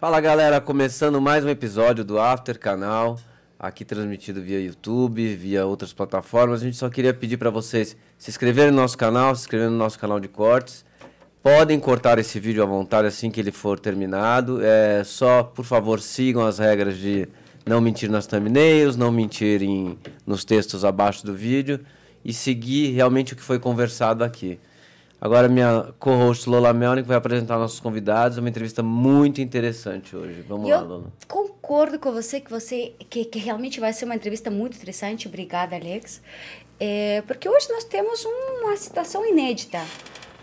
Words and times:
Fala 0.00 0.20
galera, 0.20 0.60
começando 0.60 1.20
mais 1.20 1.44
um 1.44 1.48
episódio 1.48 2.04
do 2.04 2.20
After 2.20 2.56
Canal, 2.56 3.18
aqui 3.58 3.84
transmitido 3.84 4.40
via 4.40 4.60
YouTube, 4.60 5.34
via 5.34 5.66
outras 5.66 5.92
plataformas. 5.92 6.62
A 6.62 6.64
gente 6.66 6.76
só 6.76 6.88
queria 6.88 7.12
pedir 7.12 7.36
para 7.36 7.50
vocês 7.50 7.96
se 8.16 8.30
inscreverem 8.30 8.70
no 8.70 8.76
nosso 8.76 8.96
canal, 8.96 9.34
se 9.34 9.40
inscreverem 9.40 9.72
no 9.72 9.76
nosso 9.76 9.98
canal 9.98 10.20
de 10.20 10.28
cortes. 10.28 10.84
Podem 11.42 11.80
cortar 11.80 12.16
esse 12.16 12.38
vídeo 12.38 12.62
à 12.62 12.66
vontade 12.66 13.08
assim 13.08 13.28
que 13.28 13.40
ele 13.40 13.50
for 13.50 13.80
terminado. 13.80 14.60
É 14.62 15.02
só, 15.02 15.42
por 15.42 15.64
favor, 15.64 16.00
sigam 16.00 16.46
as 16.46 16.60
regras 16.60 16.96
de 16.96 17.26
não 17.66 17.80
mentir 17.80 18.08
nas 18.08 18.24
thumbnails, 18.24 18.94
não 18.94 19.10
mentir 19.10 19.64
em, 19.64 19.98
nos 20.24 20.44
textos 20.44 20.84
abaixo 20.84 21.26
do 21.26 21.34
vídeo 21.34 21.80
e 22.24 22.32
seguir 22.32 22.92
realmente 22.92 23.32
o 23.32 23.36
que 23.36 23.42
foi 23.42 23.58
conversado 23.58 24.22
aqui. 24.22 24.60
Agora 25.20 25.48
minha 25.48 25.92
co-host 25.98 26.48
Lola 26.48 26.72
Melnick 26.72 27.08
vai 27.08 27.16
apresentar 27.16 27.58
nossos 27.58 27.80
convidados, 27.80 28.38
uma 28.38 28.48
entrevista 28.48 28.84
muito 28.84 29.40
interessante 29.40 30.14
hoje. 30.14 30.42
Vamos 30.42 30.68
eu 30.68 30.76
lá, 30.76 30.82
Lola. 30.82 31.12
concordo 31.26 31.98
com 31.98 32.12
você 32.12 32.40
que 32.40 32.48
você 32.48 32.94
que, 33.10 33.24
que 33.24 33.38
realmente 33.40 33.80
vai 33.80 33.92
ser 33.92 34.04
uma 34.04 34.14
entrevista 34.14 34.48
muito 34.48 34.76
interessante. 34.76 35.26
Obrigada, 35.26 35.74
Alex. 35.74 36.22
É, 36.78 37.22
porque 37.26 37.48
hoje 37.48 37.68
nós 37.68 37.82
temos 37.82 38.24
uma 38.24 38.76
situação 38.76 39.26
inédita. 39.26 39.80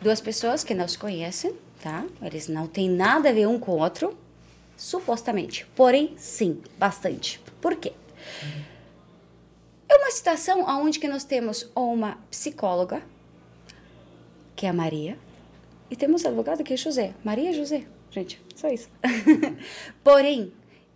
Duas 0.02 0.20
pessoas 0.20 0.62
que 0.62 0.74
não 0.74 0.88
se 0.90 0.98
conhecem, 0.98 1.54
tá? 1.82 2.06
Eles 2.22 2.50
não 2.50 2.68
têm 2.68 2.90
nada 2.90 3.30
a 3.30 3.34
ver 3.34 3.48
um 3.48 3.58
com 3.58 3.72
o 3.72 3.80
outro, 3.80 4.18
supostamente. 4.76 5.66
Porém, 5.74 6.14
sim, 6.18 6.62
bastante. 6.78 7.40
Por 7.62 7.78
quê? 7.78 7.94
É 9.88 9.96
uma 9.96 10.12
situação 10.12 10.66
onde 10.68 11.00
que 11.00 11.08
nós 11.08 11.24
temos 11.24 11.72
uma 11.74 12.18
psicóloga, 12.30 13.02
que 14.56 14.66
é 14.66 14.70
a 14.70 14.74
Maria, 14.74 15.18
e 15.90 15.96
temos 15.96 16.26
advogado 16.26 16.64
que 16.64 16.74
é 16.74 16.78
José. 16.78 17.14
Maria 17.24 17.52
e 17.52 17.54
José, 17.54 17.84
gente, 18.10 18.42
só 18.56 18.70
isso. 18.70 18.90
Porém, 20.04 20.52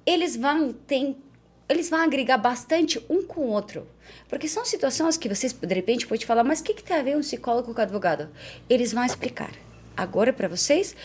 eles 0.06 0.36
vão 0.36 0.74
ter, 0.74 1.16
eles 1.68 1.90
vão 1.90 2.00
agregar 2.00 2.38
bastante 2.38 3.04
um 3.10 3.24
com 3.24 3.42
o 3.42 3.48
outro. 3.50 3.88
Porque 4.28 4.48
são 4.48 4.66
situações 4.66 5.18
que 5.18 5.30
vocês, 5.30 5.54
de 5.54 5.74
repente, 5.76 6.08
podem 6.08 6.26
falar, 6.26 6.44
mas 6.44 6.60
o 6.60 6.64
que, 6.64 6.74
que 6.74 6.84
tem 6.84 6.98
a 6.98 7.04
ver 7.04 7.16
um 7.16 7.22
psicólogo 7.22 7.74
com 7.74 7.82
advogado? 7.82 8.30
Eles 8.70 8.92
vão 8.94 9.04
explicar 9.04 9.52
agora 9.96 10.32
para 10.32 10.48
vocês 10.48 10.96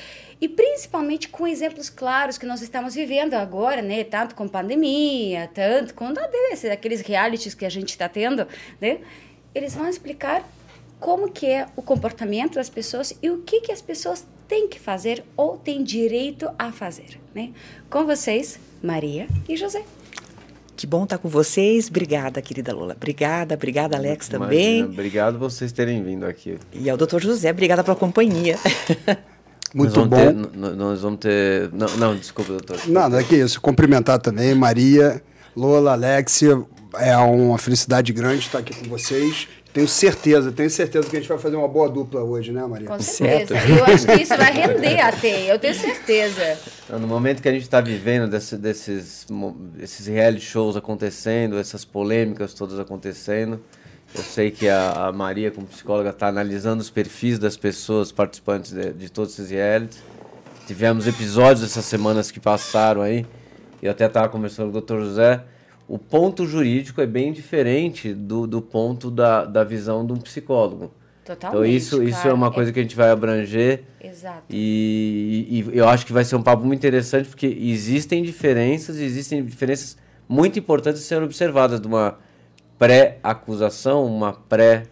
e 0.41 0.48
principalmente 0.48 1.28
com 1.28 1.46
exemplos 1.46 1.91
claros 1.91 2.39
que 2.39 2.46
nós 2.46 2.62
estamos 2.62 2.94
vivendo 2.94 3.34
agora, 3.34 3.83
né? 3.83 4.05
Tanto 4.05 4.34
com 4.34 4.48
pandemia, 4.48 5.50
tanto 5.52 5.94
com 5.94 6.12
aqueles 6.72 7.00
realities 7.00 7.55
que 7.55 7.64
a 7.64 7.68
gente 7.68 7.91
está 7.91 8.08
tendo, 8.08 8.46
né? 8.80 9.00
Eles 9.55 9.74
vão 9.74 9.89
explicar 9.89 10.46
como 11.05 11.30
que 11.30 11.44
é 11.44 11.66
o 11.77 11.83
comportamento 11.83 12.55
das 12.55 12.70
pessoas 12.70 13.12
e 13.22 13.28
o 13.28 13.42
que 13.42 13.60
que 13.60 13.70
as 13.70 13.83
pessoas 13.83 14.27
têm 14.48 14.66
que 14.66 14.80
fazer 14.80 15.22
ou 15.36 15.58
têm 15.58 15.84
direito 15.84 16.48
a 16.58 16.72
fazer, 16.72 17.20
né? 17.34 17.50
Com 17.91 18.06
vocês, 18.06 18.58
Maria 18.83 19.27
e 19.46 19.55
José. 19.55 19.84
Que 20.74 20.86
bom 20.86 21.05
estar 21.05 21.19
com 21.19 21.28
vocês. 21.28 21.88
Obrigada, 21.91 22.41
querida 22.41 22.72
Lola. 22.72 22.94
Obrigada, 22.96 23.55
obrigada, 23.55 23.98
Alex 23.98 24.28
também. 24.28 24.78
Imagina, 24.78 24.94
obrigado 24.94 25.38
vocês 25.38 25.72
terem 25.72 26.02
vindo 26.02 26.24
aqui. 26.24 26.56
E 26.72 26.88
ao 26.88 26.96
doutor 26.96 27.20
José, 27.20 27.50
obrigada 27.50 27.84
pela 27.84 27.96
companhia. 27.96 28.58
Muito 29.74 30.00
nós 30.00 30.08
bom. 30.08 30.16
Ter, 30.16 30.34
nós 30.74 31.02
vamos 31.02 31.20
ter. 31.20 31.68
Não, 31.70 31.96
não, 31.98 32.16
desculpa, 32.16 32.52
doutor. 32.52 32.80
Nada, 32.89 33.20
é 33.20 33.24
que 33.24 33.36
isso. 33.36 33.61
Cumprimentar 33.61 34.18
também 34.20 34.55
Maria, 34.55 35.22
Lola, 35.55 35.92
Alexia. 35.92 36.64
É 36.94 37.14
uma 37.18 37.58
felicidade 37.58 38.11
grande 38.11 38.39
estar 38.39 38.61
aqui 38.61 38.74
com 38.74 38.89
vocês. 38.89 39.48
Tenho 39.75 39.89
certeza, 39.89 40.53
tenho 40.53 40.70
certeza 40.70 41.11
que 41.11 41.17
a 41.17 41.19
gente 41.19 41.28
vai 41.28 41.36
fazer 41.36 41.56
uma 41.56 41.67
boa 41.67 41.89
dupla 41.89 42.22
hoje, 42.22 42.53
né, 42.53 42.64
Maria? 42.64 42.86
Com 42.86 43.00
certeza. 43.00 43.61
Certo. 43.61 43.77
Eu 43.77 43.84
acho 43.84 44.06
que 44.06 44.22
isso 44.22 44.36
vai 44.36 44.53
render 44.53 45.00
até, 45.00 45.53
eu 45.53 45.58
tenho 45.58 45.75
certeza. 45.75 46.56
No 46.89 47.08
momento 47.08 47.42
que 47.42 47.48
a 47.48 47.53
gente 47.53 47.64
está 47.64 47.80
vivendo 47.80 48.30
desse, 48.30 48.56
desses, 48.56 49.27
esses 49.80 50.06
reality 50.06 50.45
shows 50.45 50.77
acontecendo, 50.77 51.58
essas 51.58 51.84
polêmicas 51.84 52.55
todas 52.55 52.78
acontecendo, 52.78 53.61
eu 54.14 54.23
sei 54.23 54.52
que 54.52 54.68
a, 54.68 55.08
a 55.08 55.12
Maria, 55.12 55.51
como 55.51 55.67
psicóloga, 55.67 56.11
está 56.11 56.29
analisando 56.29 56.80
os 56.80 56.89
perfis 56.89 57.41
das 57.41 57.56
pessoas 57.56 58.12
participantes 58.12 58.70
de, 58.70 58.92
de 58.92 59.11
todos 59.11 59.33
esses 59.33 59.51
realities. 59.51 60.01
Tivemos 60.68 61.08
episódios 61.08 61.64
essas 61.64 61.85
semanas 61.85 62.30
que 62.30 62.39
passaram 62.39 63.02
aí, 63.02 63.27
e 63.83 63.86
eu 63.86 63.91
até 63.91 64.06
estava 64.06 64.29
conversando 64.29 64.70
com 64.70 64.79
o 64.79 64.80
Dr. 64.80 65.05
José, 65.05 65.45
o 65.86 65.98
ponto 65.98 66.46
jurídico 66.46 67.00
é 67.00 67.06
bem 67.06 67.33
diferente 67.33 68.14
do, 68.14 68.46
do 68.46 68.62
ponto 68.62 69.11
da, 69.11 69.45
da 69.45 69.64
visão 69.64 70.06
de 70.06 70.12
um 70.12 70.17
psicólogo. 70.17 70.92
Totalmente. 71.24 71.58
Então, 71.58 71.64
isso, 71.64 72.02
isso 72.02 72.28
é 72.28 72.33
uma 72.33 72.50
coisa 72.50 72.70
é... 72.70 72.72
que 72.72 72.80
a 72.80 72.83
gente 72.83 72.96
vai 72.96 73.11
abranger. 73.11 73.84
Exato. 74.00 74.44
E, 74.50 75.64
e, 75.73 75.78
eu 75.78 75.89
acho 75.89 76.05
que 76.05 76.12
vai 76.12 76.24
ser 76.24 76.36
um 76.36 76.42
papo 76.42 76.64
muito 76.64 76.78
interessante, 76.78 77.28
porque 77.28 77.46
existem 77.46 78.23
diferenças, 78.23 78.98
existem 78.98 79.44
diferenças 79.44 79.96
muito 80.28 80.58
importantes 80.58 81.02
a 81.02 81.05
serem 81.05 81.24
observadas 81.24 81.80
de 81.80 81.86
uma 81.86 82.18
pré-acusação, 82.78 84.05
uma 84.05 84.33
pré- 84.33 84.84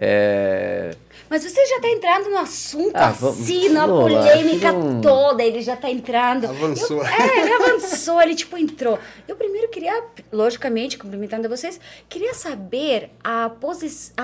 é... 0.00 0.90
Mas 1.28 1.42
você 1.42 1.66
já 1.66 1.76
está 1.76 1.88
entrando 1.88 2.30
no 2.30 2.38
assunto 2.38 2.96
ah, 2.96 3.08
assim, 3.08 3.68
na 3.68 3.86
polêmica 3.86 4.72
não... 4.72 5.00
toda, 5.00 5.42
ele 5.42 5.60
já 5.60 5.74
está 5.74 5.90
entrando. 5.90 6.46
Avançou. 6.46 6.98
Eu, 6.98 7.06
é, 7.06 7.40
ele 7.40 7.52
avançou, 7.52 8.22
ele 8.22 8.34
tipo 8.34 8.56
entrou. 8.56 8.98
Eu 9.26 9.36
primeiro 9.36 9.68
queria, 9.68 10.04
logicamente, 10.32 10.96
cumprimentando 10.96 11.48
vocês, 11.48 11.78
queria 12.08 12.32
saber 12.32 13.10
a 13.22 13.50
posição 13.50 14.14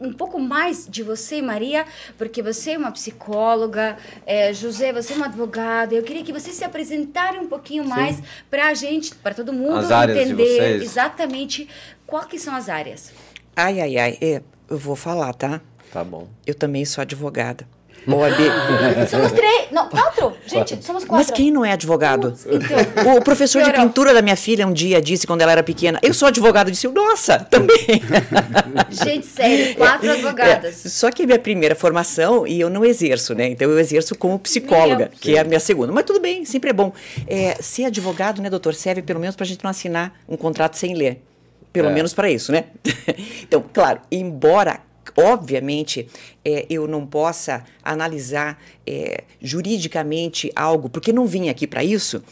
um 0.00 0.12
pouco 0.12 0.40
mais 0.40 0.86
de 0.88 1.02
você, 1.02 1.42
Maria, 1.42 1.84
porque 2.16 2.42
você 2.42 2.70
é 2.70 2.78
uma 2.78 2.90
psicóloga, 2.90 3.98
é, 4.24 4.54
José, 4.54 4.94
você 4.94 5.12
é 5.12 5.16
um 5.16 5.24
advogado. 5.24 5.92
Eu 5.92 6.02
queria 6.02 6.24
que 6.24 6.32
você 6.32 6.50
se 6.52 6.64
apresentasse 6.64 7.38
um 7.38 7.46
pouquinho 7.46 7.84
mais 7.84 8.18
para 8.50 8.68
a 8.68 8.74
gente, 8.74 9.14
para 9.16 9.34
todo 9.34 9.52
mundo 9.52 9.92
as 9.92 10.08
entender 10.08 10.80
exatamente 10.80 11.68
quais 12.06 12.40
são 12.40 12.54
as 12.54 12.70
áreas. 12.70 13.12
Ai, 13.54 13.78
ai, 13.78 13.98
ai. 13.98 14.18
É, 14.22 14.42
eu 14.70 14.78
vou 14.78 14.94
falar, 14.94 15.34
tá? 15.34 15.60
Tá 15.92 16.04
bom. 16.04 16.28
Eu 16.46 16.54
também 16.54 16.84
sou 16.84 17.02
advogada. 17.02 17.66
OAB. 18.06 18.36
somos 19.10 19.32
três. 19.32 19.68
Não, 19.70 19.88
quatro. 19.88 20.32
Gente, 20.46 20.82
somos 20.82 21.04
quatro. 21.04 21.16
Mas 21.16 21.30
quem 21.30 21.50
não 21.50 21.64
é 21.64 21.72
advogado? 21.72 22.34
Então, 22.46 23.16
o 23.16 23.22
professor 23.22 23.62
de 23.62 23.72
pintura 23.72 24.14
da 24.14 24.22
minha 24.22 24.36
filha 24.36 24.66
um 24.66 24.72
dia 24.72 25.02
disse, 25.02 25.26
quando 25.26 25.42
ela 25.42 25.52
era 25.52 25.62
pequena, 25.62 25.98
eu 26.02 26.14
sou 26.14 26.28
advogado. 26.28 26.70
Disse, 26.70 26.88
nossa, 26.88 27.40
também. 27.40 27.76
Gente, 28.90 29.26
sério, 29.26 29.74
quatro 29.76 30.10
advogadas. 30.10 30.86
É, 30.86 30.88
só 30.88 31.10
que 31.10 31.24
é 31.24 31.26
minha 31.26 31.38
primeira 31.38 31.74
formação 31.74 32.46
e 32.46 32.60
eu 32.60 32.70
não 32.70 32.84
exerço, 32.84 33.34
né? 33.34 33.48
Então 33.48 33.68
eu 33.68 33.78
exerço 33.78 34.14
como 34.14 34.38
psicóloga, 34.38 35.10
Meu. 35.10 35.18
que 35.20 35.36
é 35.36 35.40
a 35.40 35.44
minha 35.44 35.60
segunda. 35.60 35.92
Mas 35.92 36.04
tudo 36.04 36.20
bem, 36.20 36.44
sempre 36.44 36.70
é 36.70 36.72
bom. 36.72 36.92
É, 37.26 37.56
ser 37.60 37.84
advogado, 37.84 38.40
né, 38.40 38.48
doutor, 38.48 38.74
serve 38.74 39.02
pelo 39.02 39.20
menos 39.20 39.36
para 39.36 39.44
a 39.44 39.48
gente 39.48 39.62
não 39.62 39.70
assinar 39.70 40.14
um 40.28 40.36
contrato 40.36 40.76
sem 40.76 40.94
ler. 40.94 41.20
Pelo 41.72 41.88
é. 41.88 41.92
menos 41.92 42.12
para 42.12 42.30
isso, 42.30 42.52
né? 42.52 42.64
então, 43.42 43.64
claro, 43.72 44.00
embora 44.10 44.80
obviamente, 45.16 46.06
é, 46.44 46.66
eu 46.70 46.86
não 46.86 47.06
possa 47.06 47.64
analisar 47.82 48.62
é, 48.86 49.24
juridicamente 49.40 50.52
algo, 50.54 50.88
porque 50.88 51.12
não 51.12 51.26
vim 51.26 51.48
aqui 51.48 51.66
para 51.66 51.82
isso, 51.82 52.22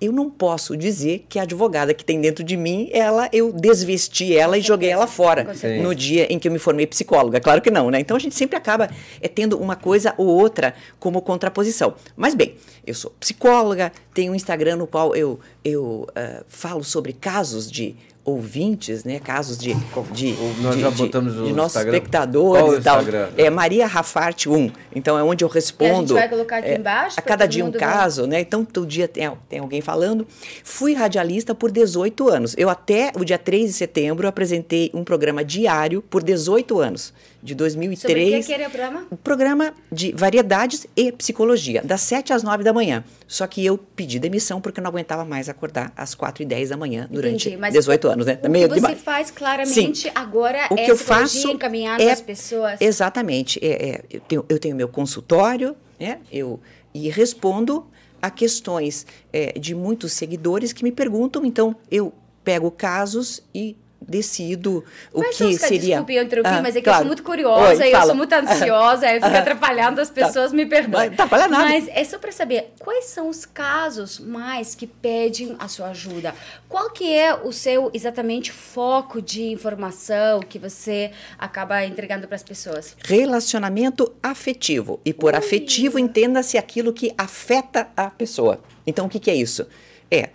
eu 0.00 0.12
não 0.12 0.28
posso 0.28 0.76
dizer 0.76 1.24
que 1.28 1.38
a 1.38 1.42
advogada 1.42 1.94
que 1.94 2.04
tem 2.04 2.20
dentro 2.20 2.44
de 2.44 2.56
mim, 2.56 2.90
ela 2.92 3.28
eu 3.32 3.52
desvesti 3.52 4.36
ela 4.36 4.58
e 4.58 4.60
joguei 4.60 4.90
ela 4.90 5.06
fora 5.06 5.46
no 5.82 5.94
dia 5.94 6.30
em 6.30 6.38
que 6.38 6.48
eu 6.48 6.52
me 6.52 6.58
formei 6.58 6.86
psicóloga. 6.86 7.40
Claro 7.40 7.62
que 7.62 7.70
não, 7.70 7.90
né? 7.90 8.00
Então 8.00 8.16
a 8.16 8.20
gente 8.20 8.34
sempre 8.34 8.56
acaba 8.56 8.90
é, 9.20 9.28
tendo 9.28 9.56
uma 9.56 9.76
coisa 9.76 10.12
ou 10.18 10.26
outra 10.26 10.74
como 10.98 11.22
contraposição. 11.22 11.94
Mas 12.16 12.34
bem, 12.34 12.56
eu 12.86 12.92
sou 12.92 13.12
psicóloga, 13.18 13.92
tenho 14.12 14.32
um 14.32 14.34
Instagram 14.34 14.76
no 14.76 14.86
qual 14.86 15.14
eu, 15.14 15.40
eu 15.64 16.06
uh, 16.10 16.44
falo 16.48 16.84
sobre 16.84 17.12
casos 17.12 17.70
de 17.70 17.96
ouvintes, 18.24 19.04
né, 19.04 19.18
casos 19.18 19.58
de, 19.58 19.74
de, 20.12 20.34
Nós 20.60 20.76
de, 20.76 20.80
já 20.80 20.90
botamos 20.90 21.34
de, 21.34 21.44
de 21.44 21.52
nossos 21.52 21.76
Instagram. 21.76 21.92
espectadores 21.92 22.78
e 22.78 22.80
tal. 22.80 23.00
É 23.36 23.50
Maria 23.50 23.86
Rafart 23.86 24.46
1. 24.46 24.70
Então 24.94 25.18
é 25.18 25.22
onde 25.22 25.44
eu 25.44 25.48
respondo. 25.48 25.92
E 25.92 25.92
a 25.92 25.98
gente 25.98 26.12
vai 26.14 26.28
colocar 26.28 26.56
aqui 26.58 26.68
é, 26.68 26.78
embaixo. 26.78 27.16
A 27.18 27.22
cada 27.22 27.46
dia 27.46 27.64
um 27.64 27.70
caso, 27.70 28.26
né? 28.26 28.40
Então 28.40 28.64
todo 28.64 28.86
dia 28.86 29.06
tem, 29.06 29.30
tem 29.48 29.58
alguém 29.58 29.80
falando. 29.80 30.26
Fui 30.62 30.94
radialista 30.94 31.54
por 31.54 31.70
18 31.70 32.28
anos. 32.28 32.54
Eu 32.56 32.70
até 32.70 33.12
o 33.14 33.24
dia 33.24 33.38
3 33.38 33.66
de 33.66 33.72
setembro 33.72 34.26
apresentei 34.26 34.90
um 34.94 35.04
programa 35.04 35.44
diário 35.44 36.00
por 36.00 36.22
18 36.22 36.80
anos 36.80 37.12
de 37.44 37.54
2003. 37.54 38.00
Sobre 38.00 38.40
o 38.40 38.44
que, 38.44 38.52
era 38.54 38.68
o 38.68 38.70
programa? 38.70 39.06
Um 39.12 39.16
programa 39.16 39.74
de 39.92 40.12
variedades 40.12 40.86
e 40.96 41.12
psicologia, 41.12 41.82
das 41.84 42.00
7 42.00 42.32
às 42.32 42.42
9 42.42 42.64
da 42.64 42.72
manhã. 42.72 43.04
Só 43.26 43.46
que 43.46 43.64
eu 43.64 43.78
pedi 43.78 44.18
demissão 44.18 44.60
porque 44.60 44.80
eu 44.80 44.82
não 44.82 44.90
aguentava 44.90 45.24
mais 45.24 45.48
acordar 45.48 45.92
às 45.96 46.14
4 46.14 46.42
e 46.42 46.46
10 46.46 46.68
da 46.70 46.76
manhã 46.76 47.08
durante 47.10 47.50
Entendi, 47.50 47.72
18 47.72 48.08
anos, 48.08 48.26
né? 48.26 48.38
O 48.42 48.48
Meio 48.48 48.68
que 48.68 48.80
você 48.80 48.96
faz 48.96 49.30
claramente 49.30 50.02
Sim. 50.02 50.10
agora 50.14 50.68
o 50.70 50.74
é 50.74 50.84
que 50.84 50.90
eu 50.90 50.96
faço 50.96 51.48
encaminhando 51.50 52.02
é, 52.02 52.12
as 52.12 52.20
pessoas. 52.20 52.80
Exatamente. 52.80 53.58
É, 53.62 53.88
é, 53.88 54.04
eu, 54.10 54.20
tenho, 54.20 54.44
eu 54.48 54.58
tenho 54.58 54.76
meu 54.76 54.88
consultório, 54.88 55.74
né? 55.98 56.18
Eu, 56.30 56.60
e 56.92 57.08
respondo 57.08 57.86
a 58.20 58.30
questões 58.30 59.06
é, 59.32 59.58
de 59.58 59.74
muitos 59.74 60.12
seguidores 60.12 60.72
que 60.72 60.84
me 60.84 60.92
perguntam, 60.92 61.44
então 61.44 61.76
eu 61.90 62.12
pego 62.42 62.70
casos 62.70 63.42
e 63.54 63.76
decido 64.08 64.84
o 65.12 65.20
Mas, 65.20 65.36
que 65.36 65.56
seria. 65.58 65.80
Desculpe 65.80 66.14
eu 66.14 66.22
interromper, 66.22 66.48
Ah, 66.58 66.62
mas 66.62 66.76
é 66.76 66.80
que 66.80 66.88
eu 66.88 66.92
claro. 66.92 66.98
sou 66.98 67.06
muito 67.06 67.22
curiosa 67.22 67.82
Oi, 67.84 67.90
e 67.90 67.92
eu 67.92 68.02
sou 68.02 68.14
muito 68.14 68.32
ansiosa, 68.32 69.06
fica 69.08 69.26
Ah. 69.34 69.38
atrapalhando 69.38 70.00
as 70.00 70.10
pessoas, 70.10 70.52
me 70.52 70.66
perdoem. 70.66 71.06
Não 71.08 71.14
atrapalha 71.14 71.48
nada. 71.48 71.64
Mas 71.64 71.88
é 71.88 72.04
só 72.04 72.18
para 72.18 72.32
saber, 72.32 72.72
quais 72.78 73.06
são 73.06 73.28
os 73.28 73.44
casos 73.44 74.18
mais 74.18 74.74
que 74.74 74.86
pedem 74.86 75.56
a 75.58 75.68
sua 75.68 75.88
ajuda? 75.88 76.34
Qual 76.68 76.90
que 76.90 77.12
é 77.12 77.34
o 77.34 77.52
seu, 77.52 77.90
exatamente, 77.94 78.52
foco 78.52 79.20
de 79.22 79.42
informação 79.44 80.40
que 80.40 80.58
você 80.58 81.10
acaba 81.38 81.84
entregando 81.84 82.26
para 82.26 82.36
as 82.36 82.42
pessoas? 82.42 82.96
Relacionamento 83.04 84.12
afetivo. 84.22 85.00
E 85.04 85.12
por 85.12 85.34
afetivo, 85.34 85.98
entenda-se 85.98 86.58
aquilo 86.58 86.92
que 86.92 87.12
afeta 87.16 87.88
a 87.96 88.10
pessoa. 88.10 88.60
Então, 88.86 89.06
o 89.06 89.08
que, 89.08 89.18
que 89.18 89.30
é 89.30 89.34
isso? 89.34 89.66
É 90.10 90.28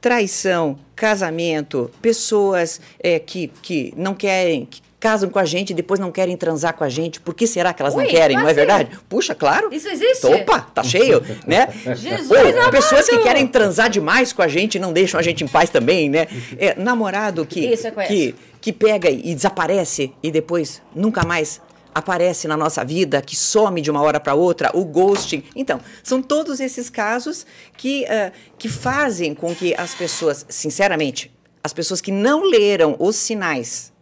traição, 0.00 0.78
casamento, 0.94 1.90
pessoas 2.00 2.80
é, 3.00 3.18
que, 3.18 3.48
que 3.62 3.92
não 3.96 4.14
querem, 4.14 4.66
que 4.66 4.80
casam 5.00 5.30
com 5.30 5.38
a 5.38 5.44
gente 5.44 5.70
e 5.70 5.74
depois 5.74 6.00
não 6.00 6.10
querem 6.10 6.36
transar 6.36 6.74
com 6.74 6.84
a 6.84 6.88
gente. 6.88 7.20
Por 7.20 7.34
que 7.34 7.46
será 7.46 7.72
que 7.72 7.80
elas 7.80 7.94
Ui, 7.94 8.02
não 8.02 8.10
querem? 8.10 8.36
Não 8.36 8.44
é 8.44 8.46
assim? 8.46 8.54
verdade? 8.54 8.98
Puxa, 9.08 9.34
claro. 9.34 9.72
Isso 9.72 9.88
existe? 9.88 10.26
Opa, 10.26 10.60
tá 10.60 10.82
cheio, 10.82 11.22
né? 11.46 11.68
Jesus 11.94 12.30
Ou 12.30 12.70
pessoas 12.70 13.08
que 13.08 13.18
querem 13.18 13.46
transar 13.46 13.88
demais 13.88 14.32
com 14.32 14.42
a 14.42 14.48
gente 14.48 14.74
e 14.76 14.78
não 14.78 14.92
deixam 14.92 15.18
a 15.18 15.22
gente 15.22 15.44
em 15.44 15.48
paz 15.48 15.70
também, 15.70 16.08
né? 16.08 16.26
É, 16.58 16.74
namorado 16.74 17.46
que, 17.46 17.76
que, 18.08 18.34
que 18.60 18.72
pega 18.72 19.08
e 19.08 19.34
desaparece 19.34 20.12
e 20.22 20.30
depois 20.30 20.82
nunca 20.94 21.24
mais 21.24 21.60
aparece 21.94 22.46
na 22.46 22.56
nossa 22.56 22.84
vida, 22.84 23.20
que 23.22 23.34
some 23.36 23.80
de 23.80 23.90
uma 23.90 24.02
hora 24.02 24.20
para 24.20 24.34
outra, 24.34 24.70
o 24.74 24.84
ghosting. 24.84 25.42
Então, 25.54 25.80
são 26.02 26.22
todos 26.22 26.60
esses 26.60 26.88
casos 26.88 27.46
que, 27.76 28.06
ah, 28.06 28.32
que 28.58 28.68
fazem 28.68 29.34
com 29.34 29.54
que 29.54 29.74
as 29.74 29.94
pessoas, 29.94 30.46
sinceramente, 30.48 31.32
as 31.62 31.72
pessoas 31.72 32.00
que 32.00 32.12
não 32.12 32.42
leram 32.44 32.96
os 32.98 33.16
sinais 33.16 33.92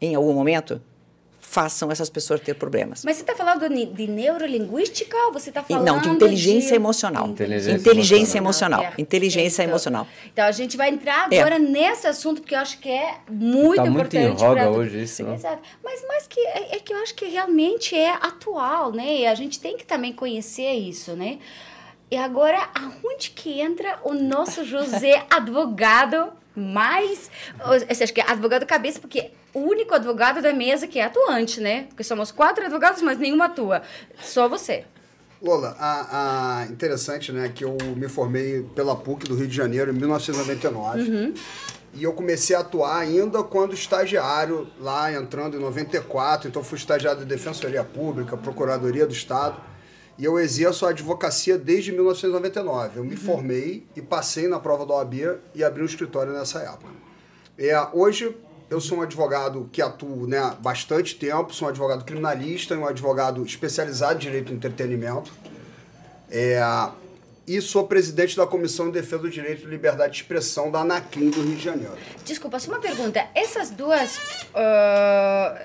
em 0.00 0.14
algum 0.14 0.32
momento, 0.32 0.80
façam 1.54 1.88
essas 1.92 2.10
pessoas 2.10 2.40
ter 2.40 2.54
problemas. 2.54 3.04
Mas 3.04 3.16
você 3.16 3.22
está 3.22 3.36
falando 3.36 3.68
de, 3.68 4.06
neurolinguística 4.08 5.16
ou 5.26 5.32
você 5.32 5.50
está 5.50 5.60
E 5.68 5.72
falando 5.72 5.86
não, 5.86 6.00
de 6.00 6.08
inteligência 6.08 6.70
de- 6.70 6.74
emocional. 6.74 7.28
Inteligência 7.28 7.72
Inteligência 7.78 8.38
emocional. 8.38 8.80
emocional. 8.80 9.00
Inteligência 9.00 9.56
Perfeito. 9.62 9.70
emocional. 9.70 10.06
Então 10.32 10.44
a 10.46 10.50
gente 10.52 10.76
vai 10.76 10.88
entrar 10.90 11.28
É. 11.32 11.38
agora 11.38 11.58
nesse 11.60 12.06
assunto 12.08 12.40
porque 12.40 12.56
eu 12.56 12.58
acho 12.58 12.78
que 12.80 12.88
é 12.90 13.18
muito 13.30 13.76
Tá 13.76 13.82
muito 13.84 14.16
importante. 14.16 14.42
em 14.42 14.46
roga 14.46 14.60
pra- 14.62 14.70
hoje 14.70 15.02
isso, 15.02 15.22
né? 15.22 15.34
Exato. 15.34 15.62
Mas 15.84 16.04
mais 16.08 16.26
que 16.26 16.40
é, 16.40 16.76
é 16.76 16.78
que 16.80 16.92
eu 16.92 16.98
acho 16.98 17.14
que 17.14 17.26
realmente 17.26 17.94
é 17.96 18.10
atual, 18.10 18.90
né? 18.92 19.18
E 19.20 19.26
a 19.26 19.34
gente 19.36 19.60
tem 19.60 19.76
que 19.76 19.84
também 19.86 20.12
conhecer 20.12 20.72
isso, 20.72 21.12
né? 21.12 21.38
E 22.10 22.16
agora, 22.16 22.68
aonde 22.74 23.30
que 23.30 23.60
entra 23.60 24.00
o 24.04 24.12
nosso 24.12 24.64
José 24.64 25.24
advogado 25.30 26.32
mais... 26.54 27.30
Você 27.88 28.04
acha 28.04 28.12
que 28.12 28.20
é 28.20 28.24
advogado 28.30 28.66
cabeça, 28.66 28.98
porque 29.00 29.30
o 29.54 29.60
único 29.60 29.94
advogado 29.94 30.42
da 30.42 30.52
mesa 30.52 30.86
que 30.86 30.98
é 30.98 31.04
atuante, 31.04 31.60
né? 31.60 31.84
Porque 31.88 32.02
somos 32.04 32.30
quatro 32.32 32.64
advogados, 32.64 33.00
mas 33.02 33.18
nenhum 33.18 33.42
atua. 33.42 33.82
Só 34.20 34.48
você. 34.48 34.84
Lola, 35.40 35.76
a, 35.78 36.60
a- 36.62 36.66
interessante, 36.66 37.30
né, 37.30 37.50
que 37.54 37.64
eu 37.64 37.76
me 37.96 38.08
formei 38.08 38.62
pela 38.74 38.96
PUC 38.96 39.28
do 39.28 39.34
Rio 39.36 39.46
de 39.46 39.54
Janeiro 39.54 39.90
em 39.90 39.94
1999. 39.94 41.34
E 41.92 42.02
eu 42.02 42.12
comecei 42.12 42.56
a 42.56 42.60
atuar 42.60 42.98
ainda 42.98 43.42
quando 43.44 43.72
estagiário, 43.74 44.66
lá 44.80 45.12
entrando 45.12 45.56
em 45.56 45.60
94. 45.60 46.48
Então, 46.48 46.64
fui 46.64 46.76
estagiário 46.76 47.20
de 47.20 47.26
Defensoria 47.26 47.84
Pública, 47.84 48.36
Procuradoria 48.36 49.06
do 49.06 49.12
Estado. 49.12 49.60
E 50.18 50.24
eu 50.24 50.38
exerço 50.38 50.86
a 50.86 50.90
advocacia 50.90 51.56
desde 51.58 51.92
1999. 51.92 52.98
Eu 52.98 53.04
me 53.04 53.14
formei 53.16 53.86
e 53.94 54.02
passei 54.02 54.48
na 54.48 54.58
prova 54.58 54.84
da 54.86 54.94
OAB 54.94 55.14
e 55.54 55.62
abri 55.62 55.82
um 55.82 55.86
escritório 55.86 56.32
nessa 56.32 56.60
época. 56.60 56.90
É, 57.58 57.76
hoje 57.92 58.36
eu 58.70 58.80
sou 58.80 58.98
um 58.98 59.02
advogado 59.02 59.68
que 59.72 59.82
atuo 59.82 60.26
né, 60.26 60.56
bastante 60.60 61.14
tempo, 61.14 61.54
sou 61.54 61.66
um 61.66 61.70
advogado 61.70 62.04
criminalista 62.04 62.74
e 62.74 62.76
um 62.76 62.86
advogado 62.86 63.44
especializado 63.44 64.14
em 64.14 64.18
direito 64.18 64.46
do 64.46 64.54
entretenimento. 64.54 65.32
É, 66.30 66.60
e 67.46 67.60
sou 67.60 67.86
presidente 67.86 68.36
da 68.36 68.46
Comissão 68.46 68.86
de 68.86 68.92
Defesa 68.92 69.18
do 69.22 69.30
Direito 69.30 69.64
e 69.66 69.70
Liberdade 69.70 70.12
de 70.12 70.18
Expressão 70.22 70.70
da 70.70 70.80
ANACLIN 70.80 71.30
do 71.30 71.42
Rio 71.42 71.56
de 71.56 71.62
Janeiro. 71.62 71.96
Desculpa, 72.24 72.58
só 72.58 72.70
uma 72.70 72.80
pergunta. 72.80 73.26
Essas 73.34 73.70
duas 73.70 74.18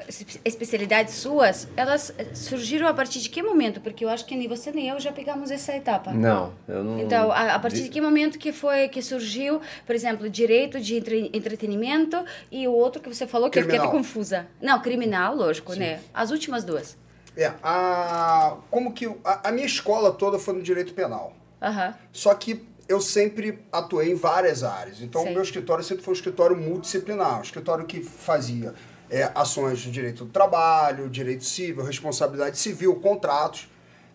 es- 0.08 0.40
especialidades 0.44 1.14
suas, 1.16 1.68
elas 1.76 2.14
surgiram 2.34 2.88
a 2.88 2.94
partir 2.94 3.20
de 3.20 3.30
que 3.30 3.42
momento? 3.42 3.80
Porque 3.82 4.04
eu 4.04 4.10
acho 4.10 4.26
que 4.26 4.36
nem 4.36 4.48
você 4.48 4.72
nem 4.72 4.90
eu 4.90 5.00
já 5.00 5.12
pegamos 5.12 5.52
essa 5.52 5.74
etapa. 5.76 6.12
Não, 6.12 6.54
eu 6.68 6.84
não. 6.84 7.00
Então, 7.00 7.32
a, 7.32 7.54
a 7.56 7.60
partir 7.60 7.84
de 7.84 7.90
que 7.90 8.02
momento 8.02 8.38
que 8.38 8.52
foi 8.52 8.88
que 8.90 9.02
surgiu, 9.02 9.62
por 9.86 9.96
exemplo, 9.96 10.30
direito 10.30 10.80
de 10.80 10.96
entre- 10.98 11.30
entretenimento 11.34 12.24
e 12.52 12.68
o 12.68 12.74
outro 12.74 13.02
que 13.02 13.08
você 13.14 13.26
falou 13.26 13.50
que 13.50 13.58
eu 13.60 13.64
fiquei 13.64 13.78
até 13.78 13.88
Criminal. 13.88 14.04
confusa. 14.04 14.48
Não, 14.62 14.82
criminal, 14.82 15.36
lógico, 15.36 15.74
né? 15.74 16.00
As 16.14 16.32
últimas 16.32 16.64
duas. 16.64 16.98
É, 17.38 17.54
a, 17.64 18.58
como 18.70 18.92
que 18.94 19.06
a, 19.24 19.48
a 19.50 19.52
minha 19.52 19.66
escola 19.66 20.12
toda 20.12 20.38
foi 20.38 20.54
no 20.56 20.62
direito 20.62 20.94
penal. 20.94 21.34
Aham. 21.62 21.94
Só 22.12 22.34
que 22.34 22.66
eu 22.88 23.00
sempre 23.00 23.60
atuei 23.72 24.12
em 24.12 24.16
várias 24.16 24.64
áreas. 24.64 25.02
Então, 25.02 25.22
Sim. 25.22 25.30
o 25.30 25.34
meu 25.34 25.44
escritório 25.44 25.84
sempre 25.84 26.04
foi 26.04 26.14
um 26.14 26.16
escritório 26.16 26.58
multidisciplinar. 26.58 27.40
Um 27.40 27.44
escritório 27.44 27.86
que 27.86 28.02
fazia 28.02 28.74
é, 29.10 29.32
ações 29.36 29.80
de 29.80 29.92
direito 29.92 30.26
do 30.26 30.32
trabalho, 30.32 31.10
direito 31.10 31.44
civil, 31.44 31.84
responsabilidade 31.84 32.58
civil, 32.58 32.96
contratos. 32.96 33.70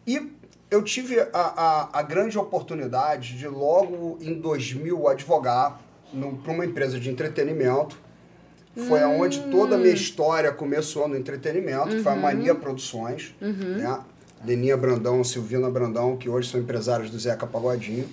E 0.06 0.32
eu 0.70 0.82
tive 0.82 1.20
a, 1.20 1.29
a, 1.32 2.00
a 2.00 2.02
grande 2.02 2.37
oportunidade 2.37 3.38
de, 3.38 3.47
logo 3.47 4.19
em 4.20 4.35
2000, 4.35 5.08
advogar 5.08 5.81
para 6.43 6.52
uma 6.52 6.64
empresa 6.64 6.99
de 6.99 7.11
entretenimento. 7.11 8.02
Foi 8.88 9.00
aonde 9.00 9.40
toda 9.52 9.76
a 9.76 9.79
minha 9.79 9.94
história 9.94 10.50
começou 10.50 11.06
no 11.06 11.17
entretenimento, 11.17 11.90
que 11.90 12.02
foi 12.02 12.12
a 12.12 12.17
Mania 12.17 12.56
Produções. 12.56 13.32
Né? 13.40 14.00
Leninha 14.44 14.76
Brandão, 14.76 15.25
Silvina 15.25 15.70
Brandão, 15.70 16.17
que 16.17 16.29
hoje 16.29 16.50
são 16.50 16.61
empresários 16.61 17.11
do 17.11 17.19
Zeca 17.19 17.46
Pagodinho. 17.46 18.08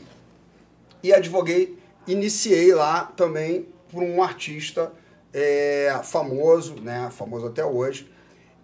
E 1.04 1.14
advoguei, 1.14 1.78
iniciei 2.08 2.74
lá 2.74 3.06
também 3.16 3.68
por 3.90 4.02
um 4.02 4.24
artista 4.24 4.92
é, 5.34 6.00
famoso, 6.04 6.76
né? 6.76 7.10
Famoso 7.12 7.48
até 7.48 7.66
hoje. 7.66 8.12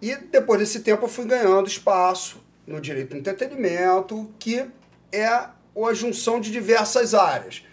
E 0.00 0.14
depois 0.16 0.60
desse 0.60 0.80
tempo 0.80 1.04
eu 1.04 1.08
fui 1.08 1.24
ganhando 1.24 1.66
espaço 1.66 2.40
no 2.66 2.80
direito 2.80 3.10
do 3.10 3.18
entretenimento, 3.18 4.30
que 4.38 4.64
é 5.10 5.26
a 5.26 5.94
junção 5.94 6.40
de 6.40 6.50
diversas 6.50 7.14
áreas. 7.14 7.64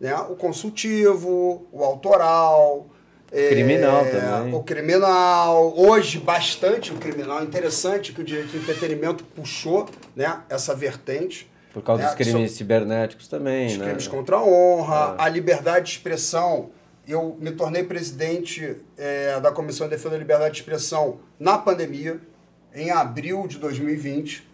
Né? 0.00 0.14
O 0.16 0.36
consultivo, 0.36 1.66
o 1.70 1.84
autoral. 1.84 2.88
É, 3.34 3.48
Criminal 3.48 4.04
também. 4.04 4.54
O 4.54 4.62
criminal. 4.62 5.74
Hoje, 5.76 6.18
bastante 6.20 6.92
o 6.92 6.96
criminal. 6.96 7.42
Interessante 7.42 8.12
que 8.12 8.20
o 8.20 8.24
direito 8.24 8.52
do 8.52 8.58
entretenimento 8.58 9.24
puxou 9.24 9.88
né, 10.14 10.40
essa 10.48 10.74
vertente. 10.74 11.50
Por 11.72 11.82
causa 11.82 12.02
né, 12.02 12.08
dos 12.08 12.16
crimes 12.16 12.52
so- 12.52 12.56
cibernéticos 12.58 13.26
também, 13.26 13.66
os 13.66 13.76
né? 13.76 13.86
crimes 13.86 14.06
contra 14.06 14.36
a 14.36 14.44
honra, 14.44 15.16
a 15.18 15.28
liberdade 15.28 15.86
de 15.86 15.90
expressão. 15.92 16.70
Eu 17.06 17.36
me 17.40 17.50
tornei 17.50 17.82
presidente 17.82 18.76
é, 18.96 19.38
da 19.40 19.50
Comissão 19.50 19.86
de 19.88 19.90
Defesa 19.90 20.10
da 20.10 20.18
Liberdade 20.18 20.54
de 20.54 20.60
Expressão 20.60 21.18
na 21.38 21.58
pandemia, 21.58 22.20
em 22.72 22.90
abril 22.90 23.46
de 23.48 23.58
2020. 23.58 24.48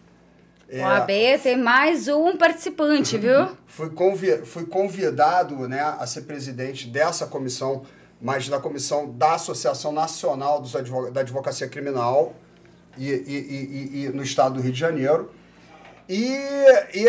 É, 0.67 0.81
O 0.81 0.85
AB 0.87 1.37
tem 1.43 1.57
mais 1.57 2.07
um 2.07 2.35
participante, 2.35 3.17
viu? 3.17 3.49
fui, 3.67 3.89
convi 3.89 4.37
fui 4.45 4.65
convidado 4.65 5.67
né, 5.67 5.81
a 5.81 6.07
ser 6.07 6.21
presidente 6.21 6.87
dessa 6.87 7.27
comissão, 7.27 7.83
mas 8.21 8.47
da 8.47 8.59
comissão 8.59 9.11
da 9.11 9.33
Associação 9.33 9.91
Nacional 9.91 10.61
dos 10.61 10.73
da 11.11 11.21
Advocacia 11.21 11.67
Criminal 11.67 12.35
e, 12.97 13.09
e, 13.09 13.13
e, 13.13 14.05
e- 14.05 14.09
no 14.09 14.21
estado 14.21 14.55
do 14.55 14.61
Rio 14.61 14.71
de 14.71 14.79
Janeiro. 14.79 15.31
E, 16.07 16.27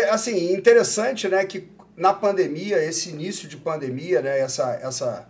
assim, 0.09 0.53
interessante, 0.53 1.27
né, 1.27 1.45
que 1.45 1.69
na 1.95 2.13
pandemia, 2.13 2.83
esse 2.83 3.09
início 3.09 3.47
de 3.47 3.57
pandemia, 3.57 4.21
né, 4.21 4.39
essa, 4.39 4.71
essa, 4.81 5.27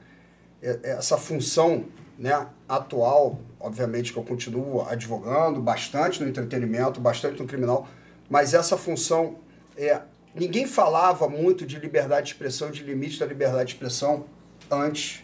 essa 0.62 1.18
função 1.18 1.86
né, 2.18 2.48
atual, 2.70 3.40
obviamente 3.60 4.13
que 4.13 4.20
eu 4.20 4.24
continuo 4.24 4.82
advogando 4.88 5.60
bastante 5.60 6.22
no 6.22 6.30
entretenimento, 6.30 7.02
bastante 7.02 7.42
no 7.42 7.48
criminal, 7.48 7.88
mas 8.30 8.54
essa 8.54 8.78
função, 8.78 9.38
é, 9.75 10.00
ninguém 10.34 10.66
falava 10.66 11.28
muito 11.28 11.66
de 11.66 11.78
liberdade 11.80 12.28
de 12.28 12.34
expressão, 12.34 12.72
de 12.72 12.84
limite 12.84 13.20
da 13.20 13.25
liberdade 13.25 13.70
de 13.70 13.74
expressão 13.74 14.25
antes 14.70 15.24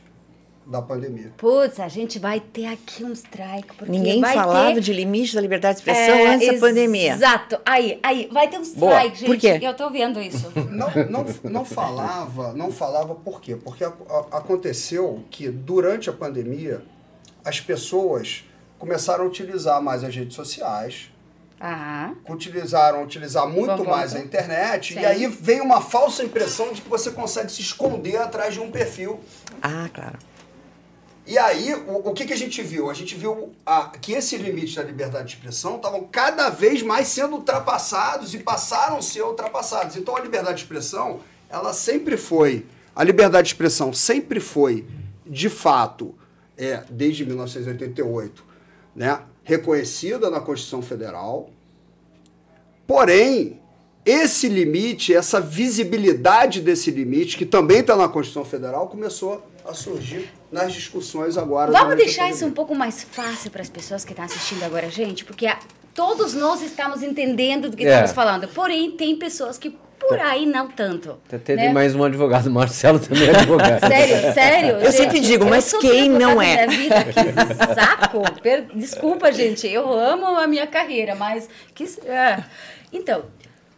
da 0.69 0.81
pandemia. 0.81 1.33
Putz, 1.35 1.79
a 1.79 1.87
gente 1.87 2.19
vai 2.19 2.39
ter 2.39 2.67
aqui 2.67 3.03
um 3.03 3.11
strike. 3.11 3.75
Porque 3.75 3.91
Ninguém 3.91 4.21
vai 4.21 4.35
falava 4.35 4.75
ter... 4.75 4.81
de 4.81 4.93
limite 4.93 5.33
da 5.33 5.41
liberdade 5.41 5.75
de 5.75 5.79
expressão 5.81 6.15
É, 6.15 6.27
antes 6.27 6.47
da 6.53 6.59
pandemia. 6.59 7.13
Exato. 7.13 7.59
Aí, 7.65 7.99
aí, 8.03 8.29
vai 8.31 8.47
ter 8.47 8.59
um 8.59 8.61
strike, 8.61 8.79
Boa. 8.79 9.09
gente. 9.09 9.25
Por 9.25 9.37
quê? 9.37 9.59
Eu 9.61 9.73
tô 9.73 9.89
vendo 9.89 10.21
isso. 10.21 10.51
Não, 10.69 10.87
não, 11.09 11.25
não 11.43 11.65
falava, 11.65 12.53
não 12.53 12.71
falava 12.71 13.15
por 13.15 13.41
quê? 13.41 13.55
Porque 13.55 13.83
a- 13.83 13.91
a- 14.09 14.37
aconteceu 14.37 15.23
que 15.31 15.49
durante 15.49 16.09
a 16.09 16.13
pandemia 16.13 16.83
as 17.43 17.59
pessoas 17.59 18.45
começaram 18.77 19.23
a 19.23 19.27
utilizar 19.27 19.81
mais 19.81 20.03
as 20.03 20.15
redes 20.15 20.35
sociais, 20.35 21.09
Ah, 21.59 22.11
utilizaram 22.29 23.03
utilizar 23.03 23.45
muito 23.47 23.83
Bom 23.83 23.89
mais 23.89 24.15
a 24.15 24.19
internet 24.19 24.93
Sim. 24.93 25.01
e 25.01 25.05
aí 25.05 25.27
veio 25.27 25.63
uma 25.63 25.81
falsa 25.81 26.23
impressão 26.23 26.71
de 26.71 26.81
que 26.81 26.87
você 26.89 27.11
consegue 27.11 27.51
se 27.51 27.61
esconder 27.61 28.15
atrás 28.17 28.53
de 28.53 28.61
um 28.61 28.71
perfil. 28.71 29.19
Ah, 29.61 29.89
claro. 29.93 30.17
E 31.29 31.37
aí, 31.37 31.75
o, 31.75 32.09
o 32.09 32.11
que, 32.11 32.25
que 32.25 32.33
a 32.33 32.35
gente 32.35 32.59
viu? 32.63 32.89
A 32.89 32.93
gente 32.95 33.13
viu 33.13 33.51
a, 33.63 33.89
que 34.01 34.13
esse 34.13 34.35
limite 34.35 34.75
da 34.75 34.81
liberdade 34.81 35.27
de 35.27 35.35
expressão 35.35 35.75
estavam 35.75 36.03
cada 36.11 36.49
vez 36.49 36.81
mais 36.81 37.07
sendo 37.07 37.35
ultrapassados 37.35 38.33
e 38.33 38.39
passaram 38.39 38.97
a 38.97 39.01
ser 39.03 39.21
ultrapassados. 39.21 39.95
Então 39.95 40.17
a 40.17 40.21
liberdade 40.21 40.57
de 40.57 40.63
expressão, 40.63 41.19
ela 41.47 41.71
sempre 41.71 42.17
foi, 42.17 42.65
a 42.95 43.03
liberdade 43.03 43.47
de 43.47 43.53
expressão 43.53 43.93
sempre 43.93 44.39
foi, 44.39 44.87
de 45.23 45.49
fato, 45.49 46.15
é, 46.57 46.83
desde 46.89 47.23
1988, 47.23 48.43
né, 48.95 49.21
reconhecida 49.43 50.31
na 50.31 50.39
Constituição 50.39 50.81
Federal. 50.81 51.51
Porém, 52.87 53.61
esse 54.03 54.49
limite, 54.49 55.13
essa 55.13 55.39
visibilidade 55.39 56.59
desse 56.59 56.89
limite, 56.89 57.37
que 57.37 57.45
também 57.45 57.81
está 57.81 57.95
na 57.95 58.09
Constituição 58.09 58.43
Federal, 58.43 58.87
começou 58.87 59.47
a 59.63 59.75
surgir 59.75 60.38
nas 60.51 60.73
discussões 60.73 61.37
agora. 61.37 61.71
Vamos 61.71 61.95
deixar 61.95 62.29
isso 62.29 62.45
um 62.45 62.51
pouco 62.51 62.75
mais 62.75 63.03
fácil 63.03 63.51
para 63.51 63.61
as 63.61 63.69
pessoas 63.69 64.03
que 64.03 64.11
estão 64.11 64.25
assistindo 64.25 64.63
agora, 64.63 64.89
gente, 64.89 65.23
porque 65.23 65.47
a, 65.47 65.59
todos 65.93 66.33
nós 66.33 66.61
estamos 66.61 67.03
entendendo 67.03 67.69
do 67.69 67.77
que 67.77 67.85
é. 67.85 67.89
estamos 67.89 68.11
falando. 68.11 68.47
Porém, 68.47 68.91
tem 68.91 69.17
pessoas 69.17 69.57
que 69.57 69.77
por 69.99 70.19
aí 70.19 70.45
não 70.45 70.69
tanto. 70.69 71.17
Até 71.31 71.55
né? 71.55 71.65
tem 71.65 71.73
mais 71.73 71.93
um 71.93 72.03
advogado, 72.03 72.49
Marcelo 72.49 72.99
também 72.99 73.27
é 73.27 73.35
advogado. 73.35 73.79
sério, 73.85 74.33
sério. 74.33 74.69
Eu 74.77 74.91
gente, 74.91 74.95
sempre 74.95 75.19
digo, 75.19 75.45
mas 75.45 75.73
quem 75.73 76.09
não 76.09 76.41
é? 76.41 76.65
Vida, 76.67 77.03
que 77.03 77.75
saco. 77.75 78.23
Desculpa, 78.73 79.31
gente, 79.31 79.67
eu 79.67 79.91
amo 79.91 80.25
a 80.25 80.47
minha 80.47 80.65
carreira, 80.65 81.15
mas 81.15 81.49
que 81.75 81.83
é. 82.05 82.43
então 82.91 83.23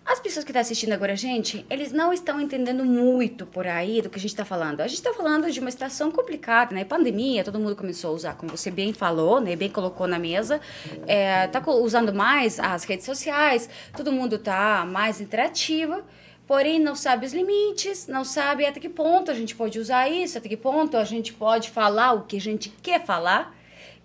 as 0.05 0.19
pessoas 0.19 0.43
que 0.43 0.51
estão 0.51 0.59
tá 0.59 0.65
assistindo 0.65 0.93
agora 0.93 1.15
gente, 1.15 1.65
eles 1.69 1.91
não 1.91 2.11
estão 2.11 2.41
entendendo 2.41 2.83
muito 2.83 3.45
por 3.45 3.67
aí 3.67 4.01
do 4.01 4.09
que 4.09 4.17
a 4.17 4.21
gente 4.21 4.31
está 4.31 4.43
falando. 4.43 4.81
A 4.81 4.87
gente 4.87 4.97
está 4.97 5.13
falando 5.13 5.49
de 5.51 5.59
uma 5.59 5.69
situação 5.69 6.11
complicada, 6.11 6.73
né? 6.73 6.83
Pandemia, 6.83 7.43
todo 7.43 7.59
mundo 7.59 7.75
começou 7.75 8.11
a 8.11 8.13
usar, 8.13 8.33
como 8.35 8.51
você 8.51 8.71
bem 8.71 8.93
falou, 8.93 9.39
né? 9.39 9.55
Bem 9.55 9.69
colocou 9.69 10.07
na 10.07 10.17
mesa. 10.17 10.59
É, 11.07 11.47
tá 11.47 11.63
usando 11.71 12.13
mais 12.13 12.59
as 12.59 12.83
redes 12.83 13.05
sociais, 13.05 13.69
todo 13.95 14.11
mundo 14.11 14.37
tá 14.37 14.85
mais 14.85 15.21
interativo 15.21 16.03
porém 16.47 16.79
não 16.81 16.95
sabe 16.95 17.25
os 17.25 17.33
limites, 17.33 18.07
não 18.07 18.25
sabe 18.25 18.65
até 18.65 18.77
que 18.77 18.89
ponto 18.89 19.31
a 19.31 19.33
gente 19.33 19.55
pode 19.55 19.79
usar 19.79 20.09
isso, 20.09 20.37
até 20.37 20.49
que 20.49 20.57
ponto 20.57 20.97
a 20.97 21.05
gente 21.05 21.31
pode 21.31 21.69
falar 21.69 22.11
o 22.11 22.23
que 22.23 22.35
a 22.35 22.41
gente 22.41 22.67
quer 22.81 23.05
falar. 23.05 23.55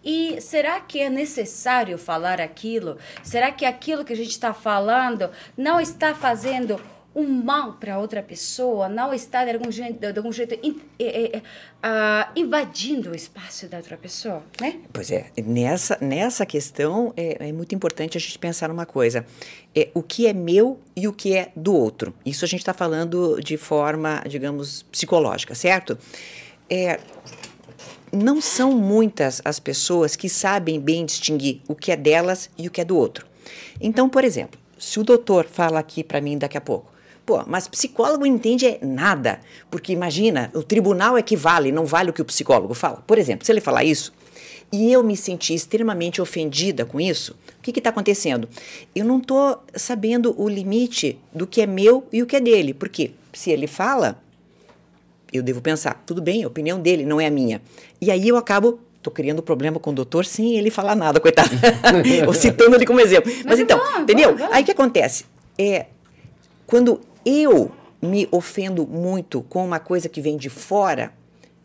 E 0.06 0.40
será 0.40 0.80
que 0.80 1.00
é 1.00 1.10
necessário 1.10 1.98
falar 1.98 2.40
aquilo? 2.40 2.96
Será 3.24 3.50
que 3.50 3.64
aquilo 3.64 4.04
que 4.04 4.12
a 4.12 4.16
gente 4.16 4.30
está 4.30 4.54
falando 4.54 5.28
não 5.58 5.80
está 5.80 6.14
fazendo 6.14 6.80
um 7.12 7.26
mal 7.26 7.72
para 7.72 7.98
outra 7.98 8.22
pessoa, 8.22 8.90
não 8.90 9.12
está 9.12 9.42
de 9.42 9.50
algum 9.52 9.72
jeito, 9.72 9.98
de 9.98 10.18
algum 10.18 10.30
jeito 10.30 10.54
in, 10.62 10.72
uh, 10.72 12.30
invadindo 12.36 13.10
o 13.10 13.16
espaço 13.16 13.66
da 13.68 13.78
outra 13.78 13.96
pessoa, 13.96 14.44
né? 14.60 14.80
Pois 14.92 15.10
é, 15.10 15.32
nessa, 15.42 15.96
nessa 15.98 16.44
questão 16.44 17.14
é, 17.16 17.48
é 17.48 17.52
muito 17.52 17.74
importante 17.74 18.18
a 18.18 18.20
gente 18.20 18.38
pensar 18.38 18.68
numa 18.68 18.84
coisa, 18.84 19.24
é 19.74 19.88
o 19.94 20.02
que 20.02 20.26
é 20.26 20.34
meu 20.34 20.78
e 20.94 21.08
o 21.08 21.12
que 21.12 21.34
é 21.34 21.50
do 21.56 21.74
outro. 21.74 22.14
Isso 22.24 22.44
a 22.44 22.48
gente 22.48 22.60
está 22.60 22.74
falando 22.74 23.40
de 23.40 23.56
forma, 23.56 24.22
digamos, 24.28 24.82
psicológica, 24.82 25.54
certo? 25.54 25.98
É, 26.68 27.00
não 28.16 28.40
são 28.40 28.72
muitas 28.72 29.40
as 29.44 29.60
pessoas 29.60 30.16
que 30.16 30.28
sabem 30.28 30.80
bem 30.80 31.04
distinguir 31.04 31.60
o 31.68 31.74
que 31.74 31.92
é 31.92 31.96
delas 31.96 32.50
e 32.56 32.66
o 32.66 32.70
que 32.70 32.80
é 32.80 32.84
do 32.84 32.96
outro. 32.96 33.26
Então, 33.80 34.08
por 34.08 34.24
exemplo, 34.24 34.58
se 34.78 34.98
o 34.98 35.04
doutor 35.04 35.46
fala 35.46 35.78
aqui 35.78 36.02
para 36.02 36.20
mim 36.20 36.38
daqui 36.38 36.56
a 36.56 36.60
pouco, 36.60 36.92
pô, 37.24 37.42
mas 37.46 37.68
psicólogo 37.68 38.24
entende 38.24 38.66
é 38.66 38.78
nada, 38.82 39.40
porque 39.70 39.92
imagina, 39.92 40.50
o 40.54 40.62
tribunal 40.62 41.18
é 41.18 41.22
que 41.22 41.36
vale, 41.36 41.72
não 41.72 41.84
vale 41.84 42.10
o 42.10 42.12
que 42.12 42.22
o 42.22 42.26
psicólogo 42.26 42.74
fala. 42.74 43.02
Por 43.06 43.18
exemplo, 43.18 43.44
se 43.44 43.52
ele 43.52 43.60
falar 43.60 43.84
isso 43.84 44.12
e 44.72 44.92
eu 44.92 45.02
me 45.02 45.16
senti 45.16 45.54
extremamente 45.54 46.20
ofendida 46.20 46.84
com 46.84 47.00
isso, 47.00 47.36
o 47.58 47.62
que 47.62 47.78
está 47.78 47.90
acontecendo? 47.90 48.48
Eu 48.94 49.04
não 49.04 49.18
estou 49.18 49.62
sabendo 49.74 50.34
o 50.40 50.48
limite 50.48 51.18
do 51.32 51.46
que 51.46 51.60
é 51.60 51.66
meu 51.66 52.06
e 52.12 52.22
o 52.22 52.26
que 52.26 52.36
é 52.36 52.40
dele, 52.40 52.74
porque 52.74 53.12
se 53.32 53.50
ele 53.50 53.66
fala, 53.66 54.20
eu 55.36 55.42
devo 55.42 55.60
pensar, 55.60 56.02
tudo 56.06 56.20
bem, 56.20 56.44
a 56.44 56.46
opinião 56.46 56.80
dele, 56.80 57.04
não 57.04 57.20
é 57.20 57.26
a 57.26 57.30
minha. 57.30 57.60
E 58.00 58.10
aí 58.10 58.28
eu 58.28 58.36
acabo 58.36 58.80
tô 59.02 59.10
criando 59.10 59.40
problema 59.40 59.78
com 59.78 59.90
o 59.90 59.92
doutor 59.92 60.24
sem 60.24 60.56
ele 60.56 60.70
falar 60.70 60.96
nada, 60.96 61.20
coitado. 61.20 61.50
Ou 62.26 62.34
citando 62.34 62.74
ele 62.74 62.84
como 62.84 63.00
exemplo. 63.00 63.30
Mas, 63.32 63.44
Mas 63.44 63.60
então, 63.60 63.78
bom, 63.78 64.00
entendeu? 64.00 64.32
Bom, 64.32 64.38
bom. 64.38 64.48
Aí 64.50 64.62
o 64.62 64.66
que 64.66 64.72
acontece? 64.72 65.24
É, 65.56 65.86
quando 66.66 67.00
eu 67.24 67.70
me 68.02 68.28
ofendo 68.32 68.86
muito 68.86 69.42
com 69.42 69.64
uma 69.64 69.78
coisa 69.78 70.08
que 70.08 70.20
vem 70.20 70.36
de 70.36 70.50
fora, 70.50 71.12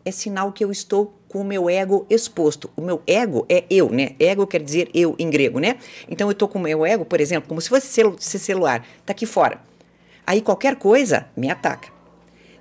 é 0.04 0.10
sinal 0.10 0.52
que 0.52 0.64
eu 0.64 0.70
estou 0.70 1.14
com 1.28 1.40
o 1.40 1.44
meu 1.44 1.68
ego 1.68 2.06
exposto. 2.08 2.70
O 2.76 2.82
meu 2.82 3.02
ego 3.06 3.44
é 3.48 3.64
eu, 3.70 3.88
né? 3.90 4.14
Ego 4.20 4.46
quer 4.46 4.62
dizer 4.62 4.88
eu 4.94 5.16
em 5.18 5.30
grego, 5.30 5.58
né? 5.58 5.76
Então 6.08 6.28
eu 6.28 6.32
estou 6.32 6.46
com 6.46 6.58
o 6.58 6.62
meu 6.62 6.84
ego, 6.84 7.04
por 7.04 7.20
exemplo, 7.20 7.48
como 7.48 7.60
se 7.60 7.68
fosse 7.68 7.86
celu 7.86 8.16
celular, 8.18 8.86
tá 9.04 9.12
aqui 9.12 9.26
fora. 9.26 9.60
Aí 10.26 10.40
qualquer 10.40 10.76
coisa 10.76 11.26
me 11.36 11.50
ataca. 11.50 11.88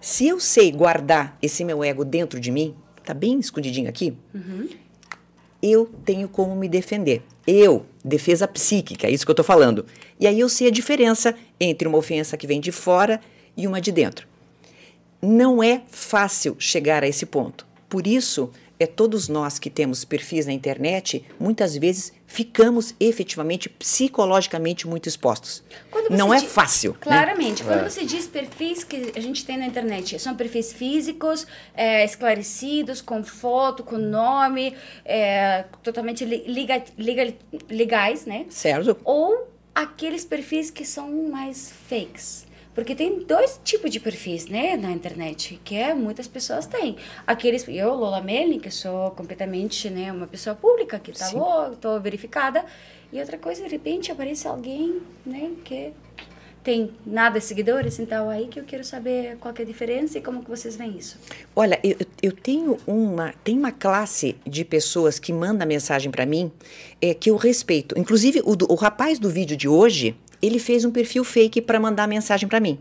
Se 0.02 0.28
eu 0.28 0.40
sei 0.40 0.72
guardar 0.72 1.38
esse 1.44 1.64
meu 1.64 1.84
ego 1.84 2.04
dentro 2.04 2.40
de 2.40 2.50
mim, 2.50 2.74
tá 3.06 3.14
bem 3.14 3.40
escondidinho 3.40 3.88
aqui, 3.88 4.18
uhum. 4.34 4.68
eu 5.62 5.86
tenho 6.04 6.28
como 6.28 6.56
me 6.56 6.68
defender. 6.68 7.22
Eu, 7.46 7.86
defesa 8.04 8.48
psíquica, 8.48 9.06
é 9.06 9.12
isso 9.12 9.24
que 9.24 9.30
eu 9.30 9.34
estou 9.34 9.46
falando. 9.46 9.86
E 10.20 10.26
aí 10.26 10.40
eu 10.40 10.50
sei 10.50 10.68
a 10.68 10.72
diferença 10.72 11.36
entre 11.60 11.88
uma 11.88 12.00
ofensa 12.00 12.36
que 12.36 12.48
vem 12.48 12.60
de 12.60 12.72
fora 12.72 13.22
e 13.56 13.68
uma 13.68 13.80
de 13.80 13.92
dentro. 13.92 14.28
Não 15.22 15.62
é 15.62 15.84
fácil 15.88 16.56
chegar 16.58 17.04
a 17.04 17.08
esse 17.08 17.28
ponto. 17.28 17.68
Por 17.88 18.08
isso, 18.08 18.50
é 18.80 18.88
todos 18.88 19.28
nós 19.28 19.60
que 19.60 19.70
temos 19.70 20.04
perfis 20.04 20.48
na 20.48 20.52
internet, 20.52 21.24
muitas 21.40 21.78
vezes 21.78 22.12
ficamos 22.32 22.96
efetivamente 22.98 23.68
psicologicamente 23.68 24.88
muito 24.88 25.10
expostos. 25.10 25.62
Não 26.10 26.34
é 26.34 26.40
diz, 26.40 26.50
fácil. 26.50 26.94
Né? 26.94 26.98
Claramente. 27.02 27.62
Né? 27.62 27.74
Quando 27.74 27.86
é. 27.86 27.90
você 27.90 28.06
diz 28.06 28.26
perfis 28.26 28.86
que 28.86 29.12
a 29.14 29.20
gente 29.20 29.46
tem 29.46 29.58
na 29.58 29.66
internet, 29.66 30.18
são 30.18 30.34
perfis 30.34 30.72
físicos, 30.72 31.46
é, 31.76 32.06
esclarecidos, 32.06 33.02
com 33.02 33.22
foto, 33.22 33.84
com 33.84 33.98
nome, 33.98 34.74
é, 35.04 35.66
totalmente 35.84 36.24
liga, 36.24 36.82
liga, 36.98 37.34
legais, 37.70 38.26
né? 38.26 38.46
Certo. 38.50 38.98
Ou 39.04 39.52
aqueles 39.76 40.24
perfis 40.24 40.72
que 40.72 40.86
são 40.86 41.12
mais 41.30 41.74
fakes 41.90 42.50
porque 42.74 42.96
tem 42.96 43.20
dois 43.20 43.60
tipos 43.64 43.92
de 43.92 44.00
perfis, 44.00 44.48
né, 44.48 44.78
na 44.78 44.92
internet, 44.92 45.60
que 45.64 45.76
é, 45.76 45.94
muitas 45.94 46.28
pessoas 46.28 46.66
têm. 46.66 46.96
Aqueles, 47.28 47.68
eu, 47.68 47.94
Lola 47.94 48.22
Melni, 48.22 48.60
que 48.60 48.72
sou 48.72 49.12
completamente, 49.12 49.90
né, 49.90 50.12
uma 50.12 50.28
pessoa 50.28 50.56
pública, 50.56 50.98
que 51.00 51.12
tá 51.12 51.30
tô 51.80 52.00
verificada, 52.00 52.66
e 53.12 53.20
outra 53.20 53.38
coisa, 53.38 53.64
de 53.64 53.70
repente 53.70 54.12
aparece 54.12 54.48
alguém, 54.48 55.02
né, 55.26 55.52
que 55.66 55.94
tem 56.64 56.92
nada 57.06 57.42
seguidores, 57.42 58.00
então 58.00 58.30
aí 58.30 58.48
que 58.48 58.60
eu 58.60 58.64
quero 58.64 58.84
saber 58.84 59.38
qual 59.40 59.54
que 59.54 59.62
é 59.62 59.66
a 59.66 59.68
diferença 59.68 60.18
e 60.18 60.22
como 60.22 60.44
que 60.44 60.50
vocês 60.50 60.76
veem 60.76 60.98
isso. 60.98 61.18
Olha, 61.56 61.80
eu, 61.84 61.96
eu 62.22 62.32
tenho 62.32 62.78
uma, 62.86 63.34
tem 63.44 63.58
uma 63.58 63.72
classe 63.72 64.36
de 64.46 64.64
pessoas 64.64 65.18
que 65.18 65.34
manda 65.34 65.66
mensagem 65.66 66.12
para 66.12 66.26
mim 66.26 66.52
é, 67.02 67.14
que 67.14 67.32
eu 67.32 67.36
respeito. 67.36 67.98
Inclusive, 67.98 68.42
o, 68.42 68.56
o 68.72 68.76
rapaz 68.76 69.18
do 69.18 69.30
vídeo 69.30 69.58
de 69.58 69.68
hoje, 69.68 70.16
ele 70.42 70.60
fez 70.60 70.86
um 70.86 70.92
perfil 70.92 71.24
fake 71.24 71.62
para 71.62 71.80
mandar 71.80 72.08
mensagem 72.08 72.48
para 72.48 72.60
mim. 72.60 72.78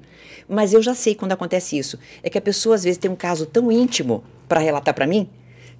Mas 0.48 0.72
eu 0.72 0.82
já 0.82 0.94
sei 0.94 1.14
quando 1.14 1.32
acontece 1.32 1.78
isso. 1.78 1.98
É 2.22 2.28
que 2.28 2.36
a 2.36 2.42
pessoa 2.42 2.74
às 2.74 2.84
vezes 2.84 2.98
tem 2.98 3.10
um 3.10 3.16
caso 3.16 3.46
tão 3.46 3.72
íntimo 3.72 4.22
para 4.48 4.60
relatar 4.60 4.94
para 4.94 5.06
mim 5.06 5.28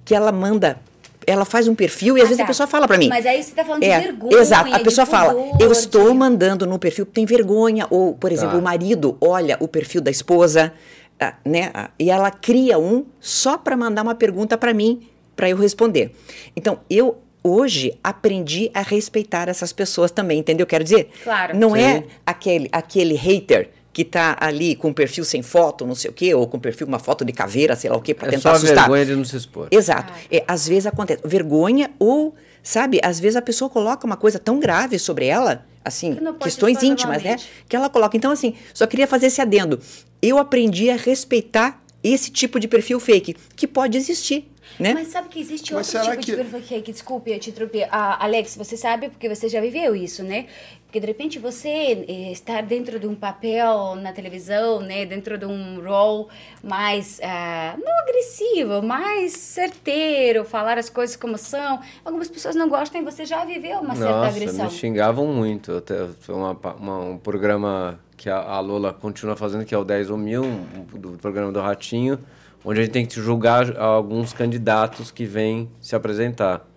que 0.03 0.15
ela 0.15 0.31
manda 0.31 0.79
ela 1.25 1.45
faz 1.45 1.67
um 1.67 1.75
perfil 1.75 2.17
e 2.17 2.21
às 2.21 2.25
ah, 2.25 2.27
vezes 2.29 2.37
tá. 2.37 2.43
a 2.43 2.47
pessoa 2.47 2.67
fala 2.67 2.87
para 2.87 2.97
mim. 2.97 3.09
Mas 3.09 3.25
aí 3.25 3.41
você 3.41 3.51
tá 3.53 3.63
falando 3.63 3.83
é, 3.83 3.99
de 3.99 4.05
vergonha. 4.05 4.37
Exato. 4.37 4.73
A 4.73 4.79
pessoa 4.79 5.05
fala, 5.05 5.35
eu 5.59 5.71
estou 5.71 6.11
de... 6.11 6.17
mandando 6.17 6.65
no 6.65 6.79
perfil, 6.79 7.05
tem 7.05 7.25
vergonha. 7.25 7.85
Ou, 7.89 8.13
por 8.13 8.31
exemplo, 8.31 8.53
tá. 8.53 8.59
o 8.59 8.61
marido 8.61 9.17
olha 9.21 9.57
o 9.59 9.67
perfil 9.67 10.01
da 10.01 10.09
esposa, 10.09 10.73
ah, 11.19 11.35
né? 11.45 11.71
Ah, 11.73 11.89
e 11.99 12.09
ela 12.09 12.31
cria 12.31 12.79
um 12.79 13.05
só 13.19 13.57
para 13.57 13.77
mandar 13.77 14.01
uma 14.01 14.15
pergunta 14.15 14.57
para 14.57 14.73
mim, 14.73 15.07
para 15.35 15.49
eu 15.49 15.57
responder. 15.57 16.11
Então, 16.55 16.79
eu 16.89 17.17
hoje 17.43 17.97
aprendi 18.03 18.69
a 18.73 18.81
respeitar 18.81 19.49
essas 19.49 19.73
pessoas 19.73 20.11
também, 20.11 20.39
entendeu? 20.39 20.65
Quero 20.65 20.83
dizer, 20.83 21.09
claro. 21.23 21.57
não 21.57 21.75
é 21.75 21.79
Sim. 21.79 21.97
é 21.97 22.03
aquele, 22.25 22.69
aquele 22.71 23.15
hater 23.15 23.69
que 23.93 24.05
tá 24.05 24.37
ali 24.39 24.75
com 24.75 24.93
perfil 24.93 25.25
sem 25.25 25.41
foto, 25.41 25.85
não 25.85 25.95
sei 25.95 26.09
o 26.09 26.13
quê, 26.13 26.33
ou 26.33 26.47
com 26.47 26.59
perfil 26.59 26.87
uma 26.87 26.99
foto 26.99 27.25
de 27.25 27.33
caveira, 27.33 27.75
sei 27.75 27.89
lá 27.89 27.97
o 27.97 28.01
quê, 28.01 28.13
para 28.13 28.27
é 28.29 28.31
tentar 28.31 28.51
só 28.51 28.55
assustar. 28.55 28.83
vergonha 28.85 29.05
de 29.05 29.15
não 29.15 29.25
se 29.25 29.35
expor. 29.35 29.67
Exato. 29.69 30.13
É, 30.31 30.43
às 30.47 30.67
vezes 30.67 30.85
acontece 30.87 31.21
vergonha 31.25 31.91
ou, 31.99 32.33
sabe, 32.63 32.99
às 33.03 33.19
vezes 33.19 33.35
a 33.35 33.41
pessoa 33.41 33.69
coloca 33.69 34.05
uma 34.07 34.15
coisa 34.15 34.39
tão 34.39 34.59
grave 34.59 34.97
sobre 34.97 35.25
ela, 35.25 35.65
assim, 35.83 36.15
que 36.15 36.33
questões 36.43 36.81
íntimas, 36.83 37.21
né, 37.21 37.35
que 37.67 37.75
ela 37.75 37.89
coloca. 37.89 38.15
Então 38.15 38.31
assim, 38.31 38.55
só 38.73 38.87
queria 38.87 39.07
fazer 39.07 39.27
esse 39.27 39.41
adendo. 39.41 39.79
Eu 40.21 40.37
aprendi 40.37 40.89
a 40.89 40.95
respeitar 40.95 41.81
esse 42.03 42.31
tipo 42.31 42.59
de 42.59 42.67
perfil 42.67 42.99
fake 42.99 43.35
que 43.55 43.67
pode 43.67 43.97
existir. 43.97 44.47
Né? 44.79 44.93
Mas 44.93 45.09
sabe 45.09 45.27
que 45.27 45.39
existe 45.39 45.73
Mas 45.73 45.93
outro 45.93 46.09
tipo 46.09 46.21
que- 46.23 46.31
de 46.31 46.37
perfil 46.37 46.61
fake? 46.61 46.91
Desculpe, 46.93 47.29
eu 47.31 47.39
te 47.39 47.49
interrompi. 47.49 47.83
Ah, 47.91 48.23
Alex, 48.23 48.55
você 48.55 48.77
sabe 48.77 49.09
porque 49.09 49.27
você 49.27 49.49
já 49.49 49.59
viveu 49.59 49.93
isso, 49.93 50.23
né? 50.23 50.45
Porque 50.91 50.99
de 50.99 51.07
repente 51.07 51.39
você 51.39 52.03
eh, 52.05 52.33
estar 52.33 52.61
dentro 52.63 52.99
de 52.99 53.07
um 53.07 53.15
papel 53.15 53.95
na 53.95 54.11
televisão, 54.11 54.81
né? 54.81 55.05
Dentro 55.05 55.37
de 55.37 55.45
um 55.45 55.79
role 55.81 56.27
mais, 56.61 57.17
ah, 57.23 57.77
não 57.81 57.97
agressivo, 57.99 58.81
mais 58.81 59.31
certeiro, 59.31 60.43
falar 60.43 60.77
as 60.77 60.89
coisas 60.89 61.15
como 61.15 61.37
são. 61.37 61.79
Algumas 62.03 62.27
pessoas 62.27 62.57
não 62.57 62.67
gostam 62.67 62.99
e 62.99 63.05
você 63.05 63.23
já 63.25 63.45
viveu 63.45 63.79
uma 63.79 63.95
certa 63.95 64.11
Nossa, 64.11 64.35
agressão. 64.35 64.65
me 64.65 64.71
xingavam 64.71 65.27
muito. 65.27 65.77
Até, 65.77 66.09
foi 66.19 66.35
uma, 66.35 66.51
uma- 66.77 66.99
um 66.99 67.17
programa 67.17 67.97
que 68.17 68.29
a, 68.29 68.35
a 68.39 68.59
Lola 68.59 68.91
continua 68.91 69.37
fazendo, 69.37 69.63
que 69.63 69.73
é 69.73 69.77
o 69.77 69.85
10 69.85 70.09
ou 70.09 70.17
1000, 70.17 70.43
um, 70.43 70.63
do 70.99 71.11
programa 71.11 71.53
do 71.53 71.61
Ratinho, 71.61 72.19
onde 72.65 72.81
a 72.81 72.83
gente 72.83 72.91
tem 72.91 73.05
que 73.05 73.15
julgar 73.15 73.77
alguns 73.77 74.33
candidatos 74.33 75.09
que 75.09 75.23
vêm 75.23 75.71
se 75.79 75.95
apresentar. 75.95 76.67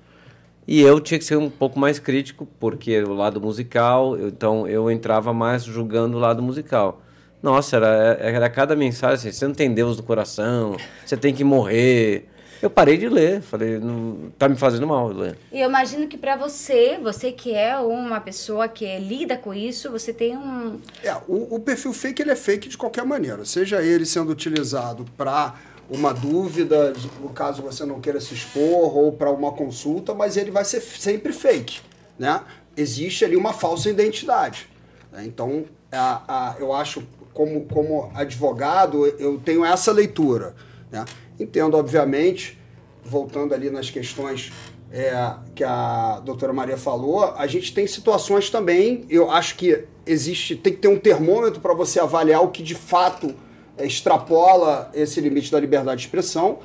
E 0.66 0.80
eu 0.80 0.98
tinha 1.00 1.18
que 1.18 1.24
ser 1.24 1.36
um 1.36 1.50
pouco 1.50 1.78
mais 1.78 1.98
crítico, 1.98 2.46
porque 2.58 3.02
o 3.02 3.12
lado 3.12 3.40
musical, 3.40 4.16
eu- 4.16 4.28
então 4.28 4.66
eu 4.66 4.90
entrava 4.90 5.32
mais 5.32 5.62
julgando 5.64 6.16
o 6.16 6.20
lado 6.20 6.42
musical. 6.42 7.02
Nossa, 7.42 7.76
era, 7.76 7.86
era 8.20 8.48
cada 8.48 8.74
mensagem 8.74 9.28
assim, 9.28 9.32
você 9.38 9.46
não 9.46 9.54
tem 9.54 9.72
Deus 9.74 9.96
no 9.98 10.02
coração, 10.02 10.76
você 11.04 11.16
tem 11.16 11.34
que 11.34 11.44
morrer. 11.44 12.26
Eu 12.62 12.70
parei 12.70 12.96
de 12.96 13.06
ler, 13.10 13.42
falei, 13.42 13.78
não, 13.78 14.32
tá 14.38 14.48
me 14.48 14.56
fazendo 14.56 14.86
mal 14.86 15.08
ler. 15.08 15.36
E 15.52 15.60
eu 15.60 15.68
imagino 15.68 16.08
que 16.08 16.16
para 16.16 16.34
você, 16.34 16.96
você 17.02 17.30
que 17.30 17.52
é 17.52 17.76
uma 17.76 18.18
pessoa 18.20 18.66
que 18.66 18.98
lida 18.98 19.36
com 19.36 19.52
isso, 19.52 19.90
você 19.90 20.14
tem 20.14 20.34
um. 20.34 20.78
É, 21.02 21.14
o, 21.28 21.56
o 21.56 21.60
perfil 21.60 21.92
fake 21.92 22.22
ele 22.22 22.30
é 22.30 22.36
fake 22.36 22.70
de 22.70 22.78
qualquer 22.78 23.04
maneira, 23.04 23.44
seja 23.44 23.82
ele 23.82 24.06
sendo 24.06 24.32
utilizado 24.32 25.04
para 25.14 25.54
uma 25.88 26.12
dúvida, 26.12 26.92
no 27.20 27.28
caso 27.30 27.62
você 27.62 27.84
não 27.84 28.00
queira 28.00 28.20
se 28.20 28.34
expor, 28.34 28.96
ou 28.96 29.12
para 29.12 29.30
uma 29.30 29.52
consulta, 29.52 30.14
mas 30.14 30.36
ele 30.36 30.50
vai 30.50 30.64
ser 30.64 30.80
sempre 30.80 31.32
fake, 31.32 31.80
né? 32.18 32.42
Existe 32.76 33.24
ali 33.24 33.36
uma 33.36 33.52
falsa 33.52 33.88
identidade. 33.90 34.68
né? 35.12 35.24
Então, 35.24 35.64
a, 35.92 36.22
a, 36.26 36.56
eu 36.58 36.72
acho, 36.72 37.06
como, 37.32 37.64
como 37.66 38.10
advogado, 38.14 39.06
eu 39.06 39.38
tenho 39.38 39.64
essa 39.64 39.92
leitura. 39.92 40.54
Né? 40.90 41.04
Entendo, 41.38 41.76
obviamente, 41.76 42.58
voltando 43.04 43.54
ali 43.54 43.70
nas 43.70 43.90
questões 43.90 44.52
é, 44.90 45.34
que 45.54 45.62
a 45.64 46.20
doutora 46.24 46.52
Maria 46.52 46.76
falou, 46.76 47.34
a 47.36 47.46
gente 47.46 47.74
tem 47.74 47.86
situações 47.86 48.50
também, 48.50 49.04
eu 49.08 49.30
acho 49.30 49.56
que 49.56 49.84
existe, 50.06 50.56
tem 50.56 50.72
que 50.72 50.78
ter 50.78 50.88
um 50.88 50.98
termômetro 50.98 51.60
para 51.60 51.74
você 51.74 51.98
avaliar 51.98 52.42
o 52.42 52.48
que 52.48 52.62
de 52.62 52.74
fato 52.74 53.34
extrapola 53.78 54.90
esse 54.94 55.20
limite 55.20 55.50
da 55.50 55.58
liberdade 55.58 56.00
de 56.00 56.06
expressão 56.06 56.60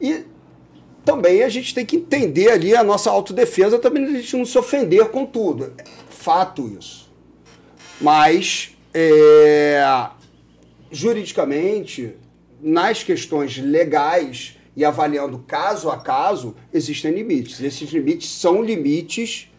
e 0.00 0.24
também 1.04 1.42
a 1.42 1.48
gente 1.48 1.74
tem 1.74 1.86
que 1.86 1.96
entender 1.96 2.50
ali 2.50 2.76
a 2.76 2.84
nossa 2.84 3.10
autodefesa, 3.10 3.78
também 3.78 4.04
a 4.04 4.20
gente 4.20 4.36
não 4.36 4.44
se 4.44 4.58
ofender 4.58 5.08
com 5.08 5.24
tudo. 5.24 5.72
É 5.78 5.84
fato 6.10 6.68
isso. 6.78 7.10
Mas, 8.00 8.76
é, 8.92 9.82
juridicamente, 10.90 12.14
nas 12.60 13.02
questões 13.02 13.56
legais 13.56 14.56
e 14.76 14.84
avaliando 14.84 15.38
caso 15.46 15.90
a 15.90 15.96
caso, 15.96 16.54
existem 16.72 17.12
limites. 17.12 17.60
Esses 17.60 17.90
limites 17.90 18.30
são 18.30 18.62
limites, 18.62 19.50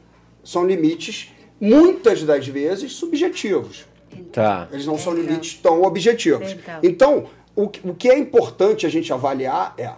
são 0.43 0.65
limites 0.65 1.34
muitas 1.60 2.24
das 2.24 2.48
vezes 2.48 2.93
subjetivos. 2.93 3.86
Tá. 4.31 4.67
Eles 4.71 4.85
não 4.85 4.97
são 4.97 5.13
limites 5.13 5.55
tão 5.55 5.81
objetivos. 5.83 6.51
Então. 6.51 6.79
Então, 6.83 7.25
o, 7.55 7.67
que- 7.67 7.87
o 7.87 7.93
que 7.95 8.09
é 8.09 8.17
importante 8.17 8.85
a 8.85 8.89
gente 8.89 9.11
avaliar 9.11 9.73
é: 9.77 9.89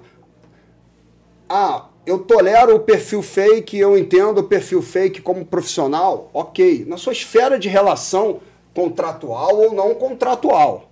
ah, 1.49 1.85
eu 2.05 2.19
tolero 2.19 2.75
o 2.75 2.79
perfil 2.79 3.21
fake, 3.21 3.77
eu 3.77 3.97
entendo 3.97 4.39
o 4.39 4.43
perfil 4.43 4.81
fake 4.81 5.21
como 5.21 5.45
profissional, 5.45 6.29
ok. 6.33 6.85
Na 6.87 6.97
sua 6.97 7.13
esfera 7.13 7.59
de 7.59 7.67
relação 7.69 8.39
contratual 8.73 9.55
ou 9.57 9.73
não 9.73 9.93
contratual. 9.95 10.89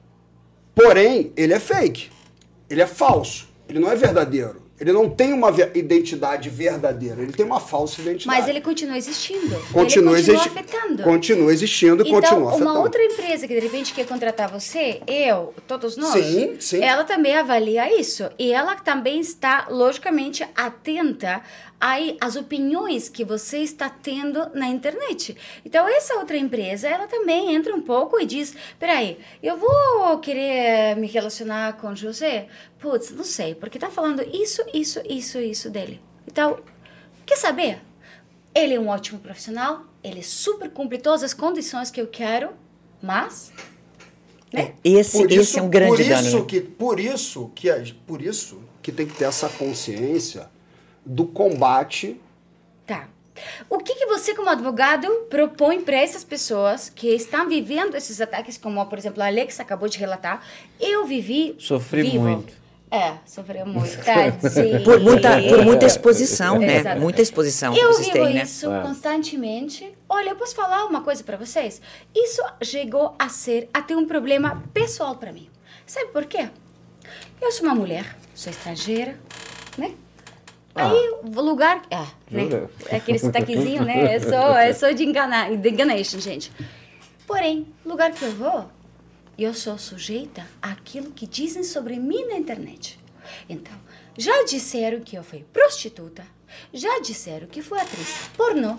Porém, 0.76 1.32
ele 1.36 1.54
é 1.54 1.60
fake. 1.60 2.10
Ele 2.70 2.82
é 2.82 2.88
falso. 2.88 3.48
Ele 3.68 3.80
não 3.80 3.92
é 3.92 3.96
verdadeiro. 3.96 4.62
Ele 4.80 4.94
não 4.94 5.10
tem 5.10 5.34
uma 5.34 5.50
identidade 5.76 6.50
verdadeira. 6.50 7.22
Ele 7.22 7.34
tem 7.34 7.46
uma 7.46 7.60
falsa 7.60 8.02
identidade. 8.02 8.28
Mas 8.28 8.48
ele 8.48 8.62
continua 8.62 8.98
existindo. 8.98 9.56
continua, 9.74 9.78
ele 9.78 9.86
continua 9.86 10.16
existi- 10.18 10.50
afetando. 10.50 11.04
continua 11.04 11.54
existindo 11.54 12.04
e 12.04 12.08
Então, 12.08 12.22
continua 12.22 12.40
uma 12.44 12.52
afetando. 12.56 12.80
outra 12.80 13.04
empresa 13.04 13.48
que 13.48 13.54
de 13.54 13.60
repente 13.60 13.94
quer 13.94 14.06
contratar 14.06 14.50
você, 14.50 15.02
eu, 15.08 15.54
todos 15.68 15.98
nós, 15.98 16.24
Sim, 16.24 16.56
sim. 16.60 16.82
ela 16.84 17.04
também 17.04 17.36
avalia 17.36 18.00
isso. 18.00 18.30
E 18.40 18.52
ela 18.54 18.76
também 18.76 19.20
está, 19.20 19.68
logicamente, 19.70 20.46
atenta 20.56 21.42
aí 21.80 22.18
às 22.20 22.36
opiniões 22.36 23.08
que 23.08 23.24
você 23.24 23.60
está 23.60 23.90
tendo 23.90 24.50
na 24.54 24.68
internet. 24.68 25.36
Então, 25.64 25.88
essa 25.88 26.16
outra 26.16 26.38
empresa, 26.38 26.88
ela 26.88 27.08
também 27.08 27.56
entra 27.56 27.74
um 27.74 27.82
pouco 27.82 28.20
e 28.20 28.26
diz, 28.26 28.54
peraí, 28.78 29.18
eu 29.42 29.58
vou 29.58 30.20
querer 30.20 30.96
me 30.98 31.08
relacionar 31.08 31.78
com 31.78 31.96
José? 31.96 32.48
Putz, 32.80 33.12
não 33.12 33.24
sei, 33.24 33.56
porque 33.56 33.80
tá 33.80 33.90
falando 33.90 34.22
isso, 34.22 34.62
isso, 34.74 35.02
isso, 35.08 35.40
isso 35.40 35.70
dele. 35.70 36.02
Então, 36.28 36.60
quer 37.26 37.38
saber? 37.38 37.80
Ele 38.54 38.74
é 38.74 38.80
um 38.80 38.88
ótimo 38.88 39.20
profissional, 39.20 39.86
ele 40.04 40.24
super 40.24 40.70
cumpre 40.70 40.98
todas 40.98 41.24
as 41.24 41.34
condições 41.34 41.90
que 41.90 42.02
eu 42.02 42.08
quero, 42.08 42.50
mas 43.02 43.54
né? 44.52 44.74
Esse, 44.84 45.18
Por 45.20 45.32
esse 45.32 45.42
isso, 45.42 45.60
é 45.60 45.62
um 45.62 45.70
grande 45.70 46.04
por 46.04 46.10
dano. 46.10 46.28
isso 46.28 46.46
que 46.46 46.60
por 46.60 47.00
isso 47.00 47.52
que 47.54 47.70
por 48.08 48.22
isso 48.22 48.60
que 48.82 48.92
tem 48.92 49.06
que 49.06 49.16
ter 49.16 49.26
essa 49.26 49.48
consciência 49.48 50.50
do 51.10 51.26
combate 51.26 52.20
Tá. 52.86 53.08
O 53.70 53.78
que, 53.78 53.94
que 53.96 54.06
você, 54.08 54.34
como 54.36 54.50
advogado, 54.50 55.08
propõe 55.30 55.82
para 55.82 55.96
essas 55.98 56.24
pessoas 56.24 56.90
que 56.90 57.08
estão 57.08 57.48
vivendo 57.48 57.96
esses 57.96 58.20
ataques, 58.20 58.58
como, 58.58 58.84
por 58.86 58.98
exemplo, 58.98 59.22
a 59.24 59.28
Alex 59.28 59.60
acabou 59.60 59.88
de 59.88 59.98
relatar? 59.98 60.44
Eu 60.80 61.06
vivi. 61.06 61.56
Sofri 61.60 62.02
vivo. 62.04 62.20
muito. 62.24 62.54
É, 62.92 63.14
sofreu 63.26 63.66
muito. 63.68 63.96
Tadinho. 64.04 64.84
Por 64.84 65.00
muita, 65.00 65.42
por 65.44 65.64
muita 65.64 65.86
exposição, 65.86 66.58
né? 66.60 66.78
Exato. 66.78 67.00
Muita 67.00 67.22
exposição 67.22 67.76
Eu 67.76 67.94
vocês 67.94 68.08
vivo 68.08 68.26
têm, 68.26 68.34
né? 68.34 68.44
isso 68.44 68.70
É. 68.72 68.82
constantemente. 68.82 69.94
Olha, 70.10 70.30
eu 70.32 70.36
posso 70.36 70.56
falar 70.56 70.86
uma 70.86 71.02
coisa 71.02 71.24
para 71.24 71.38
vocês? 71.38 71.82
Isso 72.14 72.42
chegou 72.64 73.16
a 73.20 73.30
ser 73.30 73.70
até 73.74 73.96
um 73.96 74.06
problema 74.06 74.64
pessoal 74.74 75.16
para 75.16 75.32
mim. 75.32 75.48
Sabe 75.86 76.08
por 76.08 76.26
quê? 76.26 76.50
Eu 77.42 77.52
sou 77.52 77.66
uma 77.66 77.76
mulher, 77.76 78.18
sou 78.36 78.52
estrangeira, 78.52 79.18
né? 79.78 79.94
Ah. 80.76 80.92
Aí, 80.92 81.12
lugar. 81.24 81.82
Ah, 81.92 82.08
né? 82.30 82.44
Jura? 82.44 82.70
Aquele 82.92 83.20
sotaquezinho, 83.20 83.84
né? 83.84 84.16
É 84.16 84.20
só, 84.20 84.58
é 84.58 84.74
só 84.74 84.92
de, 84.92 85.04
enganar, 85.04 85.56
de 85.56 85.70
enganation, 85.70 86.20
gente. 86.20 86.52
Porém, 87.26 87.68
lugar 87.86 88.12
que 88.12 88.24
eu 88.24 88.32
vou, 88.32 88.70
eu 89.38 89.54
sou 89.54 89.78
sujeita 89.78 90.46
àquilo 90.62 91.12
que 91.12 91.28
dizem 91.28 91.64
sobre 91.64 91.98
mim 91.98 92.26
na 92.26 92.36
internet. 92.36 93.00
Então, 93.48 93.74
já 94.18 94.44
disseram 94.44 95.00
que 95.00 95.16
eu 95.16 95.24
fui 95.24 95.46
prostituta, 95.54 96.24
já 96.74 97.00
disseram 97.00 97.48
que 97.48 97.62
fui 97.62 97.80
atriz 97.80 98.30
pornô. 98.36 98.78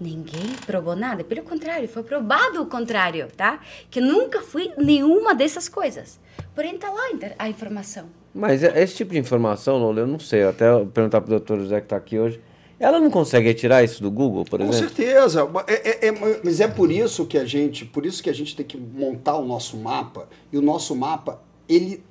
Ninguém 0.00 0.54
provou 0.64 0.94
nada, 0.94 1.24
pelo 1.24 1.42
contrário, 1.42 1.88
foi 1.88 2.04
provado 2.04 2.62
o 2.62 2.66
contrário, 2.66 3.28
tá? 3.36 3.60
Que 3.90 4.00
nunca 4.00 4.40
fui 4.40 4.72
nenhuma 4.78 5.34
dessas 5.34 5.68
coisas. 5.68 6.20
Porém, 6.54 6.78
tá 6.78 6.88
lá 6.88 7.02
a 7.38 7.48
informação. 7.48 8.08
Mas 8.34 8.62
é- 8.62 8.82
esse 8.82 8.94
tipo 8.96 9.12
de 9.12 9.18
informação, 9.18 9.78
Lola, 9.78 10.00
eu 10.00 10.06
não 10.06 10.18
sei. 10.18 10.44
Até 10.44 10.66
perguntar 10.86 11.20
pro 11.20 11.30
doutor 11.30 11.58
José 11.58 11.80
que 11.80 11.86
está 11.86 11.96
aqui 11.96 12.18
hoje. 12.18 12.40
Ela 12.80 13.00
não 13.00 13.10
consegue 13.10 13.48
retirar 13.48 13.82
isso 13.82 14.00
do 14.00 14.10
Google, 14.10 14.44
por 14.44 14.60
Com 14.60 14.66
exemplo? 14.68 14.88
certeza. 14.94 15.48
É, 15.66 16.06
é- 16.06 16.08
é- 16.08 16.40
mas 16.44 16.60
é 16.60 16.68
por 16.68 16.92
isso 16.92 17.26
que 17.26 17.36
a 17.36 17.44
gente, 17.44 17.84
por 17.84 18.06
isso 18.06 18.22
que 18.22 18.30
a 18.30 18.32
gente 18.32 18.54
tem 18.54 18.64
que 18.64 18.76
montar 18.76 19.36
o 19.36 19.44
nosso 19.44 19.76
mapa. 19.76 20.28
E 20.52 20.56
o 20.58 20.62
nosso 20.62 20.94
mapa, 20.94 21.42
ele, 21.68 22.02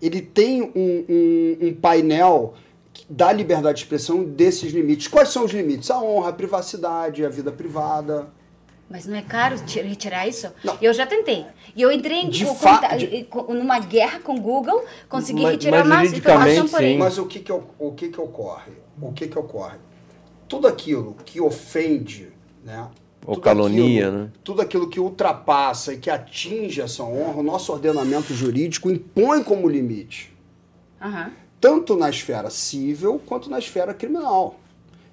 ele 0.00 0.20
tem 0.20 0.62
um, 0.62 0.70
um- 0.76 1.56
um 1.68 1.74
painel 1.74 2.54
da 3.10 3.32
liberdade 3.32 3.78
de 3.78 3.82
expressão 3.84 4.22
desses 4.22 4.72
limites. 4.72 5.08
Quais 5.08 5.30
são 5.30 5.44
os 5.44 5.50
limites? 5.52 5.90
A 5.90 6.00
honra, 6.00 6.28
a 6.28 6.32
privacidade, 6.32 7.24
a 7.24 7.28
vida 7.28 7.50
privada. 7.50 8.28
Mas 8.88 9.06
não 9.06 9.16
é 9.16 9.22
caro 9.22 9.56
ti- 9.64 9.80
retirar 9.80 10.26
isso? 10.28 10.52
Não. 10.62 10.76
Eu 10.80 10.92
já 10.92 11.06
tentei. 11.06 11.46
E 11.74 11.80
eu 11.82 11.90
entrei 11.90 12.18
em 12.20 12.30
conta- 12.44 12.96
de- 12.96 13.26
numa 13.48 13.78
guerra 13.80 14.20
com 14.20 14.34
o 14.36 14.40
Google, 14.40 14.84
consegui 15.08 15.42
Mas- 15.42 15.52
retirar 15.52 15.78
mas 15.84 15.88
mais 15.88 16.12
informação 16.12 16.68
por 16.68 16.82
ele. 16.82 16.92
sim. 16.92 16.98
Mas 16.98 17.18
o 17.18 17.26
que 17.26 17.40
que, 17.40 17.52
o- 17.52 17.92
que 17.96 18.08
que 18.08 18.20
ocorre? 18.20 18.72
O 19.00 19.12
que 19.12 19.26
que 19.26 19.38
ocorre? 19.38 19.78
Tudo 20.46 20.68
aquilo 20.68 21.16
que 21.24 21.40
ofende, 21.40 22.28
né? 22.64 22.86
Ou 23.26 23.34
Tudo 23.36 23.42
calonia, 23.44 24.06
aquilo- 24.08 24.22
né? 24.24 24.30
Tudo 24.44 24.60
aquilo 24.62 24.88
que 24.90 25.00
ultrapassa 25.00 25.94
e 25.94 25.96
que 25.98 26.10
atinge 26.10 26.82
essa 26.82 27.02
honra, 27.02 27.40
o 27.40 27.42
nosso 27.42 27.72
ordenamento 27.72 28.34
jurídico 28.34 28.90
impõe 28.90 29.42
como 29.42 29.68
limite. 29.68 30.32
Aham. 31.00 31.30
tanto 31.60 31.96
na 31.96 32.10
esfera 32.10 32.50
civil 32.50 33.18
quanto 33.24 33.48
na 33.48 33.58
esfera 33.58 33.94
criminal. 33.94 34.60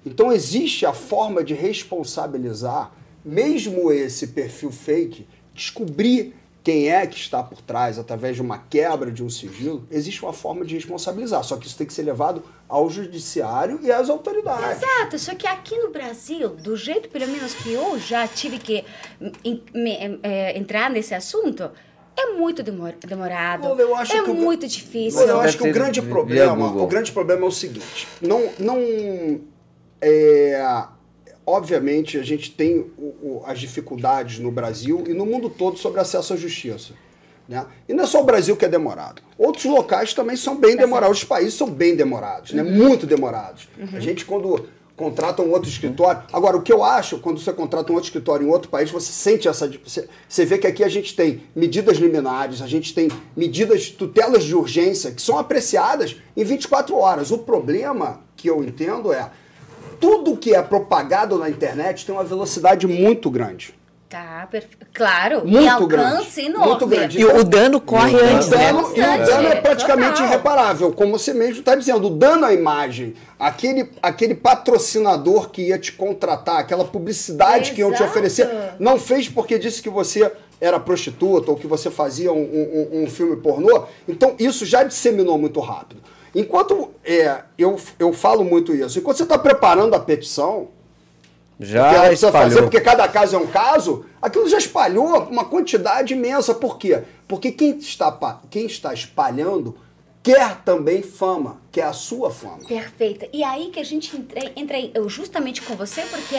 Então 0.04 0.30
existe 0.30 0.84
a 0.84 0.92
forma 0.92 1.42
de 1.42 1.54
responsabilizar, 1.54 2.92
mesmo 3.24 3.90
esse 3.92 4.28
perfil 4.28 4.70
fake, 4.70 5.26
descobrir 5.54 6.34
quem 6.64 6.88
é 6.90 7.04
que 7.08 7.16
está 7.16 7.42
por 7.42 7.60
trás, 7.60 7.98
através 7.98 8.36
de 8.36 8.42
uma 8.42 8.56
quebra 8.56 9.10
de 9.10 9.22
um 9.24 9.28
sigilo, 9.28 9.84
existe 9.90 10.22
uma 10.22 10.32
forma 10.32 10.64
de 10.64 10.76
responsabilizar. 10.76 11.42
Só 11.42 11.56
que 11.56 11.66
isso 11.66 11.76
tem 11.76 11.84
que 11.86 11.92
ser 11.92 12.02
levado 12.04 12.44
ao 12.68 12.88
judiciário 12.88 13.80
e 13.82 13.90
às 13.90 14.08
autoridades. 14.08 14.80
Exato, 14.80 15.18
só 15.18 15.34
que 15.34 15.44
aqui 15.46 15.76
no 15.76 15.90
Brasil, 15.90 16.50
do 16.50 16.76
jeito 16.76 17.08
pelo 17.08 17.26
menos 17.26 17.52
que 17.54 17.72
eu 17.72 17.98
já 17.98 18.28
tive 18.28 18.60
que 18.60 18.84
é, 20.22 20.56
entrar 20.58 20.88
nesse 20.88 21.14
assunto, 21.14 21.68
é 22.16 22.26
muito 22.34 22.62
demor- 22.62 22.94
demorado. 23.04 23.66
Eu 23.80 23.96
acho 23.96 24.12
é 24.16 24.22
que 24.22 24.30
o- 24.30 24.34
muito 24.34 24.66
difícil. 24.68 25.20
Eu 25.22 25.40
acho 25.40 25.58
que 25.58 25.68
o 25.68 25.72
grande 25.72 26.00
problema, 26.00 26.80
o 26.80 26.86
grande 26.86 27.10
problema 27.10 27.42
é 27.44 27.48
o 27.48 27.52
seguinte, 27.52 28.06
não, 28.20 28.48
não, 28.58 29.40
é, 30.00 30.62
obviamente 31.46 32.18
a 32.18 32.22
gente 32.22 32.50
tem 32.50 32.78
o- 32.96 33.02
o- 33.02 33.42
as 33.46 33.58
dificuldades 33.58 34.38
no 34.38 34.50
Brasil 34.50 35.04
e 35.06 35.12
no 35.14 35.26
mundo 35.26 35.50
todo 35.50 35.78
sobre 35.78 36.00
acesso 36.00 36.32
à 36.32 36.36
justiça, 36.36 36.92
né? 37.48 37.66
E 37.88 37.92
não 37.94 38.04
é 38.04 38.06
só 38.06 38.20
o 38.20 38.24
Brasil 38.24 38.56
que 38.56 38.64
é 38.64 38.68
demorado. 38.68 39.22
Outros 39.36 39.64
locais 39.64 40.14
também 40.14 40.36
são 40.36 40.56
bem 40.56 40.76
demorados, 40.76 41.18
os 41.18 41.24
países 41.24 41.54
são 41.54 41.68
bem 41.68 41.96
demorados, 41.96 42.52
né? 42.52 42.62
Muito 42.62 43.06
demorados. 43.06 43.68
A 43.92 44.00
gente 44.00 44.24
quando 44.24 44.66
contrata 44.94 45.42
um 45.42 45.50
outro 45.50 45.68
escritório. 45.68 46.22
Agora, 46.32 46.56
o 46.56 46.62
que 46.62 46.72
eu 46.72 46.84
acho, 46.84 47.18
quando 47.18 47.40
você 47.40 47.52
contrata 47.52 47.90
um 47.90 47.94
outro 47.94 48.06
escritório 48.06 48.46
em 48.46 48.50
outro 48.50 48.68
país, 48.68 48.88
você 48.90 49.10
sente 49.10 49.48
essa. 49.48 49.68
você 50.28 50.44
vê 50.44 50.58
que 50.58 50.66
aqui 50.66 50.84
a 50.84 50.88
gente 50.88 51.16
tem 51.16 51.42
medidas 51.56 51.96
liminares, 51.96 52.62
a 52.62 52.68
gente 52.68 52.94
tem 52.94 53.08
medidas, 53.36 53.88
tutelas 53.90 54.44
de 54.44 54.54
urgência, 54.54 55.10
que 55.10 55.20
são 55.20 55.38
apreciadas 55.38 56.14
em 56.36 56.44
24 56.44 56.94
horas. 56.96 57.32
O 57.32 57.38
problema 57.38 58.20
que 58.36 58.48
eu 58.48 58.62
entendo 58.62 59.12
é. 59.12 59.28
Tudo 60.02 60.36
que 60.36 60.54
é 60.54 60.60
propagado 60.60 61.38
na 61.38 61.48
internet 61.48 62.04
tem 62.04 62.14
uma 62.14 62.24
velocidade 62.24 62.86
muito 62.86 63.30
grande. 63.30 63.72
Tá, 64.10 64.46
perfe- 64.50 64.76
claro. 64.92 65.40
Muito 65.42 65.62
e 65.64 65.68
alcance 65.68 65.88
grande, 65.88 66.40
enorme. 66.50 66.68
muito 66.68 66.86
grande. 66.86 67.18
E 67.18 67.24
o, 67.24 67.42
dano 67.44 67.80
corre 67.80 68.12
E 68.12 68.14
o 68.16 68.24
antes, 68.36 68.48
O 68.48 68.50
né? 68.50 68.66
dano, 68.66 68.80
e 68.94 69.00
o 69.00 69.26
dano 69.26 69.48
é 69.48 69.54
praticamente 69.62 70.10
total. 70.12 70.26
irreparável, 70.26 70.92
como 70.92 71.18
você 71.18 71.32
mesmo 71.32 71.60
está 71.60 71.74
dizendo. 71.74 72.08
O 72.08 72.10
dano 72.10 72.44
à 72.44 72.52
imagem, 72.52 73.14
aquele, 73.40 73.88
aquele 74.02 74.34
patrocinador 74.34 75.48
que 75.48 75.62
ia 75.68 75.78
te 75.78 75.92
contratar, 75.92 76.58
aquela 76.58 76.84
publicidade 76.84 77.72
que 77.72 77.80
iam 77.80 77.90
te 77.90 77.94
Exato. 78.02 78.10
oferecer, 78.10 78.50
não 78.78 78.98
fez 78.98 79.30
porque 79.30 79.58
disse 79.58 79.80
que 79.80 79.88
você 79.88 80.30
era 80.60 80.78
prostituta 80.78 81.50
ou 81.50 81.56
que 81.56 81.66
você 81.66 81.90
fazia 81.90 82.32
um, 82.32 82.36
um- 82.42 83.02
um 83.04 83.06
filme 83.06 83.36
pornô. 83.36 83.84
Então 84.06 84.34
isso 84.38 84.66
já 84.66 84.82
disseminou 84.84 85.38
muito 85.38 85.58
rápido. 85.60 86.02
Enquanto 86.34 86.90
é, 87.04 87.42
eu, 87.58 87.78
eu 87.98 88.12
falo 88.12 88.44
muito 88.44 88.74
isso, 88.74 88.98
enquanto 88.98 89.18
você 89.18 89.22
está 89.24 89.38
preparando 89.38 89.94
a 89.94 90.00
petição, 90.00 90.68
que 91.58 91.76
ela 91.76 91.92
Já 91.92 92.06
precisa 92.06 92.32
fazer, 92.32 92.48
espalhou. 92.48 92.70
porque 92.70 92.80
cada 92.80 93.06
caso 93.06 93.36
é 93.36 93.38
um 93.38 93.46
caso, 93.46 94.04
aquilo 94.20 94.48
já 94.48 94.58
espalhou 94.58 95.24
uma 95.24 95.44
quantidade 95.44 96.14
imensa. 96.14 96.54
Por 96.54 96.78
quê? 96.78 97.02
Porque 97.28 97.52
quem 97.52 97.76
está, 97.78 98.40
quem 98.50 98.66
está 98.66 98.92
espalhando 98.92 99.76
quer 100.22 100.56
também 100.64 101.02
fama, 101.02 101.60
quer 101.70 101.84
a 101.84 101.92
sua 101.92 102.30
fama. 102.30 102.60
Perfeita. 102.66 103.28
E 103.32 103.44
aí 103.44 103.70
que 103.70 103.78
a 103.80 103.84
gente 103.84 104.10
entra, 104.56 104.78
eu 104.94 105.08
justamente 105.08 105.60
com 105.62 105.74
você, 105.76 106.02
porque 106.02 106.36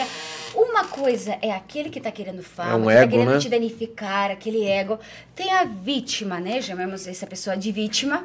uma 0.54 0.84
coisa 0.84 1.38
é 1.40 1.52
aquele 1.52 1.90
que 1.90 2.00
tá 2.00 2.10
querendo 2.10 2.42
fama, 2.42 2.70
É 2.72 2.74
um 2.76 2.82
que 2.86 2.90
ego, 2.90 3.00
tá 3.04 3.08
querendo 3.08 3.30
né? 3.30 3.38
te 3.38 3.48
danificar, 3.48 4.30
aquele 4.30 4.64
ego. 4.66 4.98
Tem 5.34 5.52
a 5.52 5.64
vítima, 5.64 6.40
né? 6.40 6.60
Chamamos 6.60 7.06
essa 7.06 7.26
pessoa 7.26 7.56
de 7.56 7.70
vítima. 7.72 8.24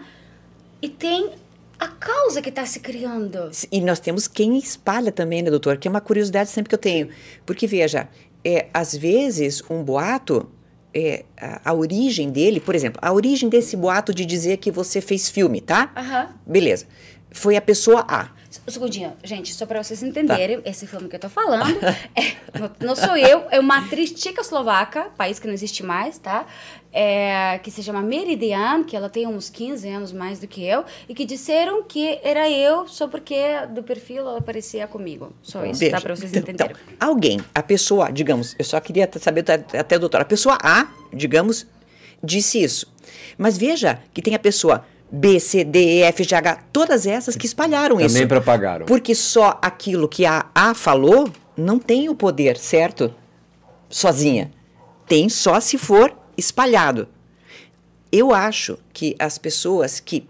E 0.81 0.87
tem 0.87 1.31
a 1.79 1.87
causa 1.87 2.41
que 2.41 2.51
tá 2.51 2.65
se 2.65 2.79
criando. 2.79 3.49
E 3.71 3.79
nós 3.81 3.99
temos 3.99 4.27
quem 4.27 4.57
espalha 4.57 5.11
também, 5.11 5.41
né, 5.41 5.49
doutor? 5.49 5.77
Que 5.77 5.87
é 5.87 5.91
uma 5.91 6.01
curiosidade 6.01 6.49
sempre 6.49 6.69
que 6.69 6.75
eu 6.75 6.79
tenho. 6.79 7.09
Porque, 7.45 7.65
veja, 7.65 8.09
é, 8.43 8.67
às 8.73 8.95
vezes 8.95 9.63
um 9.69 9.83
boato, 9.83 10.49
é, 10.93 11.23
a, 11.39 11.69
a 11.69 11.73
origem 11.73 12.29
dele, 12.29 12.59
por 12.59 12.75
exemplo, 12.75 12.99
a 13.01 13.11
origem 13.13 13.47
desse 13.47 13.77
boato 13.77 14.13
de 14.13 14.25
dizer 14.25 14.57
que 14.57 14.71
você 14.71 14.99
fez 14.99 15.29
filme, 15.29 15.61
tá? 15.61 15.91
Aham. 15.95 16.35
Beleza. 16.45 16.85
Foi 17.31 17.55
a 17.55 17.61
pessoa 17.61 18.05
A. 18.07 18.29
Segundinho, 18.67 19.13
gente, 19.23 19.53
só 19.53 19.65
para 19.65 19.83
vocês 19.83 20.01
entenderem, 20.01 20.59
esse 20.65 20.87
filme 20.87 21.07
que 21.07 21.15
eu 21.15 21.19
tô 21.19 21.29
falando, 21.29 21.77
é, 22.15 22.59
não, 22.59 22.71
não 22.79 22.95
sou 22.95 23.15
eu, 23.15 23.45
é 23.51 23.59
uma 23.59 23.77
atriz 23.77 24.11
tchecoslovaca, 24.11 25.11
país 25.15 25.37
que 25.37 25.45
não 25.45 25.53
existe 25.53 25.83
mais, 25.83 26.17
tá? 26.17 26.47
É, 26.91 27.59
que 27.59 27.69
se 27.69 27.83
chama 27.83 28.01
Meridian, 28.01 28.83
que 28.83 28.95
ela 28.95 29.07
tem 29.07 29.27
uns 29.27 29.51
15 29.51 29.87
anos 29.87 30.11
mais 30.11 30.39
do 30.39 30.47
que 30.47 30.65
eu, 30.65 30.83
e 31.07 31.13
que 31.13 31.25
disseram 31.25 31.83
que 31.83 32.19
era 32.23 32.49
eu 32.49 32.87
só 32.87 33.07
porque 33.07 33.37
do 33.67 33.83
perfil 33.83 34.27
ela 34.27 34.41
parecia 34.41 34.87
comigo. 34.87 35.31
Só 35.43 35.63
isso, 35.63 35.79
Veja, 35.79 35.97
tá? 35.97 36.01
Para 36.01 36.15
vocês 36.15 36.31
então, 36.31 36.41
entenderem. 36.41 36.75
alguém, 36.99 37.39
a 37.53 37.61
pessoa, 37.61 38.11
digamos, 38.11 38.55
eu 38.57 38.65
só 38.65 38.79
queria 38.79 39.07
saber 39.19 39.41
até, 39.41 39.77
até 39.77 39.99
doutor, 39.99 40.21
a 40.21 40.25
pessoa 40.25 40.57
A, 40.63 40.87
digamos, 41.13 41.67
disse 42.23 42.63
isso. 42.63 42.91
Mas 43.37 43.57
veja 43.59 44.01
que 44.11 44.23
tem 44.23 44.33
a 44.33 44.39
pessoa 44.39 44.83
B, 45.11 45.39
C, 45.39 45.63
D, 45.63 45.79
E, 45.79 46.01
F, 46.03 46.23
G, 46.23 46.35
H, 46.35 46.59
todas 46.71 47.07
essas 47.07 47.35
que 47.35 47.45
espalharam 47.45 47.97
Também 47.97 48.05
isso. 48.07 48.27
propagaram. 48.27 48.85
Porque 48.85 49.15
só 49.15 49.57
aquilo 49.61 50.07
que 50.07 50.25
a 50.25 50.45
A 50.53 50.73
falou 50.73 51.29
não 51.57 51.79
tem 51.79 52.09
o 52.09 52.15
poder, 52.15 52.57
certo? 52.57 53.13
Sozinha. 53.89 54.51
Tem 55.07 55.27
só 55.27 55.59
se 55.59 55.77
for 55.77 56.15
espalhado. 56.37 57.07
Eu 58.11 58.33
acho 58.33 58.77
que 58.93 59.15
as 59.19 59.37
pessoas 59.37 59.99
que, 59.99 60.27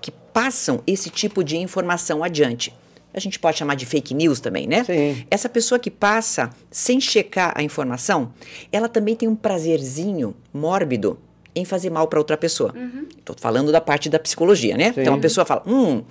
que 0.00 0.10
passam 0.10 0.82
esse 0.86 1.10
tipo 1.10 1.42
de 1.42 1.56
informação 1.56 2.22
adiante, 2.22 2.74
a 3.14 3.20
gente 3.20 3.38
pode 3.38 3.58
chamar 3.58 3.74
de 3.74 3.84
fake 3.86 4.14
news 4.14 4.40
também, 4.40 4.66
né? 4.66 4.84
Sim. 4.84 5.26
Essa 5.30 5.48
pessoa 5.48 5.78
que 5.78 5.90
passa 5.90 6.50
sem 6.70 7.00
checar 7.00 7.52
a 7.54 7.62
informação, 7.62 8.32
ela 8.70 8.88
também 8.88 9.16
tem 9.16 9.28
um 9.28 9.34
prazerzinho 9.36 10.34
mórbido 10.52 11.18
em 11.54 11.64
fazer 11.64 11.90
mal 11.90 12.06
para 12.08 12.18
outra 12.18 12.36
pessoa. 12.36 12.74
Estou 13.18 13.36
falando 13.38 13.70
da 13.72 13.80
parte 13.80 14.08
da 14.08 14.18
psicologia, 14.18 14.76
né? 14.76 14.92
Então 14.96 15.14
a 15.14 15.18
pessoa 15.18 15.44
fala, 15.44 15.62
hum, 15.66 16.02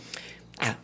ah, 0.59 0.75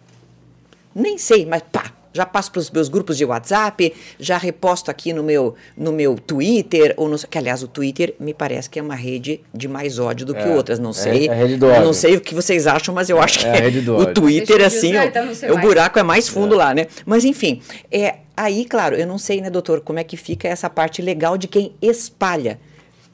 nem 0.95 1.17
sei, 1.17 1.45
mas 1.45 1.61
pá, 1.71 1.93
já 2.13 2.25
passo 2.25 2.51
para 2.51 2.59
os 2.59 2.71
meus 2.71 2.89
grupos 2.89 3.15
de 3.15 3.23
WhatsApp, 3.25 3.93
já 4.19 4.35
reposto 4.39 4.89
aqui 4.89 5.13
no 5.13 5.21
meu, 5.21 5.53
no 5.77 5.91
meu 5.91 6.15
Twitter, 6.15 6.95
ou 6.97 7.07
no, 7.07 7.19
que 7.19 7.37
aliás 7.37 7.61
o 7.61 7.67
Twitter 7.67 8.15
me 8.19 8.33
parece 8.33 8.67
que 8.67 8.79
é 8.79 8.81
uma 8.81 8.95
rede 8.95 9.39
de 9.53 9.67
mais 9.67 9.99
ódio 9.99 10.25
do 10.25 10.33
que 10.33 10.41
É, 10.41 10.47
outras, 10.55 10.79
não 10.79 10.89
é- 10.89 10.93
sei. 10.93 11.27
é 11.27 11.31
a 11.31 11.35
rede 11.35 11.57
do 11.57 11.67
Eu 11.67 11.71
ódio. 11.73 11.85
Não 11.85 11.93
sei 11.93 12.15
o 12.15 12.21
que 12.21 12.33
vocês 12.33 12.65
acham, 12.65 12.95
mas 12.95 13.07
eu 13.11 13.21
acho 13.21 13.37
é 13.39 13.41
que 13.43 13.47
a 13.57 13.61
rede 13.61 13.81
do 13.81 13.95
o. 13.95 14.11
Twitter, 14.13 14.65
assim, 14.65 14.89
usar, 14.93 15.05
o- 15.05 15.07
então 15.07 15.55
o 15.55 15.59
buraco 15.59 15.99
é 15.99 16.03
mais 16.03 16.27
fundo 16.27 16.55
lá, 16.55 16.73
né? 16.73 16.87
Mas 17.05 17.23
enfim, 17.23 17.61
é, 17.91 18.15
aí, 18.35 18.65
claro, 18.65 18.95
eu 18.95 19.05
não 19.05 19.19
sei, 19.19 19.39
né, 19.39 19.51
doutor, 19.51 19.81
como 19.81 19.99
é 19.99 20.03
que 20.03 20.17
fica 20.17 20.47
essa 20.47 20.67
parte 20.67 21.03
legal 21.03 21.37
de 21.37 21.47
quem 21.47 21.73
espalha. 21.79 22.59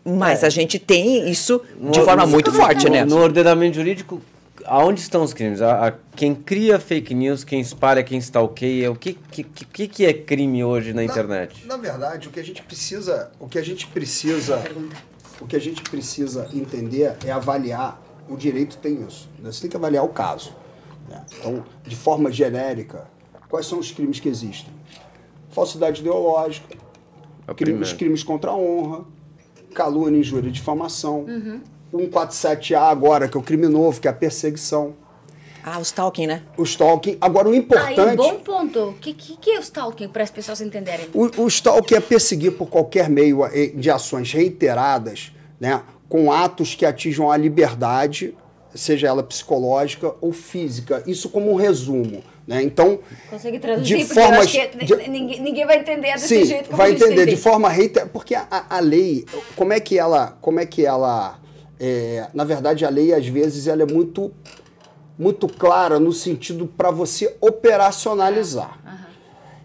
Mas 0.05 0.43
a 0.43 0.49
gente 0.49 0.77
tem 0.79 1.29
isso 1.29 1.61
de 1.77 1.99
No- 1.99 2.05
forma 2.05 2.25
muito 2.25 2.51
no- 2.51 2.57
forte, 2.57 2.89
né? 2.89 3.05
No 3.05 3.17
ordenamento 3.19 3.75
jurídico, 3.75 4.21
aonde 4.65 4.99
estão 4.99 5.23
os 5.23 5.33
crimes? 5.33 5.61
A, 5.61 5.87
a- 5.87 5.93
quem 6.15 6.35
cria 6.35 6.77
fake 6.79 7.13
news, 7.13 7.43
quem 7.43 7.61
espalha, 7.61 8.03
quem 8.03 8.17
stalkeia, 8.17 8.91
o 8.91 8.95
que, 8.95 9.13
que, 9.31 9.43
que, 9.43 9.87
que 9.87 10.05
é 10.05 10.13
crime 10.13 10.63
hoje 10.63 10.91
na 10.93 11.03
internet? 11.03 11.65
Na 11.65 11.77
verdade, 11.77 12.27
o 12.27 12.31
que 12.31 12.39
a 12.39 12.43
gente 12.43 12.61
precisa, 12.63 13.31
o 13.39 13.47
que 13.47 13.57
a 13.57 13.63
gente 13.63 13.87
precisa, 13.87 14.61
o 15.39 15.47
que 15.47 15.55
a 15.55 15.59
gente 15.59 15.81
precisa 15.83 16.49
entender 16.53 17.15
é 17.25 17.31
avaliar. 17.31 18.01
O 18.29 18.35
direito 18.37 18.77
tem 18.77 19.01
isso. 19.07 19.29
né? 19.39 19.51
Você 19.51 19.61
tem 19.61 19.69
que 19.69 19.77
avaliar 19.77 20.03
o 20.03 20.09
caso. 20.09 20.53
né? 21.09 21.21
Então, 21.37 21.63
de 21.85 21.95
forma 21.97 22.31
genérica, 22.31 23.07
quais 23.49 23.65
são 23.65 23.79
os 23.79 23.91
crimes 23.91 24.19
que 24.21 24.29
existem? 24.29 24.73
Falsidade 25.49 25.99
ideológica, 26.01 26.75
É 27.47 27.53
crime- 27.53 27.81
os 27.81 27.91
crimes 27.93 28.23
contra 28.23 28.51
a 28.51 28.55
honra, 28.55 29.03
calúnia, 29.73 30.19
injúria 30.19 30.47
e 30.47 30.51
difamação. 30.51 31.25
147A 31.93 32.89
agora, 32.89 33.27
que 33.27 33.37
é 33.37 33.39
o 33.39 33.43
crime 33.43 33.67
novo, 33.67 33.99
que 33.99 34.07
é 34.07 34.11
a 34.11 34.13
perseguição. 34.13 34.95
Ah, 35.63 35.79
o 35.79 35.81
stalking, 35.81 36.27
né? 36.27 36.43
O 36.57 36.63
stalking. 36.63 37.17
Agora, 37.21 37.47
o 37.47 37.51
Aí, 37.51 37.57
importante... 37.57 38.17
bom 38.17 38.35
ponto. 38.35 38.89
O 38.89 38.93
que, 38.95 39.13
que, 39.13 39.37
que 39.37 39.51
é 39.51 39.59
o 39.59 39.61
stalking, 39.61 40.09
para 40.09 40.23
as 40.23 40.29
pessoas 40.29 40.59
entenderem? 40.59 41.07
O, 41.13 41.43
o 41.43 41.47
stalking 41.47 41.95
é 41.95 41.99
perseguir 42.01 42.51
por 42.57 42.67
qualquer 42.67 43.09
meio 43.09 43.45
eh, 43.45 43.67
de 43.67 43.89
ações 43.89 44.33
reiteradas, 44.33 45.31
né, 45.59 45.81
com 46.09 46.33
atos 46.33 46.75
que 46.75 46.85
atinjam 46.85 47.31
a 47.31 47.37
liberdade, 47.37 48.35
seja 48.75 49.07
ela 49.07 49.23
psicológica 49.23 50.13
ou 50.19 50.33
física. 50.33 51.01
Isso 51.07 51.29
como 51.29 51.51
um 51.51 51.55
resumo. 51.55 52.21
Né? 52.45 52.61
Então, 52.61 52.99
Consegue 53.29 53.57
traduzir? 53.57 53.97
de 53.97 54.05
que 54.05 54.85
de- 54.85 55.09
ninguém, 55.09 55.41
ninguém 55.41 55.65
vai 55.65 55.79
entender 55.79 56.11
desse 56.13 56.27
Sim, 56.27 56.45
jeito 56.45 56.65
como 56.65 56.77
vai 56.77 56.91
entender 56.91 57.25
de 57.25 57.37
forma 57.37 57.69
reiterada, 57.69 58.09
porque 58.11 58.35
a, 58.35 58.45
a- 58.69 58.79
lei, 58.81 59.25
como 59.55 59.71
é 59.71 59.79
que 59.79 59.97
ela, 59.97 60.37
como 60.41 60.59
é 60.59 60.65
que 60.65 60.85
ela, 60.85 61.39
é, 61.79 62.27
na 62.33 62.43
verdade 62.43 62.85
a 62.85 62.89
lei 62.89 63.13
às 63.13 63.25
vezes 63.25 63.65
ela 63.67 63.83
é 63.83 63.85
muito, 63.85 64.29
muito 65.17 65.47
clara 65.47 65.99
no 66.01 66.11
sentido 66.11 66.67
para 66.67 66.91
você 66.91 67.33
operacionalizar. 67.39 68.77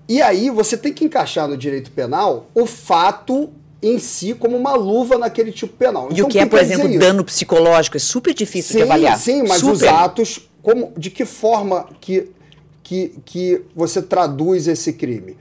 E 0.09 0.23
aí 0.23 0.49
você 0.49 0.77
tem 0.77 0.93
que 0.93 1.05
encaixar 1.05 1.49
no 1.49 1.57
direito 1.57 1.91
penal 1.91 2.47
o 2.55 2.65
fato 2.65 3.51
em 3.83 3.99
si 3.99 4.35
como 4.35 4.57
uma 4.57 4.75
luva 4.75 5.19
naquele 5.19 5.51
tipo 5.53 5.77
penal. 5.77 6.09
E 6.11 6.15
Então, 6.15 6.27
o 6.27 6.31
que 6.31 6.39
é, 6.39 6.47
por 6.47 6.59
exemplo, 6.61 6.89
isso? 6.89 6.99
dano 6.99 7.25
psicológico 7.25 7.97
é 7.97 8.01
super 8.01 8.33
difícil 8.33 8.73
de 8.73 8.79
Sim, 8.79 8.83
avaliar. 8.85 9.19
sim, 9.19 9.43
mas 9.43 9.63
os 9.63 9.79
Super. 9.81 9.89
atos, 9.93 10.49
como, 10.63 10.93
de 10.97 11.11
que 11.11 11.25
forma 11.25 11.89
que, 12.01 12.31
que, 12.89 13.21
que 13.25 13.63
você 13.75 14.01
traduz 14.01 14.67
esse 14.67 14.95
crime? 14.95 15.37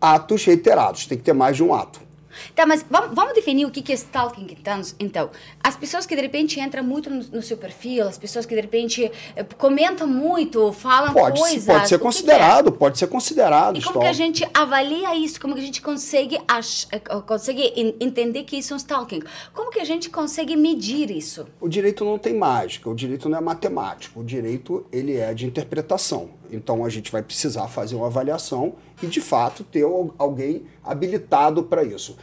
Atos 0.00 0.44
reiterados, 0.44 1.06
tem 1.06 1.18
que 1.18 1.24
ter 1.24 1.32
mais 1.32 1.56
de 1.56 1.62
um 1.62 1.74
ato. 1.74 2.04
Tá, 2.52 2.66
mas 2.66 2.84
vamos, 2.90 3.14
vamos 3.14 3.32
definir 3.32 3.64
o 3.64 3.70
que 3.70 3.92
é 3.92 3.94
stalking 3.94 4.48
então, 4.50 4.80
então. 4.98 5.30
As 5.62 5.76
pessoas 5.76 6.04
que 6.04 6.16
de 6.16 6.20
repente 6.22 6.58
entram 6.58 6.82
muito 6.82 7.08
no, 7.08 7.22
no 7.22 7.40
seu 7.40 7.56
perfil, 7.56 8.08
as 8.08 8.18
pessoas 8.18 8.44
que 8.44 8.52
de 8.56 8.60
repente 8.60 9.08
eh, 9.36 9.44
comentam 9.56 10.04
muito, 10.04 10.72
falam 10.72 11.12
Pode, 11.14 11.38
coisas. 11.38 11.64
pode 11.64 11.88
ser 11.88 11.94
o 11.94 11.98
que 11.98 12.02
é? 12.02 12.06
considerado, 12.06 12.72
pode 12.72 12.98
ser 12.98 13.06
considerado. 13.06 13.78
E 13.78 13.82
como 13.84 14.00
que 14.00 14.06
a 14.06 14.10
stalking. 14.10 14.34
gente 14.34 14.50
avalia 14.52 15.14
isso? 15.14 15.40
Como 15.40 15.54
que 15.54 15.60
a 15.60 15.64
gente 15.64 15.80
consegue, 15.80 16.36
ach- 16.48 16.88
eh, 16.90 16.98
consegue 16.98 17.72
en- 17.76 17.94
entender 18.00 18.42
que 18.42 18.56
isso 18.56 18.72
é 18.72 18.74
um 18.74 18.78
stalking? 18.78 19.22
Como 19.52 19.70
que 19.70 19.78
a 19.78 19.84
gente 19.84 20.10
consegue 20.10 20.56
medir 20.56 21.12
isso? 21.12 21.46
O 21.60 21.68
direito 21.68 22.04
não 22.04 22.18
tem 22.18 22.34
mágica, 22.36 22.90
o 22.90 22.96
direito 22.96 23.28
não 23.28 23.38
é 23.38 23.40
matemático, 23.40 24.18
o 24.18 24.24
direito 24.24 24.84
ele 24.90 25.16
é 25.16 25.32
de 25.32 25.46
interpretação. 25.46 26.30
Então 26.54 26.84
a 26.84 26.88
gente 26.88 27.10
vai 27.10 27.22
precisar 27.22 27.66
fazer 27.68 27.96
uma 27.96 28.06
avaliação 28.06 28.74
e 29.02 29.06
de 29.06 29.20
fato 29.20 29.64
ter 29.64 29.82
al- 29.84 30.14
alguém 30.18 30.62
habilitado 30.82 31.62
para 31.64 31.82
isso. 31.82 32.16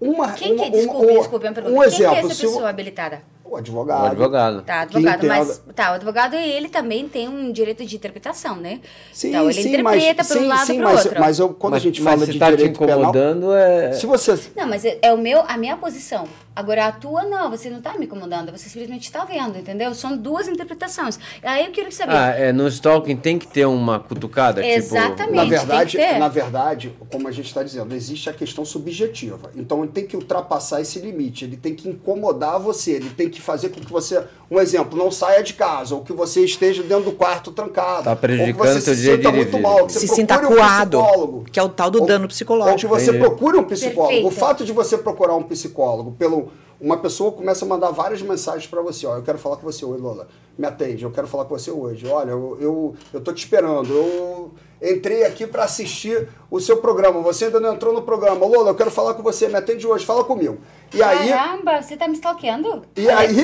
Uma, 0.00 0.32
Quem 0.32 0.54
que 0.56 0.62
uma- 0.62 0.66
é? 0.66 0.70
Desculpe, 0.70 1.06
uma- 1.06 1.18
desculpe, 1.18 1.46
uma 1.46 1.52
pergunta. 1.52 1.74
Um 1.76 1.78
Quem 1.80 1.88
exemplo, 1.88 2.12
que 2.12 2.16
é 2.16 2.18
essa 2.20 2.28
pessoa 2.28 2.68
habilitada? 2.70 3.22
o 3.44 3.56
advogado. 3.56 4.02
O 4.04 4.06
advogado. 4.06 4.62
Tá, 4.62 4.86
que 4.86 4.96
advogado, 4.96 5.18
entenda- 5.26 5.34
mas 5.44 5.62
tá, 5.74 5.90
o 5.90 5.94
advogado 5.94 6.34
ele 6.36 6.68
também 6.68 7.08
tem 7.08 7.28
um 7.28 7.50
direito 7.50 7.84
de 7.84 7.96
interpretação, 7.96 8.54
né? 8.54 8.80
Sim, 9.12 9.30
então 9.30 9.50
ele 9.50 9.60
sim, 9.60 9.68
interpreta 9.70 10.24
para 10.24 10.38
um 10.38 10.46
lado 10.46 10.66
sim, 10.66 10.76
para 10.76 10.84
mas, 10.84 11.04
outro. 11.04 11.20
mas 11.20 11.38
eu, 11.40 11.48
quando 11.54 11.72
mas, 11.72 11.82
a 11.82 11.84
gente 11.84 12.00
mas 12.00 12.14
fala 12.14 12.26
de 12.32 12.38
tá 12.38 12.46
te 12.46 12.56
direito 12.56 12.78
penal, 12.78 12.98
incomodando, 13.00 13.52
é... 13.52 13.92
se 13.92 14.06
você 14.06 14.38
Não, 14.56 14.68
mas 14.68 14.84
é, 14.84 15.00
é 15.02 15.12
o 15.12 15.18
meu, 15.18 15.42
a 15.48 15.56
minha 15.56 15.76
posição. 15.76 16.28
Agora 16.54 16.86
a 16.86 16.92
tua 16.92 17.22
não, 17.24 17.48
você 17.48 17.70
não 17.70 17.78
está 17.78 17.96
me 17.96 18.06
incomodando, 18.06 18.50
você 18.50 18.68
simplesmente 18.68 19.04
está 19.04 19.24
vendo, 19.24 19.56
entendeu? 19.56 19.94
São 19.94 20.16
duas 20.16 20.48
interpretações. 20.48 21.18
Aí 21.42 21.64
eu 21.66 21.70
quero 21.70 21.90
saber. 21.92 22.12
Ah, 22.12 22.34
é, 22.36 22.52
no 22.52 22.66
stalking 22.66 23.16
tem 23.16 23.38
que 23.38 23.46
ter 23.46 23.64
uma 23.66 24.00
cutucada, 24.00 24.64
Exatamente. 24.66 25.20
tipo... 25.20 25.32
Na 25.36 25.40
tem 25.42 25.50
verdade, 25.50 25.96
que 25.96 26.02
ter. 26.04 26.18
na 26.18 26.28
verdade, 26.28 26.92
como 27.08 27.28
a 27.28 27.30
gente 27.30 27.46
está 27.46 27.62
dizendo, 27.62 27.94
existe 27.94 28.28
a 28.28 28.32
questão 28.32 28.64
subjetiva. 28.64 29.50
Então 29.54 29.82
ele 29.84 29.92
tem 29.92 30.04
que 30.06 30.16
ultrapassar 30.16 30.80
esse 30.80 30.98
limite, 30.98 31.44
ele 31.44 31.56
tem 31.56 31.74
que 31.74 31.88
incomodar 31.88 32.58
você, 32.58 32.92
ele 32.92 33.10
tem 33.10 33.30
que 33.30 33.40
fazer 33.40 33.68
com 33.70 33.80
que 33.80 33.90
você, 33.90 34.22
um 34.50 34.58
exemplo, 34.58 34.98
não 34.98 35.10
saia 35.10 35.42
de 35.44 35.54
casa, 35.54 35.94
ou 35.94 36.02
que 36.02 36.12
você 36.12 36.44
esteja 36.44 36.82
dentro 36.82 37.04
do 37.04 37.12
quarto 37.12 37.52
trancado. 37.52 38.04
Tá 38.04 38.16
prejudicando 38.16 38.58
ou 38.60 38.66
que 38.74 38.80
você 38.80 38.94
se 38.96 39.02
dia 39.02 39.16
sinta 39.16 39.30
de 39.30 39.36
muito 39.36 39.50
vida. 39.56 39.62
mal, 39.62 39.86
que 39.86 39.92
você 39.92 40.00
Se 40.00 40.08
sinta 40.08 40.36
procure 40.38 40.58
um 40.60 40.62
acuado, 40.64 40.98
psicólogo. 41.00 41.44
que 41.50 41.60
é 41.60 41.62
o 41.62 41.68
tal 41.68 41.90
do 41.90 42.00
Ou- 42.00 42.06
dano 42.06 42.26
psicológico. 42.28 42.72
Ou 42.72 42.78
que 42.78 42.86
você 42.86 43.10
Entendi. 43.10 43.18
procure 43.24 43.56
um 43.56 43.64
psicólogo. 43.64 44.08
Perfeito. 44.12 44.26
O 44.26 44.30
fato 44.30 44.64
de 44.64 44.72
você 44.72 44.98
procurar 44.98 45.36
um 45.36 45.42
psicólogo 45.44 46.12
pelo 46.12 46.49
uma 46.80 46.96
pessoa 46.96 47.30
começa 47.32 47.64
a 47.64 47.68
mandar 47.68 47.90
várias 47.90 48.22
mensagens 48.22 48.66
para 48.66 48.80
você, 48.80 49.06
ó, 49.06 49.16
eu 49.16 49.22
quero 49.22 49.38
falar 49.38 49.56
com 49.56 49.62
você 49.70 49.84
hoje, 49.84 50.00
Lola. 50.00 50.28
Me 50.58 50.66
atende, 50.66 51.04
eu 51.04 51.10
quero 51.10 51.26
falar 51.26 51.44
com 51.44 51.56
você 51.58 51.70
hoje. 51.70 52.06
Olha, 52.06 52.30
eu 52.30 52.56
eu, 52.60 52.94
eu 53.14 53.20
tô 53.20 53.32
te 53.32 53.44
esperando. 53.44 53.92
Eu 53.92 54.50
entrei 54.82 55.24
aqui 55.24 55.46
para 55.46 55.64
assistir 55.64 56.28
o 56.50 56.60
seu 56.60 56.78
programa. 56.78 57.20
Você 57.22 57.46
ainda 57.46 57.60
não 57.60 57.74
entrou 57.74 57.92
no 57.94 58.02
programa. 58.02 58.44
Lola, 58.46 58.70
eu 58.70 58.74
quero 58.74 58.90
falar 58.90 59.14
com 59.14 59.22
você, 59.22 59.48
me 59.48 59.54
atende 59.56 59.86
hoje, 59.86 60.04
fala 60.04 60.24
comigo. 60.24 60.58
E 60.94 61.02
aí, 61.02 61.28
Caramba, 61.30 61.80
você 61.82 61.96
tá 61.96 62.06
me 62.08 62.14
stalkeando? 62.14 62.82
e 62.96 63.08
aí, 63.08 63.36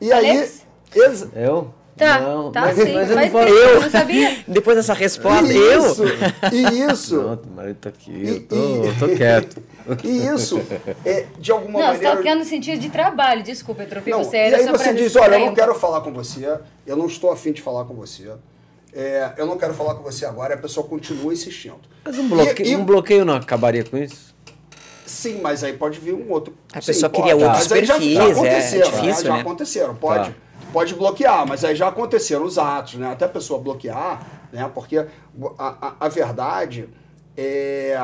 e 0.00 0.12
aí, 0.12 0.30
Alex? 0.30 0.66
exa- 0.94 1.30
Eu? 1.34 1.72
Tá, 1.96 2.20
não, 2.20 2.52
tá 2.52 2.60
mas, 2.60 2.76
sim. 2.76 2.92
mas 2.92 3.08
eu 3.10 3.16
faz 3.16 3.32
não 3.32 3.40
posso... 3.40 3.54
eu 3.54 3.80
não 3.80 3.90
sabia. 3.90 4.38
Depois 4.46 4.76
dessa 4.76 4.92
resposta, 4.92 5.50
e 5.50 5.56
eu. 5.56 5.78
isso, 5.90 6.02
e 6.52 6.92
isso, 6.92 7.16
Não, 7.22 7.32
o 7.34 7.56
marido 7.56 7.76
tá 7.80 7.88
aqui, 7.88 8.10
E- 8.12 8.28
eu 8.28 8.40
tô, 8.46 8.54
e- 8.56 8.86
eu 8.88 8.98
tô 8.98 9.08
quieto. 9.16 9.62
e 10.04 10.26
isso, 10.26 10.60
é, 11.06 11.24
de 11.38 11.50
alguma 11.52 11.78
Não, 11.80 11.86
maneira... 11.86 12.08
stalkeando 12.08 12.40
no 12.40 12.44
sentido 12.44 12.78
de 12.78 12.90
trabalho. 12.90 13.42
Desculpa, 13.42 13.82
eu 13.84 13.88
tropei 13.88 14.12
Não, 14.12 14.22
você. 14.22 14.36
e 14.36 14.54
aí 14.54 14.64
só 14.64 14.72
você 14.72 14.92
diz, 14.92 15.16
olha, 15.16 15.36
eu 15.38 15.46
não 15.46 15.54
quero 15.54 15.74
falar 15.74 16.02
com 16.02 16.12
você, 16.12 16.58
eu 16.86 16.96
não 16.96 17.06
estou 17.06 17.32
afim 17.32 17.52
de 17.52 17.62
falar 17.62 17.86
com 17.86 17.94
você, 17.94 18.30
é, 18.92 19.30
eu 19.38 19.46
não 19.46 19.56
quero 19.56 19.72
falar 19.72 19.94
com 19.94 20.02
você 20.02 20.26
agora, 20.26 20.52
a 20.54 20.58
pessoa 20.58 20.86
continua 20.86 21.32
insistindo. 21.32 21.80
Mas 22.04 22.18
um 22.18 22.28
bloqueio, 22.28 22.68
E- 22.68 22.72
e- 22.72 22.76
um 22.76 22.84
bloqueio 22.84 23.24
não 23.24 23.34
acabaria 23.36 23.84
com 23.84 23.96
isso? 23.96 24.34
Sim, 25.06 25.40
mas 25.40 25.62
aí 25.64 25.72
pode 25.72 25.98
vir 26.00 26.12
um 26.14 26.30
outro. 26.30 26.52
A 26.74 26.80
Sim, 26.80 26.86
pessoa 26.88 27.08
pode, 27.08 27.22
cria 27.22 27.36
outros 27.36 27.68
mas 27.68 27.72
aí 27.72 27.84
já, 27.84 27.94
perfis, 27.94 28.14
já 28.14 28.22
é 28.24 28.30
aconteceram, 28.32 28.90
difícil, 28.90 29.24
já 29.24 29.32
né? 29.34 29.40
aconteceram. 29.40 29.94
Pode, 29.94 30.30
Tá. 30.30 30.36
Pode 30.72 30.94
bloquear, 30.94 31.46
mas 31.46 31.64
aí 31.64 31.74
já 31.74 31.88
aconteceram 31.88 32.44
os 32.44 32.58
atos, 32.58 32.94
né? 32.94 33.12
Até 33.12 33.24
a 33.24 33.28
pessoa 33.28 33.60
bloquear, 33.60 34.48
né? 34.52 34.70
Porque 34.74 34.98
a, 34.98 35.06
a, 35.58 35.94
a 36.00 36.08
verdade 36.08 36.88
é 37.36 37.96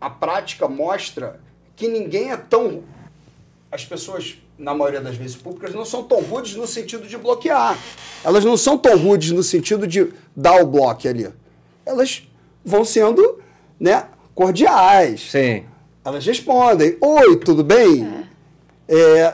a, 0.00 0.10
prática 0.10 0.68
mostra 0.68 1.40
que 1.74 1.88
ninguém 1.88 2.30
é 2.30 2.36
tão 2.36 2.84
as 3.70 3.84
pessoas, 3.84 4.38
na 4.58 4.74
maioria 4.74 5.00
das 5.00 5.16
vezes 5.16 5.36
públicas, 5.36 5.74
não 5.74 5.84
são 5.84 6.02
tão 6.02 6.20
rudes 6.20 6.54
no 6.54 6.66
sentido 6.66 7.06
de 7.06 7.18
bloquear. 7.18 7.76
Elas 8.24 8.44
não 8.44 8.56
são 8.56 8.78
tão 8.78 8.96
rudes 8.96 9.32
no 9.32 9.42
sentido 9.42 9.86
de 9.86 10.12
dar 10.34 10.62
o 10.62 10.66
bloco 10.66 11.06
ali. 11.06 11.28
Elas 11.84 12.22
vão 12.64 12.84
sendo 12.84 13.40
né, 13.78 14.06
cordiais. 14.34 15.30
Sim. 15.30 15.64
Elas 16.04 16.24
respondem: 16.24 16.96
Oi, 17.00 17.36
tudo 17.36 17.64
bem? 17.64 18.04
É, 18.04 18.25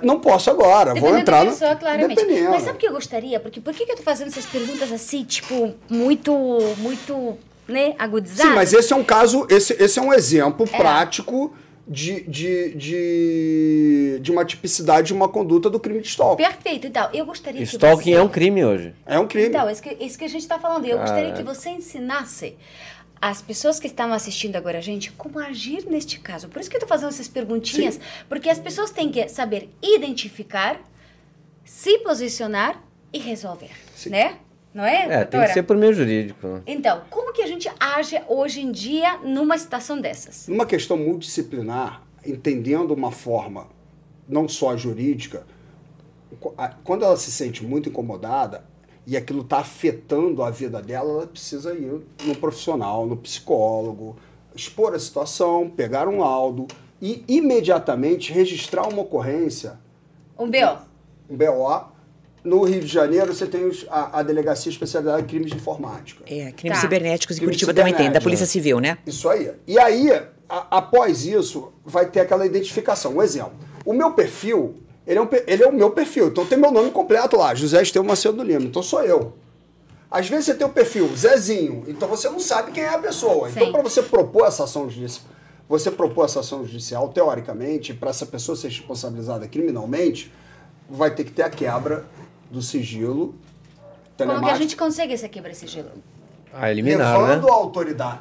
não 0.02 0.18
posso 0.18 0.50
agora, 0.50 0.94
vou 0.94 1.16
entrar 1.16 1.44
da 1.44 1.50
pessoa, 1.50 1.74
no. 1.74 1.80
claramente. 1.80 2.16
Dependendo. 2.16 2.50
Mas 2.50 2.62
sabe 2.62 2.76
o 2.76 2.80
que 2.80 2.86
eu 2.88 2.92
gostaria? 2.92 3.38
Porque 3.38 3.60
por 3.60 3.74
que, 3.74 3.84
que 3.84 3.92
eu 3.92 3.96
tô 3.96 4.02
fazendo 4.02 4.28
essas 4.28 4.46
perguntas 4.46 4.90
assim, 4.90 5.24
tipo, 5.24 5.74
muito, 5.90 6.32
muito, 6.78 7.36
né, 7.68 7.94
agudizadas? 7.98 8.46
Sim, 8.46 8.54
mas 8.54 8.72
esse 8.72 8.92
é 8.92 8.96
um 8.96 9.04
caso, 9.04 9.46
esse, 9.50 9.74
esse 9.82 9.98
é 9.98 10.02
um 10.02 10.12
exemplo 10.12 10.66
É. 10.72 10.76
prático 10.76 11.52
de, 11.86 12.22
de, 12.22 12.74
de, 12.74 14.18
de 14.20 14.30
uma 14.30 14.44
tipicidade 14.44 15.08
de 15.08 15.12
uma 15.12 15.28
conduta 15.28 15.68
do 15.68 15.80
crime 15.80 16.00
de 16.00 16.08
stalking. 16.08 16.42
Perfeito, 16.42 16.86
então, 16.86 17.08
eu 17.12 17.26
gostaria 17.26 17.58
que 17.58 17.64
Stalking 17.66 18.12
você... 18.12 18.18
é 18.18 18.22
um 18.22 18.28
crime 18.28 18.64
hoje. 18.64 18.94
É 19.04 19.18
um 19.18 19.26
crime. 19.26 19.48
Então, 19.48 19.68
isso 19.68 19.82
que, 19.82 19.96
isso 20.00 20.16
que 20.16 20.24
a 20.24 20.28
gente 20.28 20.42
está 20.42 20.58
falando. 20.58 20.86
Eu 20.86 20.98
gostaria 20.98 21.32
Caraca. 21.32 21.42
que 21.42 21.42
você 21.42 21.70
ensinasse 21.70 22.56
as 23.22 23.40
pessoas 23.40 23.78
que 23.78 23.86
estão 23.86 24.12
assistindo 24.12 24.56
agora 24.56 24.78
a 24.78 24.80
gente 24.80 25.12
como 25.12 25.38
agir 25.38 25.86
neste 25.86 26.18
caso. 26.18 26.48
Por 26.48 26.58
isso 26.60 26.68
que 26.68 26.74
eu 26.74 26.78
estou 26.78 26.88
fazendo 26.88 27.10
essas 27.10 27.28
perguntinhas, 27.28 28.00
porque 28.28 28.50
as 28.50 28.58
pessoas 28.58 28.90
têm 28.90 29.12
que 29.12 29.28
saber 29.28 29.70
identificar, 29.80 30.80
se 31.64 31.98
posicionar 31.98 32.82
e 33.12 33.20
resolver, 33.20 33.70
Sim. 33.94 34.10
né? 34.10 34.38
Não 34.74 34.84
é, 34.84 35.20
É, 35.20 35.24
tem 35.24 35.40
que 35.40 35.52
ser 35.52 35.62
por 35.62 35.76
meio 35.76 35.94
jurídico. 35.94 36.44
né? 36.48 36.62
Então, 36.66 37.02
como 37.10 37.32
que 37.32 37.42
a 37.42 37.46
gente 37.46 37.70
age 37.78 38.20
hoje 38.26 38.60
em 38.60 38.72
dia 38.72 39.18
numa 39.18 39.56
situação 39.56 40.00
dessas? 40.00 40.48
Numa 40.48 40.66
questão 40.66 40.96
multidisciplinar, 40.96 42.02
entendendo 42.26 42.90
uma 42.90 43.12
forma 43.12 43.68
não 44.28 44.48
só 44.48 44.76
jurídica, 44.76 45.46
quando 46.82 47.04
ela 47.04 47.16
se 47.16 47.30
sente 47.30 47.62
muito 47.64 47.88
incomodada 47.88 48.64
e 49.06 49.16
aquilo 49.16 49.40
está 49.42 49.58
afetando 49.58 50.42
a 50.42 50.50
vida 50.50 50.80
dela, 50.80 51.10
ela 51.12 51.26
precisa 51.26 51.72
ir 51.74 52.00
no 52.24 52.34
profissional, 52.36 53.06
no 53.06 53.16
psicólogo, 53.16 54.16
expor 54.54 54.94
a 54.94 54.98
situação, 54.98 55.68
pegar 55.68 56.06
um 56.08 56.18
laudo 56.20 56.66
e 57.00 57.24
imediatamente 57.28 58.32
registrar 58.32 58.86
uma 58.88 59.02
ocorrência, 59.02 59.78
Um 60.38 60.48
B.O. 60.48 60.76
um 61.30 61.36
BO. 61.36 61.92
No 62.44 62.64
Rio 62.64 62.80
de 62.80 62.86
Janeiro, 62.88 63.32
você 63.32 63.46
tem 63.46 63.64
os- 63.66 63.86
a, 63.88 64.18
a 64.18 64.22
Delegacia 64.22 64.68
Especializada 64.70 65.20
em 65.20 65.24
Crimes 65.24 65.50
de 65.52 65.56
Informática. 65.56 66.24
É, 66.26 66.50
crimes 66.50 66.76
Tá. 66.78 66.80
cibernéticos 66.82 67.36
em 67.36 67.40
Crimes 67.40 67.54
Curitiba 67.56 67.72
também 67.74 67.94
tem, 67.94 68.10
da 68.10 68.20
Polícia. 68.20 68.46
Civil, 68.46 68.80
né? 68.80 68.98
Isso 69.06 69.28
aí. 69.28 69.52
E 69.66 69.78
aí, 69.78 70.10
a- 70.48 70.66
após 70.78 71.24
isso, 71.24 71.72
vai 71.84 72.06
ter 72.06 72.18
aquela 72.20 72.44
identificação. 72.44 73.14
Um 73.16 73.22
exemplo. 73.22 73.52
O 73.86 73.92
meu 73.92 74.12
perfil, 74.12 74.74
ele 75.06 75.18
é, 75.18 75.22
um 75.22 75.28
ele 75.46 75.62
é 75.62 75.66
o 75.66 75.72
meu 75.72 75.90
perfil. 75.90 76.28
Então 76.28 76.46
tem 76.46 76.58
meu 76.58 76.70
nome 76.70 76.90
completo 76.90 77.36
lá, 77.36 77.54
José 77.54 77.82
Esteu 77.82 78.04
Macedo 78.04 78.42
Lima. 78.42 78.62
Então 78.62 78.82
sou 78.82 79.02
eu. 79.02 79.34
Às 80.10 80.28
vezes 80.28 80.46
você 80.46 80.54
tem 80.54 80.66
o 80.66 80.70
perfil 80.70 81.08
Zezinho, 81.16 81.84
então 81.88 82.06
você 82.06 82.28
não 82.28 82.38
sabe 82.38 82.70
quem 82.70 82.84
é 82.84 82.88
a 82.94 82.98
pessoa. 82.98 83.48
Então, 83.48 83.66
Sim. 83.66 83.72
para 83.72 83.82
você 83.82 84.02
propor 84.02 84.46
essa 84.46 84.64
ação 84.64 84.90
judicial, 84.90 85.26
você 85.66 85.90
propor 85.90 86.26
essa 86.26 86.40
ação 86.40 86.66
judicial, 86.66 87.08
teoricamente, 87.08 87.94
para 87.94 88.10
essa 88.10 88.26
pessoa 88.26 88.54
ser 88.54 88.68
responsabilizada 88.68 89.48
criminalmente, 89.48 90.30
vai 90.88 91.14
ter 91.14 91.24
que 91.24 91.32
ter 91.32 91.44
a 91.44 91.48
quebra 91.48 92.04
do 92.50 92.60
sigilo 92.60 93.28
Como 93.28 93.34
que 93.34 94.22
a 94.22 94.26
telemático. 94.26 94.58
gente 94.58 94.76
consegue 94.76 95.14
essa 95.14 95.28
quebra 95.30 95.54
sigilo? 95.54 95.90
Ah, 96.52 96.70
eliminar, 96.70 97.18
levando 97.18 97.46
né? 97.46 97.50
a 97.50 97.54
autoridade. 97.54 98.20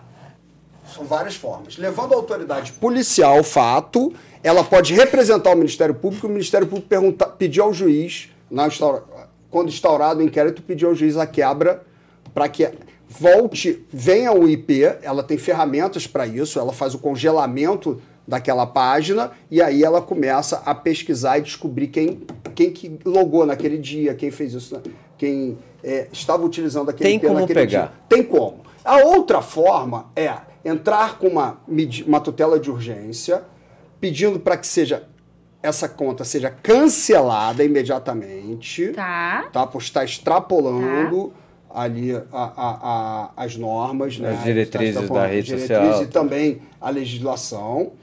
São 0.94 1.06
várias 1.06 1.36
formas. 1.36 1.78
Levando 1.78 2.14
a 2.14 2.18
autoridade 2.18 2.74
policial 2.74 3.38
ao 3.38 3.44
fato, 3.44 4.14
ela 4.44 4.64
pode 4.64 4.94
representar 4.94 5.52
o 5.54 5.56
Ministério 5.56 5.96
Público, 5.96 6.28
o 6.28 6.30
Ministério 6.30 6.68
Público 6.68 6.88
pergunta, 6.90 7.26
pedir 7.28 7.62
ao 7.62 7.74
juiz, 7.74 8.30
na 8.50 8.68
instaura- 8.68 9.04
quando 9.50 9.70
instaurado 9.70 10.20
o 10.20 10.24
inquérito, 10.24 10.62
pedir 10.62 10.86
ao 10.86 10.96
juiz 10.96 11.16
a 11.18 11.26
quebra 11.28 11.84
para 12.34 12.48
que 12.50 12.70
volte, 13.08 13.86
venha 13.92 14.32
o 14.34 14.48
IP, 14.48 14.84
ela 15.02 15.22
tem 15.24 15.38
ferramentas 15.38 16.08
para 16.08 16.26
isso, 16.26 16.58
ela 16.60 16.72
faz 16.74 16.94
o 16.94 17.00
congelamento 17.00 18.02
daquela 18.28 18.66
página 18.66 19.32
e 19.50 19.62
aí 19.62 19.84
ela 19.84 20.02
começa 20.02 20.62
a 20.66 20.74
pesquisar 20.74 21.38
e 21.38 21.42
descobrir 21.42 21.88
quem, 21.88 22.22
quem 22.56 22.72
que 22.72 23.00
logou 23.04 23.46
naquele 23.46 23.78
dia, 23.78 24.14
quem 24.14 24.32
fez 24.32 24.54
isso, 24.54 24.82
quem 25.18 25.58
é, 25.84 26.08
estava 26.14 26.44
utilizando 26.46 26.90
aquele 26.90 27.10
Tem 27.10 27.18
IP 27.18 27.28
como 27.28 27.40
naquele 27.42 27.60
pegar. 27.60 27.82
dia. 27.88 27.92
Tem 28.08 28.24
como. 28.24 28.62
A 28.86 28.98
outra 29.04 29.42
forma 29.42 30.10
é 30.16 30.30
entrar 30.64 31.18
com 31.18 31.28
uma, 31.28 31.60
uma 32.06 32.20
tutela 32.20 32.60
de 32.60 32.70
urgência, 32.70 33.44
pedindo 34.00 34.40
para 34.40 34.58
que 34.58 34.68
seja 34.68 35.04
essa 35.64 35.88
conta 35.88 36.24
seja 36.24 36.50
cancelada 36.50 37.64
imediatamente, 37.64 38.88
Tá. 38.94 39.48
tá? 39.54 39.68
Por 39.68 39.80
estar 39.82 40.04
extrapolando 40.04 41.32
ali 41.70 42.14
a- 42.16 42.24
a- 42.34 42.80
a- 42.82 43.32
as 43.38 43.56
normas, 43.56 44.18
né? 44.18 44.32
As 44.32 44.44
diretrizes 44.44 44.90
Está 44.90 45.02
extrapolando 45.02 45.28
da 45.28 45.34
rede 45.34 45.54
as 45.54 45.62
diretrizes 45.62 45.88
social. 45.88 46.04
E 46.04 46.08
também 46.08 46.62
a 46.80 46.90
legislação. 46.90 47.94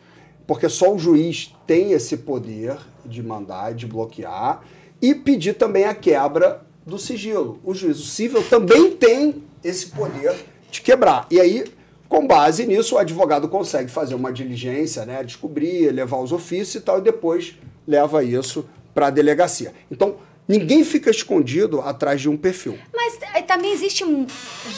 porque 0.47 0.67
só 0.71 0.95
o 0.95 0.99
juiz 0.99 1.55
tem 1.67 1.93
esse 1.93 2.17
poder 2.17 2.79
de 3.05 3.23
mandar, 3.23 3.75
de 3.75 3.87
bloquear, 3.87 4.63
e 5.03 5.15
pedir 5.15 5.53
também 5.53 5.85
a 5.85 5.95
quebra 5.95 6.63
do 6.87 6.99
sigilo. 6.99 7.61
O 7.63 7.75
juízo 7.75 8.07
civil 8.07 8.43
também 8.49 8.93
tem 8.93 9.45
esse 9.63 9.89
poder 9.89 10.35
de 10.71 10.81
quebrar. 10.81 11.27
E 11.31 11.39
aí, 11.39 11.65
com 12.09 12.27
base 12.27 12.67
nisso, 12.67 12.95
o 12.95 12.99
advogado 12.99 13.49
consegue 13.49 13.91
fazer 13.91 14.15
uma 14.15 14.33
diligência, 14.33 15.05
né, 15.05 15.23
descobrir, 15.23 15.91
levar 15.91 16.19
os 16.19 16.33
ofícios 16.33 16.77
e 16.77 16.81
tal, 16.81 16.99
e 16.99 17.03
depois 17.03 17.57
leva 17.87 18.25
isso 18.25 18.67
para 18.95 19.09
a 19.09 19.11
delegacia. 19.11 19.75
Então, 19.91 20.17
Ninguém 20.49 20.83
fica 20.83 21.11
escondido 21.11 21.83
atrás 21.83 22.23
de 22.23 22.29
um 22.29 22.35
perfil. 22.35 22.79
Mas 22.95 23.19
eh, 23.35 23.43
também 23.43 23.71
existem 23.71 24.27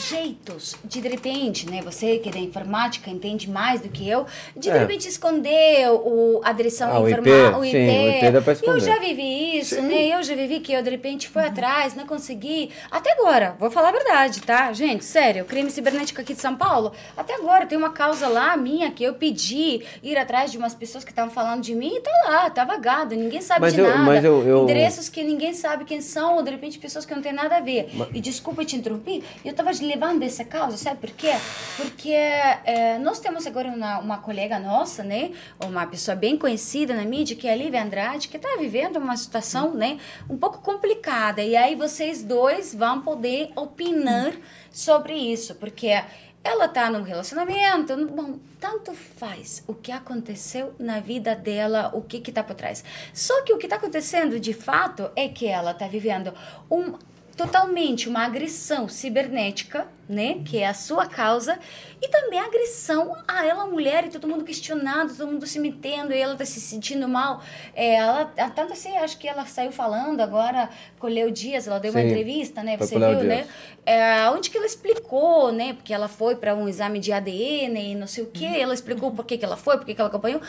jeitos 0.09 0.75
de, 0.83 0.99
de 0.99 1.07
repente, 1.07 1.69
né? 1.69 1.81
Você 1.81 2.17
que 2.17 2.27
é 2.27 2.31
da 2.33 2.39
informática 2.39 3.09
entende 3.09 3.49
mais 3.49 3.79
do 3.79 3.87
que 3.87 4.07
eu, 4.07 4.25
de 4.53 4.69
é. 4.69 4.73
de 4.73 4.79
repente 4.79 5.07
esconder 5.07 5.89
o, 5.89 6.41
a 6.43 6.51
direção 6.51 6.89
ah, 6.89 7.09
informática, 7.09 7.57
o 7.57 7.63
IP. 7.63 7.71
Sim, 7.71 7.87
o 7.87 8.09
IP 8.09 8.31
dá 8.31 8.41
pra 8.41 8.53
esconder. 8.53 8.75
Eu 8.75 8.79
já 8.81 8.99
vivi 8.99 9.57
isso, 9.59 9.75
sim. 9.75 9.81
né? 9.83 10.07
Eu 10.07 10.21
já 10.21 10.35
vivi 10.35 10.59
que 10.59 10.73
eu 10.73 10.83
de 10.83 10.89
repente 10.89 11.29
fui 11.29 11.41
atrás, 11.41 11.95
não 11.95 12.05
consegui. 12.05 12.71
Até 12.91 13.13
agora, 13.13 13.55
vou 13.57 13.71
falar 13.71 13.89
a 13.89 13.93
verdade, 13.93 14.41
tá? 14.41 14.73
Gente, 14.73 15.05
sério, 15.05 15.45
crime 15.45 15.71
cibernético 15.71 16.19
aqui 16.19 16.33
de 16.33 16.41
São 16.41 16.55
Paulo, 16.55 16.91
até 17.15 17.35
agora 17.35 17.65
tem 17.65 17.77
uma 17.77 17.91
causa 17.91 18.27
lá 18.27 18.57
minha 18.57 18.91
que 18.91 19.05
eu 19.05 19.13
pedi 19.13 19.83
ir 20.03 20.17
atrás 20.17 20.51
de 20.51 20.57
umas 20.57 20.75
pessoas 20.75 21.05
que 21.05 21.11
estavam 21.11 21.31
falando 21.31 21.61
de 21.61 21.73
mim 21.73 21.95
e 21.95 22.01
tá 22.01 22.11
lá, 22.25 22.49
tá 22.49 22.65
vagado, 22.65 23.15
ninguém 23.15 23.39
sabe 23.39 23.61
mas 23.61 23.73
de 23.73 23.79
eu, 23.79 23.87
nada. 23.87 23.99
Mas 23.99 24.25
eu, 24.25 24.45
eu... 24.45 24.63
Endereços 24.63 25.07
que 25.07 25.23
ninguém 25.23 25.53
sabe 25.61 25.85
quem 25.85 26.01
são, 26.01 26.37
ou 26.37 26.43
de 26.43 26.51
repente 26.51 26.79
pessoas 26.79 27.05
que 27.05 27.13
não 27.13 27.21
têm 27.21 27.33
nada 27.33 27.57
a 27.57 27.59
ver. 27.61 27.89
Mas... 27.93 28.09
E 28.13 28.19
desculpa 28.19 28.65
te 28.65 28.75
interromper, 28.75 29.23
eu 29.45 29.51
estava 29.51 29.71
levando 29.81 30.23
essa 30.23 30.43
causa, 30.43 30.75
sabe 30.77 30.99
por 30.99 31.11
quê? 31.11 31.33
Porque 31.77 32.11
é, 32.11 32.97
nós 32.99 33.19
temos 33.19 33.45
agora 33.45 33.69
uma, 33.69 33.99
uma 33.99 34.17
colega 34.17 34.59
nossa, 34.59 35.03
né, 35.03 35.31
uma 35.63 35.85
pessoa 35.85 36.15
bem 36.15 36.37
conhecida 36.37 36.93
na 36.95 37.05
mídia, 37.05 37.35
que 37.35 37.47
é 37.47 37.53
a 37.53 37.55
Lívia 37.55 37.83
Andrade, 37.83 38.27
que 38.27 38.37
está 38.37 38.57
vivendo 38.59 38.97
uma 38.97 39.15
situação, 39.15 39.73
né, 39.73 39.99
um 40.29 40.37
pouco 40.37 40.59
complicada. 40.59 41.41
E 41.41 41.55
aí 41.55 41.75
vocês 41.75 42.23
dois 42.23 42.73
vão 42.73 43.01
poder 43.01 43.51
opinar 43.55 44.33
sobre 44.71 45.13
isso, 45.13 45.55
porque 45.55 46.01
ela 46.43 46.67
tá 46.67 46.89
num 46.89 47.03
relacionamento, 47.03 47.95
bom, 48.07 48.39
tanto 48.59 48.93
faz 48.93 49.63
o 49.67 49.73
que 49.73 49.91
aconteceu 49.91 50.73
na 50.79 50.99
vida 50.99 51.35
dela, 51.35 51.91
o 51.93 52.01
que 52.01 52.19
que 52.19 52.31
tá 52.31 52.43
por 52.43 52.55
trás. 52.55 52.83
Só 53.13 53.43
que 53.43 53.53
o 53.53 53.57
que 53.57 53.67
tá 53.67 53.75
acontecendo 53.75 54.39
de 54.39 54.53
fato 54.53 55.11
é 55.15 55.27
que 55.27 55.47
ela 55.47 55.73
tá 55.73 55.87
vivendo 55.87 56.33
um 56.69 56.93
totalmente 57.41 58.07
uma 58.07 58.23
agressão 58.23 58.87
cibernética, 58.87 59.87
né, 60.07 60.41
que 60.45 60.59
é 60.59 60.67
a 60.67 60.73
sua 60.75 61.07
causa, 61.07 61.57
e 61.99 62.07
também 62.07 62.39
a 62.39 62.45
agressão 62.45 63.15
a 63.27 63.45
ela 63.45 63.65
mulher 63.65 64.05
e 64.05 64.09
todo 64.09 64.27
mundo 64.27 64.43
questionando, 64.43 65.15
todo 65.15 65.31
mundo 65.31 65.47
se 65.47 65.57
metendo, 65.57 66.13
e 66.13 66.19
ela 66.19 66.35
tá 66.35 66.45
se 66.45 66.59
sentindo 66.59 67.07
mal. 67.07 67.41
É, 67.73 67.95
ela 67.95 68.25
tanto 68.25 68.73
assim, 68.73 68.95
acho 68.97 69.17
que 69.17 69.27
ela 69.27 69.45
saiu 69.45 69.71
falando 69.71 70.21
agora 70.21 70.69
Leo 71.01 71.31
Dias, 71.31 71.67
ela 71.67 71.79
deu 71.79 71.91
Sim, 71.91 71.97
uma 71.97 72.05
entrevista, 72.05 72.61
né, 72.61 72.77
você 72.77 72.99
viu, 72.99 73.23
né? 73.23 73.47
É, 73.85 74.29
onde 74.29 74.51
que 74.51 74.57
ela 74.57 74.67
explicou, 74.67 75.51
né, 75.51 75.73
porque 75.73 75.93
ela 75.93 76.07
foi 76.07 76.35
para 76.35 76.53
um 76.53 76.69
exame 76.69 76.99
de 76.99 77.11
ADN 77.11 77.91
e 77.91 77.95
não 77.95 78.05
sei 78.05 78.23
o 78.23 78.27
que, 78.27 78.45
ela 78.45 78.73
explicou 78.73 79.11
por 79.11 79.25
que 79.25 79.37
que 79.37 79.45
ela 79.45 79.57
foi, 79.57 79.77
por 79.77 79.85
que 79.85 79.95
que 79.95 80.01
ela 80.01 80.09
acompanhou. 80.09 80.41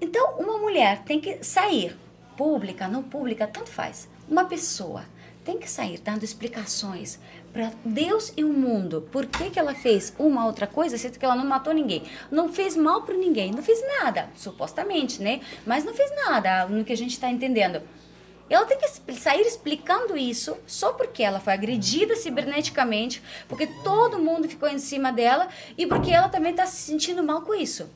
Então, 0.00 0.34
uma 0.38 0.58
mulher 0.58 1.02
tem 1.04 1.18
que 1.18 1.42
sair 1.42 1.96
pública, 2.36 2.86
não 2.86 3.02
pública, 3.02 3.46
tanto 3.46 3.70
faz. 3.70 4.06
Uma 4.28 4.44
pessoa 4.44 5.04
tem 5.46 5.58
que 5.58 5.70
sair 5.70 6.00
dando 6.00 6.24
explicações 6.24 7.20
para 7.52 7.70
Deus 7.84 8.32
e 8.36 8.42
o 8.42 8.52
mundo. 8.52 9.08
Por 9.12 9.24
que, 9.26 9.48
que 9.48 9.58
ela 9.60 9.74
fez 9.74 10.12
uma 10.18 10.44
outra 10.44 10.66
coisa, 10.66 10.98
sendo 10.98 11.18
que 11.20 11.24
ela 11.24 11.36
não 11.36 11.46
matou 11.46 11.72
ninguém? 11.72 12.02
Não 12.32 12.52
fez 12.52 12.76
mal 12.76 13.02
para 13.02 13.14
ninguém, 13.14 13.52
não 13.52 13.62
fez 13.62 13.80
nada, 14.00 14.28
supostamente, 14.34 15.22
né? 15.22 15.40
Mas 15.64 15.84
não 15.84 15.94
fez 15.94 16.10
nada, 16.16 16.66
no 16.66 16.84
que 16.84 16.92
a 16.92 16.96
gente 16.96 17.12
está 17.12 17.30
entendendo. 17.30 17.80
Ela 18.50 18.66
tem 18.66 18.78
que 18.78 19.14
sair 19.14 19.42
explicando 19.42 20.16
isso 20.16 20.56
só 20.66 20.92
porque 20.92 21.22
ela 21.22 21.40
foi 21.40 21.52
agredida 21.52 22.16
ciberneticamente, 22.16 23.22
porque 23.48 23.68
todo 23.84 24.18
mundo 24.18 24.48
ficou 24.48 24.68
em 24.68 24.78
cima 24.78 25.12
dela 25.12 25.48
e 25.78 25.86
porque 25.86 26.10
ela 26.10 26.28
também 26.28 26.50
está 26.50 26.66
se 26.66 26.82
sentindo 26.82 27.22
mal 27.22 27.42
com 27.42 27.54
isso. 27.54 27.88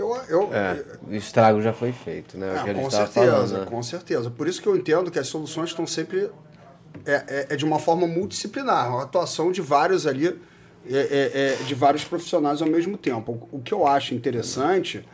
Eu, 0.00 0.16
eu, 0.28 0.54
é, 0.54 0.82
o 1.06 1.14
estrago 1.14 1.60
já 1.60 1.74
foi 1.74 1.92
feito, 1.92 2.38
né? 2.38 2.64
É, 2.66 2.72
com 2.72 2.90
certeza, 2.90 3.08
falando, 3.10 3.58
né? 3.58 3.66
com 3.66 3.82
certeza. 3.82 4.30
Por 4.30 4.48
isso 4.48 4.62
que 4.62 4.66
eu 4.66 4.74
entendo 4.74 5.10
que 5.10 5.18
as 5.18 5.28
soluções 5.28 5.68
estão 5.68 5.86
sempre 5.86 6.30
é, 7.04 7.12
é, 7.12 7.46
é 7.50 7.56
de 7.56 7.66
uma 7.66 7.78
forma 7.78 8.06
multidisciplinar, 8.06 8.88
uma 8.88 9.02
atuação 9.02 9.52
de 9.52 9.60
vários 9.60 10.06
ali, 10.06 10.28
é, 10.88 11.58
é, 11.60 11.64
de 11.64 11.74
vários 11.74 12.02
profissionais 12.02 12.62
ao 12.62 12.68
mesmo 12.68 12.96
tempo. 12.96 13.46
O, 13.52 13.58
o, 13.58 13.60
que 13.60 13.74
eu 13.74 13.86
acho 13.86 14.14
interessante, 14.14 15.06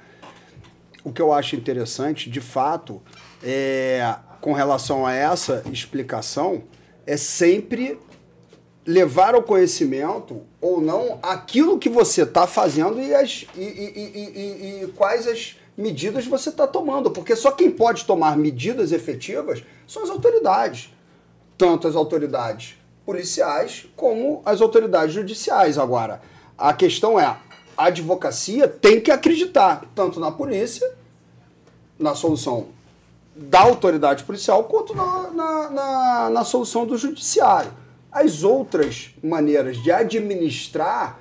o 1.03 1.13
que 1.13 1.21
eu 1.21 1.33
acho 1.33 1.57
interessante, 1.57 2.31
de 2.31 2.41
fato, 2.41 3.03
é, 3.43 4.15
com 4.41 4.53
relação 4.53 5.05
a 5.05 5.13
essa 5.13 5.65
explicação, 5.73 6.63
é 7.05 7.17
sempre 7.17 7.99
levar 8.87 9.35
ao 9.35 9.43
conhecimento 9.43 10.43
ou 10.61 10.81
não 10.81 11.19
aquilo 11.23 11.79
que 11.79 11.89
você 11.89 12.23
está 12.23 12.47
fazendo 12.47 13.01
e, 13.01 13.13
as, 13.13 13.45
e, 13.57 13.61
e, 13.61 14.83
e, 14.85 14.87
quais 14.95 15.27
as 15.27 15.57
medidas 15.77 16.25
você 16.27 16.51
está 16.51 16.67
tomando. 16.67 17.11
Porque 17.11 17.35
só 17.35 17.51
quem 17.51 17.71
pode 17.71 18.05
tomar 18.05 18.37
medidas 18.37 18.93
efetivas 18.93 19.65
são 19.87 20.05
as 20.05 20.11
autoridades. 20.11 20.95
Tanto 21.59 21.89
as 21.89 21.97
autoridades 21.97 22.77
policiais 23.05 23.87
como 23.97 24.41
as 24.45 24.61
autoridades 24.61 25.15
judiciais. 25.15 25.79
Agora, 25.79 26.21
a 26.57 26.73
questão 26.73 27.19
é, 27.19 27.25
a 27.25 27.41
advocacia 27.87 28.69
tem 28.69 29.01
que 29.01 29.11
acreditar 29.11 29.85
tanto 29.95 30.21
na 30.21 30.31
polícia, 30.31 30.89
na 31.99 32.15
solução 32.15 32.69
da 33.35 33.61
autoridade 33.61 34.25
policial, 34.25 34.65
quanto 34.65 34.95
na, 34.95 35.31
na, 35.31 35.71
na, 35.71 36.31
na 36.31 36.45
solução 36.45 36.87
do 36.87 36.97
judiciário. 36.97 37.71
As 38.17 38.43
outras 38.43 39.11
maneiras 39.23 39.77
de 39.83 39.93
administrar 39.93 41.21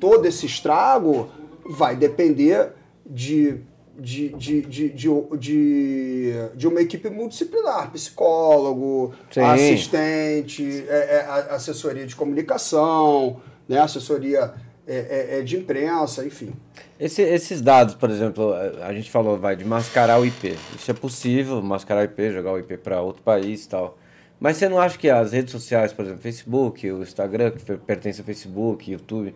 todo 0.00 0.26
esse 0.26 0.46
estrago 0.46 1.30
vai 1.64 1.94
depender 1.94 2.72
de, 3.06 3.60
de, 3.96 4.30
de, 4.30 4.62
de, 4.62 6.32
de, 6.56 6.66
uma 6.66 6.80
equipe 6.80 7.08
multidisciplinar, 7.08 7.92
psicólogo, 7.92 9.14
assistente, 9.36 10.84
é, 10.88 10.94
é, 10.96 11.54
assessoria 11.54 12.04
de 12.04 12.16
comunicação, 12.16 13.40
né, 13.68 13.78
assessoria 13.78 14.54
é, 14.88 14.96
é, 14.96 15.38
é, 15.38 15.42
de 15.42 15.56
imprensa, 15.56 16.26
enfim. 16.26 16.52
Esse, 16.98 17.22
esses 17.22 17.60
dados, 17.60 17.94
por 17.94 18.10
exemplo, 18.10 18.52
a 18.82 18.92
gente 18.92 19.08
falou 19.08 19.38
vai 19.38 19.54
de 19.54 19.64
mascarar 19.64 20.20
o 20.20 20.26
IP. 20.26 20.56
Isso 20.76 20.90
é 20.90 20.94
possível, 20.94 21.62
mascarar 21.62 22.00
o 22.00 22.04
IP, 22.04 22.32
jogar 22.32 22.54
o 22.54 22.58
IP 22.58 22.76
para 22.78 23.00
outro 23.00 23.22
país 23.22 23.66
e 23.66 23.68
tal. 23.68 23.96
Mas 24.44 24.58
você 24.58 24.68
não 24.68 24.78
acha 24.78 24.98
que 24.98 25.08
as 25.08 25.32
redes 25.32 25.52
sociais, 25.52 25.90
por 25.90 26.04
exemplo, 26.04 26.20
Facebook, 26.20 26.92
o 26.92 27.02
Instagram, 27.02 27.52
que 27.52 27.76
pertence 27.78 28.20
ao 28.20 28.26
Facebook, 28.26 28.92
YouTube, 28.92 29.34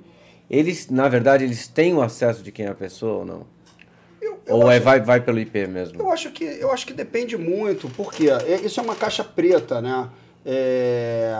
eles, 0.50 0.90
na 0.90 1.08
verdade, 1.08 1.44
eles 1.44 1.66
têm 1.66 1.94
o 1.94 2.02
acesso 2.02 2.42
de 2.42 2.52
quem 2.52 2.66
é 2.66 2.68
a 2.68 2.74
pessoa 2.74 3.20
ou 3.20 3.24
não? 3.24 3.46
Eu, 4.20 4.38
eu 4.44 4.56
ou 4.56 4.70
é 4.70 4.76
acho, 4.76 4.84
vai, 4.84 5.00
vai 5.00 5.18
pelo 5.22 5.38
IP 5.40 5.66
mesmo? 5.66 5.98
Eu 5.98 6.10
acho 6.10 6.30
que, 6.30 6.44
eu 6.44 6.70
acho 6.70 6.86
que 6.86 6.92
depende 6.92 7.38
muito, 7.38 7.88
porque 7.96 8.28
é, 8.28 8.60
isso 8.62 8.80
é 8.80 8.82
uma 8.82 8.94
caixa 8.94 9.24
preta, 9.24 9.80
né? 9.80 10.10
É, 10.44 11.34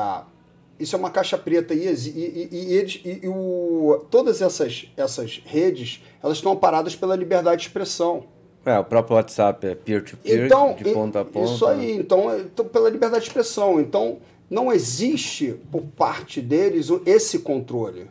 isso 0.80 0.96
é 0.96 0.98
uma 0.98 1.10
caixa 1.10 1.36
preta 1.36 1.74
e, 1.74 1.88
e, 1.88 2.48
e, 2.50 2.72
eles, 2.72 3.02
e 3.04 3.28
o, 3.28 4.06
todas 4.10 4.40
essas, 4.40 4.90
essas 4.96 5.42
redes 5.44 6.02
elas 6.22 6.38
estão 6.38 6.56
paradas 6.56 6.96
pela 6.96 7.14
liberdade 7.14 7.60
de 7.60 7.66
expressão. 7.66 8.24
É, 8.68 8.78
o 8.78 8.84
próprio 8.84 9.16
WhatsApp 9.16 9.66
é 9.66 9.74
peer-to-peer, 9.74 10.40
-peer, 10.40 10.46
então, 10.46 10.74
de 10.74 10.92
ponta 10.92 11.20
a 11.20 11.24
ponta. 11.24 11.52
Isso 11.52 11.66
aí, 11.66 11.96
então, 11.96 12.38
então, 12.38 12.66
pela 12.66 12.90
liberdade 12.90 13.24
de 13.24 13.28
expressão. 13.30 13.80
Então, 13.80 14.18
não 14.50 14.70
existe 14.70 15.54
por 15.72 15.82
parte 15.82 16.42
deles 16.42 16.88
esse 17.06 17.38
controle. 17.38 18.10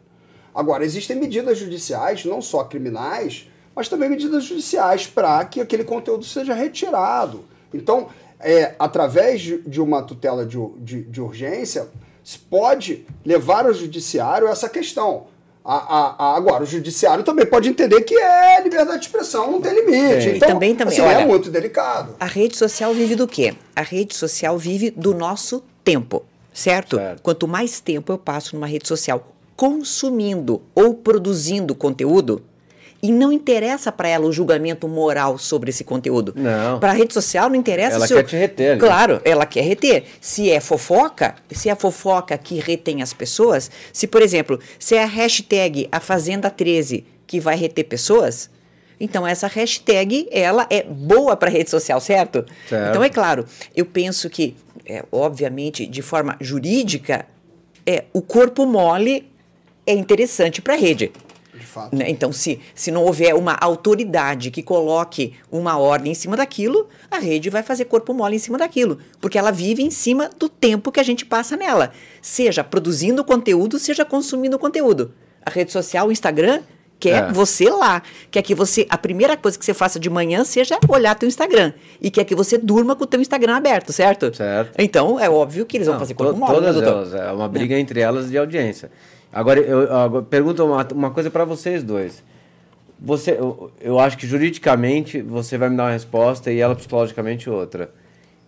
Agora, 0.55 0.83
existem 0.83 1.15
medidas 1.15 1.59
judiciais, 1.59 2.25
não 2.25 2.41
só 2.41 2.63
criminais, 2.63 3.47
mas 3.75 3.87
também 3.87 4.09
medidas 4.09 4.45
judiciais 4.45 5.05
para 5.05 5.45
que 5.45 5.61
aquele 5.61 5.83
conteúdo 5.83 6.25
seja 6.25 6.55
retirado. 6.55 7.45
Então, 7.71 8.07
é, 8.39 8.73
através 8.79 9.41
de 9.41 9.79
uma 9.79 10.01
tutela 10.01 10.43
de, 10.43 10.57
de, 10.79 11.03
de 11.03 11.21
urgência, 11.21 11.87
se 12.23 12.39
pode 12.39 13.05
levar 13.23 13.67
ao 13.67 13.73
judiciário 13.73 14.47
essa 14.47 14.67
questão. 14.67 15.27
A, 15.69 15.75
a, 15.75 16.15
a, 16.17 16.37
agora, 16.37 16.63
o 16.63 16.65
judiciário 16.65 17.25
também 17.25 17.45
pode 17.45 17.67
entender 17.67 17.99
que 18.03 18.15
é 18.17 18.63
liberdade 18.63 18.99
de 18.99 19.05
expressão, 19.07 19.51
não 19.51 19.59
tem 19.59 19.75
limite. 19.75 20.29
Então, 20.29 20.47
também, 20.47 20.73
também. 20.73 20.93
Assim, 20.93 21.01
Olha, 21.01 21.23
é 21.23 21.25
muito 21.25 21.49
delicado. 21.49 22.15
A 22.17 22.25
rede 22.25 22.55
social 22.55 22.93
vive 22.93 23.15
do 23.15 23.27
quê? 23.27 23.53
A 23.75 23.81
rede 23.81 24.15
social 24.15 24.57
vive 24.57 24.89
do 24.91 25.13
nosso 25.13 25.61
tempo, 25.83 26.23
certo? 26.53 26.95
certo? 26.95 27.21
Quanto 27.21 27.49
mais 27.49 27.81
tempo 27.81 28.13
eu 28.13 28.17
passo 28.17 28.55
numa 28.55 28.65
rede 28.65 28.87
social 28.87 29.33
consumindo 29.57 30.61
ou 30.73 30.93
produzindo 30.93 31.75
conteúdo, 31.75 32.41
e 33.07 33.11
não 33.11 33.31
interessa 33.31 33.89
para 33.89 34.09
ela 34.09 34.25
o 34.25 34.33
julgamento 34.33 34.85
moral 34.85 35.37
sobre 35.37 35.69
esse 35.69 35.85
conteúdo. 35.85 36.33
Não. 36.35 36.77
Para 36.77 36.91
a 36.91 36.93
rede 36.93 37.13
social 37.13 37.47
não 37.49 37.55
interessa. 37.55 37.95
Ela 37.95 38.05
quer 38.05 38.23
te 38.23 38.35
reter. 38.35 38.71
Ali. 38.71 38.79
Claro, 38.81 39.21
ela 39.23 39.45
quer 39.45 39.61
reter. 39.61 40.03
Se 40.19 40.51
é 40.51 40.59
fofoca, 40.59 41.35
se 41.49 41.69
é 41.69 41.75
fofoca 41.75 42.37
que 42.37 42.59
retém 42.59 43.01
as 43.01 43.13
pessoas, 43.13 43.71
se 43.93 44.07
por 44.07 44.21
exemplo, 44.21 44.59
se 44.77 44.95
é 44.95 45.03
a 45.03 45.05
hashtag 45.05 45.87
a 45.89 46.01
Fazenda 46.01 46.49
13 46.49 47.05
que 47.25 47.39
vai 47.39 47.55
reter 47.55 47.85
pessoas, 47.85 48.49
Então 48.99 49.25
essa 49.25 49.47
hashtag 49.47 50.27
ela 50.29 50.67
é 50.69 50.83
boa 50.83 51.37
para 51.37 51.49
rede 51.49 51.69
social, 51.69 52.01
certo? 52.01 52.45
Certo. 52.67 52.89
Então 52.89 53.03
é 53.03 53.09
claro, 53.09 53.45
eu 53.73 53.85
penso 53.85 54.29
que, 54.29 54.53
é, 54.85 55.05
obviamente, 55.11 55.85
de 55.85 56.01
forma 56.01 56.35
jurídica, 56.41 57.25
é 57.85 58.03
o 58.11 58.21
corpo 58.21 58.65
mole 58.65 59.31
é 59.85 59.93
interessante 59.93 60.61
para 60.61 60.73
a 60.73 60.77
rede. 60.77 61.11
Fato. 61.67 61.95
Né? 61.95 62.09
Então, 62.09 62.31
se, 62.31 62.59
se 62.73 62.89
não 62.91 63.03
houver 63.03 63.35
uma 63.35 63.53
autoridade 63.59 64.49
que 64.51 64.63
coloque 64.63 65.33
uma 65.51 65.77
ordem 65.77 66.11
em 66.11 66.15
cima 66.15 66.35
daquilo, 66.37 66.87
a 67.11 67.19
rede 67.19 67.49
vai 67.49 67.61
fazer 67.63 67.85
corpo 67.85 68.13
mole 68.13 68.35
em 68.35 68.39
cima 68.39 68.57
daquilo, 68.57 68.97
porque 69.21 69.37
ela 69.37 69.51
vive 69.51 69.83
em 69.83 69.91
cima 69.91 70.29
do 70.37 70.47
tempo 70.49 70.91
que 70.91 70.99
a 70.99 71.03
gente 71.03 71.25
passa 71.25 71.55
nela, 71.55 71.91
seja 72.21 72.63
produzindo 72.63 73.23
conteúdo, 73.23 73.77
seja 73.79 74.03
consumindo 74.05 74.57
conteúdo. 74.57 75.13
A 75.45 75.49
rede 75.49 75.71
social, 75.71 76.07
o 76.07 76.11
Instagram, 76.11 76.61
quer 76.99 77.25
É. 77.29 77.31
você 77.31 77.69
lá, 77.69 78.01
quer 78.31 78.41
que 78.41 78.55
você 78.55 78.87
a 78.89 78.97
primeira 78.97 79.37
coisa 79.37 79.57
que 79.57 79.63
você 79.63 79.73
faça 79.73 79.99
de 79.99 80.09
manhã 80.09 80.43
seja 80.43 80.79
olhar 80.89 81.13
teu 81.13 81.27
Instagram 81.27 81.71
e 82.01 82.09
quer 82.09 82.23
que 82.23 82.33
você 82.33 82.57
durma 82.57 82.95
com 82.95 83.03
o 83.03 83.07
teu 83.07 83.21
Instagram 83.21 83.55
aberto, 83.55 83.93
certo? 83.93 84.35
Certo. 84.35 84.71
Então, 84.79 85.19
é 85.19 85.29
óbvio 85.29 85.63
que 85.65 85.77
eles 85.77 85.85
vão 85.85 85.93
Não, 85.93 85.99
fazer 85.99 86.15
to- 86.15 86.23
corpo 86.23 86.39
mole, 86.39 86.51
né, 86.53 86.57
Todas 86.57 86.75
doutor? 86.75 86.91
elas. 86.93 87.13
É 87.13 87.31
uma 87.31 87.47
briga 87.47 87.77
entre 87.77 87.99
elas 87.99 88.29
de 88.31 88.37
audiência. 88.37 88.89
Agora, 89.31 89.59
eu, 89.59 89.93
agora 89.93 90.23
pergunto 90.23 90.63
uma, 90.65 90.87
uma 90.93 91.11
coisa 91.11 91.29
para 91.29 91.45
vocês 91.45 91.83
dois. 91.83 92.23
Você, 92.99 93.31
eu, 93.31 93.71
eu 93.79 93.99
acho 93.99 94.17
que 94.17 94.25
juridicamente 94.25 95.21
você 95.21 95.57
vai 95.57 95.69
me 95.69 95.77
dar 95.77 95.83
uma 95.83 95.91
resposta 95.91 96.51
e 96.51 96.59
ela 96.59 96.75
psicologicamente 96.75 97.49
outra. 97.49 97.91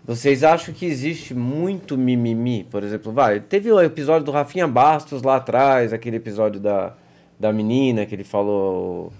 Vocês 0.05 0.43
acham 0.43 0.73
que 0.73 0.85
existe 0.87 1.35
muito 1.35 1.95
mimimi? 1.95 2.63
Por 2.63 2.83
exemplo, 2.83 3.11
vai, 3.11 3.39
teve 3.39 3.71
o 3.71 3.79
episódio 3.79 4.25
do 4.25 4.31
Rafinha 4.31 4.67
Bastos 4.67 5.21
lá 5.21 5.35
atrás, 5.35 5.93
aquele 5.93 6.15
episódio 6.17 6.59
da, 6.59 6.93
da 7.39 7.53
menina 7.53 8.05
que 8.07 8.15
ele 8.15 8.23
falou 8.23 9.13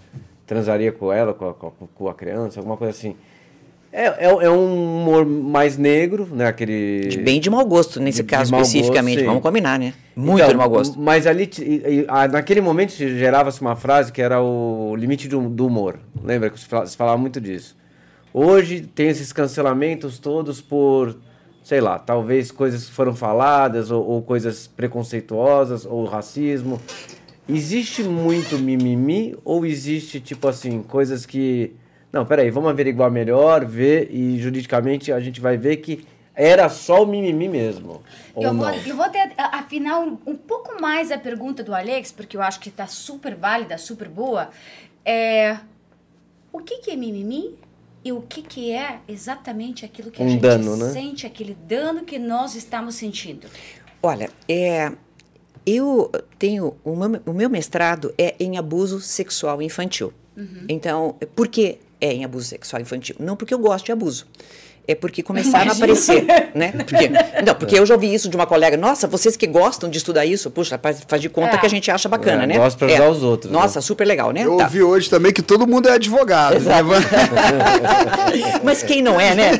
transaria 0.48 0.92
com 0.92 1.14
ela, 1.14 1.32
com 1.32 1.48
a- 1.48 1.54
com 1.94 2.10
a 2.10 2.14
criança, 2.16 2.60
alguma 2.60 2.76
coisa 2.76 2.90
assim. 2.98 3.16
É, 3.92 4.06
é, 4.06 4.26
é 4.26 4.50
um 4.52 5.02
humor 5.02 5.26
mais 5.26 5.76
negro, 5.78 6.28
né? 6.32 6.46
Aquele... 6.46 7.08
De 7.08 7.18
bem 7.18 7.40
de 7.40 7.50
mau 7.50 7.66
gosto, 7.66 8.00
nesse 8.00 8.18
De- 8.22 8.24
de 8.24 8.30
caso 8.30 8.52
gosto, 8.52 8.66
especificamente. 8.68 9.20
sim. 9.22 9.26
Vamos 9.26 9.42
combinar, 9.42 9.80
né? 9.80 9.94
Muito 10.16 10.38
Então, 10.38 10.50
de 10.50 10.56
mau 10.58 10.70
gosto. 10.70 11.00
Mas 11.00 11.26
ali, 11.26 11.50
naquele 12.32 12.62
momento, 12.62 12.92
se 12.92 13.18
gerava-se 13.18 13.60
uma 13.62 13.76
frase 13.76 14.12
que 14.12 14.22
era 14.22 14.40
o 14.42 14.96
limite 14.96 15.28
do, 15.28 15.50
do 15.50 15.66
humor. 15.66 15.98
Lembra 16.24 16.52
que 16.52 16.60
se 16.60 16.96
falava 16.96 17.18
muito 17.18 17.42
disso? 17.42 17.76
Hoje 18.32 18.82
tem 18.82 19.08
esses 19.08 19.34
cancelamentos 19.34 20.20
todos 20.20 20.62
por, 20.62 21.18
sei 21.64 21.82
lá, 21.82 21.98
talvez 21.98 22.52
coisas 22.52 22.86
que 22.86 22.92
foram 22.92 23.16
faladas, 23.16 23.90
ou, 23.90 24.06
ou 24.08 24.22
coisas 24.22 24.68
preconceituosas, 24.68 25.84
ou 25.84 26.06
racismo. 26.06 26.80
Existe 27.48 28.04
muito 28.04 28.60
mimimi, 28.60 29.36
ou 29.44 29.66
existe, 29.66 30.20
tipo 30.20 30.48
assim, 30.48 30.84
coisas 30.84 31.26
que. 31.26 31.72
Não, 32.12 32.26
peraí, 32.26 32.50
vamos 32.50 32.70
averiguar 32.70 33.12
melhor, 33.12 33.66
ver, 33.66 34.10
e 34.12 34.40
juridicamente 34.40 35.12
a 35.12 35.20
gente 35.20 35.40
vai 35.40 35.58
ver 35.58 35.78
que 35.78 36.06
era 36.34 36.68
só 36.70 37.04
o 37.04 37.06
mimimi 37.08 37.48
mesmo. 37.48 38.02
Ou 38.34 38.44
Eu 38.44 38.54
vou, 38.54 38.66
não. 38.66 38.74
eu 38.76 38.96
vou 38.96 39.06
até 39.06 39.32
a- 39.38 39.60
afinar 39.60 40.00
um, 40.00 40.18
um 40.26 40.36
pouco 40.36 40.82
mais 40.82 41.12
a 41.12 41.18
pergunta 41.18 41.64
do 41.64 41.74
Alex, 41.76 42.12
porque 42.12 42.36
eu 42.38 42.42
acho 42.42 42.60
que 42.60 42.70
está 42.70 42.88
super 42.88 43.36
válida, 43.36 43.78
super 43.78 44.08
boa. 44.08 44.50
É, 45.06 45.58
o 46.52 46.60
que, 46.60 46.78
que 46.80 46.92
é 46.92 46.96
mimimi 46.96 47.56
e 48.04 48.12
o 48.12 48.22
que, 48.22 48.42
que 48.42 48.72
é 48.72 49.00
exatamente 49.08 49.86
aquilo 49.86 50.10
que 50.10 50.22
a 50.22 50.26
Um 50.26 50.30
gente 50.30 50.42
dano, 50.42 50.78
né? 50.78 50.92
sente, 50.92 51.28
aquele 51.28 51.54
dano 51.54 52.04
que 52.04 52.18
nós 52.18 52.56
estamos 52.56 52.96
sentindo? 52.96 53.48
Olha, 54.02 54.30
é, 54.48 54.92
eu 55.66 56.10
tenho 56.40 56.76
o 56.84 56.96
meu, 56.96 57.22
o 57.26 57.34
meu 57.34 57.50
mestrado 57.50 58.14
é 58.18 58.34
em 58.40 58.58
abuso 58.58 59.00
sexual 59.00 59.62
infantil. 59.62 60.14
Então, 60.70 61.18
por 61.36 61.50
que 61.50 61.80
é 62.02 62.12
em 62.14 62.24
abuso 62.26 62.46
sexual 62.48 62.82
infantil? 62.82 63.16
Não 63.20 63.36
porque 63.36 63.54
eu 63.54 63.60
gosto 63.60 63.86
de 63.86 63.92
abuso. 63.92 64.26
É 64.88 64.96
porque 64.96 65.22
começaram 65.22 65.70
a 65.70 65.76
aparecer, 65.76 66.26
né? 66.56 66.72
Porque, 66.72 67.10
não, 67.46 67.54
porque 67.54 67.78
eu 67.78 67.86
já 67.86 67.94
ouvi 67.94 68.12
isso 68.12 68.28
de 68.28 68.36
uma 68.36 68.48
colega. 68.48 68.76
Nossa, 68.76 69.08
vocês 69.08 69.38
que 69.38 69.46
gostam 69.46 69.88
de 69.88 70.00
estudar 70.00 70.26
isso, 70.26 70.50
puxa, 70.50 70.80
faz, 70.82 71.04
faz 71.08 71.22
de 71.22 71.30
conta 71.30 71.56
É. 71.56 71.58
que 71.60 71.66
a 71.68 71.70
gente 71.70 71.92
acha 71.92 72.10
bacana, 72.10 72.46
É, 72.46 72.48
né? 72.48 72.58
gosta 72.58 72.76
pra 72.80 72.88
ajudar 72.88 73.10
os 73.12 73.22
outros, 73.22 73.52
né? 73.52 73.60
Nossa, 73.60 73.82
super 73.82 74.08
legal, 74.08 74.32
né? 74.32 74.42
Eu 74.46 74.58
Tá. 74.58 74.64
ouvi 74.64 74.82
hoje 74.82 75.08
também 75.08 75.32
que 75.32 75.44
todo 75.44 75.68
mundo 75.68 75.88
é 75.88 75.92
advogado. 75.92 76.60
né? 76.60 76.74
Mas 78.64 78.82
quem 78.84 79.04
não 79.04 79.20
é, 79.20 79.36
né? 79.36 79.52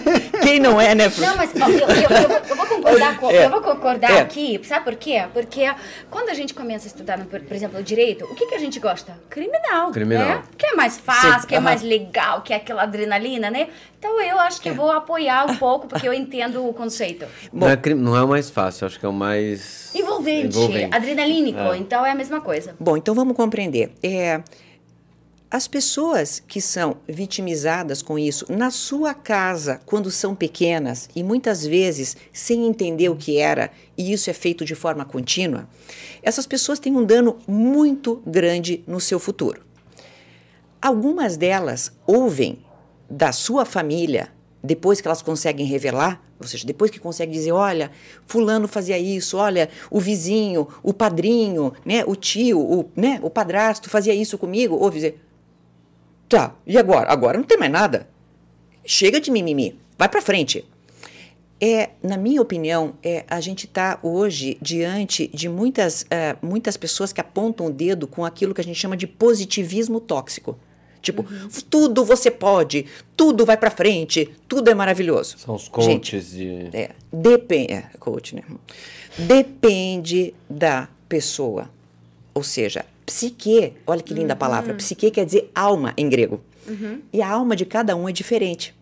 Quem 0.42 0.60
não 0.60 0.82
é, 0.82 0.96
né? 0.96 1.12
Não, 1.18 1.36
mas 1.36 1.52
eu, 1.56 1.70
eu- 1.70 1.78
eu 1.80 2.10
vou- 2.28 2.38
eu 2.50 2.56
vou 2.56 2.66
concordar, 2.90 3.18
com, 3.20 3.30
É. 3.32 3.46
eu 3.46 3.50
vou 3.50 3.62
concordar 3.62 4.12
É. 4.12 4.20
aqui, 4.22 4.60
sabe 4.64 4.84
por 4.86 4.96
quê? 4.96 5.24
Porque 5.34 5.62
quando 6.10 6.30
a 6.30 6.34
gente 6.34 6.54
começa 6.54 6.86
a 6.86 6.90
estudar, 6.90 7.18
no- 7.18 7.26
por, 7.26 7.40
por 7.42 7.56
exemplo, 7.56 7.80
o 7.80 7.84
direito, 7.84 8.26
o 8.26 8.36
que, 8.36 8.46
que 8.48 8.56
a 8.56 8.60
gente 8.60 8.80
gosta? 8.80 9.18
Criminal. 9.30 9.92
Criminal. 9.92 10.28
Né? 10.28 10.44
Que 10.58 10.66
é 10.68 10.74
mais 10.76 10.98
fácil, 10.98 11.42
Sim, 11.42 11.48
que 11.48 11.54
é 11.56 11.58
aham. 11.58 11.64
mais 11.66 11.82
legal, 11.82 12.42
que 12.42 12.54
é 12.54 12.56
aquela 12.58 12.84
adrenalina, 12.84 13.50
né? 13.50 13.70
Então 13.98 14.20
eu 14.22 14.40
acho 14.40 14.62
que 14.62 14.70
eu 14.70 14.76
vou 14.76 14.92
apoiar 14.92 15.46
um 15.50 15.56
pouco, 15.58 15.88
porque 15.88 16.08
eu 16.08 16.14
entendo 16.14 16.66
o 16.68 16.74
conceito. 16.74 17.26
Não 17.52 17.68
é, 17.68 17.76
não 17.96 18.16
é 18.16 18.24
o 18.24 18.28
mais 18.28 18.50
fácil, 18.50 18.88
acho 18.88 19.00
que 19.00 19.06
é 19.06 19.10
o 19.10 19.14
mais. 19.14 19.94
Envolvente, 19.94 20.58
Envolvente. 20.58 20.96
adrenalínico, 20.96 21.60
É. 21.60 21.78
então 21.78 22.06
é 22.06 22.12
a 22.12 22.16
mesma 22.16 22.40
coisa. 22.42 22.76
Bom, 22.80 22.96
então 22.96 23.14
vamos 23.16 23.36
compreender. 23.36 23.92
É, 24.04 24.42
as 25.52 25.68
pessoas 25.68 26.40
que 26.48 26.62
são 26.62 26.98
vitimizadas 27.08 28.04
com 28.04 28.20
isso 28.20 28.46
na 28.52 28.70
sua 28.70 29.16
casa, 29.16 29.82
quando 29.84 30.12
são 30.12 30.36
pequenas 30.36 31.10
e 31.16 31.24
muitas 31.24 31.66
vezes 31.66 32.16
sem 32.32 32.68
entender 32.68 33.10
o 33.10 33.16
que 33.16 33.40
era, 33.40 33.72
e 33.98 34.14
isso 34.14 34.30
é 34.30 34.34
feito 34.34 34.64
de 34.64 34.76
forma 34.76 35.04
contínua, 35.04 35.68
essas 36.22 36.46
pessoas 36.46 36.78
têm 36.78 36.96
um 36.96 37.04
dano 37.04 37.40
muito 37.48 38.22
grande 38.28 38.84
no 38.86 39.00
seu 39.00 39.20
futuro. 39.20 39.66
Algumas 40.80 41.36
delas 41.36 41.92
ouvem 42.06 42.60
da 43.10 43.32
sua 43.32 43.66
família, 43.66 44.30
depois 44.64 45.02
que 45.02 45.08
elas 45.08 45.24
conseguem 45.24 45.66
revelar, 45.66 46.22
ou 46.40 46.48
seja, 46.48 46.66
depois 46.66 46.92
que 46.92 47.00
conseguem 47.00 47.34
dizer, 47.34 47.54
olha, 47.54 47.90
fulano 48.28 48.68
fazia 48.68 49.00
isso, 49.00 49.36
olha, 49.36 49.68
o 49.90 50.00
vizinho, 50.00 50.68
o 50.84 50.94
padrinho, 50.94 51.74
né, 51.84 52.04
o 52.06 52.16
tio, 52.16 52.60
o, 52.60 52.90
né, 52.96 53.20
o 53.24 53.32
padrasto 53.32 53.90
fazia 53.90 54.14
isso 54.14 54.38
comigo, 54.38 54.76
ouve 54.76 54.98
dizer, 54.98 55.29
tá, 56.30 56.56
e 56.66 56.78
agora? 56.78 57.12
Agora 57.12 57.38
não 57.38 57.44
tem 57.44 57.58
mais 57.58 57.72
nada. 57.72 58.08
Chega 58.86 59.20
de 59.20 59.32
mimimi, 59.32 59.80
vai 59.98 60.08
para 60.08 60.22
frente. 60.22 60.66
É, 61.62 61.90
na 62.02 62.16
minha 62.16 62.42
opinião, 62.42 62.94
é, 63.04 63.26
a 63.28 63.42
gente 63.42 63.66
está 63.66 64.00
hoje 64.02 64.58
diante 64.62 65.28
de 65.34 65.50
muitas, 65.50 66.06
eh, 66.10 66.38
muitas 66.42 66.78
pessoas 66.78 67.12
que 67.12 67.20
apontam 67.20 67.66
o 67.66 67.70
dedo 67.70 68.08
com 68.08 68.24
aquilo 68.24 68.54
que 68.54 68.62
a 68.62 68.64
gente 68.64 68.80
chama 68.80 68.96
de 68.96 69.06
positivismo 69.06 70.00
tóxico. 70.00 70.58
Tipo, 71.02 71.26
tudo 71.70 72.04
você 72.04 72.30
pode, 72.30 72.86
tudo 73.16 73.46
vai 73.46 73.58
para 73.58 73.72
frente, 73.72 74.30
tudo 74.48 74.70
é 74.70 74.74
maravilhoso. 74.74 75.38
São 75.38 75.56
os 75.56 75.64
Gente, 75.64 76.12
coaches 76.12 76.32
de. 76.32 76.70
é, 76.74 76.92
depende, 77.12 77.74
é, 77.74 77.90
coach, 78.00 78.36
né? 78.36 78.44
Depende 79.18 80.34
da 80.50 80.90
pessoa. 81.08 81.70
Ou 82.34 82.44
seja, 82.44 82.86
psique, 83.10 83.74
olha 83.88 84.04
que 84.04 84.14
linda 84.14 84.34
a 84.34 84.36
palavra, 84.36 84.76
psique 84.76 85.10
quer 85.10 85.26
dizer 85.26 85.50
alma 85.56 85.94
em 85.98 86.08
grego. 86.08 86.42
E 87.12 87.20
a 87.24 87.28
alma 87.28 87.56
de 87.56 87.66
cada 87.66 87.96
um 87.96 88.08
é 88.08 88.12
diferente. 88.12 88.76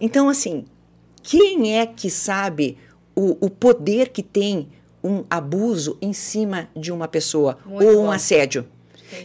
Então, 0.00 0.28
assim, 0.28 0.64
quem 1.20 1.76
é 1.76 1.84
que 1.84 2.08
sabe 2.08 2.78
o, 3.16 3.36
o 3.44 3.50
poder 3.50 4.10
que 4.10 4.22
tem 4.22 4.68
um 5.02 5.24
abuso 5.28 5.98
em 6.00 6.12
cima 6.12 6.68
de 6.76 6.92
uma 6.92 7.08
pessoa 7.08 7.58
Muito 7.66 7.84
ou 7.84 8.02
um 8.02 8.06
bom. 8.06 8.12
assédio? 8.12 8.64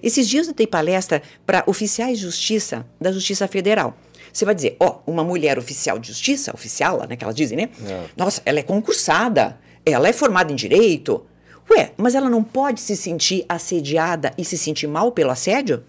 Esses 0.02 0.28
dias 0.28 0.48
eu 0.48 0.54
dei 0.56 0.66
palestra 0.66 1.22
para 1.46 1.64
oficiais 1.68 2.18
de 2.18 2.24
justiça 2.24 2.86
da 3.00 3.12
Justiça 3.12 3.48
Federal. 3.48 3.96
Você 4.34 4.46
vai 4.46 4.56
dizer, 4.56 4.76
ó, 4.80 5.00
uma 5.06 5.24
mulher 5.24 5.60
oficial 5.60 6.00
de 6.00 6.08
justiça, 6.08 6.52
oficial, 6.54 6.98
lá, 6.98 7.08
né, 7.08 7.16
que 7.16 7.24
elas 7.24 7.36
dizem, 7.36 7.58
né? 7.58 7.70
É. 7.88 8.06
Nossa, 8.18 8.42
ela 8.46 8.60
é 8.60 8.64
concursada, 8.64 9.60
ela 9.86 10.08
é 10.08 10.14
formada 10.14 10.52
em 10.52 10.56
direito. 10.56 11.24
Ué, 11.70 11.92
mas 11.98 12.16
ela 12.16 12.30
não 12.30 12.44
pode 12.44 12.82
se 12.82 12.96
sentir 12.96 13.46
assediada 13.48 14.34
e 14.38 14.44
se 14.44 14.58
sentir 14.58 14.88
mal 14.88 15.12
pelo 15.12 15.30
assédio? 15.30 15.84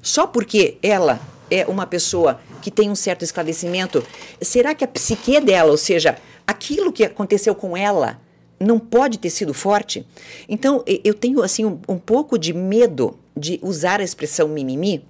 Só 0.00 0.26
porque 0.26 0.78
ela 0.82 1.20
é 1.50 1.66
uma 1.66 1.86
pessoa 1.86 2.40
que 2.62 2.70
tem 2.70 2.88
um 2.88 2.94
certo 2.94 3.22
esclarecimento, 3.22 4.04
será 4.40 4.74
que 4.74 4.84
a 4.84 4.88
psique 4.88 5.40
dela, 5.40 5.70
ou 5.70 5.76
seja, 5.76 6.16
aquilo 6.46 6.92
que 6.92 7.04
aconteceu 7.04 7.54
com 7.54 7.76
ela, 7.76 8.20
não 8.58 8.78
pode 8.78 9.18
ter 9.18 9.30
sido 9.30 9.52
forte? 9.52 10.06
Então, 10.48 10.84
eu 10.86 11.14
tenho 11.14 11.42
assim 11.42 11.64
um, 11.64 11.78
um 11.88 11.98
pouco 11.98 12.38
de 12.38 12.52
medo 12.52 13.18
de 13.36 13.58
usar 13.62 14.00
a 14.00 14.04
expressão 14.04 14.48
mimimi, 14.48 15.04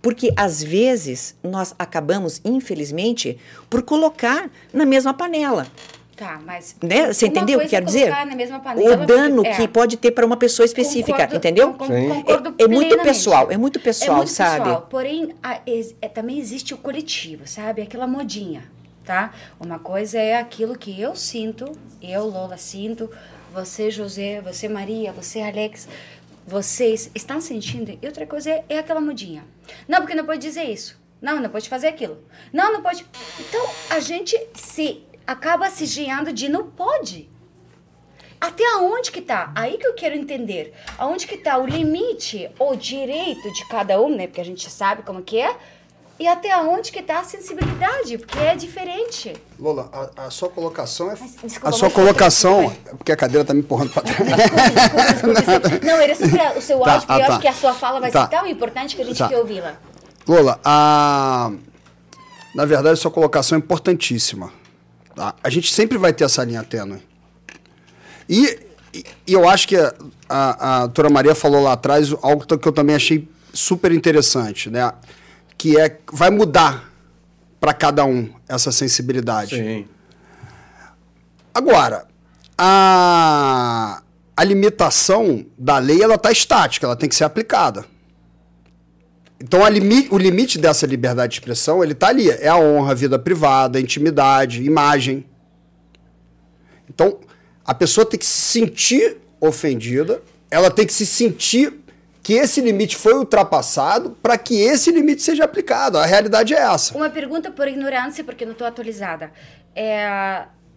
porque 0.00 0.32
às 0.36 0.62
vezes 0.62 1.34
nós 1.42 1.74
acabamos, 1.78 2.40
infelizmente, 2.44 3.38
por 3.68 3.82
colocar 3.82 4.50
na 4.72 4.84
mesma 4.84 5.14
panela. 5.14 5.66
Tá, 6.16 6.40
mas. 6.44 6.76
Né? 6.82 7.12
Você 7.12 7.26
entendeu 7.26 7.58
o 7.58 7.60
que 7.60 7.66
é 7.66 7.70
quero 7.70 7.86
dizer? 7.86 8.02
colocar 8.02 8.26
Na 8.26 8.36
mesma 8.36 8.60
panela, 8.60 9.02
O 9.02 9.06
dano 9.06 9.36
porque- 9.42 9.56
que 9.56 9.62
é. 9.62 9.66
pode 9.66 9.96
ter 9.96 10.10
para 10.10 10.26
uma 10.26 10.36
pessoa 10.36 10.66
específica, 10.66 11.12
Concordo- 11.12 11.36
entendeu? 11.36 11.72
con- 11.74 11.86
Sim. 11.86 12.08
concordo 12.08 12.54
É- 12.58 12.64
é 12.64 12.68
muito 12.68 12.98
pessoal, 13.02 13.50
é 13.50 13.56
muito 13.56 13.80
pessoal, 13.80 14.12
É 14.12 14.16
muito 14.18 14.30
sabe? 14.30 14.58
pessoal, 14.64 14.86
porém, 14.90 15.34
a- 15.42 15.60
é, 16.02 16.08
também 16.08 16.38
existe 16.38 16.74
o 16.74 16.76
coletivo, 16.76 17.46
sabe? 17.46 17.80
Aquela 17.82 18.06
modinha, 18.06 18.64
tá? 19.04 19.32
Uma 19.58 19.78
coisa 19.78 20.18
é 20.18 20.36
aquilo 20.36 20.76
que 20.76 21.00
eu 21.00 21.16
sinto, 21.16 21.72
eu, 22.02 22.26
Lola, 22.26 22.58
sinto, 22.58 23.10
você, 23.52 23.90
José, 23.90 24.40
você, 24.42 24.68
Maria, 24.68 25.12
você, 25.12 25.40
Alex. 25.40 25.88
vocês 26.46 27.08
estão 27.14 27.40
sentindo 27.40 27.96
e 28.02 28.06
outra 28.06 28.26
coisa 28.26 28.50
é, 28.50 28.64
é 28.68 28.78
aquela 28.78 29.00
mudinha. 29.00 29.44
Não, 29.86 30.00
porque 30.00 30.14
não 30.14 30.26
pode 30.26 30.40
dizer 30.40 30.64
isso. 30.64 31.00
Não, 31.20 31.40
não 31.40 31.48
pode 31.48 31.68
fazer 31.68 31.86
aquilo. 31.86 32.18
Não, 32.52 32.72
não 32.72 32.82
pode. 32.82 33.06
Então 33.38 33.64
a 33.90 34.00
gente 34.00 34.36
se 34.54 35.04
acaba 35.26 35.68
se 35.70 35.84
guiando 35.86 36.32
de 36.32 36.48
não 36.48 36.64
pode. 36.64 37.28
Até 38.40 38.66
aonde 38.74 39.12
que 39.12 39.20
tá? 39.20 39.52
Aí 39.54 39.78
que 39.78 39.86
eu 39.86 39.94
quero 39.94 40.16
entender. 40.16 40.74
Aonde 40.98 41.26
que 41.28 41.36
tá 41.36 41.56
o 41.58 41.66
limite, 41.66 42.50
o 42.58 42.74
direito 42.74 43.52
de 43.52 43.64
cada 43.68 44.00
um, 44.00 44.14
né? 44.16 44.26
Porque 44.26 44.40
a 44.40 44.44
gente 44.44 44.68
sabe 44.68 45.02
como 45.02 45.22
que 45.22 45.38
é. 45.38 45.56
E 46.18 46.26
até 46.26 46.56
onde 46.58 46.92
que 46.92 47.02
tá 47.02 47.20
a 47.20 47.24
sensibilidade, 47.24 48.18
porque 48.18 48.38
é 48.38 48.54
diferente. 48.54 49.32
Lola, 49.58 49.88
a, 50.16 50.26
a 50.26 50.30
sua 50.30 50.48
colocação 50.48 51.10
é. 51.10 51.16
Mas, 51.18 51.36
desculpa, 51.42 51.68
a 51.68 51.72
sua 51.72 51.90
colocação. 51.90 52.72
Porque 52.96 53.12
a 53.12 53.16
cadeira 53.16 53.44
tá 53.44 53.54
me 53.54 53.60
empurrando 53.60 53.90
para 53.92 54.02
trás. 54.02 54.18
Desculpa, 54.18 55.12
desculpa, 55.12 55.40
desculpa. 55.40 55.68
Não, 55.86 55.96
era 56.00 56.14
sobre 56.14 56.40
a- 56.40 56.52
o 56.52 56.60
seu 56.60 56.80
Tá, 56.80 56.92
áudio, 56.94 57.06
porque 57.06 57.12
ah, 57.12 57.24
eu 57.24 57.26
tá. 57.26 57.32
acho 57.32 57.40
que 57.40 57.48
a 57.48 57.52
sua 57.52 57.74
fala 57.74 58.00
vai 58.00 58.10
Tá. 58.10 58.24
ser 58.24 58.30
tão 58.30 58.46
importante 58.46 58.94
que 58.96 59.02
a 59.02 59.04
gente 59.04 59.18
Tá. 59.18 59.28
quer 59.28 59.38
ouvi-la. 59.38 59.74
Lola, 60.28 60.60
a... 60.64 61.50
na 62.54 62.64
verdade, 62.64 62.98
sua 62.98 63.10
colocação 63.10 63.56
é 63.56 63.60
importantíssima. 63.60 64.52
Tá? 65.14 65.34
A 65.42 65.50
gente 65.50 65.72
sempre 65.72 65.98
vai 65.98 66.12
ter 66.12 66.24
essa 66.24 66.44
linha 66.44 66.62
tênue. 66.62 67.02
E, 68.28 68.58
e- 68.94 69.04
e 69.26 69.32
eu 69.32 69.48
acho 69.48 69.66
que 69.68 69.76
a, 69.76 69.94
a, 70.28 70.76
a 70.76 70.86
doutora 70.86 71.10
Maria 71.10 71.34
falou 71.34 71.62
lá 71.62 71.72
atrás 71.72 72.12
algo 72.22 72.44
que 72.58 72.68
eu 72.68 72.72
também 72.72 72.96
achei 72.96 73.28
super 73.52 73.92
interessante, 73.92 74.70
né? 74.70 74.92
Que 75.58 75.78
é 75.78 75.98
vai 76.12 76.30
mudar 76.30 76.90
para 77.60 77.72
cada 77.72 78.04
um 78.04 78.28
essa 78.48 78.72
sensibilidade. 78.72 79.56
Sim. 79.56 79.86
Agora, 81.54 82.06
a, 82.56 84.02
a 84.36 84.44
limitação 84.44 85.44
da 85.58 85.78
lei 85.78 86.02
ela 86.02 86.14
está 86.14 86.30
estática, 86.32 86.86
ela 86.86 86.96
tem 86.96 87.08
que 87.08 87.14
ser 87.14 87.24
aplicada. 87.24 87.84
Então, 89.42 89.68
limi, 89.68 90.06
o 90.10 90.16
limite 90.16 90.56
dessa 90.56 90.86
liberdade 90.86 91.32
de 91.32 91.40
expressão 91.40 91.82
ele 91.82 91.92
está 91.92 92.08
ali. 92.08 92.30
É 92.30 92.46
a 92.46 92.56
honra, 92.56 92.92
a 92.92 92.94
vida 92.94 93.18
privada, 93.18 93.76
a 93.76 93.82
intimidade, 93.82 94.62
imagem. 94.62 95.26
Então, 96.88 97.18
a 97.64 97.74
pessoa 97.74 98.06
tem 98.06 98.18
que 98.18 98.26
se 98.26 98.52
sentir 98.52 99.16
ofendida, 99.40 100.22
ela 100.48 100.70
tem 100.70 100.86
que 100.86 100.92
se 100.92 101.04
sentir 101.04 101.74
que 102.22 102.34
esse 102.34 102.60
limite 102.60 102.94
foi 102.94 103.14
ultrapassado 103.14 104.10
para 104.22 104.38
que 104.38 104.54
esse 104.60 104.92
limite 104.92 105.22
seja 105.22 105.42
aplicado. 105.42 105.98
A 105.98 106.06
realidade 106.06 106.54
é 106.54 106.58
essa. 106.58 106.96
Uma 106.96 107.10
pergunta 107.10 107.50
por 107.50 107.66
ignorância, 107.66 108.22
porque 108.22 108.44
não 108.44 108.52
estou 108.52 108.66
atualizada. 108.66 109.32
É, 109.74 110.06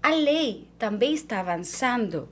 a 0.01 0.09
lei 0.09 0.68
também 0.80 1.13
está 1.13 1.39
avançando, 1.41 2.28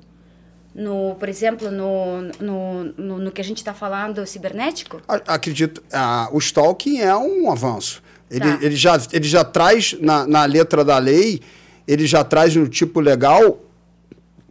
no, 0.76 1.16
por 1.20 1.30
exemplo, 1.30 1.70
no, 1.70 2.22
no, 2.40 2.84
no, 2.98 3.20
no 3.20 3.32
que 3.32 3.42
a 3.42 3.44
gente 3.44 3.58
está 3.58 3.74
falando 3.74 4.26
cibernético? 4.26 5.02
Acredito, 5.08 5.84
ah, 5.92 6.30
o 6.32 6.40
stalking 6.40 7.00
é 7.00 7.16
um 7.16 7.52
avanço. 7.52 8.02
Ele, 8.30 8.40
Tá. 8.40 8.58
ele, 8.62 8.76
já, 8.76 9.00
ele 9.12 9.28
já 9.28 9.44
traz, 9.44 9.96
na, 10.00 10.26
na 10.26 10.46
letra 10.46 10.84
da 10.84 10.98
lei, 10.98 11.42
ele 11.88 12.08
já 12.08 12.24
traz 12.24 12.56
no 12.56 12.68
tipo 12.68 13.00
legal 13.00 13.60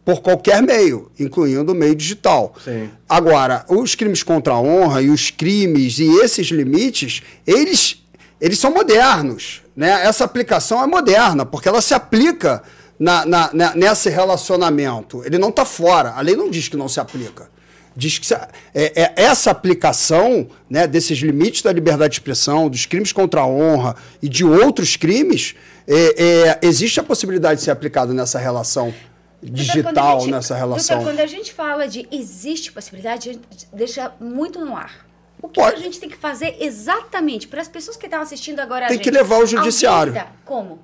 por 0.04 0.20
qualquer 0.20 0.62
meio, 0.62 1.10
incluindo 1.18 1.72
o 1.72 1.74
meio 1.74 1.94
digital. 1.94 2.54
Sim. 2.62 2.90
Agora, 3.08 3.64
os 3.68 3.94
crimes 3.94 4.22
contra 4.22 4.54
a 4.54 4.60
honra 4.60 5.02
e 5.02 5.10
os 5.10 5.30
crimes 5.30 5.98
e 5.98 6.06
esses 6.20 6.48
limites, 6.48 7.22
eles, 7.46 8.02
eles 8.40 8.58
são 8.58 8.72
modernos. 8.72 9.62
Né? 9.76 9.90
Essa 10.04 10.24
aplicação 10.24 10.82
é 10.82 10.86
moderna, 10.86 11.46
porque 11.46 11.68
ela 11.68 11.80
se 11.80 11.94
aplica 11.94 12.62
na, 13.02 13.26
na, 13.26 13.50
na- 13.52 13.74
nesse 13.74 14.08
relacionamento. 14.08 15.22
Ele 15.24 15.38
não 15.38 15.48
está 15.48 15.64
fora. 15.64 16.10
A 16.10 16.20
lei 16.20 16.36
não 16.36 16.48
diz 16.50 16.68
que 16.68 16.76
não 16.76 16.88
se 16.88 17.00
aplica. 17.00 17.50
Diz 17.96 18.18
que 18.18 18.26
se- 18.26 18.34
é, 18.34 19.02
é 19.02 19.12
essa 19.16 19.50
aplicação 19.50 20.46
né, 20.70 20.86
desses 20.86 21.18
limites 21.18 21.62
da 21.62 21.72
liberdade 21.72 22.12
de 22.12 22.16
expressão, 22.20 22.68
dos 22.68 22.86
crimes 22.86 23.12
contra 23.12 23.40
a 23.42 23.46
honra 23.46 23.96
e 24.22 24.28
de 24.28 24.44
outros 24.44 24.96
crimes, 24.96 25.54
é, 25.86 26.22
é, 26.24 26.58
existe 26.62 27.00
a 27.00 27.02
possibilidade 27.02 27.58
de 27.58 27.64
ser 27.64 27.70
aplicado 27.72 28.14
nessa 28.14 28.38
relação 28.38 28.94
digital, 29.42 30.20
gente- 30.20 30.30
nessa 30.30 30.54
relação. 30.56 30.96
Doutor, 30.98 31.12
quando 31.12 31.20
a 31.20 31.26
gente 31.26 31.52
fala 31.52 31.88
de 31.88 32.06
existe 32.10 32.70
possibilidade, 32.72 33.28
a 33.28 33.32
gente 33.32 33.66
deixa 33.72 34.12
muito 34.20 34.60
no 34.64 34.76
ar. 34.76 35.06
O 35.42 35.48
que 35.48 35.60
Pode. 35.60 35.74
a 35.74 35.78
gente 35.80 35.98
tem 35.98 36.08
que 36.08 36.16
fazer 36.16 36.56
exatamente 36.60 37.48
para 37.48 37.60
as 37.60 37.66
pessoas 37.68 37.96
que 37.96 38.06
estão 38.06 38.22
assistindo 38.22 38.60
agora? 38.60 38.84
a 38.86 38.88
Tem 38.88 38.98
que 38.98 39.04
gente? 39.06 39.14
levar 39.14 39.36
ao 39.36 39.46
judiciário. 39.46 40.14
Como? 40.44 40.78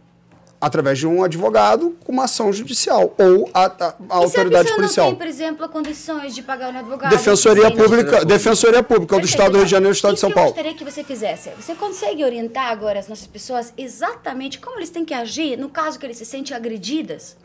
Através 0.60 0.98
de 0.98 1.06
um 1.06 1.22
advogado 1.22 1.96
com 2.04 2.10
uma 2.10 2.24
ação 2.24 2.52
judicial 2.52 3.14
ou 3.16 3.48
a, 3.54 3.66
a- 3.66 3.68
a 3.68 3.90
se 3.90 3.94
a 4.10 4.14
autoridade 4.16 4.64
pessoa 4.64 4.76
policial. 4.76 5.06
não 5.06 5.12
tem, 5.12 5.18
por 5.18 5.26
exemplo, 5.28 5.68
condições 5.68 6.34
de 6.34 6.42
pagar 6.42 6.72
um 6.74 6.78
advogado? 6.78 7.10
Defensoria? 7.10 7.70
Pública, 7.70 8.24
Defensoria 8.24 8.82
Pública 8.82 9.18
do. 9.20 9.24
Estado 9.24 9.52
do 9.52 9.56
Rio 9.58 9.64
de 9.66 9.70
Janeiro 9.70 9.92
do 9.94 9.96
Estado 9.96 10.14
de 10.14 10.20
São 10.20 10.32
Paulo. 10.32 10.50
Eu 10.50 10.54
gostaria 10.54 10.74
que 10.76 10.84
você 10.84 11.04
fizesse. 11.04 11.50
Você 11.60 11.74
consegue 11.76 12.24
orientar 12.24 12.70
agora 12.72 12.98
as 12.98 13.06
nossas 13.06 13.26
pessoas 13.28 13.72
exatamente 13.78 14.58
como 14.58 14.78
eles 14.78 14.90
têm 14.90 15.04
que 15.04 15.14
agir 15.14 15.56
no 15.56 15.68
caso 15.68 15.98
que 15.98 16.04
eles 16.06 16.16
se 16.16 16.24
sentem 16.24 16.56
agredidas? 16.56 17.36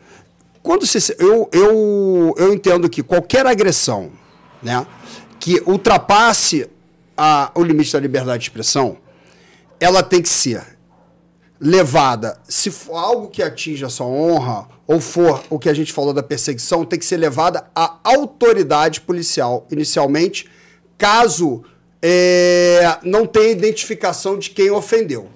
Quando 0.62 0.84
se, 0.86 1.14
eu, 1.18 1.48
eu, 1.52 2.34
eu 2.36 2.52
entendo 2.52 2.88
que 2.88 3.02
qualquer 3.02 3.46
agressão 3.46 4.10
né, 4.62 4.84
que 5.38 5.62
ultrapasse 5.66 6.68
a, 7.16 7.52
o 7.54 7.62
limite 7.62 7.92
da 7.92 8.00
liberdade 8.00 8.38
de 8.38 8.44
expressão, 8.46 8.96
ela 9.78 10.02
tem 10.02 10.20
que 10.22 10.28
ser 10.28 10.73
levada, 11.60 12.38
se 12.48 12.70
for 12.70 12.96
algo 12.96 13.28
que 13.28 13.42
atinja 13.42 13.86
a 13.86 13.90
sua 13.90 14.06
honra, 14.06 14.68
ou 14.86 15.00
for 15.00 15.42
o 15.48 15.58
que 15.58 15.68
a 15.68 15.74
gente 15.74 15.92
falou 15.92 16.12
da 16.12 16.22
perseguição, 16.22 16.84
tem 16.84 16.98
que 16.98 17.04
ser 17.04 17.16
levada 17.16 17.66
à 17.74 17.98
autoridade 18.04 19.00
policial, 19.00 19.66
inicialmente, 19.70 20.48
caso 20.98 21.64
é, 22.02 22.98
não 23.02 23.26
tenha 23.26 23.50
identificação 23.50 24.38
de 24.38 24.50
quem 24.50 24.70
ofendeu. 24.70 25.28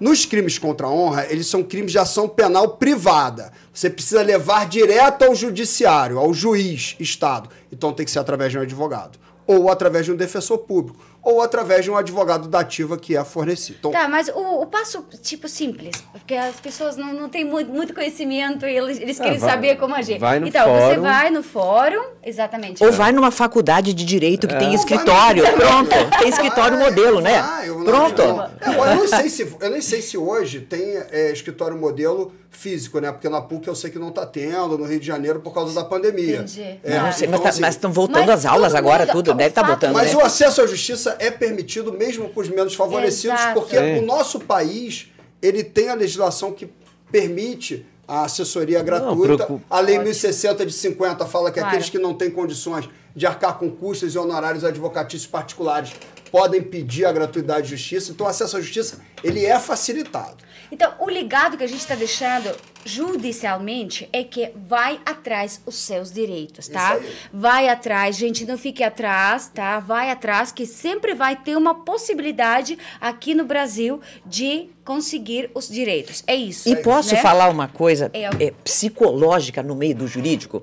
Nos 0.00 0.24
crimes 0.24 0.58
contra 0.58 0.86
a 0.86 0.90
honra, 0.90 1.26
eles 1.28 1.48
são 1.48 1.62
crimes 1.62 1.90
de 1.90 1.98
ação 1.98 2.28
penal 2.28 2.76
privada. 2.76 3.52
Você 3.72 3.90
precisa 3.90 4.22
levar 4.22 4.68
direto 4.68 5.24
ao 5.24 5.34
judiciário, 5.34 6.18
ao 6.18 6.32
juiz, 6.32 6.94
Estado. 7.00 7.50
Então 7.72 7.92
tem 7.92 8.04
que 8.04 8.12
ser 8.12 8.20
através 8.20 8.52
de 8.52 8.58
um 8.58 8.62
advogado. 8.62 9.18
Ou 9.44 9.68
através 9.68 10.04
de 10.04 10.12
um 10.12 10.16
defensor 10.16 10.58
público. 10.58 10.98
Ou 11.30 11.42
através 11.42 11.84
de 11.84 11.90
um 11.90 11.96
advogado 11.96 12.48
da 12.48 12.60
ativa 12.60 12.96
que 12.96 13.14
é 13.16 13.22
fornecido. 13.22 13.76
Então, 13.80 13.90
Tá, 13.90 14.08
mas 14.08 14.28
o, 14.28 14.62
o 14.62 14.66
passo, 14.66 15.04
tipo, 15.22 15.46
simples, 15.48 15.94
porque 16.12 16.34
as 16.34 16.56
pessoas 16.58 16.96
não, 16.96 17.12
não 17.12 17.28
têm 17.28 17.44
muito, 17.44 17.70
muito 17.70 17.92
conhecimento 17.92 18.64
e 18.66 18.74
eles, 18.76 18.98
eles 18.98 19.20
Ah, 19.20 19.24
querem 19.24 19.38
vai- 19.38 19.50
saber 19.50 19.76
como 19.76 19.94
agir. 19.94 20.18
vai 20.18 20.40
no 20.40 20.48
então, 20.48 20.64
você 20.72 20.80
fórum. 20.94 21.02
vai 21.02 21.30
no 21.30 21.42
fórum, 21.42 22.02
exatamente. 22.24 22.82
Ou 22.82 22.90
vai 22.92 23.12
numa 23.12 23.30
faculdade 23.30 23.92
de 23.92 24.04
direito 24.06 24.48
que 24.48 24.54
tem 24.54 24.68
Ou 24.68 24.72
vai 24.72 24.80
escritório. 24.80 25.44
no- 25.44 25.52
Pronto. 25.52 26.18
Tem 26.18 26.28
escritório 26.30 26.78
modelo, 26.78 27.20
né? 27.20 27.38
ah, 27.38 27.66
eu 27.66 27.76
não- 27.78 27.84
Pronto. 27.84 28.22
Eu, 28.22 28.72
eu 28.84 28.94
não 28.96 29.06
sei 29.08 29.28
se, 29.28 29.54
eu 29.60 29.70
nem 29.70 29.80
sei 29.82 30.00
se 30.00 30.16
hoje 30.16 30.60
tem 30.60 30.96
é, 31.10 31.30
escritório 31.30 31.76
modelo 31.76 32.32
físico, 32.50 32.98
né? 33.00 33.12
Porque 33.12 33.28
na 33.28 33.40
PUC 33.40 33.68
eu 33.68 33.74
sei 33.74 33.90
que 33.90 33.98
não 33.98 34.08
está 34.08 34.24
tendo, 34.26 34.76
no 34.78 34.84
Rio 34.84 34.98
de 34.98 35.06
Janeiro, 35.06 35.40
por 35.40 35.52
causa 35.54 35.74
da 35.74 35.84
pandemia. 35.84 36.36
Entendi. 36.38 36.80
É, 36.82 36.98
Não 37.00 37.12
sei, 37.12 37.26
então, 37.28 37.38
mas 37.38 37.42
tá- 37.42 37.48
assim, 37.50 37.60
mas 37.60 37.74
estão 37.74 37.92
voltando 37.92 38.26
Mas 38.26 38.30
as 38.30 38.46
aulas 38.46 38.74
agora, 38.74 39.06
tudo. 39.06 39.34
Deve 39.34 39.50
estar 39.50 39.60
fato- 39.62 39.70
voltando, 39.70 39.94
Mas 39.94 40.12
né? 40.14 40.16
o 40.16 40.24
acesso 40.24 40.62
à 40.62 40.66
justiça 40.66 41.16
é 41.18 41.30
permitido 41.30 41.92
mesmo 41.92 42.28
com 42.30 42.40
os 42.40 42.48
menos 42.48 42.74
favorecidos, 42.74 43.38
Exato. 43.38 43.60
porque 43.60 43.76
Sim. 43.76 43.98
o 43.98 44.02
nosso 44.06 44.40
país 44.40 45.08
ele 45.42 45.62
tem 45.62 45.88
a 45.90 45.94
legislação 45.94 46.50
que 46.52 46.68
permite 47.12 47.86
a 48.06 48.24
assessoria 48.24 48.82
gratuita. 48.82 49.44
preocupa- 49.44 49.64
a 49.68 49.80
Lei 49.80 49.98
1060 49.98 50.64
de 50.64 50.72
50 50.72 51.26
fala 51.26 51.50
que 51.50 51.58
Claro. 51.58 51.68
aqueles 51.68 51.90
que 51.90 51.98
não 51.98 52.14
têm 52.14 52.30
condições 52.30 52.88
de 53.14 53.26
arcar 53.26 53.58
com 53.58 53.70
custos 53.70 54.14
e 54.14 54.18
honorários 54.18 54.64
advocatícios 54.64 55.26
particulares 55.30 55.92
podem 56.30 56.62
pedir 56.62 57.04
a 57.04 57.12
gratuidade 57.12 57.68
de 57.68 57.76
justiça. 57.76 58.12
Então, 58.12 58.26
o 58.26 58.30
acesso 58.30 58.56
à 58.56 58.60
justiça 58.60 59.00
ele 59.22 59.44
é 59.44 59.58
facilitado. 59.58 60.36
Então, 60.70 60.94
o 60.98 61.06
legado 61.06 61.56
que 61.56 61.64
a 61.64 61.66
gente 61.66 61.80
está 61.80 61.94
deixando 61.94 62.54
judicialmente 62.84 64.08
é 64.12 64.22
que 64.22 64.52
vai 64.54 65.00
atrás 65.04 65.60
os 65.64 65.76
seus 65.76 66.12
direitos, 66.12 66.68
tá? 66.68 66.96
Isso 66.96 67.06
aí. 67.06 67.16
Vai 67.32 67.68
atrás, 67.68 68.16
gente, 68.16 68.44
não 68.44 68.58
fique 68.58 68.82
atrás, 68.84 69.50
tá? 69.52 69.80
Vai 69.80 70.10
atrás 70.10 70.52
que 70.52 70.66
sempre 70.66 71.14
vai 71.14 71.36
ter 71.36 71.56
uma 71.56 71.74
possibilidade 71.74 72.78
aqui 73.00 73.34
no 73.34 73.44
Brasil 73.44 74.00
de 74.24 74.68
conseguir 74.84 75.50
os 75.54 75.68
direitos. 75.68 76.22
É 76.26 76.34
isso. 76.34 76.68
E 76.68 76.76
posso 76.76 77.14
né? 77.14 77.20
falar 77.20 77.48
uma 77.48 77.68
coisa 77.68 78.10
É. 78.12 78.24
é, 78.46 78.50
psicológica 78.62 79.62
no 79.62 79.74
meio 79.74 79.94
do 79.94 80.06
jurídico? 80.06 80.62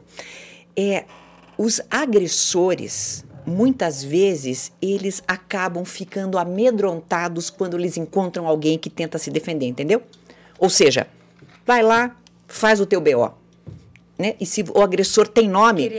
É, 0.76 1.06
os 1.58 1.82
agressores, 1.90 3.26
muitas 3.46 4.04
vezes, 4.04 4.72
eles 4.82 5.24
acabam 5.28 5.86
ficando 5.86 6.38
amedrontados 6.38 7.50
quando 7.50 7.78
eles 7.78 7.98
encontram 7.98 8.48
alguém 8.48 8.78
que 8.78 8.90
tenta 8.90 9.18
se 9.18 9.30
defender, 9.30 9.68
entendeu? 9.68 10.02
Ou 10.60 10.70
seja, 10.70 11.08
vai 11.66 11.82
lá, 11.84 12.16
faz 12.48 12.80
o 12.80 12.86
teu 12.86 13.02
BO. 13.02 13.34
Né? 14.18 14.36
E 14.40 14.46
se 14.46 14.64
o 14.74 14.82
agressor 14.82 15.28
tem 15.28 15.50
nome, 15.50 15.92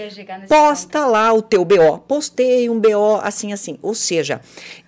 posta 0.49 1.05
lá 1.05 1.35
o 1.35 1.43
teu 1.43 1.63
BO. 1.67 1.99
Postei 2.09 2.71
um 2.71 2.81
BO 2.81 3.21
assim, 3.23 3.53
assim. 3.53 3.79
Ou 3.83 3.95
seja, 3.95 4.41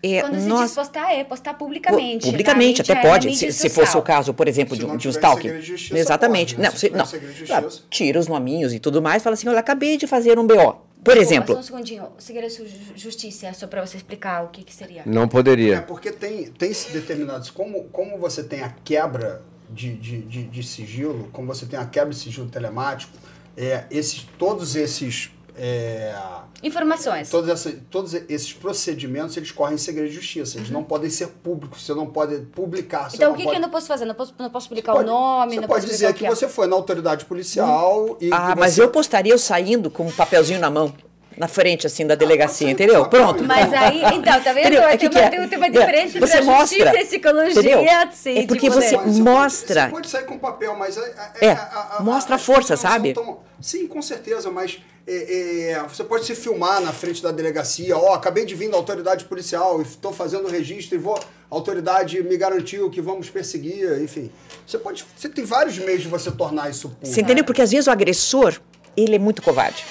é, 0.03 0.23
Quando 0.23 0.41
se 0.41 0.47
nós... 0.47 0.63
diz 0.63 0.75
postar, 0.75 1.13
é 1.15 1.25
postar 1.25 1.53
publicamente. 1.55 2.25
Publicamente, 2.25 2.81
até 2.81 2.95
na 2.95 3.03
pode, 3.03 3.27
mídia 3.29 3.53
se, 3.53 3.59
se 3.59 3.69
fosse 3.69 3.95
o 3.99 4.03
caso, 4.03 4.33
por 4.33 4.49
exemplo, 4.49 4.75
Se 4.75 4.81
de 4.81 4.87
um, 4.87 4.89
não 4.89 4.97
de 4.97 5.09
um 5.09 5.11
stalking. 5.11 5.61
justiça, 5.61 5.99
Exatamente. 5.99 6.55
pode, 6.55 6.63
né? 6.63 6.71
Não, 6.71 6.77
Se 6.79 6.89
não. 6.89 7.05
segredo 7.05 7.33
de 7.35 7.39
justiça. 7.41 7.83
tira 7.91 8.19
os 8.19 8.29
nominhos 8.29 8.73
e 8.73 8.79
tudo 8.79 9.03
mais, 9.03 9.23
fala 9.23 9.35
assim: 9.35 9.47
olha, 9.47 9.59
acabei 9.61 9.99
de 9.99 10.07
fazer 10.07 10.39
um 10.39 10.47
BO. 10.47 10.88
Por 11.03 11.15
Desculpa, 11.15 11.33
exemplo- 11.35 11.55
Só 11.55 11.61
um 11.61 11.63
segundinho. 11.63 12.09
Segredo 12.19 12.53
de 12.65 12.93
justiça, 13.01 13.53
só 13.55 13.67
para 13.67 13.87
você 13.87 13.97
explicar 13.97 14.45
o 14.45 14.49
que, 14.49 14.63
que 14.65 14.75
seria. 14.75 15.03
Não 15.07 15.23
É 15.23 15.27
poderia. 15.27 15.83
porque 15.83 16.11
tem, 16.11 16.47
tem 16.51 16.73
se 16.73 16.93
determinados. 16.93 17.51
Como, 17.51 17.85
como 17.85 18.19
você 18.19 18.43
tem 18.43 18.63
a 18.63 18.71
quebra 18.85 19.43
de, 19.71 19.95
de, 19.95 20.23
de, 20.23 20.43
de 20.45 20.63
sigilo, 20.63 21.29
como 21.33 21.47
você 21.47 21.67
tem 21.67 21.79
a 21.79 21.87
quebra 21.87 22.11
de 22.11 22.17
sigilo 22.17 22.49
telemático, 22.49 23.13
é, 23.57 23.85
esses, 23.91 24.27
todos 24.39 24.75
esses. 24.77 25.31
É, 25.59 26.15
Informações. 26.63 27.31
todos, 27.31 27.49
essa, 27.51 27.73
todos 27.91 28.15
esses 28.15 28.53
procedimentos 28.53 29.37
eles 29.37 29.51
correm 29.53 29.75
em 29.75 29.79
segredo 29.79 30.09
de 30.09 30.15
justiça. 30.15 30.59
Eles 30.59 30.71
não 30.71 30.83
podem 30.83 31.09
ser 31.11 31.29
públicos, 31.29 31.85
você 31.85 31.95
não 31.95 32.07
pode 32.07 32.37
publicar. 32.47 33.09
você 33.11 33.17
Então, 33.17 33.29
não 33.29 33.35
o 33.35 33.37
que, 33.39 33.45
pode... 33.45 33.55
que 33.57 33.59
eu 33.59 33.63
não 33.63 33.71
posso 33.71 33.87
fazer? 33.87 34.05
Não 34.05 34.15
posso, 34.15 34.35
não 34.39 34.51
posso 34.51 34.69
publicar 34.69 34.93
Pode- 34.93 35.09
o 35.09 35.13
nome, 35.13 35.55
Você 35.55 35.61
não 35.61 35.69
pode 35.69 35.81
posso 35.83 35.93
dizer 35.93 36.13
que 36.15 36.25
que 36.25 36.31
você 36.31 36.49
foi 36.49 36.67
na 36.67 36.75
autoridade 36.77 37.25
policial 37.25 38.17
e. 38.21 38.31
Ah, 38.33 38.53
que 38.55 38.61
mas 38.61 38.75
você- 38.75 38.83
eu 38.83 38.89
postaria 38.91 39.33
eu 39.33 39.39
saindo 39.39 39.91
com 39.91 40.07
um 40.07 40.13
papelzinho 40.13 40.59
na 40.61 40.71
mão, 40.71 40.93
na 41.39 41.47
frente, 41.49 41.87
assim, 41.87 42.07
da 42.07 42.15
delegacia, 42.15 42.71
entendeu? 42.71 43.07
Pronto. 43.07 43.45
Mas 43.45 43.73
aí, 43.73 44.03
então, 44.15 44.41
tá 44.43 44.53
vendo? 44.53 44.67
Entendeu? 44.67 44.83
É 44.83 44.97
Tem, 44.97 44.99
que 44.99 45.07
uma, 45.07 45.13
que 45.13 45.19
é? 45.19 45.29
tem 45.31 45.41
um 45.41 45.49
tema 45.49 45.67
É, 45.67 45.71
diferente 45.71 46.19
você 46.19 46.39
entre 46.39 46.39
a 46.39 46.43
mostra, 46.43 46.67
justiça 46.79 46.95
e 46.97 47.03
a 47.03 47.07
psicologia. 47.07 47.61
entendeu? 47.61 48.01
Assim, 48.09 48.39
É 48.39 48.47
porque 48.47 48.69
tipo, 48.69 48.81
você- 48.81 48.97
né? 48.97 49.03
Mostra. 49.21 49.81
Pode, 49.83 49.91
você 49.91 49.95
pode 49.95 50.09
sair 50.11 50.25
com 50.25 50.39
papel, 50.39 50.75
mas. 50.77 50.99
a- 50.99 51.33
É, 51.41 51.51
a- 51.51 51.55
a- 51.55 51.97
a- 51.99 52.03
mostra 52.03 52.35
a 52.35 52.39
força, 52.39 52.77
sabe? 52.77 53.13
tão- 53.15 53.39
Sim, 53.61 53.87
com 53.89 54.01
certeza, 54.01 54.51
mas 54.51 54.79
é, 55.07 55.71
é, 55.73 55.83
você 55.83 56.05
pode 56.05 56.25
se 56.25 56.35
filmar 56.35 56.81
na 56.81 56.93
frente 56.93 57.21
da 57.23 57.33
delegacia. 57.33 57.97
Ó, 57.97 58.15
acabei 58.15 58.45
de 58.45 58.55
vir 58.55 58.71
da 58.71 58.77
autoridade 58.77 59.25
policial 59.25 59.81
e 59.81 59.83
estou 59.83 60.13
fazendo 60.13 60.47
o 60.47 60.51
registro 60.51 60.95
e 60.97 60.99
vou. 60.99 61.17
A 61.51 61.55
autoridade 61.55 62.23
me 62.23 62.37
garantiu 62.37 62.89
que 62.91 63.01
vamos 63.01 63.29
perseguir, 63.31 64.01
enfim. 64.03 64.31
Você 64.67 64.79
pode. 64.79 65.05
Você 65.17 65.29
tem 65.29 65.45
vários 65.45 65.79
meios 65.79 66.03
de 66.03 66.09
você 66.09 66.31
tornar 66.31 66.71
isso 66.71 66.89
público. 66.91 67.07
Você 67.13 67.21
entendeu? 67.21 67.45
Porque 67.45 67.63
às 67.63 67.71
vezes 67.71 67.87
o 67.87 67.91
agressor, 67.91 68.61
ele 68.97 69.17
é 69.17 69.19
muito 69.19 69.43
covarde. 69.43 69.85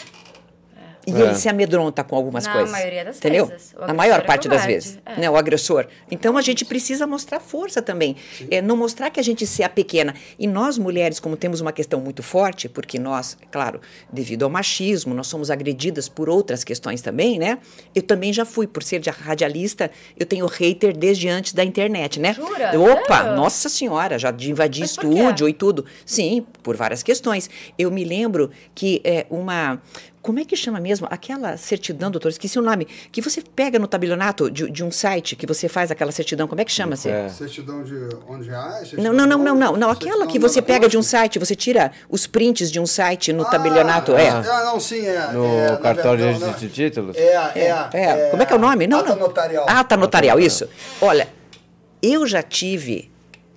E 1.08 1.12
É. 1.14 1.20
ele 1.22 1.36
se 1.36 1.48
amedronta 1.48 2.04
com 2.04 2.18
algumas 2.18 2.46
Na 2.46 2.52
coisas. 2.52 2.70
maioria 2.72 3.06
das 3.06 3.16
entendeu? 3.18 3.46
vezes. 3.46 3.74
Na 3.74 3.86
agressor 3.86 3.96
maior 3.96 4.20
é 4.20 4.24
parte 4.24 4.50
das 4.50 4.66
vezes. 4.66 5.00
é. 5.06 5.22
Né? 5.22 5.30
O 5.30 5.38
agressor. 5.38 5.88
Então 6.12 6.38
a 6.38 6.42
gente 6.42 6.66
precisa 6.66 7.08
mostrar 7.08 7.40
força 7.40 7.82
também. 7.82 8.18
É, 8.52 8.62
não 8.62 8.76
mostrar 8.76 9.10
que 9.10 9.18
a 9.20 9.24
gente 9.24 9.48
se 9.48 9.64
a 9.64 9.70
pequena. 9.70 10.14
E 10.38 10.46
nós, 10.46 10.78
mulheres, 10.78 11.18
como 11.20 11.38
temos 11.38 11.62
uma 11.62 11.72
questão 11.72 12.02
muito 12.02 12.22
forte, 12.22 12.68
porque 12.68 13.00
nós, 13.00 13.38
claro, 13.50 13.80
devido 14.12 14.44
ao 14.44 14.50
machismo, 14.50 15.14
nós 15.14 15.28
somos 15.28 15.50
agredidas 15.50 16.10
por 16.10 16.30
outras 16.30 16.64
questões 16.66 17.02
também, 17.02 17.40
né? 17.40 17.58
Eu 17.96 18.02
também 18.02 18.34
já 18.34 18.44
fui, 18.44 18.68
por 18.68 18.84
ser 18.84 19.00
de 19.00 19.10
radialista, 19.10 19.90
eu 20.20 20.26
tenho 20.26 20.46
hater 20.46 20.96
desde 20.96 21.30
antes 21.30 21.54
da 21.54 21.64
internet, 21.64 22.20
né? 22.20 22.34
Jura? 22.34 22.78
Opa, 22.80 23.18
Sério? 23.20 23.36
nossa 23.38 23.70
senhora, 23.70 24.20
já 24.20 24.30
de 24.30 24.52
invadir 24.52 24.82
Mas 24.82 24.92
estúdio 24.92 25.48
e 25.48 25.54
tudo. 25.54 25.86
Sim, 26.06 26.46
por 26.62 26.76
várias 26.76 27.02
questões. 27.02 27.50
Eu 27.80 27.90
me 27.90 28.04
lembro 28.04 28.52
que 28.76 29.00
é 29.06 29.26
uma. 29.30 29.82
Como 30.22 30.40
é 30.40 30.46
que 30.46 30.56
chama 30.56 30.80
mesmo? 30.80 31.08
Aquela 31.10 31.56
certidão, 31.56 32.12
doutor, 32.12 32.30
esqueci 32.30 32.60
o 32.60 32.62
nome. 32.62 32.86
Que 33.12 33.22
você 33.22 33.42
pega 33.42 33.80
no 33.80 33.88
tabelionato 33.88 34.52
de, 34.52 34.70
de 34.70 34.84
um 34.84 34.92
site 34.92 35.36
que 35.36 35.46
você 35.46 35.70
faz 35.70 35.90
aquela 35.90 36.12
certidão. 36.12 36.48
Como 36.48 36.60
é 36.60 36.66
que 36.66 36.72
chama-se? 36.72 37.10
É. 37.10 37.30
Certidão 37.30 37.84
de 37.84 37.96
11 38.28 38.50
reais? 38.50 38.94
Não, 38.94 39.14
não, 39.14 39.26
não, 39.26 39.38
não, 39.38 39.56
não, 39.56 39.78
não. 39.78 39.90
Aquela 39.90 40.28
que 40.28 40.38
você 40.38 40.62
pega 40.62 40.90
de 40.90 40.98
um 40.98 41.04
site, 41.04 41.40
você 41.40 41.56
tira 41.56 41.92
os 42.10 42.28
prints 42.28 42.70
de 42.70 42.80
um 42.80 42.86
site 42.86 43.32
no 43.32 43.46
tabelionato. 43.46 44.16
É. 44.16 44.30
Ah, 44.30 44.64
não, 44.66 44.80
sim, 44.80 45.06
é. 45.06 45.32
No 45.32 45.46
é, 45.46 45.72
na 45.72 45.78
cartão 45.78 46.16
de 46.16 46.24
verdade, 46.24 46.44
registro 46.44 46.68
de 46.68 46.74
títulos? 46.74 47.18
É, 47.18 47.52
é, 47.56 47.90
É, 47.94 48.30
como 48.30 48.44
é 48.44 48.46
que 48.46 48.54
é 48.54 48.56
o 48.56 48.60
nome? 48.60 48.88
Não, 48.88 49.00
ata 49.00 49.10
não. 49.10 49.20
notarial. 49.20 49.66
Ata 49.70 49.98
notarial, 49.98 50.40
isso. 50.40 50.68
Olha, 51.00 51.30
eu 52.02 52.28
já 52.28 52.42
tive 52.44 53.10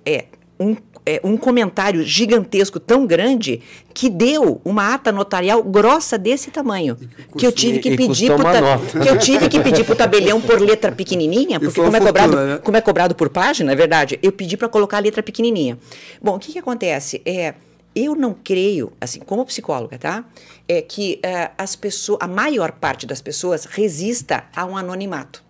é, 0.05 0.25
um, 0.59 0.75
é, 1.05 1.19
um 1.23 1.35
comentário 1.35 2.03
gigantesco 2.03 2.79
tão 2.79 3.05
grande 3.05 3.61
que 3.93 4.09
deu 4.09 4.61
uma 4.63 4.93
ata 4.93 5.11
notarial 5.11 5.63
grossa 5.63 6.17
desse 6.17 6.51
tamanho. 6.51 6.97
Que 7.37 7.45
eu 7.45 7.51
tive 7.51 7.79
que 7.79 7.95
pedir 7.95 8.31
pro 8.33 9.01
que 9.01 9.09
eu 9.09 9.17
tive 9.17 9.49
que 9.49 9.59
pedir 9.59 9.83
pro 9.83 9.95
tabelião 9.95 10.39
por 10.39 10.59
letra 10.59 10.91
pequenininha, 10.91 11.59
porque 11.59 11.81
como 11.81 11.95
é, 11.95 11.99
cobrado, 11.99 12.31
fortuna, 12.31 12.53
né? 12.53 12.61
como 12.63 12.77
é 12.77 12.81
cobrado 12.81 13.15
por 13.15 13.29
página, 13.29 13.71
é 13.71 13.75
verdade, 13.75 14.19
eu 14.21 14.31
pedi 14.31 14.55
para 14.55 14.69
colocar 14.69 14.97
a 14.97 15.01
letra 15.01 15.23
pequenininha. 15.23 15.77
Bom, 16.21 16.35
o 16.35 16.39
que, 16.39 16.51
que 16.51 16.59
acontece? 16.59 17.21
É, 17.25 17.55
eu 17.95 18.15
não 18.15 18.33
creio, 18.33 18.93
assim, 19.01 19.19
como 19.19 19.45
psicóloga, 19.45 19.97
tá? 19.97 20.23
É 20.67 20.81
que 20.81 21.19
eh, 21.21 21.51
as 21.57 21.75
pessoas, 21.75 22.19
a 22.21 22.27
maior 22.27 22.71
parte 22.71 23.05
das 23.05 23.21
pessoas 23.21 23.65
resista 23.65 24.45
a 24.55 24.65
um 24.65 24.77
anonimato. 24.77 25.43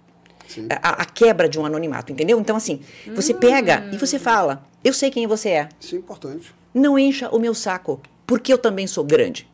A, 0.82 1.04
a 1.04 1.06
quebra 1.06 1.48
de 1.48 1.58
um 1.58 1.66
anonimato, 1.66 2.12
entendeu? 2.12 2.38
Então, 2.40 2.58
assim, 2.58 2.82
você 3.16 3.34
pega 3.34 3.88
e 3.94 3.98
você 3.98 4.20
fala, 4.20 4.66
eu 4.84 4.94
sei 4.94 5.10
quem 5.12 5.28
você 5.28 5.50
é. 5.50 5.70
Isso 5.80 5.96
é 5.96 5.98
importante. 6.00 6.54
Não 6.74 6.98
encha 6.98 7.30
o 7.30 7.40
meu 7.40 7.54
saco, 7.54 8.00
porque 8.26 8.52
eu 8.52 8.58
também 8.58 8.88
sou 8.88 9.04
grande. 9.04 9.48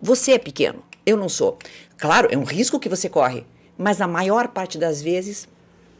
Você 0.00 0.32
é 0.32 0.38
pequeno, 0.38 0.82
eu 1.04 1.16
não 1.16 1.28
sou. 1.28 1.58
Claro, 1.98 2.28
é 2.30 2.36
um 2.36 2.44
risco 2.44 2.78
que 2.78 2.88
você 2.88 3.08
corre, 3.08 3.44
mas 3.76 4.00
a 4.00 4.06
maior 4.06 4.48
parte 4.48 4.78
das 4.78 5.02
vezes 5.02 5.48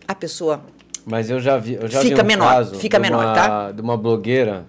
a 0.07 0.15
pessoa 0.15 0.63
Mas 1.07 1.31
eu 1.31 1.41
já 1.41 1.57
vi, 1.57 1.75
eu 1.75 1.89
já 1.89 2.01
Fica 2.01 2.17
vi 2.17 2.23
um 2.23 2.27
menor, 2.27 2.55
caso 2.55 2.75
fica 2.77 2.99
de 2.99 3.03
menor, 3.03 3.25
uma, 3.25 3.35
tá? 3.35 3.73
De 3.73 3.81
uma 3.81 3.97
blogueira 3.97 4.67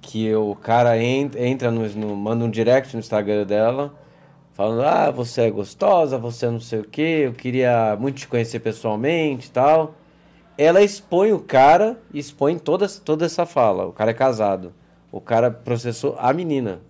que 0.00 0.32
o 0.34 0.54
cara 0.54 0.96
en- 1.02 1.30
entra 1.36 1.70
no, 1.70 1.86
no- 1.88 2.14
manda 2.16 2.44
um 2.44 2.50
direct 2.50 2.94
no 2.94 3.00
Instagram 3.00 3.44
dela, 3.44 3.92
falando: 4.52 4.82
"Ah, 4.82 5.10
você 5.10 5.42
é 5.42 5.50
gostosa, 5.50 6.16
você 6.18 6.46
é 6.46 6.50
não 6.50 6.60
sei 6.60 6.80
o 6.80 6.84
quê, 6.84 7.22
eu 7.26 7.32
queria 7.32 7.96
muito 7.98 8.18
te 8.18 8.28
conhecer 8.28 8.60
pessoalmente", 8.60 9.48
e 9.48 9.50
tal. 9.50 9.94
Ela 10.58 10.82
expõe 10.82 11.32
o 11.32 11.38
cara 11.38 11.98
e 12.12 12.18
expõe 12.18 12.58
toda 12.58 12.88
toda 12.88 13.26
essa 13.26 13.44
fala. 13.46 13.86
O 13.86 13.92
cara 13.92 14.10
é 14.10 14.14
casado. 14.14 14.72
O 15.12 15.20
cara 15.20 15.50
processou 15.50 16.16
a 16.18 16.32
menina. 16.32 16.80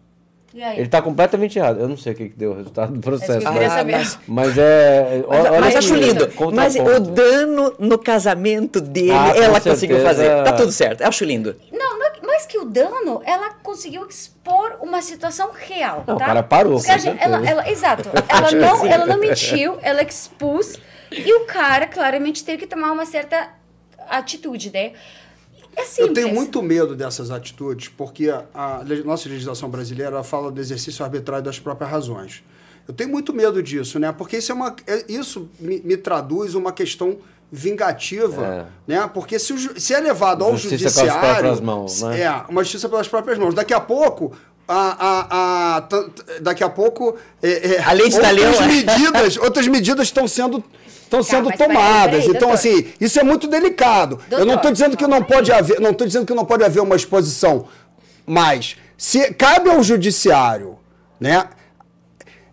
Ele 0.55 0.89
tá 0.89 1.03
completamente 1.03 1.59
errado. 1.59 1.81
Eu 1.81 1.87
não 1.89 1.99
sei 1.99 2.15
o 2.15 2.17
que 2.17 2.29
que 2.31 2.37
deu 2.37 2.53
o 2.53 2.55
resultado 2.57 2.91
do 2.95 3.01
processo, 3.01 3.33
É 3.33 3.41
que 3.41 3.47
eu 3.47 3.53
mas, 3.53 3.73
saber. 3.73 3.93
mas- 3.93 4.19
mas 4.27 4.57
é. 4.59 5.23
Mas, 5.29 5.45
olha 5.51 5.61
mas 5.61 5.77
acho 5.77 5.95
lindo. 5.95 6.29
Mas 6.55 6.77
o 6.77 7.01
dano 7.01 7.75
no 7.79 7.99
casamento 7.99 8.81
dele, 8.81 9.11
Ah, 9.13 9.35
ela 9.37 9.61
conseguiu 9.61 10.01
fazer. 10.01 10.31
Tá 10.45 10.53
tudo 10.53 10.73
certo. 10.73 11.03
Acho 11.03 11.25
lindo. 11.27 11.55
Não, 11.71 11.99
não, 11.99 12.07
mais 12.27 12.47
que 12.47 12.57
o 12.59 12.65
dano, 12.65 13.21
ela 13.27 13.51
conseguiu 13.63 14.07
expor 14.09 14.79
uma 14.81 15.03
situação 15.03 15.51
real. 15.53 16.05
Não, 16.07 16.15
o 16.15 16.19
tá? 16.19 16.25
cara 16.25 16.43
parou, 16.43 16.79
gente- 16.79 17.09
ela, 17.21 17.47
ela- 17.47 17.69
Exato. 17.71 18.09
Ela 18.27 18.51
não, 18.53 18.87
ela 18.87 19.05
não 19.07 19.19
mentiu, 19.19 19.77
ela 19.83 20.03
expôs. 20.03 20.79
E 21.11 21.33
o 21.35 21.45
cara 21.45 21.87
claramente 21.87 22.45
teve 22.45 22.59
que 22.59 22.67
tomar 22.67 22.93
uma 22.93 23.07
certa 23.07 23.51
atitude, 24.09 24.71
né? 24.73 24.93
É 25.77 25.85
simples. 25.85 26.09
Eu 26.09 26.15
tenho 26.15 26.33
muito 26.33 26.63
medo 26.63 26.97
dessas 26.97 27.31
atitudes, 27.31 27.89
porque 27.89 28.31
a, 28.31 28.45
a 28.55 28.85
nossa 29.05 29.29
legislação 29.29 29.69
brasileira 29.69 30.23
fala 30.23 30.51
do 30.51 30.61
exercício 30.61 31.05
arbitrário 31.05 31.45
das 31.45 31.59
próprias 31.59 31.91
razões. 31.91 32.43
Eu 32.89 32.95
tenho 32.95 33.11
muito 33.11 33.33
medo 33.33 33.63
disso, 33.63 33.99
né? 33.99 34.11
Porque 34.13 34.39
isso, 34.39 34.53
é 34.53 34.55
uma, 34.55 34.75
é- 34.87 35.05
isso 35.09 35.51
me, 35.61 35.81
me 35.81 35.97
traduz 35.97 36.55
uma 36.55 36.73
questão 36.73 37.19
vingativa, 37.53 38.69
né? 38.87 39.09
Porque 39.13 39.39
se, 39.39 39.53
o 39.53 39.81
se 39.81 39.93
é 39.95 40.01
levado 40.01 40.45
ao 40.45 40.57
Justiça 40.57 40.91
pelas 40.91 40.95
judiciário... 40.95 41.31
próprias 41.31 41.61
mãos, 41.61 42.03
né? 42.03 42.21
É, 42.23 42.45
uma 42.49 42.63
justiça 42.63 42.89
pelas 42.89 43.09
próprias 43.09 43.39
mãos. 43.39 43.55
Daqui 43.55 43.75
a 43.75 43.81
pouco... 43.81 44.33
A, 44.69 44.75
a, 44.75 45.77
a, 45.77 45.81
t- 45.83 46.11
t- 46.11 46.41
daqui 46.41 46.65
a 46.65 46.69
pouco 46.69 47.17
é, 47.41 47.75
é, 47.77 47.83
A 47.85 47.93
lei 47.93 48.09
de 48.09 48.17
outras 48.17 48.61
é. 48.61 48.67
medidas 48.67 49.37
outras 49.37 49.69
medidas 49.69 50.09
estão 50.09 50.27
sendo 50.27 50.61
estão 51.07 51.23
sendo 51.23 51.49
mas 51.49 51.57
peraí, 51.57 51.77
tomadas 51.77 52.25
peraí, 52.25 52.29
então 52.29 52.49
doutor. 52.49 52.55
assim 52.55 52.93
isso 53.01 53.19
é 53.19 53.23
muito 53.23 53.49
delicado 53.49 54.21
eu 54.31 54.39
não 54.45 54.55
estou 54.55 54.55
Doutor. 54.55 54.73
dizendo 54.73 54.97
que 54.97 55.07
não 55.07 55.23
pode 55.23 55.53
haver, 55.53 55.81
não 55.81 55.91
estou 55.91 56.07
dizendo 56.07 56.27
que 56.27 56.35
não 56.35 56.45
pode 56.45 56.65
haver 56.65 56.81
uma 56.81 56.97
exposição, 56.97 57.67
mas 58.27 58.77
se 58.99 59.33
cabe 59.35 59.71
ao 59.71 59.83
judiciário, 59.83 60.79
né, 61.21 61.49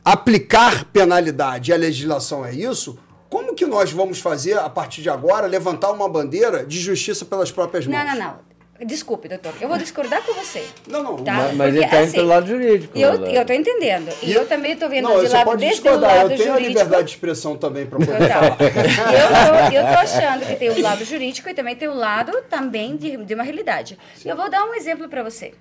aplicar 0.04 0.86
penalidade 0.86 1.72
e 1.72 1.74
a 1.74 1.78
legislação 1.78 2.46
é 2.46 2.54
isso, 2.54 2.98
como 3.30 3.56
que 3.56 3.66
nós 3.66 3.92
vamos 3.92 4.20
fazer 4.20 4.58
a 4.58 4.70
partir 4.70 5.02
de 5.02 5.10
agora 5.10 5.48
levantar 5.48 5.92
uma 5.92 6.08
bandeira 6.08 6.66
de 6.66 6.80
justiça 6.80 7.26
pelas 7.26 7.52
próprias 7.52 7.88
mãos? 7.88 7.98
Não, 7.98 8.16
não, 8.16 8.16
não. 8.16 8.53
Desculpe, 8.82 9.30
doutor. 9.30 9.54
Eu 9.62 9.70
vou 9.70 9.78
discordar 9.78 10.22
com 10.24 10.34
você. 10.34 10.64
Não, 10.88 11.04
não, 11.04 11.18
Tá? 11.18 11.34
Mas, 11.34 11.56
mas 11.56 11.76
ele 11.76 11.88
tá 11.88 11.98
indo 11.98 12.04
assim, 12.06 12.12
pelo 12.14 12.28
lado 12.28 12.48
jurídico. 12.48 12.98
Eu, 12.98 13.26
eu 13.28 13.46
tô 13.46 13.54
entendendo. 13.54 14.12
E, 14.22 14.32
E- 14.32 14.34
eu 14.34 14.48
também 14.48 14.76
tô 14.76 14.90
vendo 14.90 15.08
não, 15.08 15.20
de 15.22 15.28
você 15.28 15.34
lado 15.36 15.46
pode 15.46 15.60
desde 15.62 15.80
o 15.80 15.84
discordar, 15.84 16.16
lado 16.18 16.32
eu 16.32 16.38
tenho 16.38 16.50
a 16.50 16.54
jurídico. 16.54 16.80
liberdade 16.80 17.08
de 17.08 17.12
expressão 17.14 17.56
também 17.56 17.86
para 17.86 18.00
poder 18.00 18.18
Total. 18.18 18.58
falar. 18.58 19.74
eu, 19.74 19.84
tô 19.84 20.00
achando 20.00 20.46
que 20.46 20.56
tem 20.56 20.70
o 20.72 20.82
lado 20.82 21.06
jurídico 21.06 21.48
e 21.50 21.54
também 21.54 21.76
tem 21.76 21.88
o 21.88 21.94
lado 21.94 22.32
também 22.50 22.98
de, 22.98 23.16
de 23.18 23.34
uma 23.36 23.44
realidade. 23.44 23.98
Eu 24.26 24.36
vou 24.36 24.50
dar 24.50 24.66
um 24.66 24.74
exemplo 24.74 25.08
para 25.08 25.24
você. 25.24 25.54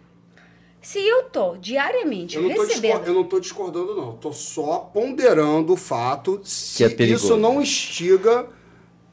Se 0.80 0.98
eu 0.98 1.24
tô 1.24 1.56
diariamente 1.58 2.34
Eu 2.36 2.42
não, 2.42 2.48
recebendo... 2.48 3.06
eu 3.06 3.14
não 3.14 3.24
tô 3.24 3.38
discordando, 3.38 3.94
não. 3.94 4.14
Tô 4.16 4.32
só 4.32 4.90
ponderando 4.92 5.74
o 5.74 5.76
fato 5.76 6.40
se 6.42 6.82
é 6.82 6.88
isso 7.04 7.36
não 7.36 7.62
instiga 7.62 8.46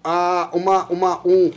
a 0.03 0.49
uma, 0.53 0.85
uma, 0.89 1.21
um... 1.27 1.51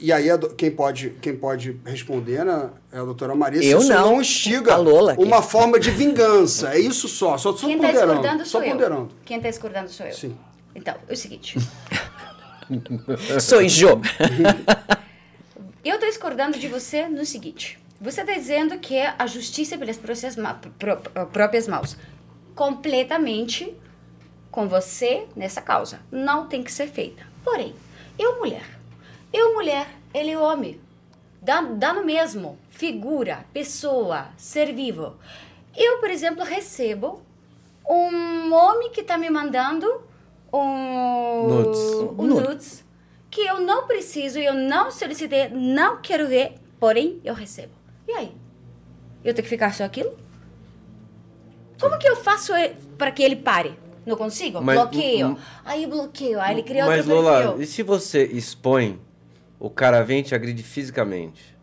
E 0.00 0.12
aí, 0.12 0.26
quem 0.56 0.70
pode, 0.70 1.10
quem 1.20 1.36
pode 1.36 1.80
responder 1.84 2.44
né, 2.44 2.70
é 2.92 2.98
a 2.98 3.04
doutora 3.04 3.34
Maria. 3.34 3.62
Eu 3.62 3.78
isso 3.78 3.88
não. 3.88 4.12
não 4.12 4.20
instiga 4.20 4.74
A 4.74 4.76
Lola 4.76 5.12
aqui. 5.12 5.22
uma 5.22 5.40
forma 5.42 5.78
de 5.80 5.90
vingança. 5.90 6.74
É 6.74 6.78
isso 6.78 7.08
só. 7.08 7.36
Só 7.38 7.52
tô 7.52 7.60
Quem 7.66 7.76
está 7.76 7.86
ponderando. 7.88 8.12
discordando 8.14 8.44
só 8.44 8.50
sou 8.58 8.62
eu. 8.62 8.70
ponderando. 8.72 9.08
Quem 9.24 9.36
está 9.38 9.48
discordando 9.50 9.88
sou 9.90 10.06
eu. 10.06 10.12
Sim. 10.12 10.36
Então, 10.74 10.94
é 11.08 11.12
o 11.12 11.16
seguinte. 11.16 11.56
Sou 13.40 13.68
Jo. 13.68 14.00
Eu 15.84 15.94
estou 15.96 16.08
discordando 16.08 16.58
de 16.58 16.66
você 16.66 17.06
no 17.08 17.24
seguinte. 17.24 17.78
Você 18.00 18.22
está 18.22 18.32
dizendo 18.32 18.78
que 18.78 18.96
é 18.96 19.14
a 19.18 19.26
justiça 19.26 19.76
pelas 19.76 19.96
próprias, 19.98 20.36
ma- 20.36 20.58
pró- 20.78 20.96
próprias 21.32 21.68
mãos. 21.68 21.96
Completamente 22.54 23.74
com 24.50 24.66
você 24.68 25.26
nessa 25.36 25.60
causa. 25.60 26.00
Não 26.10 26.46
tem 26.46 26.62
que 26.62 26.72
ser 26.72 26.86
feita. 26.88 27.22
Porém, 27.44 27.74
eu 28.18 28.38
mulher, 28.38 28.64
eu 29.36 29.54
mulher, 29.54 29.86
ele 30.12 30.36
homem. 30.36 30.80
Dá, 31.42 31.60
dá 31.60 31.92
no 31.92 32.04
mesmo. 32.04 32.58
Figura, 32.70 33.44
pessoa, 33.52 34.28
ser 34.36 34.72
vivo. 34.72 35.16
Eu, 35.76 35.98
por 35.98 36.10
exemplo, 36.10 36.44
recebo 36.44 37.22
um 37.88 38.52
homem 38.54 38.90
que 38.90 39.00
está 39.02 39.18
me 39.18 39.28
mandando 39.28 40.02
um 40.52 41.48
Nudes. 41.48 41.80
um 42.18 42.26
nudes 42.26 42.84
que 43.30 43.40
eu 43.40 43.60
não 43.60 43.86
preciso, 43.86 44.38
eu 44.38 44.54
não 44.54 44.90
solicitei, 44.92 45.48
não 45.48 46.00
quero 46.00 46.28
ver, 46.28 46.54
porém 46.78 47.20
eu 47.24 47.34
recebo. 47.34 47.72
E 48.06 48.12
aí? 48.12 48.32
Eu 49.24 49.34
tenho 49.34 49.42
que 49.42 49.48
ficar 49.50 49.74
só 49.74 49.82
aquilo? 49.84 50.16
Como 51.80 51.98
que 51.98 52.08
eu 52.08 52.14
faço 52.16 52.52
para 52.96 53.10
que 53.10 53.22
ele 53.22 53.36
pare? 53.36 53.76
Não 54.06 54.16
consigo? 54.16 54.60
Mas- 54.62 54.78
bloqueio. 54.78 55.36
aí 55.64 55.86
bloqueio, 55.86 56.40
aí 56.40 56.54
ele 56.54 56.62
cria 56.62 56.86
Mas, 56.86 57.00
outro 57.08 57.22
Lola, 57.22 57.42
perfil. 57.42 57.62
e 57.62 57.66
se 57.66 57.82
você 57.82 58.24
expõe, 58.24 59.00
o 59.64 59.70
cara 59.70 60.02
vem 60.02 60.20
e 60.20 60.22
te 60.22 60.34
agride 60.34 60.62
fisicamente? 60.62 61.56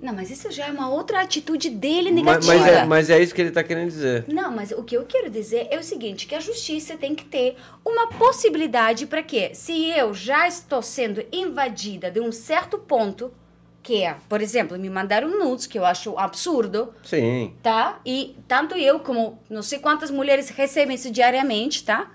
Não, 0.00 0.12
mas 0.12 0.30
isso 0.32 0.50
já 0.50 0.66
é 0.66 0.70
uma 0.70 0.90
outra 0.90 1.20
atitude 1.20 1.70
dele 1.70 2.10
negativa. 2.10 2.54
Mas, 2.54 2.66
é, 2.66 2.84
mas 2.84 3.08
é 3.08 3.22
isso 3.22 3.32
que 3.32 3.40
ele 3.40 3.52
tá 3.52 3.62
querendo 3.62 3.88
dizer. 3.88 4.24
Não, 4.26 4.50
mas 4.50 4.72
o 4.72 4.82
que 4.82 4.96
eu 4.96 5.04
quero 5.04 5.30
dizer 5.30 5.68
é 5.70 5.78
o 5.78 5.82
seguinte, 5.82 6.26
que 6.26 6.34
a 6.34 6.40
justiça 6.40 6.96
tem 6.96 7.14
que 7.14 7.24
ter 7.24 7.56
uma 7.84 8.08
possibilidade 8.08 9.06
para 9.06 9.22
quê? 9.22 9.52
Se 9.54 9.90
eu 9.90 10.12
já 10.12 10.48
estou 10.48 10.82
sendo 10.82 11.24
invadida 11.32 12.10
de 12.10 12.20
um 12.20 12.32
certo 12.32 12.78
ponto, 12.78 13.32
que 13.80 14.02
é, 14.02 14.16
por 14.28 14.42
exemplo, 14.42 14.76
me 14.76 14.90
mandaram 14.90 15.30
nudes, 15.30 15.66
que 15.66 15.78
eu 15.78 15.84
acho 15.86 16.18
absurdo, 16.18 16.92
Sim. 17.04 17.54
tá? 17.62 18.00
E 18.04 18.36
tanto 18.48 18.74
eu 18.74 18.98
como 18.98 19.38
não 19.48 19.62
sei 19.62 19.78
quantas 19.78 20.10
mulheres 20.10 20.48
recebem 20.48 20.96
isso 20.96 21.12
diariamente, 21.12 21.84
tá? 21.84 22.10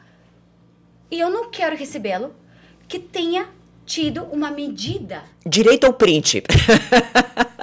E 1.09 1.17
eu 1.17 1.29
não 1.29 1.49
quero 1.49 1.77
recebê-lo, 1.77 2.35
que 2.85 2.99
tenha 2.99 3.47
tido 3.91 4.23
uma 4.31 4.49
medida. 4.51 5.23
Direito 5.45 5.85
ao 5.85 5.93
print. 5.93 6.43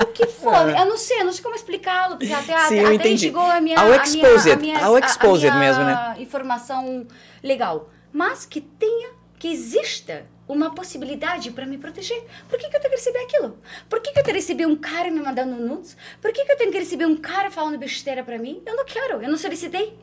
O 0.03 0.07
que 0.12 0.26
for, 0.26 0.68
eu 0.68 0.85
não 0.85 0.99
sei, 0.99 1.20
eu 1.20 1.24
não 1.24 1.33
sei 1.33 1.43
como 1.43 1.55
explicá-lo, 1.57 2.16
porque 2.18 2.33
até, 2.33 2.59
Sim, 2.68 2.81
até, 2.85 2.95
até 2.97 3.16
chegou 3.16 3.43
a 3.43 3.61
minha, 3.61 3.79
Ao 3.79 3.87
a 3.87 3.89
minha, 3.91 4.03
exposed, 4.03 4.53
a 4.53 4.57
minha, 4.57 4.85
ao 4.85 4.95
a- 4.95 4.99
a 4.99 5.01
exposed 5.07 5.51
minha 5.51 5.59
mesmo, 5.59 5.85
né? 5.85 6.16
informação 6.18 7.07
legal. 7.43 7.89
Mas 8.12 8.45
que 8.45 8.61
tenha, 8.61 9.11
que 9.39 9.49
exista 9.49 10.26
uma 10.47 10.74
possibilidade 10.74 11.51
para 11.51 11.64
me 11.66 11.76
proteger. 11.79 12.22
Por 12.49 12.59
que, 12.59 12.68
que 12.68 12.76
eu 12.76 12.81
tenho 12.81 12.91
que 12.93 12.99
receber 12.99 13.18
aquilo? 13.20 13.59
Por 13.89 14.01
que, 14.01 14.12
que 14.12 14.18
eu 14.18 14.24
tenho 14.24 14.35
que 14.37 14.41
receber 14.41 14.66
um 14.66 14.76
cara 14.76 15.11
me 15.11 15.20
mandando 15.20 15.57
nudes? 15.57 15.97
Por 16.20 16.33
que, 16.33 16.45
que 16.45 16.53
eu 16.53 16.57
tenho 16.57 16.72
que 16.72 16.79
receber 16.79 17.07
um 17.07 17.16
cara 17.16 17.51
falando 17.51 17.79
besteira 17.79 18.22
para 18.24 18.39
mim? 18.39 18.62
Eu 18.66 18.74
não 18.76 18.85
quero, 18.85 19.22
eu 19.22 19.29
não 19.31 19.37
solicitei. 19.39 19.99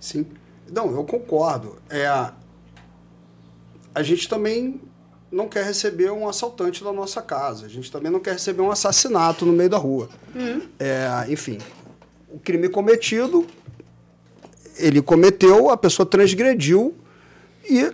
Sim. 0.00 0.26
Não, 0.70 0.90
eu 0.92 1.04
concordo. 1.04 1.80
É, 1.90 2.06
a 3.94 4.02
gente 4.02 4.28
também 4.28 4.80
não 5.30 5.48
quer 5.48 5.64
receber 5.64 6.10
um 6.10 6.28
assaltante 6.28 6.82
na 6.82 6.92
nossa 6.92 7.20
casa. 7.20 7.66
A 7.66 7.68
gente 7.68 7.90
também 7.90 8.10
não 8.10 8.20
quer 8.20 8.32
receber 8.32 8.62
um 8.62 8.70
assassinato 8.70 9.44
no 9.44 9.52
meio 9.52 9.70
da 9.70 9.76
rua. 9.76 10.08
É, 10.78 11.26
enfim, 11.28 11.58
o 12.28 12.38
crime 12.38 12.68
cometido, 12.68 13.46
ele 14.76 15.02
cometeu, 15.02 15.70
a 15.70 15.76
pessoa 15.76 16.06
transgrediu 16.06 16.94
e 17.68 17.92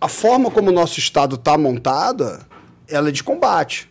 a 0.00 0.08
forma 0.08 0.50
como 0.50 0.70
o 0.70 0.72
nosso 0.72 0.98
Estado 0.98 1.36
está 1.36 1.56
montada, 1.58 2.46
ela 2.88 3.10
é 3.10 3.12
de 3.12 3.22
combate. 3.22 3.88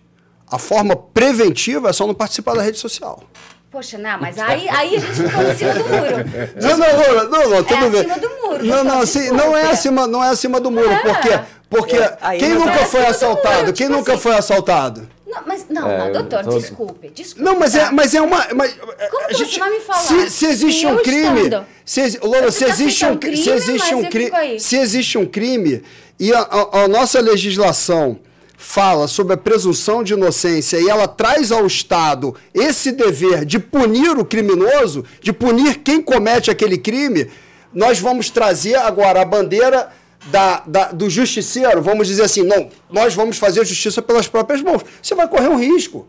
A 0.47 0.57
forma 0.57 0.95
preventiva 0.95 1.89
é 1.89 1.93
só 1.93 2.07
não 2.07 2.14
participar 2.16 2.55
da 2.55 2.62
rede 2.62 2.80
social. 2.80 3.24
Poxa, 3.72 3.97
não, 3.99 4.20
mas 4.20 4.38
aí, 4.39 4.67
aí 4.67 4.95
a 4.95 4.99
gente 4.99 5.13
ficou 5.13 5.43
em 5.43 5.55
cima 5.55 5.74
do 5.74 5.84
muro. 5.84 6.26
Não, 6.59 6.78
não, 6.78 7.30
não, 7.30 7.49
não, 7.51 7.63
tudo 7.63 7.89
bem. 7.91 7.99
acima 8.01 8.17
do 8.17 8.30
muro, 8.41 8.65
Não, 8.65 8.84
não, 8.84 9.01
assim, 9.01 9.30
não 9.32 9.55
é 9.57 9.70
acima, 9.70 10.07
não 10.07 10.24
é 10.24 10.30
acima 10.30 10.59
do 10.59 10.72
muro, 10.72 10.89
É. 10.91 10.99
porque 10.99 11.39
porque 11.70 11.97
quem 12.39 12.49
nunca 12.55 12.72
é 12.72 12.86
foi 12.86 13.05
assaltado? 13.05 13.57
muro, 13.59 13.74
Quem 13.74 13.86
tipo 13.86 13.97
nunca 13.99 14.13
assim. 14.13 14.22
foi 14.24 14.34
assaltado? 14.36 15.07
Não, 15.28 15.41
mas 15.45 15.65
não, 15.70 15.88
É, 15.88 16.09
doutor, 16.09 16.43
tô- 16.43 16.57
desculpe, 16.57 17.09
desculpe. 17.09 17.43
Não, 17.43 17.59
mas 17.59 17.74
tá? 17.74 17.80
é, 17.82 17.91
mas 17.91 18.15
é 18.15 18.22
uma. 18.22 18.47
Mas, 18.55 18.74
Como 19.11 19.26
a 19.26 19.28
que 19.28 19.36
você 19.45 19.59
vai 19.59 19.70
me 19.70 19.80
falar? 19.82 19.99
Se, 19.99 20.30
se 20.32 20.45
existe 20.47 20.88
um 20.88 20.97
crime. 20.97 21.41
estando? 21.43 21.65
Se, 21.86 22.01
se 22.11 22.65
existe 22.65 23.05
um, 23.05 23.09
aceitando 23.09 23.13
se 23.13 23.20
crime, 23.20 23.51
existe 23.55 23.93
um 23.95 24.03
crime. 24.09 24.59
Se 24.59 24.78
existe 24.78 25.17
um 25.20 25.26
crime 25.28 25.84
e 26.20 26.34
a, 26.34 26.39
a- 26.39 26.80
a 26.86 26.88
nossa 26.88 27.22
legislação 27.22 28.17
fala 28.62 29.07
sobre 29.07 29.34
a 29.34 29.38
presunção 29.38 30.03
de 30.03 30.12
inocência 30.14 30.78
e 30.78 30.89
ela 30.89 31.07
traz 31.07 31.49
ao 31.49 31.66
Estado 31.66 32.36
esse 32.53 32.91
dever 32.91 33.45
de 33.45 33.57
punir 33.57 34.18
o 34.20 34.26
criminoso, 34.26 35.05
de 35.22 35.32
punir 35.32 35.78
quem 35.78 36.01
comete 36.01 36.51
aquele 36.51 36.78
crime, 36.78 37.30
nós 37.74 37.99
vamos 37.99 38.30
trazer 38.30 38.76
agora 38.76 39.22
a 39.22 39.26
bandeira 39.26 39.89
da, 40.26 40.62
da- 40.68 40.91
do 40.91 41.10
justiceiro, 41.10 41.82
vamos 41.82 42.05
dizer 42.05 42.24
assim, 42.24 42.43
não, 42.43 42.68
nós 42.91 43.14
vamos 43.16 43.38
fazer 43.38 43.66
justiça 43.66 44.01
pelas 44.01 44.28
próprias 44.28 44.62
mãos. 44.62 44.82
Você 45.01 45.16
vai 45.16 45.28
correr 45.30 45.47
um 45.47 45.57
risco. 45.57 46.05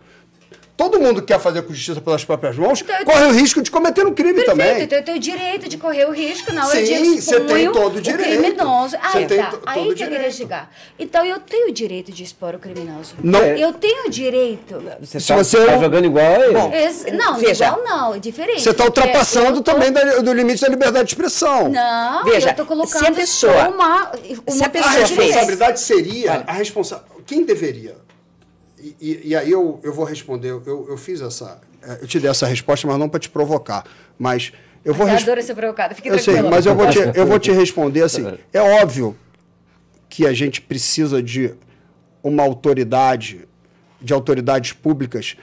Todo 0.81 0.99
mundo 0.99 1.21
que 1.21 1.27
quer 1.27 1.39
fazer 1.39 1.61
com 1.61 1.75
justiça 1.75 2.01
pelas 2.01 2.25
próprias 2.25 2.57
mãos 2.57 2.81
Então, 2.81 3.05
corre 3.05 3.27
o 3.27 3.33
risco 3.33 3.61
de 3.61 3.71
cometer 3.71 4.07
um 4.07 4.15
crime 4.15 4.33
Perfeito, 4.33 4.51
também. 4.59 4.83
então 4.83 4.99
eu 4.99 5.05
tenho 5.05 5.19
o 5.19 5.21
direito 5.21 5.69
de 5.69 5.77
correr 5.77 6.07
o 6.07 6.11
risco 6.11 6.51
na 6.55 6.67
hora 6.67 6.75
Sim, 6.87 7.17
de 7.17 7.21
você 7.21 7.39
tem 7.41 7.71
todo 7.71 7.97
o 7.97 7.99
o 7.99 8.01
direito. 8.01 8.41
criminoso. 8.41 8.97
Você 8.97 9.19
Aí 9.19 9.27
tem 9.27 9.39
tá, 9.39 9.53
aí 9.67 9.79
todo 9.83 9.91
o 9.91 9.95
que 9.95 10.03
eu 10.03 10.07
queria 10.07 10.09
direito. 10.21 10.35
chegar. 10.37 10.73
Então 10.99 11.23
eu 11.27 11.39
tenho 11.39 11.69
o 11.69 11.73
direito 11.73 12.11
de 12.11 12.25
expor 12.25 12.55
o 12.55 12.59
criminoso. 12.59 13.15
Não. 13.23 13.41
Eu 13.43 13.75
tenho 13.75 14.07
o 14.07 14.11
direito. 14.11 14.83
Você 15.03 15.21
Se 15.21 15.29
tá, 15.29 15.37
você- 15.37 15.67
tá 15.67 15.77
jogando 15.77 16.07
igual 16.07 16.25
a 16.25 16.45
ele. 16.47 16.55
Bom, 16.55 16.73
Esse- 16.73 17.11
não, 17.11 17.35
Veja. 17.35 17.67
igual 17.67 17.85
não, 17.85 18.15
é 18.15 18.19
diferente. 18.19 18.63
Você 18.63 18.71
está 18.71 18.85
porque 18.85 19.01
ultrapassando 19.01 19.61
tô- 19.61 19.73
também 19.73 19.93
da- 19.93 20.21
do 20.21 20.33
limite 20.33 20.63
da 20.63 20.69
liberdade 20.69 21.09
de 21.09 21.13
expressão. 21.15 21.69
Não, 21.69 22.25
Veja, 22.25 22.51
eu 22.53 22.55
tô 22.57 22.65
colocando 22.65 23.03
se 23.05 23.07
a 23.07 23.13
pessoa- 23.13 23.53
só 23.65 23.71
uma, 23.71 24.13
uma 24.13 24.13
se 24.49 24.63
a 24.63 24.67
A 24.67 24.71
pessoa 24.71 24.93
fez- 24.93 25.11
responsabilidade 25.11 25.81
seria 25.81 26.33
Olha. 26.33 26.45
a 26.47 26.53
responsa... 26.55 27.05
Quem 27.27 27.45
deveria? 27.45 27.97
E, 28.83 28.97
e- 29.01 29.21
e 29.29 29.37
aí 29.37 29.51
eu, 29.51 29.79
eu 29.83 29.93
vou 29.93 30.05
responder. 30.05 30.49
Eu, 30.51 30.87
eu 30.89 30.97
fiz 30.97 31.21
essa. 31.21 31.61
eh, 31.83 31.99
Eu 32.03 32.07
te 32.07 32.19
dei 32.21 32.31
essa 32.31 32.47
resposta, 32.47 32.87
mas 32.87 32.99
não 32.99 33.09
para 33.09 33.21
te 33.21 33.29
provocar. 33.29 33.85
Mas 34.19 34.53
eu 34.85 34.95
vou 34.95 35.07
Eu 35.07 35.13
responder. 35.13 35.33
adoro 35.33 35.47
ser 35.47 35.55
provocada, 35.55 35.95
fique 35.95 36.09
Eu 36.09 36.19
sei, 36.19 36.35
tranquila. 36.35 36.51
mas 36.51 36.67
eu 36.67 36.75
vou, 36.75 36.89
te, 36.89 36.99
eu 37.15 37.27
vou 37.27 37.39
te 37.39 37.51
responder 37.53 38.03
assim. 38.03 38.27
É 38.53 38.61
óbvio 38.83 39.17
que 40.09 40.27
a 40.27 40.33
gente 40.33 40.61
precisa 40.63 41.23
de 41.23 41.55
uma 42.23 42.43
autoridade, 42.43 43.47
de 44.01 44.13
autoridades 44.13 44.73
públicas 44.73 45.37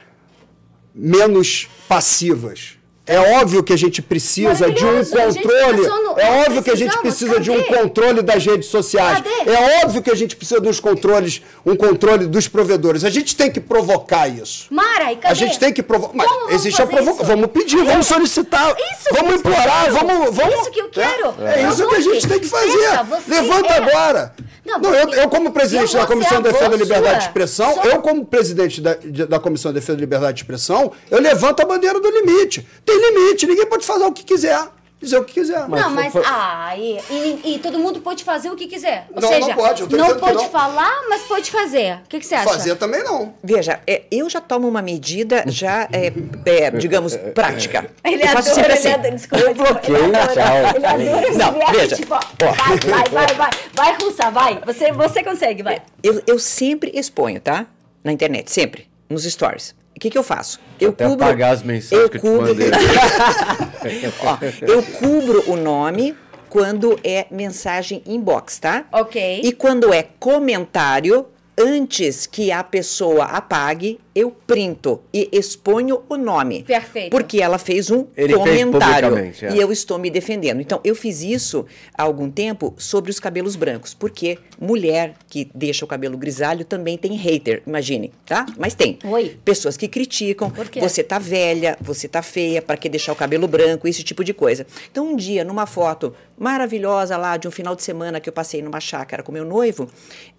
menos 0.94 1.68
passivas. 1.88 2.77
É 3.08 3.40
óbvio 3.40 3.64
que 3.64 3.72
a 3.72 3.78
gente 3.78 4.02
precisa 4.02 4.70
de 4.70 4.86
um 4.86 5.04
controle. 5.06 5.88
no- 5.88 6.20
É 6.20 6.44
óbvio 6.46 6.62
que 6.62 6.70
a 6.72 6.76
gente 6.76 6.98
precisa 6.98 7.40
de 7.40 7.50
um 7.50 7.64
cadê? 7.64 7.78
controle 7.78 8.22
das 8.22 8.46
redes 8.46 8.68
sociais. 8.68 9.20
Cadê? 9.24 9.50
É 9.50 9.84
óbvio 9.86 10.02
que 10.02 10.12
a 10.12 10.16
gente 10.16 10.36
precisa 10.36 10.60
dos 10.60 10.80
controles, 10.80 11.42
um 11.66 11.76
controle 11.76 12.28
dos 12.28 12.48
provedores. 12.50 13.04
A 13.06 13.10
gente 13.10 13.36
tem 13.36 13.50
que 13.50 13.60
provocar 13.62 14.28
isso. 14.28 14.68
Mara, 14.70 15.14
e 15.14 15.16
cadê? 15.16 15.32
A 15.32 15.34
gente 15.34 15.58
tem 15.58 15.72
que 15.72 15.82
provocar. 15.82 16.14
Mas 16.16 16.30
vamos 16.30 16.54
existe 16.54 16.82
a 16.82 16.86
provocação. 16.88 17.24
isso? 17.24 17.26
Vamos 17.26 17.52
pedir, 17.52 17.84
vamos 17.86 18.06
solicitar. 18.08 18.76
Isso 18.78 19.10
vamos 19.14 19.36
implorar, 19.36 19.90
vamos, 19.92 20.36
vamos. 20.36 20.56
Isso 20.62 20.72
que 20.72 20.82
eu 20.82 20.90
quero. 20.90 21.34
É, 21.40 21.62
é 21.64 21.70
isso 21.70 21.88
que 21.88 21.96
a 21.96 22.02
gente 22.02 22.28
tem 22.28 22.40
que 22.40 22.48
fazer. 22.48 22.90
Levanta 23.28 23.74
é- 23.74 23.78
agora. 23.78 24.34
Não, 24.68 24.80
Não, 24.80 24.94
eu, 24.94 25.10
eu, 25.14 25.30
como 25.30 25.52
presidente 25.52 25.96
da 25.96 26.06
Comissão 26.06 26.38
de 26.42 26.44
Defesa 26.52 26.70
da 26.70 26.76
Liberdade 26.78 27.20
de. 27.20 27.26
Expressão, 27.26 27.74
Só- 27.74 27.84
eu, 27.84 28.02
como 28.02 28.26
presidente 28.26 28.82
da, 28.82 28.96
da 29.28 29.40
Comissão 29.40 29.72
de 29.72 29.80
Defesa 29.80 29.96
da 29.96 30.02
Liberdade 30.02 30.34
de 30.34 30.42
Expressão, 30.44 30.92
eu 31.10 31.20
levanto 31.22 31.62
a 31.62 31.66
bandeira 31.66 32.00
do 32.00 32.10
limite. 32.10 32.68
Tem 32.86 32.96
limite, 33.00 33.48
ninguém 33.48 33.66
pode 33.66 33.86
fazer 33.86 34.04
o 34.06 34.12
que 34.12 34.24
quiser, 34.24 34.60
dizer 35.00 35.18
o 35.18 35.24
que 35.24 35.34
quiser. 35.36 35.68
Não, 35.68 35.90
mas 35.92 36.12
foi- 36.12 36.24
ah, 36.26 36.74
e, 36.78 37.00
e- 37.10 37.42
e 37.56 37.60
todo 37.60 37.78
mundo 37.80 38.02
pode 38.02 38.24
fazer 38.24 38.50
o 38.50 38.56
que 38.56 38.68
quiser. 38.68 39.08
Ou 39.14 39.22
Não, 39.22 39.28
seja, 39.30 39.48
não 39.50 39.56
pode, 39.56 39.82
eu 39.82 39.88
tô 39.88 39.96
não 39.98 40.18
pode 40.18 40.34
não. 40.36 40.50
falar, 40.50 41.04
mas 41.10 41.22
pode 41.24 41.52
fazer. 41.52 41.96
O 42.06 42.08
que, 42.10 42.20
que 42.20 42.26
você 42.26 42.36
acha? 42.36 42.50
Fazer 42.50 42.76
também 42.76 43.04
não. 43.04 43.34
Veja, 43.44 43.80
é, 43.86 44.04
eu 44.12 44.30
já 44.30 44.42
tomo 44.42 44.68
uma 44.68 44.82
medida 44.82 45.44
já, 45.48 45.88
é, 45.92 46.12
é, 46.46 46.72
digamos, 46.72 47.16
prática. 47.34 47.90
Ele 48.04 48.24
eu 48.24 48.28
faço 48.30 48.52
adora, 48.52 48.66
ele 48.68 48.74
assim. 48.74 48.92
adora, 48.92 49.12
desculpa, 49.16 49.44
Eu 49.44 49.54
desculpa, 49.54 49.74
bloqueio, 49.74 49.98
ele 49.98 50.16
adora, 50.18 50.34
tchau. 50.34 50.58
Ele 50.76 50.86
adora 50.86 51.28
esse 51.28 51.38
Não, 51.38 51.54
veja. 51.72 51.96
tipo, 51.96 52.14
ó, 52.16 52.20
vai, 52.40 52.78
vai, 52.78 53.10
vai, 53.28 53.36
vai, 53.36 53.50
vai, 53.74 53.98
russa, 54.02 54.32
vai. 54.32 54.62
Você, 54.66 54.92
você 54.92 55.24
consegue, 55.24 55.62
vai. 55.64 55.82
Eu, 56.02 56.22
eu 56.26 56.40
sempre 56.40 56.92
exponho, 56.94 57.40
tá? 57.40 57.66
Na 58.04 58.12
internet, 58.12 58.50
sempre. 58.52 58.88
Nos 59.10 59.24
stories. 59.24 59.76
O 59.98 60.00
que, 60.00 60.12
que 60.12 60.18
eu 60.18 60.22
faço? 60.22 60.60
Eu 60.80 60.92
Até 60.92 61.06
apagar 61.06 61.54
as 61.54 61.64
mensagens 61.64 62.04
eu 62.04 62.08
que 62.08 62.18
eu 62.18 62.22
te 62.22 62.28
cubro, 62.28 62.48
mandei. 62.50 62.70
Ó, 64.22 64.38
eu 64.62 64.84
cubro 64.84 65.52
o 65.52 65.56
nome 65.56 66.16
quando 66.48 67.00
é 67.04 67.26
mensagem 67.32 68.04
inbox, 68.06 68.60
tá? 68.60 68.86
Ok. 68.92 69.42
E 69.44 69.52
quando 69.52 69.92
é 69.92 70.08
comentário, 70.20 71.26
antes 71.58 72.28
que 72.28 72.52
a 72.52 72.64
pessoa 72.64 73.24
apague, 73.26 74.00
eu 74.18 74.32
printo 74.32 75.00
e 75.14 75.30
exponho 75.32 76.02
o 76.10 76.18
nome. 76.18 76.64
Perfeito. 76.64 77.12
Porque 77.12 77.40
ela 77.40 77.60
fez 77.60 77.92
um 77.92 78.08
Ele 78.18 78.34
fez 78.34 78.64
comentário 78.64 79.10
publicamente, 79.10 79.46
é. 79.46 79.54
e 79.54 79.60
eu 79.62 79.72
estou 79.72 80.00
me 80.00 80.10
defendendo. 80.10 80.60
Então, 80.60 80.80
eu 80.84 80.96
fiz 80.96 81.22
isso 81.22 81.68
há 81.96 82.02
algum 82.02 82.32
tempo 82.32 82.74
sobre 82.78 83.12
os 83.12 83.20
cabelos 83.20 83.56
brancos, 83.56 83.94
porque 83.94 84.40
mulher 84.60 85.14
que 85.28 85.48
deixa 85.54 85.86
o 85.86 85.88
cabelo 85.88 86.18
grisalho 86.18 86.66
também 86.66 86.98
tem 86.98 87.14
hater, 87.14 87.62
imagine, 87.68 88.12
tá? 88.26 88.48
Mas 88.58 88.74
tem. 88.74 88.98
Oi. 89.04 89.38
Pessoas 89.46 89.78
que 89.78 89.88
criticam, 89.88 90.50
Por 90.50 90.68
quê? 90.68 90.80
você 90.80 91.04
tá 91.04 91.20
velha, 91.20 91.78
você 91.80 92.08
tá 92.08 92.24
feia, 92.24 92.60
para 92.60 92.76
que 92.76 92.90
deixar 92.90 93.12
o 93.12 93.16
cabelo 93.16 93.48
branco, 93.48 93.88
esse 93.88 94.02
tipo 94.02 94.24
de 94.24 94.34
coisa. 94.34 94.66
Então, 94.92 95.10
um 95.10 95.16
dia, 95.16 95.44
numa 95.44 95.68
foto 95.68 96.16
maravilhosa 96.38 97.18
lá 97.18 97.38
de 97.38 97.48
um 97.48 97.52
final 97.52 97.76
de 97.76 97.84
semana 97.84 98.20
que 98.20 98.30
eu 98.30 98.34
passei 98.34 98.62
numa 98.62 98.80
chácara 98.80 99.22
com 99.22 99.32
meu 99.32 99.46
noivo, 99.46 99.88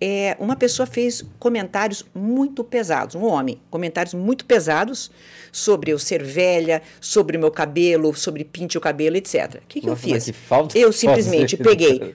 é, 0.00 0.36
uma 0.38 0.56
pessoa 0.56 0.86
fez 0.86 1.24
comentários 1.38 2.04
muito 2.14 2.64
pesados, 2.64 3.14
um 3.14 3.24
homem, 3.24 3.60
comentários 3.70 4.14
muito 4.14 4.44
pesados 4.44 5.10
sobre 5.52 5.92
eu 5.92 5.98
ser 5.98 6.22
velha, 6.22 6.82
sobre 7.00 7.36
o 7.36 7.40
meu 7.40 7.50
cabelo, 7.50 8.14
sobre 8.14 8.44
pinte 8.44 8.76
o 8.76 8.80
cabelo, 8.80 9.16
etc. 9.16 9.56
O 9.56 9.66
que, 9.68 9.80
que 9.80 9.86
eu 9.86 9.90
Nossa, 9.90 10.08
mas 10.08 10.24
fiz? 10.24 10.34
que 10.34 10.40
falta 10.40 10.78
eu 10.78 10.92
simplesmente 10.92 11.56
fazer. 11.56 11.68
peguei 11.68 12.14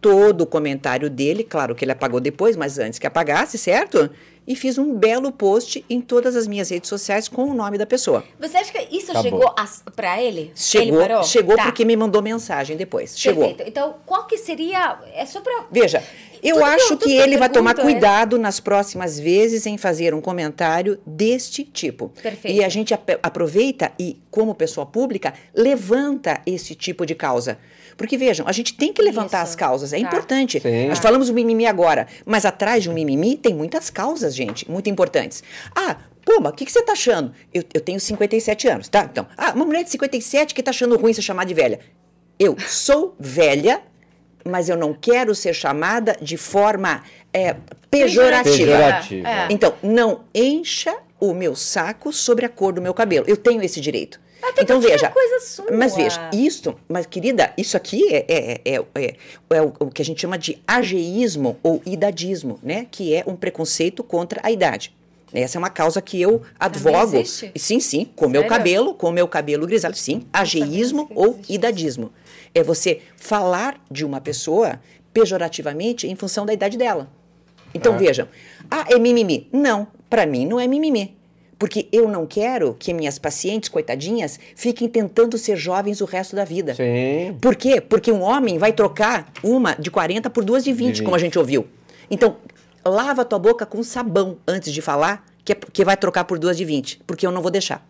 todo 0.00 0.42
o 0.42 0.46
comentário 0.46 1.08
dele, 1.08 1.42
claro 1.42 1.74
que 1.74 1.82
ele 1.82 1.92
apagou 1.92 2.20
depois, 2.20 2.56
mas 2.56 2.78
antes 2.78 2.98
que 2.98 3.06
apagasse, 3.06 3.56
certo? 3.56 4.10
E 4.46 4.54
fiz 4.54 4.76
um 4.76 4.94
belo 4.94 5.32
post 5.32 5.84
em 5.88 6.00
todas 6.02 6.36
as 6.36 6.46
minhas 6.46 6.68
redes 6.68 6.88
sociais 6.88 7.28
com 7.28 7.44
o 7.44 7.54
nome 7.54 7.78
da 7.78 7.86
pessoa. 7.86 8.22
Você 8.38 8.56
acha 8.58 8.70
que 8.72 8.94
isso 8.96 9.10
Acabou. 9.10 9.22
chegou 9.40 9.54
a, 9.56 9.90
pra 9.96 10.22
ele? 10.22 10.52
Chegou, 10.54 11.00
ele 11.00 11.08
parou? 11.08 11.24
chegou 11.24 11.56
Tá. 11.56 11.62
porque 11.64 11.82
me 11.84 11.96
mandou 11.96 12.20
mensagem 12.20 12.76
depois. 12.76 13.18
Chegou. 13.18 13.46
Perfeito. 13.48 13.66
Então, 13.68 13.94
qual 14.04 14.26
que 14.26 14.36
seria... 14.36 14.98
É 15.14 15.24
só 15.24 15.40
pra... 15.40 15.64
Veja, 15.72 16.02
eu 16.42 16.56
Tudo 16.56 16.64
que 16.66 16.70
acho 16.74 16.92
eu- 16.92 16.98
que 16.98 17.04
que 17.06 17.16
eu 17.16 17.22
ele 17.22 17.38
vai 17.38 17.48
tomar 17.48 17.78
é- 17.78 17.82
cuidado 17.82 18.38
nas 18.38 18.60
próximas 18.60 19.18
vezes 19.18 19.64
em 19.64 19.78
fazer 19.78 20.12
um 20.12 20.20
comentário 20.20 20.98
deste 21.06 21.64
tipo. 21.64 22.10
Perfeito. 22.22 22.54
E 22.54 22.62
a 22.62 22.68
gente 22.68 22.92
ap- 22.92 23.18
aproveita 23.22 23.92
e, 23.98 24.18
como 24.30 24.54
pessoa 24.54 24.84
pública, 24.84 25.32
levanta 25.54 26.42
esse 26.44 26.74
tipo 26.74 27.06
de 27.06 27.14
causa. 27.14 27.58
Porque 27.96 28.16
vejam, 28.16 28.46
a 28.48 28.52
gente 28.52 28.74
tem 28.74 28.92
que 28.92 29.00
levantar 29.02 29.38
Isso. 29.42 29.50
as 29.50 29.56
causas, 29.56 29.92
é 29.92 30.00
Tá. 30.00 30.06
importante. 30.06 30.60
Sim. 30.60 30.88
Nós 30.88 30.98
falamos 30.98 31.28
do 31.28 31.34
mimimi 31.34 31.66
agora, 31.66 32.06
mas 32.26 32.44
atrás 32.44 32.82
de 32.82 32.90
um 32.90 32.92
mimimi 32.94 33.36
tem 33.36 33.54
muitas 33.54 33.90
causas, 33.90 34.34
gente, 34.34 34.70
muito 34.70 34.88
importantes. 34.90 35.42
Ah, 35.74 35.96
Puma, 36.24 36.50
o 36.50 36.52
que, 36.52 36.64
que 36.64 36.72
você 36.72 36.82
tá 36.82 36.92
achando? 36.92 37.32
Eu, 37.52 37.62
eu 37.74 37.80
tenho 37.82 38.00
57 38.00 38.66
anos, 38.66 38.88
tá? 38.88 39.06
Então, 39.10 39.26
ah, 39.36 39.52
uma 39.54 39.64
mulher 39.66 39.84
de 39.84 39.90
57 39.90 40.54
que 40.54 40.62
tá 40.62 40.70
achando 40.70 40.96
ruim 40.96 41.12
ser 41.12 41.20
chamada 41.22 41.46
de 41.46 41.52
velha. 41.54 41.80
Eu 42.38 42.56
sou 42.58 43.14
velha, 43.20 43.82
mas 44.44 44.68
eu 44.70 44.76
não 44.76 44.94
quero 44.94 45.34
ser 45.34 45.52
chamada 45.54 46.16
de 46.20 46.36
forma 46.38 47.02
é, 47.32 47.56
pejorativa. 47.90 48.56
Pejorativa. 48.72 49.28
É. 49.28 49.46
Então, 49.50 49.74
não 49.82 50.22
encha 50.34 50.96
o 51.20 51.34
meu 51.34 51.54
saco 51.54 52.12
sobre 52.12 52.44
a 52.46 52.48
cor 52.48 52.72
do 52.72 52.80
meu 52.82 52.94
cabelo. 52.94 53.26
Eu 53.28 53.36
tenho 53.36 53.62
esse 53.62 53.80
direito. 53.80 54.18
Então 54.58 54.78
é 54.78 54.80
veja, 54.80 55.08
coisa 55.10 55.40
sua. 55.40 55.66
mas 55.72 55.94
veja, 55.96 56.30
isto, 56.32 56.74
mas 56.88 57.06
querida, 57.06 57.52
isso 57.56 57.76
aqui 57.76 58.02
é, 58.14 58.24
é, 58.28 58.60
é, 58.64 58.84
é- 58.94 59.16
é 59.50 59.62
o, 59.62 59.72
o 59.80 59.90
que 59.90 60.02
a 60.02 60.04
gente 60.04 60.20
chama 60.20 60.36
de 60.38 60.58
ageísmo 60.66 61.56
ou 61.62 61.80
idadismo, 61.86 62.58
né? 62.62 62.86
Que 62.90 63.14
é 63.14 63.24
um 63.26 63.36
preconceito 63.36 64.02
contra 64.04 64.40
a 64.42 64.50
idade. 64.50 64.94
Essa 65.32 65.56
é 65.56 65.60
uma 65.60 65.70
causa 65.70 66.00
que 66.00 66.20
eu 66.20 66.42
advogo. 66.60 67.24
Sim, 67.56 67.80
sim, 67.80 68.04
com 68.14 68.26
o 68.26 68.28
meu 68.30 68.42
Sério? 68.42 68.56
cabelo, 68.56 68.94
com 68.94 69.08
o 69.08 69.12
meu 69.12 69.26
cabelo 69.26 69.66
grisalho, 69.66 69.96
sim. 69.96 70.22
Ageísmo 70.32 71.10
ou 71.14 71.38
isso. 71.40 71.52
idadismo. 71.52 72.12
É 72.54 72.62
você 72.62 73.00
falar 73.16 73.80
de 73.90 74.04
uma 74.04 74.20
pessoa 74.20 74.80
pejorativamente 75.12 76.06
em 76.06 76.14
função 76.14 76.44
da 76.46 76.52
idade 76.52 76.76
dela. 76.78 77.08
Então 77.74 77.94
É. 77.94 77.98
vejam, 77.98 78.28
ah, 78.70 78.84
é 78.88 78.96
mimimi. 78.98 79.48
Não, 79.52 79.88
para 80.08 80.24
mim 80.26 80.46
não 80.46 80.60
é 80.60 80.68
mimimi. 80.68 81.16
Porque 81.64 81.88
eu 81.90 82.06
não 82.06 82.26
quero 82.26 82.76
que 82.78 82.92
minhas 82.92 83.18
pacientes, 83.18 83.70
coitadinhas, 83.70 84.38
fiquem 84.54 84.86
tentando 84.86 85.38
ser 85.38 85.56
jovens 85.56 86.02
o 86.02 86.04
resto 86.04 86.36
da 86.36 86.44
vida. 86.44 86.74
Sim. 86.74 87.38
Por 87.40 87.56
quê? 87.56 87.80
Porque 87.80 88.12
um 88.12 88.20
homem 88.20 88.58
vai 88.58 88.70
trocar 88.70 89.32
uma 89.42 89.72
de 89.74 89.90
40 89.90 90.28
por 90.28 90.44
duas 90.44 90.62
de 90.62 90.74
20, 90.74 90.86
De 90.88 90.92
20. 91.00 91.04
como 91.04 91.16
a 91.16 91.18
gente 91.18 91.38
ouviu. 91.38 91.66
Então, 92.10 92.36
lava 92.84 93.24
tua 93.24 93.38
boca 93.38 93.64
com 93.64 93.82
sabão 93.82 94.36
antes 94.46 94.70
de 94.74 94.82
falar 94.82 95.24
que, 95.42 95.52
é- 95.52 95.58
que 95.72 95.82
vai 95.86 95.96
trocar 95.96 96.24
por 96.24 96.38
duas 96.38 96.54
de 96.58 96.66
20, 96.66 97.00
porque 97.06 97.26
eu 97.26 97.30
não 97.30 97.40
vou 97.40 97.50
deixar. 97.50 97.82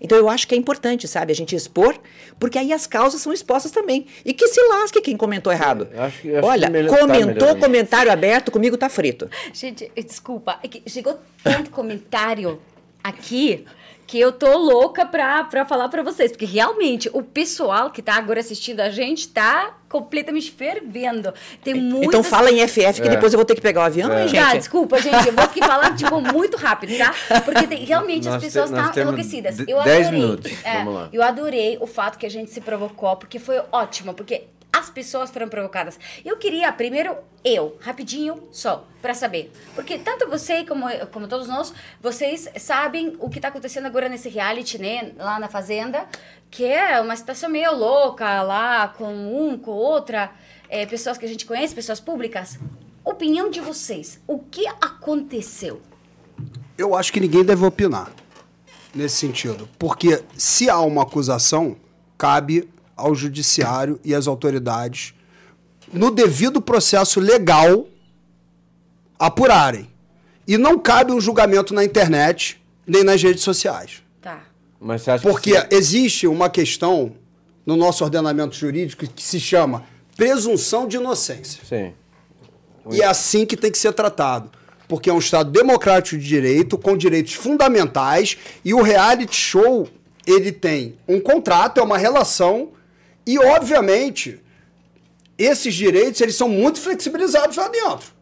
Então, 0.00 0.16
eu 0.16 0.28
acho 0.28 0.46
que 0.46 0.54
é 0.54 0.56
importante, 0.56 1.08
sabe, 1.08 1.32
a 1.32 1.34
gente 1.34 1.56
expor, 1.56 1.98
porque 2.38 2.56
aí 2.56 2.72
as 2.72 2.86
causas 2.86 3.20
são 3.20 3.32
expostas 3.32 3.72
também. 3.72 4.06
E 4.24 4.32
que 4.32 4.46
se 4.46 4.60
lasque 4.68 5.00
quem 5.00 5.16
comentou 5.16 5.52
errado. 5.52 5.88
Eu 5.92 6.02
acho 6.02 6.22
que- 6.22 6.36
acho 6.36 6.46
Olha, 6.46 6.70
que 6.70 6.84
tá 6.88 6.98
comentou, 6.98 7.56
comentário 7.56 8.12
aberto, 8.12 8.52
comigo 8.52 8.76
tá 8.76 8.88
frito. 8.88 9.28
Gente, 9.52 9.90
desculpa, 9.96 10.60
é 10.62 10.88
chegou 10.88 11.18
tanto 11.42 11.70
comentário 11.74 12.60
aqui 13.02 13.64
que 14.06 14.18
eu 14.18 14.32
tô 14.32 14.56
louca 14.56 15.04
pra, 15.04 15.44
pra 15.44 15.66
falar 15.66 15.86
pra 15.90 16.02
vocês. 16.02 16.30
Porque 16.32 16.46
realmente 16.46 17.10
o 17.12 17.22
pessoal 17.22 17.90
que 17.90 18.00
tá 18.00 18.14
agora 18.14 18.40
assistindo 18.40 18.80
a 18.80 18.88
gente 18.88 19.28
tá 19.28 19.76
completamente 19.86 20.50
fervendo. 20.50 21.30
Tem 21.62 21.74
muitas... 21.74 22.08
Então 22.08 22.22
fala 22.22 22.50
em 22.50 22.66
FF, 22.66 23.02
que 23.02 23.06
É. 23.08 23.10
depois 23.10 23.34
eu 23.34 23.38
vou 23.38 23.44
ter 23.44 23.54
que 23.54 23.60
pegar 23.60 23.82
o 23.82 23.84
avião, 23.84 24.10
É. 24.10 24.22
hein, 24.22 24.28
gente? 24.28 24.40
Tá, 24.42 24.54
desculpa, 24.56 24.98
gente. 24.98 25.26
Eu 25.28 25.34
vou 25.34 25.44
aqui 25.44 25.60
falar, 25.60 25.94
tipo, 25.94 26.20
muito 26.22 26.56
rápido, 26.56 26.96
tá? 26.96 27.14
Porque 27.42 27.66
tem- 27.66 27.84
realmente 27.84 28.24
Nós 28.24 28.36
as 28.36 28.42
pessoas 28.44 28.70
estão 28.70 28.90
temos 28.92 29.12
enlouquecidas. 29.12 29.58
Eu 29.60 29.82
10 29.82 30.06
adorei. 30.06 30.10
minutos. 30.20 30.52
é, 30.64 30.78
Vamos 30.78 30.94
lá. 30.94 31.08
Eu 31.12 31.22
adorei 31.22 31.76
o 31.78 31.86
fato 31.86 32.16
que 32.18 32.24
a 32.24 32.30
gente 32.30 32.50
se 32.50 32.62
provocou, 32.62 33.14
porque 33.16 33.38
foi 33.38 33.60
ótimo, 33.70 34.14
porque 34.14 34.44
as 34.72 34.90
pessoas 34.90 35.30
foram 35.30 35.48
provocadas. 35.48 35.98
Eu 36.24 36.36
queria, 36.36 36.72
primeiro, 36.72 37.16
eu, 37.44 37.76
rapidinho, 37.80 38.48
só, 38.52 38.86
pra 39.00 39.14
saber. 39.14 39.50
Porque 39.74 39.98
tanto 39.98 40.28
você 40.28 40.64
como, 40.64 40.86
como 41.12 41.26
todos 41.26 41.48
nós, 41.48 41.72
vocês 42.00 42.48
sabem 42.56 43.16
o 43.18 43.28
que 43.28 43.40
tá 43.40 43.48
acontecendo 43.48 43.86
agora 43.86 44.08
nesse 44.08 44.28
reality, 44.28 44.78
né? 44.78 45.12
Lá 45.16 45.40
na 45.40 45.48
Fazenda, 45.48 46.06
que 46.50 46.64
é 46.64 47.00
uma 47.00 47.16
situação 47.16 47.48
meio 47.50 47.74
louca 47.74 48.42
lá, 48.42 48.88
com 48.88 49.12
um, 49.12 49.58
com 49.58 49.70
outra, 49.70 50.30
é, 50.68 50.84
pessoas 50.86 51.18
que 51.18 51.24
a 51.24 51.28
gente 51.28 51.46
conhece, 51.46 51.74
pessoas 51.74 52.00
públicas. 52.00 52.58
Opinião 53.04 53.50
de 53.50 53.60
vocês, 53.60 54.20
o 54.26 54.38
que 54.38 54.66
aconteceu? 54.66 55.80
Eu 56.76 56.94
acho 56.94 57.12
que 57.12 57.20
ninguém 57.20 57.42
deve 57.44 57.64
opinar 57.64 58.12
nesse 58.94 59.16
sentido. 59.16 59.68
Porque 59.78 60.22
se 60.36 60.68
há 60.68 60.78
uma 60.80 61.02
acusação, 61.02 61.76
cabe 62.16 62.68
ao 62.98 63.14
judiciário 63.14 63.98
e 64.04 64.14
às 64.14 64.26
autoridades, 64.26 65.14
no 65.92 66.10
devido 66.10 66.60
processo 66.60 67.20
legal, 67.20 67.86
apurarem. 69.18 69.88
E 70.46 70.58
não 70.58 70.78
cabe 70.78 71.12
um 71.12 71.20
julgamento 71.20 71.72
na 71.72 71.84
internet 71.84 72.60
nem 72.86 73.04
nas 73.04 73.22
redes 73.22 73.42
sociais. 73.42 74.02
Tá. 74.20 74.42
Mas 74.80 75.02
você 75.02 75.10
acha 75.12 75.22
Porque 75.28 75.60
que... 75.60 75.74
existe 75.74 76.26
uma 76.26 76.50
questão 76.50 77.12
no 77.64 77.76
nosso 77.76 78.02
ordenamento 78.02 78.56
jurídico 78.56 79.06
que 79.06 79.22
se 79.22 79.38
chama 79.38 79.84
presunção 80.16 80.88
de 80.88 80.96
inocência. 80.96 81.62
Sim. 81.68 81.92
E 82.90 83.02
é 83.02 83.06
assim 83.06 83.44
que 83.44 83.56
tem 83.56 83.70
que 83.70 83.78
ser 83.78 83.92
tratado. 83.92 84.50
Porque 84.88 85.10
é 85.10 85.12
um 85.12 85.18
Estado 85.18 85.50
democrático 85.50 86.16
de 86.16 86.26
direito, 86.26 86.78
com 86.78 86.96
direitos 86.96 87.34
fundamentais, 87.34 88.38
e 88.64 88.72
o 88.72 88.80
reality 88.80 89.36
show, 89.36 89.86
ele 90.26 90.50
tem 90.50 90.96
um 91.06 91.20
contrato, 91.20 91.78
é 91.78 91.82
uma 91.82 91.98
relação, 91.98 92.70
e, 93.30 93.38
obviamente, 93.38 94.40
esses 95.36 95.74
direitos, 95.74 96.20
eles 96.20 96.34
são 96.34 96.48
muito 96.48 96.80
flexibilizados 96.80 97.56
lá 97.56 97.68
dentro. 97.68 98.12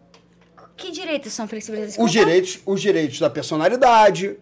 Que 0.76 0.90
direitos 0.90 1.32
são 1.32 1.46
flexibilizados? 1.48 1.96
Os 2.04 2.10
direitos, 2.10 2.58
os 2.66 2.80
direitos 2.80 3.18
da 3.20 3.30
personalidade, 3.30 4.36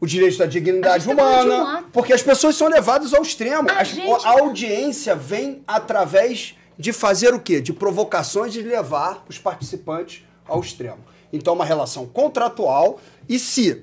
os 0.00 0.10
direitos 0.10 0.38
da 0.38 0.46
dignidade 0.46 1.04
tá 1.06 1.10
humana, 1.12 1.78
um 1.80 1.82
porque 1.90 2.12
as 2.12 2.22
pessoas 2.22 2.56
são 2.56 2.68
levadas 2.68 3.12
ao 3.12 3.22
extremo. 3.22 3.68
A 3.70 3.82
gente- 3.82 4.06
A 4.24 4.30
audiência 4.40 5.16
vem 5.16 5.62
através 5.66 6.54
de 6.78 6.92
fazer 6.92 7.34
o 7.34 7.40
quê? 7.40 7.60
De 7.60 7.72
provocações 7.72 8.52
de 8.52 8.62
levar 8.62 9.24
os 9.28 9.38
participantes 9.38 10.22
ao 10.46 10.60
extremo. 10.60 10.98
Então, 11.32 11.54
uma 11.54 11.64
relação 11.64 12.06
contratual 12.06 13.00
e 13.28 13.38
se 13.38 13.82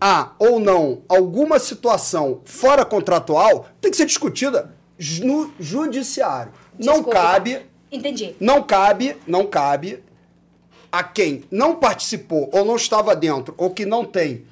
há 0.00 0.32
ou 0.38 0.60
não 0.60 1.02
alguma 1.08 1.58
situação 1.58 2.40
fora 2.44 2.84
contratual, 2.84 3.66
tem 3.80 3.90
que 3.90 3.96
ser 3.96 4.06
discutida 4.06 4.74
no 5.20 5.52
judiciário. 5.58 6.52
não 6.78 6.94
Desculpa, 6.94 7.12
cabe 7.12 7.66
Entendi. 7.90 8.34
não 8.40 8.62
cabe, 8.62 9.16
não 9.26 9.46
cabe 9.46 10.02
a 10.90 11.02
quem 11.02 11.44
não 11.50 11.76
participou 11.76 12.48
ou 12.52 12.64
não 12.64 12.76
estava 12.76 13.14
dentro 13.14 13.54
ou 13.56 13.70
que 13.70 13.84
não 13.84 14.04
tem 14.04 14.46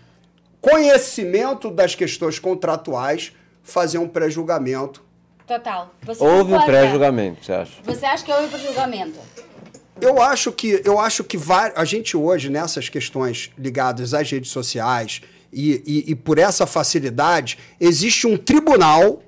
conhecimento 0.60 1.70
das 1.70 1.94
questões 1.94 2.38
contratuais 2.38 3.32
fazer 3.62 3.98
um 3.98 4.08
pré-julgamento. 4.08 5.04
Total. 5.46 5.94
Você 6.02 6.22
Houve 6.22 6.54
um 6.54 6.62
pré-julgamento, 6.62 7.44
você 7.44 7.52
acha? 7.52 7.72
Você 7.84 8.04
acha 8.04 8.24
que 8.24 8.32
houve 8.32 8.48
pré-julgamento? 8.48 9.18
Eu 10.00 10.20
acho 10.20 10.52
que 10.52 10.82
eu 10.84 10.98
acho 10.98 11.24
que 11.24 11.36
vai, 11.36 11.72
a 11.74 11.84
gente 11.84 12.16
hoje 12.16 12.50
nessas 12.50 12.88
questões 12.88 13.50
ligadas 13.56 14.12
às 14.12 14.30
redes 14.30 14.50
sociais 14.50 15.22
e, 15.52 15.82
e, 15.86 16.10
e 16.10 16.14
por 16.14 16.38
essa 16.38 16.66
facilidade 16.66 17.58
existe 17.80 18.26
um 18.26 18.36
tribunal 18.36 19.22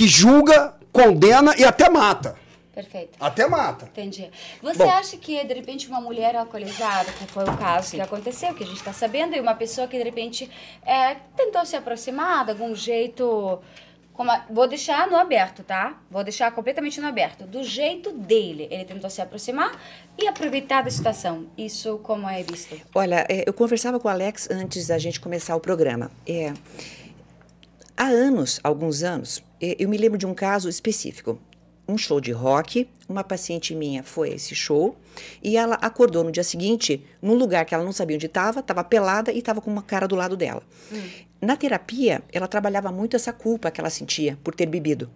que 0.00 0.08
julga, 0.08 0.72
condena 0.90 1.54
e 1.58 1.62
até 1.62 1.90
mata. 1.90 2.34
Perfeito. 2.74 3.18
Até 3.20 3.46
mata. 3.46 3.84
Entendi. 3.84 4.30
Você 4.62 4.78
Bom. 4.78 4.88
acha 4.90 5.14
que, 5.18 5.44
de 5.44 5.52
repente, 5.52 5.86
uma 5.88 6.00
mulher 6.00 6.34
alcoolizada, 6.36 7.12
que 7.12 7.26
foi 7.26 7.44
o 7.44 7.54
caso 7.58 7.90
que 7.90 8.00
aconteceu, 8.00 8.54
que 8.54 8.64
a 8.64 8.66
gente 8.66 8.78
está 8.78 8.94
sabendo, 8.94 9.36
e 9.36 9.40
uma 9.40 9.54
pessoa 9.54 9.86
que, 9.86 9.98
de 9.98 10.02
repente, 10.02 10.50
é, 10.86 11.16
tentou 11.36 11.66
se 11.66 11.76
aproximar 11.76 12.46
de 12.46 12.52
algum 12.52 12.74
jeito. 12.74 13.58
Como 14.14 14.30
a- 14.30 14.46
vou 14.48 14.66
deixar 14.66 15.06
no 15.06 15.16
aberto, 15.18 15.62
tá? 15.62 15.98
Vou 16.10 16.24
deixar 16.24 16.50
completamente 16.52 16.98
no 16.98 17.06
aberto. 17.06 17.44
Do 17.44 17.62
jeito 17.62 18.10
dele. 18.12 18.68
Ele 18.70 18.86
tentou 18.86 19.10
se 19.10 19.20
aproximar 19.20 19.78
e 20.18 20.26
aproveitar 20.26 20.82
da 20.82 20.90
situação. 20.90 21.44
Isso 21.58 21.98
como 22.02 22.26
é 22.26 22.42
visto? 22.42 22.74
Olha, 22.94 23.26
é, 23.28 23.44
eu 23.46 23.52
conversava 23.52 24.00
com 24.00 24.08
o 24.08 24.10
Alex 24.10 24.48
antes 24.50 24.86
da 24.86 24.96
gente 24.96 25.20
começar 25.20 25.54
o 25.56 25.60
programa. 25.60 26.10
É, 26.26 26.54
há 28.00 28.06
anos, 28.06 28.58
alguns 28.64 29.02
anos, 29.02 29.44
eu 29.60 29.86
me 29.86 29.98
lembro 29.98 30.16
de 30.16 30.24
um 30.24 30.32
caso 30.32 30.70
específico. 30.70 31.38
Um 31.86 31.98
show 31.98 32.18
de 32.18 32.32
rock, 32.32 32.88
uma 33.06 33.22
paciente 33.22 33.74
minha 33.74 34.02
foi 34.02 34.30
a 34.30 34.34
esse 34.36 34.54
show 34.54 34.96
e 35.42 35.56
ela 35.56 35.76
acordou 35.76 36.24
no 36.24 36.32
dia 36.32 36.44
seguinte 36.44 37.04
num 37.20 37.34
lugar 37.34 37.64
que 37.64 37.74
ela 37.74 37.84
não 37.84 37.92
sabia 37.92 38.16
onde 38.16 38.26
estava, 38.26 38.60
estava 38.60 38.82
pelada 38.84 39.32
e 39.32 39.38
estava 39.38 39.60
com 39.60 39.70
uma 39.70 39.82
cara 39.82 40.06
do 40.06 40.14
lado 40.16 40.36
dela. 40.36 40.62
Na 41.42 41.56
terapia, 41.56 42.20
ela 42.30 42.46
trabalhava 42.46 42.92
muito 42.92 43.16
essa 43.16 43.32
culpa 43.32 43.70
que 43.70 43.80
ela 43.80 43.88
sentia 43.88 44.36
por 44.44 44.54
ter 44.54 44.66
bebido, 44.66 45.08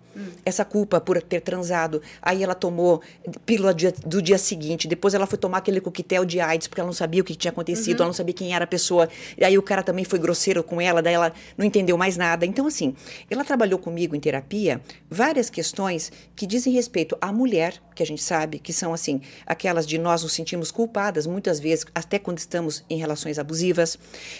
essa 0.42 0.64
culpa 0.64 0.98
por 0.98 1.20
ter 1.20 1.40
transado. 1.42 2.00
Aí 2.22 2.42
ela 2.42 2.54
tomou 2.54 3.02
pílula 3.44 3.74
dia- 3.74 3.92
do 4.06 4.22
dia 4.22 4.38
seguinte, 4.38 4.88
depois 4.88 5.12
ela 5.12 5.26
foi 5.26 5.36
tomar 5.36 5.58
aquele 5.58 5.82
coquetel 5.82 6.24
de 6.24 6.40
AIDS 6.40 6.66
porque 6.66 6.80
ela 6.80 6.86
não 6.86 6.94
sabia 6.94 7.20
o 7.20 7.24
que 7.24 7.34
tinha 7.34 7.50
acontecido, 7.50 7.96
ela 8.00 8.06
não 8.06 8.14
sabia 8.14 8.32
quem 8.32 8.54
era 8.54 8.64
a 8.64 8.66
pessoa. 8.66 9.06
E 9.36 9.44
aí 9.44 9.58
o 9.58 9.62
cara 9.62 9.82
também 9.82 10.02
foi 10.02 10.18
grosseiro 10.18 10.64
com 10.64 10.80
ela, 10.80 11.02
daí 11.02 11.12
ela 11.12 11.30
não 11.58 11.66
entendeu 11.66 11.98
mais 11.98 12.16
nada. 12.16 12.46
Então, 12.46 12.66
assim, 12.66 12.94
ela 13.28 13.44
trabalhou 13.44 13.78
comigo 13.78 14.16
em 14.16 14.20
terapia 14.20 14.80
várias 15.10 15.50
questões 15.50 16.10
que 16.34 16.46
dizem 16.46 16.72
respeito 16.72 17.18
à 17.20 17.30
mulher, 17.30 17.74
que 17.94 18.02
a 18.02 18.06
gente 18.06 18.22
sabe 18.22 18.58
que 18.58 18.72
são, 18.72 18.94
assim, 18.94 19.20
aquelas 19.44 19.86
de 19.86 19.93
nós 19.98 20.22
nos 20.22 20.32
sentimos 20.32 20.70
culpadas, 20.70 21.26
muitas 21.26 21.60
vezes, 21.60 21.84
até 21.94 22.18
quando 22.18 22.38
estamos 22.38 22.84
em 22.88 22.98
relações 22.98 23.38
abusivas. 23.38 23.98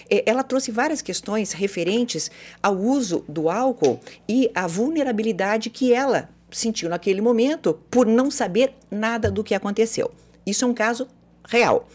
Eh, 0.09 0.23
Ela 0.25 0.43
trouxe 0.43 0.71
várias 0.71 1.01
questões 1.01 1.51
referentes 1.51 2.29
ao 2.61 2.75
uso 2.75 3.23
do 3.27 3.49
álcool 3.49 3.99
e 4.27 4.49
à 4.53 4.67
vulnerabilidade 4.67 5.69
que 5.69 5.93
ela 5.93 6.29
sentiu 6.51 6.89
naquele 6.89 7.21
momento 7.21 7.79
por 7.89 8.05
não 8.05 8.31
saber 8.31 8.73
nada 8.89 9.29
do 9.29 9.43
que 9.43 9.53
aconteceu. 9.53 10.11
Isso 10.45 10.63
é 10.63 10.67
um 10.67 10.73
caso 10.73 11.07
real. 11.47 11.87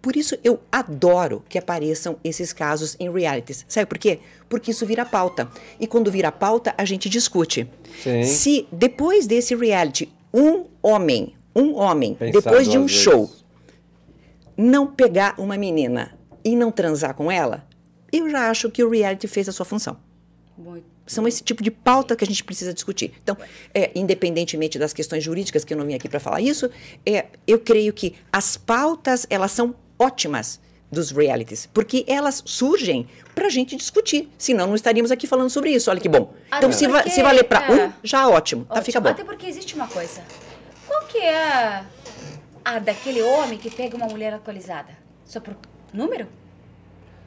Por 0.00 0.16
isso 0.16 0.36
eu 0.42 0.60
adoro 0.70 1.44
que 1.48 1.56
apareçam 1.56 2.16
esses 2.24 2.52
casos 2.52 2.96
em 2.98 3.10
realities. 3.10 3.64
Sabe 3.68 3.86
por 3.86 3.98
quê? 3.98 4.18
Porque 4.48 4.72
isso 4.72 4.84
vira 4.84 5.04
pauta. 5.06 5.48
E 5.78 5.86
quando 5.86 6.10
vira 6.10 6.32
pauta, 6.32 6.74
a 6.76 6.84
gente 6.84 7.08
discute. 7.08 7.68
Sim. 8.02 8.24
Se 8.24 8.66
depois 8.72 9.26
desse 9.26 9.54
reality, 9.54 10.12
um 10.34 10.64
homem, 10.82 11.34
um 11.54 11.74
homem, 11.76 12.14
Pensar 12.14 12.40
depois 12.40 12.68
de 12.68 12.76
um 12.78 12.82
duas 12.86 12.92
show, 12.92 13.26
vezes. 13.26 13.44
não 14.56 14.86
pegar 14.86 15.34
uma 15.38 15.56
menina 15.56 16.16
e 16.44 16.56
não 16.56 16.70
transar 16.70 17.14
com 17.14 17.30
ela, 17.30 17.66
eu 18.12 18.28
já 18.28 18.50
acho 18.50 18.70
que 18.70 18.82
o 18.84 18.90
reality 18.90 19.26
fez 19.26 19.48
a 19.48 19.52
sua 19.52 19.64
função. 19.64 19.96
Muito. 20.56 20.84
São 21.06 21.26
esse 21.26 21.42
tipo 21.42 21.62
de 21.62 21.70
pauta 21.70 22.14
que 22.14 22.24
a 22.24 22.26
gente 22.26 22.44
precisa 22.44 22.72
discutir. 22.72 23.12
Então, 23.22 23.36
é, 23.74 23.90
independentemente 23.94 24.78
das 24.78 24.92
questões 24.92 25.22
jurídicas, 25.24 25.64
que 25.64 25.74
eu 25.74 25.78
não 25.78 25.84
vim 25.84 25.94
aqui 25.94 26.08
para 26.08 26.20
falar 26.20 26.40
isso, 26.40 26.70
é, 27.04 27.26
eu 27.46 27.58
creio 27.58 27.92
que 27.92 28.14
as 28.32 28.56
pautas 28.56 29.26
elas 29.28 29.50
são 29.50 29.74
ótimas 29.98 30.60
dos 30.90 31.10
realities, 31.10 31.66
porque 31.72 32.04
elas 32.06 32.42
surgem 32.46 33.08
para 33.34 33.46
a 33.46 33.50
gente 33.50 33.74
discutir. 33.74 34.28
Senão, 34.38 34.66
não 34.68 34.74
estaríamos 34.74 35.10
aqui 35.10 35.26
falando 35.26 35.48
sobre 35.50 35.70
isso. 35.70 35.90
Olha 35.90 36.00
que 36.00 36.08
bom. 36.08 36.34
Então, 36.48 36.68
Até 36.68 36.72
se, 36.72 36.86
va- 36.86 37.02
se 37.04 37.22
valer 37.22 37.44
para 37.44 37.66
é. 37.66 37.86
um, 37.88 37.92
já 38.04 38.28
ótimo. 38.28 38.64
Tá, 38.66 38.74
Ótimo. 38.74 38.84
fica 38.84 39.00
bom. 39.00 39.08
Até 39.08 39.24
porque 39.24 39.46
existe 39.46 39.74
uma 39.74 39.88
coisa. 39.88 40.20
Qual 40.92 41.06
que 41.06 41.16
é 41.18 41.34
a, 41.38 41.86
a 42.64 42.78
daquele 42.78 43.22
homem 43.22 43.58
que 43.58 43.70
pega 43.70 43.96
uma 43.96 44.06
mulher 44.06 44.34
alcoolizada? 44.34 44.90
Só 45.24 45.40
por 45.40 45.56
número? 45.90 46.26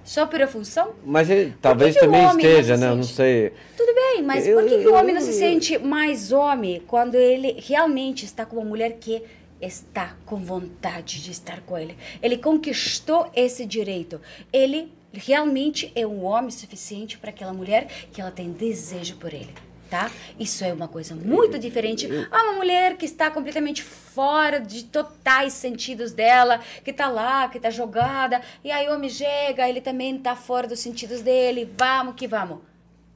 Só 0.03 0.27
por 0.27 0.39
a 0.39 0.47
função? 0.47 0.93
Mas 1.03 1.31
ele 1.31 1.55
talvez 1.59 1.95
que 1.95 2.01
o 2.01 2.05
também 2.05 2.21
não 2.21 2.37
esteja, 2.37 2.75
se 2.77 2.81
né? 2.81 2.89
Não 2.93 3.01
sente? 3.01 3.15
sei. 3.15 3.53
Tudo 3.75 3.95
bem, 3.95 4.21
mas 4.21 4.45
Eu- 4.47 4.59
por 4.59 4.69
que, 4.69 4.77
que 4.77 4.83
eu- 4.83 4.93
o 4.93 4.95
homem 4.95 5.15
não 5.15 5.21
se 5.21 5.29
eu- 5.29 5.33
sente 5.33 5.79
mais 5.79 6.31
homem 6.31 6.79
quando 6.85 7.15
ele 7.15 7.59
realmente 7.59 8.23
está 8.23 8.45
com 8.45 8.57
uma 8.57 8.65
mulher 8.65 8.97
que 8.99 9.23
está 9.59 10.15
com 10.27 10.37
vontade 10.37 11.23
de 11.23 11.31
estar 11.31 11.61
com 11.61 11.75
ele? 11.75 11.97
Ele 12.21 12.37
conquistou 12.37 13.31
esse 13.35 13.65
direito. 13.65 14.21
Ele 14.53 14.93
realmente 15.11 15.91
é 15.95 16.05
um 16.05 16.23
homem 16.23 16.51
suficiente 16.51 17.17
para 17.17 17.31
aquela 17.31 17.51
mulher 17.53 17.87
que 18.11 18.21
ela 18.21 18.29
tem 18.29 18.51
desejo 18.51 19.15
por 19.15 19.33
ele. 19.33 19.55
Tá? 19.89 20.09
Isso 20.39 20.63
é 20.65 20.73
uma 20.73 20.87
coisa 20.87 21.15
muito 21.15 21.59
diferente 21.59 22.09
a 22.31 22.43
uma 22.43 22.53
mulher 22.53 22.97
que 22.97 23.05
está 23.05 23.29
completamente 23.29 23.83
fora 23.83 24.59
de 24.59 24.83
totais 24.85 25.53
sentidos 25.53 26.11
dela, 26.11 26.59
que 26.83 26.91
tá 26.91 27.07
lá, 27.07 27.47
que 27.47 27.59
tá 27.59 27.69
jogada, 27.69 28.41
e 28.63 28.71
aí 28.71 28.89
o 28.89 28.93
homem 28.93 29.09
chega, 29.09 29.69
ele 29.69 29.81
também 29.81 30.17
tá 30.17 30.35
fora 30.35 30.67
dos 30.67 30.79
sentidos 30.79 31.21
dele, 31.21 31.69
vamos 31.77 32.15
que 32.15 32.27
vamos. 32.27 32.57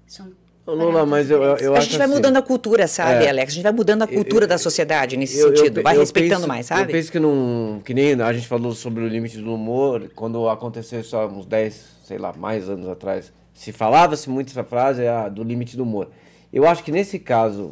São 0.06 0.32
Lula, 0.68 1.04
mas 1.06 1.32
eu, 1.32 1.42
eu, 1.42 1.58
eu 1.58 1.74
a 1.74 1.80
acho 1.80 1.88
gente 1.88 1.98
vai 1.98 2.06
assim, 2.06 2.16
mudando 2.16 2.38
a 2.38 2.42
cultura, 2.44 2.88
sabe, 2.88 3.26
É. 3.26 3.30
Alex? 3.30 3.52
A 3.52 3.56
gente 3.56 3.64
vai 3.64 3.72
mudando 3.72 4.04
a 4.04 4.08
cultura 4.08 4.44
Eu- 4.46 4.50
da 4.50 4.58
sociedade 4.60 5.18
nesse 5.18 5.42
sentido. 5.42 5.82
vai 5.82 5.98
respeitando 5.98 6.42
penso- 6.42 6.48
mais, 6.48 6.66
sabe? 6.68 6.84
Eu 6.84 6.88
penso 6.96 7.12
que 7.12 7.20
não. 7.20 7.82
Que 7.84 7.94
nem 7.94 8.22
a 8.22 8.32
gente 8.32 8.48
falou 8.48 8.74
sobre 8.74 9.04
o 9.04 9.08
limite 9.08 9.40
do 9.40 9.54
humor, 9.54 10.12
quando 10.16 10.48
aconteceu 10.48 11.00
isso 11.00 11.18
há 11.18 11.26
uns 11.26 11.48
10, 11.48 11.84
sei 12.06 12.20
lá, 12.20 12.32
mais 12.38 12.70
anos 12.70 12.88
atrás. 12.88 13.34
Se 13.54 13.72
falava-se 13.72 14.30
muito 14.30 14.52
essa 14.52 14.64
frase 14.64 15.08
ah, 15.08 15.28
do 15.28 15.44
limite 15.44 15.76
do 15.76 15.82
humor. 15.84 16.10
Eu 16.52 16.68
acho 16.68 16.84
que 16.84 16.92
nesse 16.92 17.20
caso 17.20 17.72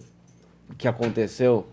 que 0.77 0.87
aconteceu, 0.87 1.67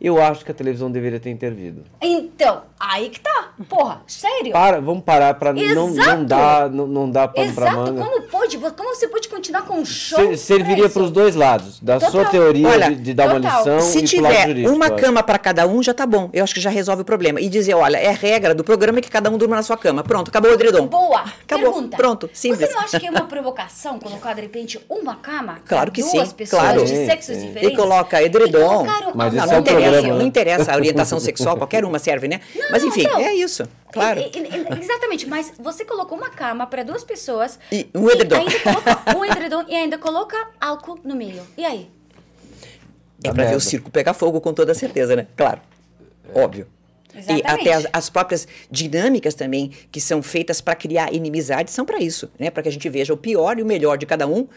eu 0.00 0.22
acho 0.22 0.44
que 0.44 0.50
a 0.50 0.54
televisão 0.54 0.90
deveria 0.90 1.18
ter 1.18 1.30
intervido. 1.30 1.82
Então, 2.00 2.62
aí 2.78 3.10
que 3.10 3.20
tá. 3.20 3.33
Porra, 3.68 4.02
sério? 4.06 4.52
Para, 4.52 4.80
vamos 4.80 5.04
parar 5.04 5.34
para 5.34 5.52
não, 5.52 5.90
não 5.90 6.24
dar 6.24 6.68
não, 6.70 6.86
não 6.86 7.10
dar 7.10 7.28
pano 7.28 7.52
pra 7.52 7.68
Exato, 7.68 7.76
manga. 7.92 8.02
como 8.04 8.22
pode? 8.22 8.58
Como 8.58 8.94
você 8.94 9.06
pode 9.06 9.28
continuar 9.28 9.62
com 9.62 9.74
um 9.78 9.84
show? 9.84 10.18
Ser- 10.18 10.36
serviria 10.36 10.84
pra 10.84 10.94
para 10.94 11.02
os 11.02 11.10
dois 11.10 11.34
lados, 11.36 11.78
da 11.80 12.00
sua 12.00 12.10
Total. 12.24 12.30
teoria 12.30 12.68
Olha, 12.68 12.88
de, 12.90 12.96
de 12.96 13.14
dar 13.14 13.28
uma 13.28 13.40
total. 13.40 13.58
lição 13.58 13.80
Se 13.80 13.98
e 13.98 14.02
tiver 14.02 14.46
jurídico. 14.48 14.72
uma 14.74 14.86
acho. 14.86 14.96
cama 14.96 15.22
para 15.22 15.38
cada 15.38 15.66
um, 15.66 15.82
já 15.82 15.94
tá 15.94 16.04
bom. 16.04 16.30
Eu 16.32 16.42
acho 16.42 16.52
que 16.54 16.60
já 16.60 16.68
resolve 16.70 17.02
o 17.02 17.04
problema. 17.04 17.40
E 17.40 17.48
dizer, 17.48 17.74
olha, 17.74 17.96
é 17.96 18.10
regra 18.10 18.54
do 18.54 18.64
programa 18.64 19.00
que 19.00 19.08
cada 19.10 19.30
um 19.30 19.38
durma 19.38 19.54
na 19.56 19.62
sua 19.62 19.76
cama. 19.76 20.02
Pronto, 20.02 20.28
acabou 20.28 20.50
o 20.50 20.54
edredom. 20.54 20.86
Boa. 20.88 21.20
Acabou. 21.44 21.72
Pergunta. 21.72 21.96
Pronto, 21.96 22.30
simples. 22.32 22.68
Você 22.68 22.74
não 22.74 22.80
acha 22.82 22.98
que 22.98 23.06
é 23.06 23.10
uma 23.10 23.26
provocação 23.26 23.98
colocar 24.00 24.34
de 24.34 24.40
repente 24.40 24.80
uma 24.88 25.14
cama? 25.16 25.58
Claro 25.66 25.90
que 25.92 26.02
duas 26.02 26.28
sim, 26.28 26.34
pessoas 26.34 26.62
claro. 26.62 26.82
de 26.84 26.88
Sim, 26.88 27.06
sexos 27.06 27.36
sim. 27.36 27.46
diferentes. 27.46 27.72
E 27.72 27.76
coloca 27.80 28.22
edredom. 28.22 28.58
E 28.58 28.62
colocaram- 28.86 29.12
Mas 29.14 29.32
não, 29.34 29.46
não 29.46 29.52
é 29.52 29.56
um 29.56 29.60
interessa, 29.60 29.90
programa, 29.90 30.08
né? 30.14 30.18
não 30.20 30.26
interessa 30.26 30.72
a 30.72 30.76
orientação 30.76 31.20
sexual, 31.20 31.56
qualquer 31.56 31.84
uma 31.84 31.98
serve, 31.98 32.26
né? 32.28 32.40
Não, 32.54 32.70
Mas 32.70 32.82
não, 32.82 32.88
enfim, 32.88 33.02
não. 33.04 33.20
é 33.20 33.34
isso. 33.34 33.43
Claro. 33.92 34.20
E- 34.20 34.24
e- 34.24 34.76
e- 34.78 34.80
exatamente, 34.82 35.26
mas 35.28 35.52
você 35.58 35.84
colocou 35.84 36.16
uma 36.18 36.30
cama 36.30 36.66
para 36.66 36.82
duas 36.82 37.04
pessoas 37.04 37.58
E 37.70 37.88
um 37.94 38.08
edredom. 38.10 38.36
ainda 38.36 38.60
coloca 38.60 39.16
um 39.18 39.24
edredom 39.24 39.64
e 39.68 39.74
ainda 39.74 39.98
coloca 39.98 40.36
álcool 40.60 40.98
no 41.04 41.14
meio. 41.14 41.42
E 41.56 41.64
aí? 41.64 41.88
É 43.22 43.28
Dá 43.28 43.34
pra 43.34 43.44
ver 43.44 43.56
o 43.56 43.60
circo 43.60 43.90
pegar 43.90 44.12
fogo 44.14 44.40
com 44.40 44.52
toda 44.52 44.74
certeza, 44.74 45.16
né? 45.16 45.26
Claro. 45.36 45.60
Óbvio. 46.34 46.66
E 47.14 47.18
Exatamente. 47.18 47.46
até 47.46 47.72
as, 47.72 47.86
as 47.92 48.10
próprias 48.10 48.48
dinâmicas 48.70 49.34
também 49.34 49.70
que 49.92 50.00
são 50.00 50.20
feitas 50.22 50.60
para 50.60 50.74
criar 50.74 51.12
inimizade 51.14 51.70
são 51.70 51.84
para 51.84 52.00
isso, 52.00 52.28
né? 52.38 52.50
Para 52.50 52.62
que 52.64 52.68
a 52.68 52.72
gente 52.72 52.88
veja 52.88 53.14
o 53.14 53.16
pior 53.16 53.58
e 53.58 53.62
o 53.62 53.66
melhor 53.66 53.96
de 53.96 54.04
cada 54.04 54.26
um 54.26 54.48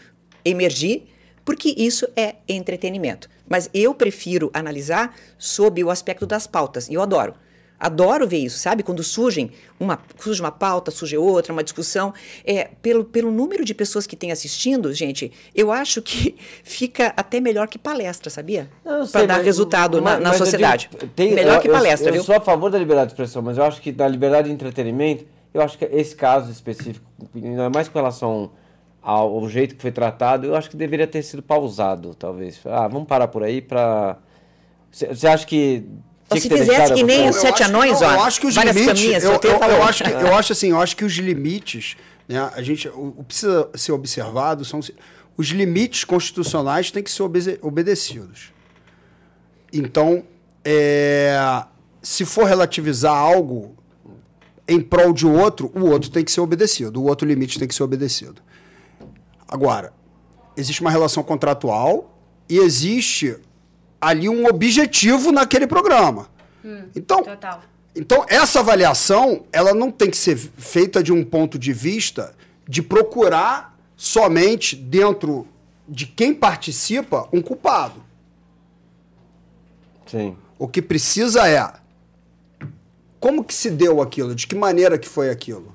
emergir, 0.44 1.06
porque 1.44 1.72
isso 1.76 2.06
é 2.16 2.34
entretenimento. 2.48 3.28
Mas 3.48 3.70
eu 3.72 3.94
prefiro 3.94 4.50
analisar 4.52 5.14
sob 5.38 5.82
o 5.84 5.88
aspecto 5.90 6.26
das 6.26 6.46
pautas, 6.46 6.88
e 6.88 6.94
eu 6.94 7.00
adoro. 7.00 7.34
Adoro 7.80 8.26
ver 8.26 8.38
isso, 8.38 8.58
sabe? 8.58 8.82
Quando 8.82 9.04
surgem 9.04 9.50
uma, 9.78 10.00
surge 10.18 10.40
uma 10.40 10.50
pauta, 10.50 10.90
surge 10.90 11.16
outra, 11.16 11.52
uma 11.52 11.62
discussão. 11.62 12.12
É, 12.44 12.70
pelo, 12.82 13.04
pelo 13.04 13.30
número 13.30 13.64
de 13.64 13.72
pessoas 13.72 14.06
que 14.06 14.16
tem 14.16 14.32
assistindo, 14.32 14.92
gente, 14.92 15.30
eu 15.54 15.70
acho 15.70 16.02
que 16.02 16.34
fica 16.64 17.12
até 17.16 17.38
melhor 17.40 17.68
que 17.68 17.78
palestra, 17.78 18.30
sabia? 18.30 18.68
Eu 18.84 19.06
Para 19.06 19.26
dar 19.26 19.36
mas- 19.36 19.44
resultado 19.46 19.98
na, 19.98 20.02
mas- 20.02 20.20
na 20.22 20.28
mas 20.30 20.40
eu 20.40 20.46
sociedade. 20.46 20.88
digo, 20.90 21.06
tem- 21.14 21.34
melhor 21.34 21.56
eu- 21.56 21.60
que 21.60 21.68
eu- 21.68 21.72
palestra, 21.72 22.08
eu, 22.08 22.14
viu? 22.14 22.24
sou 22.24 22.34
a 22.34 22.40
favor 22.40 22.68
da 22.70 22.78
liberdade 22.78 23.08
de 23.08 23.12
expressão, 23.12 23.42
mas 23.42 23.56
eu 23.58 23.64
acho 23.64 23.80
que 23.80 23.92
da 23.92 24.08
liberdade 24.08 24.48
de 24.48 24.54
entretenimento, 24.54 25.24
eu 25.54 25.62
acho 25.62 25.78
que 25.78 25.84
esse 25.84 26.16
caso 26.16 26.50
específico, 26.50 27.06
ainda 27.34 27.70
mais 27.70 27.86
com 27.88 27.96
relação 27.98 28.50
ao, 29.00 29.34
ao 29.36 29.48
jeito 29.48 29.76
que 29.76 29.82
foi 29.82 29.92
tratado, 29.92 30.46
eu 30.48 30.56
acho 30.56 30.68
que 30.68 30.76
deveria 30.76 31.06
ter 31.06 31.22
sido 31.22 31.42
pausado, 31.44 32.14
talvez. 32.16 32.58
Ah, 32.64 32.88
vamos 32.88 33.06
parar 33.06 33.28
por 33.28 33.44
aí 33.44 33.62
para. 33.62 34.18
Você 34.90 35.26
acha 35.28 35.46
que. 35.46 35.84
Tinha 36.30 36.40
se 36.42 36.48
ter 36.48 36.58
fizesse 36.58 36.94
que 36.94 37.02
nem 37.02 37.28
os 37.28 37.36
sete 37.36 37.62
acho- 37.62 37.72
anões, 37.72 38.00
não, 38.00 38.08
ó, 38.08 38.12
Eu 38.14 38.20
acho 38.22 38.40
que 38.40 38.46
os 38.46 38.54
várias 38.54 38.76
limites. 38.76 39.00
caminhas, 39.02 39.24
eu, 39.24 39.32
eu- 39.32 39.50
eu 39.76 39.82
acho 39.82 40.04
que, 40.04 40.10
eu 40.10 40.34
acho 40.36 40.52
assim, 40.52 40.70
eu 40.70 40.80
acho 40.80 40.96
que 40.96 41.04
os 41.04 41.12
limites, 41.14 41.96
né, 42.28 42.50
a 42.54 42.62
gente, 42.62 42.86
o, 42.88 43.14
o 43.16 43.24
precisa 43.24 43.68
ser 43.74 43.92
observado 43.92 44.64
são 44.64 44.80
os 45.36 45.46
limites 45.48 46.04
constitucionais 46.04 46.90
têm 46.90 47.02
que 47.02 47.10
ser 47.10 47.22
obese- 47.22 47.58
obedecidos. 47.62 48.52
Então, 49.72 50.24
é, 50.64 51.64
se 52.02 52.24
for 52.24 52.44
relativizar 52.44 53.14
algo 53.14 53.74
em 54.66 54.80
prol 54.80 55.12
de 55.12 55.26
outro, 55.26 55.72
o 55.74 55.86
outro 55.86 56.10
tem 56.10 56.24
que 56.24 56.30
ser 56.32 56.40
obedecido, 56.40 57.00
o 57.00 57.04
outro 57.06 57.26
limite 57.26 57.58
tem 57.58 57.66
que 57.66 57.74
ser 57.74 57.82
obedecido. 57.82 58.42
Agora, 59.46 59.92
existe 60.56 60.80
uma 60.82 60.90
relação 60.90 61.22
contratual 61.22 62.18
e 62.48 62.58
existe 62.58 63.36
ali 64.00 64.28
um 64.28 64.46
objetivo 64.46 65.32
naquele 65.32 65.66
programa. 65.66 66.28
então, 66.94 67.22
Total. 67.22 67.62
então, 67.94 68.24
essa 68.28 68.60
avaliação, 68.60 69.44
ela 69.52 69.74
não 69.74 69.90
tem 69.90 70.10
que 70.10 70.16
ser 70.16 70.36
feita 70.36 71.02
de 71.02 71.12
um 71.12 71.24
ponto 71.24 71.58
de 71.58 71.72
vista 71.72 72.34
de 72.66 72.82
procurar 72.82 73.76
somente 73.96 74.76
dentro 74.76 75.46
de 75.88 76.06
quem 76.06 76.34
participa 76.34 77.28
um 77.32 77.40
culpado. 77.40 78.04
Sim. 80.06 80.36
O 80.58 80.68
que 80.68 80.82
precisa 80.82 81.48
é 81.48 81.72
como 83.18 83.42
que 83.42 83.54
se 83.54 83.70
deu 83.70 84.00
aquilo, 84.00 84.34
de 84.34 84.46
que 84.46 84.54
maneira 84.54 84.98
que 84.98 85.08
foi 85.08 85.30
aquilo. 85.30 85.74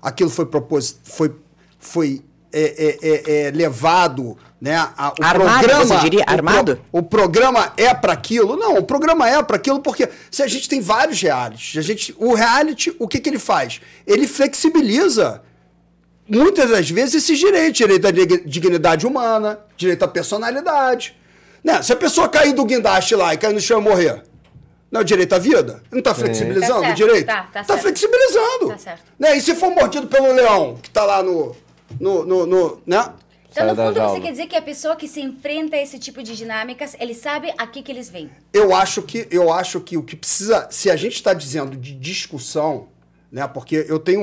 Aquilo 0.00 0.30
foi 0.30 0.46
proposto, 0.46 1.00
foi, 1.04 1.34
foi 1.78 2.22
é, 2.52 2.62
é, 2.62 2.98
é, 3.02 3.46
é 3.46 3.50
levado, 3.50 4.36
né? 4.66 4.76
a- 4.96 5.14
o 5.18 5.24
Armado, 5.24 5.68
você 5.86 5.96
diria? 5.98 6.22
o 6.22 6.24
pro- 6.24 6.34
Armado? 6.34 6.80
O, 6.90 7.02
programa 7.02 7.72
é 7.76 7.94
para 7.94 8.12
aquilo? 8.12 8.56
Não, 8.56 8.76
o 8.78 8.82
programa 8.82 9.28
é 9.28 9.40
para 9.42 9.56
aquilo 9.56 9.80
porque 9.80 10.08
se 10.30 10.42
a 10.42 10.46
gente 10.48 10.68
tem 10.68 10.80
vários 10.80 11.20
realities, 11.22 11.76
a 11.78 11.82
gente, 11.82 12.14
o 12.18 12.34
reality, 12.34 12.94
o 12.98 13.06
que 13.06 13.20
que 13.20 13.28
ele 13.28 13.38
faz? 13.38 13.80
Ele 14.06 14.26
flexibiliza 14.26 15.42
muitas 16.28 16.68
das 16.70 16.90
vezes 16.90 17.14
esses 17.22 17.38
direitos, 17.38 17.78
direito 17.78 18.06
à 18.08 18.10
dig- 18.10 18.42
dignidade 18.44 19.06
humana, 19.06 19.60
direito 19.76 20.02
à 20.04 20.08
personalidade. 20.08 21.16
Né? 21.62 21.80
Se 21.82 21.92
a 21.92 21.96
pessoa 21.96 22.28
cair 22.28 22.52
do 22.52 22.64
guindaste 22.64 23.14
lá 23.14 23.32
e 23.34 23.38
cair 23.38 23.52
no 23.54 23.60
chão 23.60 23.80
e 23.80 23.82
morrer, 23.84 24.22
não 24.90 25.00
é 25.00 25.02
o 25.02 25.04
direito 25.04 25.32
à 25.34 25.38
vida? 25.38 25.82
Não 25.90 25.98
está 26.00 26.14
flexibilizando 26.14 26.82
Tá 26.82 26.90
o 26.90 26.94
direito? 26.94 27.26
tá, 27.26 27.48
tá 27.52 27.64
certo. 27.64 27.80
flexibilizando. 27.82 28.68
Tá 28.68 28.78
certo. 28.78 29.02
Né? 29.18 29.36
E 29.36 29.40
se 29.40 29.54
for 29.54 29.70
mordido 29.70 30.06
pelo 30.06 30.32
leão, 30.32 30.76
que 30.82 30.88
está 30.88 31.04
lá 31.04 31.22
no, 31.22 31.54
no, 32.00 32.24
no, 32.24 32.46
no- 32.46 32.82
né? 32.86 33.08
Então, 33.62 33.74
no 33.74 33.82
fundo, 33.94 33.94
você 34.14 34.20
quer 34.20 34.30
dizer 34.32 34.46
que 34.46 34.56
a 34.56 34.62
pessoa 34.62 34.96
que 34.96 35.08
se 35.08 35.20
enfrenta 35.20 35.76
a 35.76 35.82
esse 35.82 35.98
tipo 35.98 36.22
de 36.22 36.36
dinâmicas, 36.36 36.94
ele 37.00 37.14
sabe 37.14 37.52
a 37.56 37.66
que, 37.66 37.82
que 37.82 37.90
eles 37.90 38.08
vêm. 38.10 38.30
Eu 38.52 38.74
acho 38.74 39.02
que 39.02 39.26
eu 39.30 39.52
acho 39.52 39.80
que 39.80 39.96
o 39.96 40.02
que 40.02 40.14
precisa, 40.16 40.68
se 40.70 40.90
a 40.90 40.96
gente 40.96 41.14
está 41.14 41.32
dizendo 41.32 41.76
de 41.76 41.94
discussão, 41.94 42.88
né? 43.32 43.46
Porque 43.48 43.84
eu 43.88 43.98
tenho, 43.98 44.20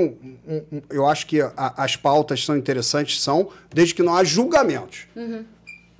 um- 0.47 0.61
um- 0.71 0.81
eu 0.89 1.05
acho 1.07 1.25
que 1.27 1.41
a- 1.41 1.53
as 1.77 1.95
pautas 1.95 2.43
são 2.45 2.55
interessantes, 2.55 3.21
são 3.21 3.49
desde 3.73 3.93
que 3.95 4.03
não 4.03 4.15
há 4.15 4.23
julgamentos. 4.23 5.07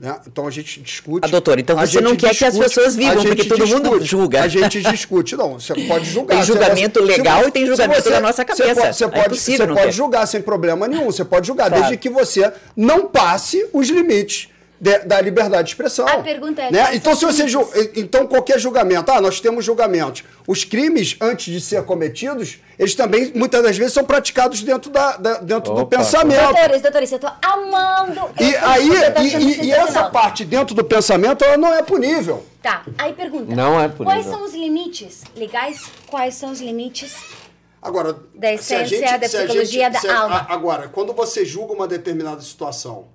Né? 0.03 0.19
Então 0.27 0.45
a 0.45 0.51
gente 0.51 0.81
discute. 0.81 1.25
Ah, 1.25 1.29
doutor, 1.29 1.57
então 1.59 1.77
você 1.77 2.01
não 2.01 2.13
quer 2.13 2.35
que 2.35 2.43
as 2.43 2.57
pessoas 2.57 2.93
vivam, 2.93 3.23
porque 3.23 3.45
todo 3.45 3.65
mundo 3.65 3.83
discute, 3.91 4.05
julga. 4.05 4.41
A 4.43 4.47
gente 4.49 4.81
discute. 4.81 5.33
Não, 5.37 5.53
você 5.57 5.73
pode 5.87 6.03
julgar. 6.11 6.35
Tem 6.35 6.43
Você- 6.45 6.51
julgamento 6.51 6.99
se 6.99 7.05
legal 7.05 7.39
você- 7.39 7.47
e 7.47 7.51
tem 7.51 7.65
julgamento 7.65 8.09
da 8.09 8.19
nossa 8.19 8.43
Você 8.43 8.63
cabeça. 8.63 8.81
pode, 8.81 8.97
você 8.97 9.03
É 9.05 9.07
pode, 9.07 9.25
impossível 9.27 9.67
você 9.67 9.73
pode 9.81 9.91
julgar 9.95 10.27
sem 10.27 10.41
problema 10.41 10.89
nenhum. 10.89 11.05
Você 11.05 11.23
pode 11.23 11.47
julgar, 11.47 11.69
Claro. 11.69 11.83
desde 11.83 11.95
que 11.97 12.09
você 12.09 12.51
não 12.75 13.05
passe 13.07 13.65
os 13.71 13.87
limites 13.87 14.49
de- 14.84 14.99
da 15.05 15.21
liberdade 15.21 15.63
de 15.63 15.69
expressão. 15.69 16.05
A 16.05 16.17
pergunta 16.17 16.61
é, 16.61 16.69
Né? 16.69 16.89
Então, 16.95 17.15
se 17.15 17.23
você 17.25 17.47
ju- 17.47 17.69
então 17.95 18.27
qualquer 18.27 18.59
julgamento, 18.59 19.09
ah, 19.11 19.21
nós 19.21 19.39
temos 19.39 19.63
julgamentos. 19.63 20.25
Os 20.45 20.65
crimes, 20.65 21.15
antes 21.21 21.53
de 21.53 21.61
ser 21.61 21.84
cometidos, 21.86 22.57
eles 22.77 22.93
também, 22.93 23.31
muitas 23.34 23.63
das 23.63 23.77
vezes, 23.77 23.93
são 23.93 24.03
praticados 24.03 24.61
dentro, 24.61 24.91
da, 24.91 25.15
da- 25.15 25.38
dentro 25.38 25.73
do 25.73 25.81
Opa. 25.84 25.97
pensamento. 25.97 26.53
Doutores, 26.53 26.81
doutores, 26.81 27.11
eu 27.13 27.19
tô 27.19 27.27
amando. 27.41 28.29
E 28.39 28.43
esse 28.43 28.57
aí, 28.57 28.88
eu 28.89 29.23
e, 29.23 29.27
e- 29.61 29.65
e 29.67 29.71
essa 29.71 30.03
parte 30.09 30.43
dentro 30.43 30.75
do 30.75 30.84
pensamento, 30.84 31.45
ela 31.45 31.55
não 31.55 31.73
é 31.73 31.81
punível. 31.81 32.43
Tá, 32.61 32.84
aí 32.97 33.13
pergunta. 33.13 33.55
Não 33.55 33.79
é 33.79 33.88
por 33.88 34.05
Quais 34.05 34.25
são 34.25 34.43
os 34.43 34.53
limites 34.53 35.23
legais? 35.36 35.81
Quais 36.07 36.36
são 36.36 36.51
os 36.51 36.59
limites? 36.59 37.15
Agora, 37.81 38.13
Da 38.36 38.47
se 38.57 38.75
a 38.75 38.81
essência, 38.84 38.86
gente- 39.07 39.19
da 39.19 39.27
se 39.29 39.38
a 39.38 39.39
psicologia, 39.43 39.89
da 39.89 39.99
se 39.99 40.07
a- 40.09 40.19
alma. 40.19 40.45
a- 40.49 40.53
Agora, 40.53 40.88
quando 40.89 41.13
você 41.13 41.45
julga 41.45 41.73
uma 41.73 41.88
determinada 41.88 42.41
situação 42.41 43.07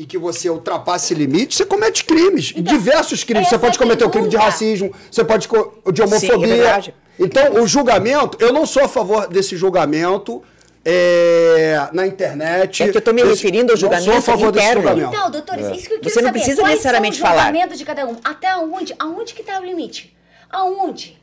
e 0.00 0.06
que 0.06 0.16
você 0.16 0.48
ultrapassa 0.48 1.12
limite, 1.12 1.54
você 1.54 1.66
comete 1.66 2.04
crimes. 2.06 2.54
Então, 2.56 2.74
diversos 2.74 3.22
crimes. 3.22 3.48
Você 3.48 3.58
pode 3.58 3.76
é 3.76 3.78
cometer 3.78 4.04
o 4.04 4.08
crime 4.10 4.28
de 4.28 4.36
racismo, 4.36 4.90
você 5.10 5.22
pode 5.22 5.46
de 5.46 5.52
Sim, 5.52 6.02
é 6.02 6.04
homofobia. 6.06 6.56
verdade. 6.56 6.94
então, 7.18 7.62
o 7.62 7.66
julgamento, 7.66 8.38
eu 8.40 8.50
não 8.50 8.64
sou 8.64 8.82
a 8.82 8.88
favor 8.88 9.28
desse 9.28 9.56
julgamento 9.58 10.42
é, 10.82 11.88
na 11.92 12.06
internet. 12.06 12.82
É 12.82 12.88
que 12.88 12.96
eu 12.96 13.02
tô 13.02 13.12
me 13.12 13.22
Desse- 13.22 13.34
referindo 13.34 13.72
ao 13.74 13.78
não 13.78 13.90
sou 13.90 13.94
a 13.94 14.00
julgamento 14.00 14.22
favor 14.22 14.52
desse 14.52 14.72
julgamento. 14.72 15.14
Então, 15.14 15.30
doutores, 15.30 15.66
isso 15.76 15.86
que 15.88 15.92
eu 15.94 15.98
quero 16.00 16.10
Você 16.14 16.20
não 16.22 16.28
saber. 16.28 16.38
precisa 16.38 16.62
Quais 16.62 16.70
necessariamente 16.70 17.18
são 17.18 17.24
os 17.26 17.30
falar. 17.30 17.46
julgamentos 17.48 17.78
de 17.78 17.84
cada 17.84 18.06
um? 18.06 18.16
Até 18.24 18.56
onde? 18.56 18.94
Aonde 18.98 19.34
que 19.34 19.42
está 19.42 19.60
o 19.60 19.64
limite? 19.66 20.16
Aonde? 20.48 21.19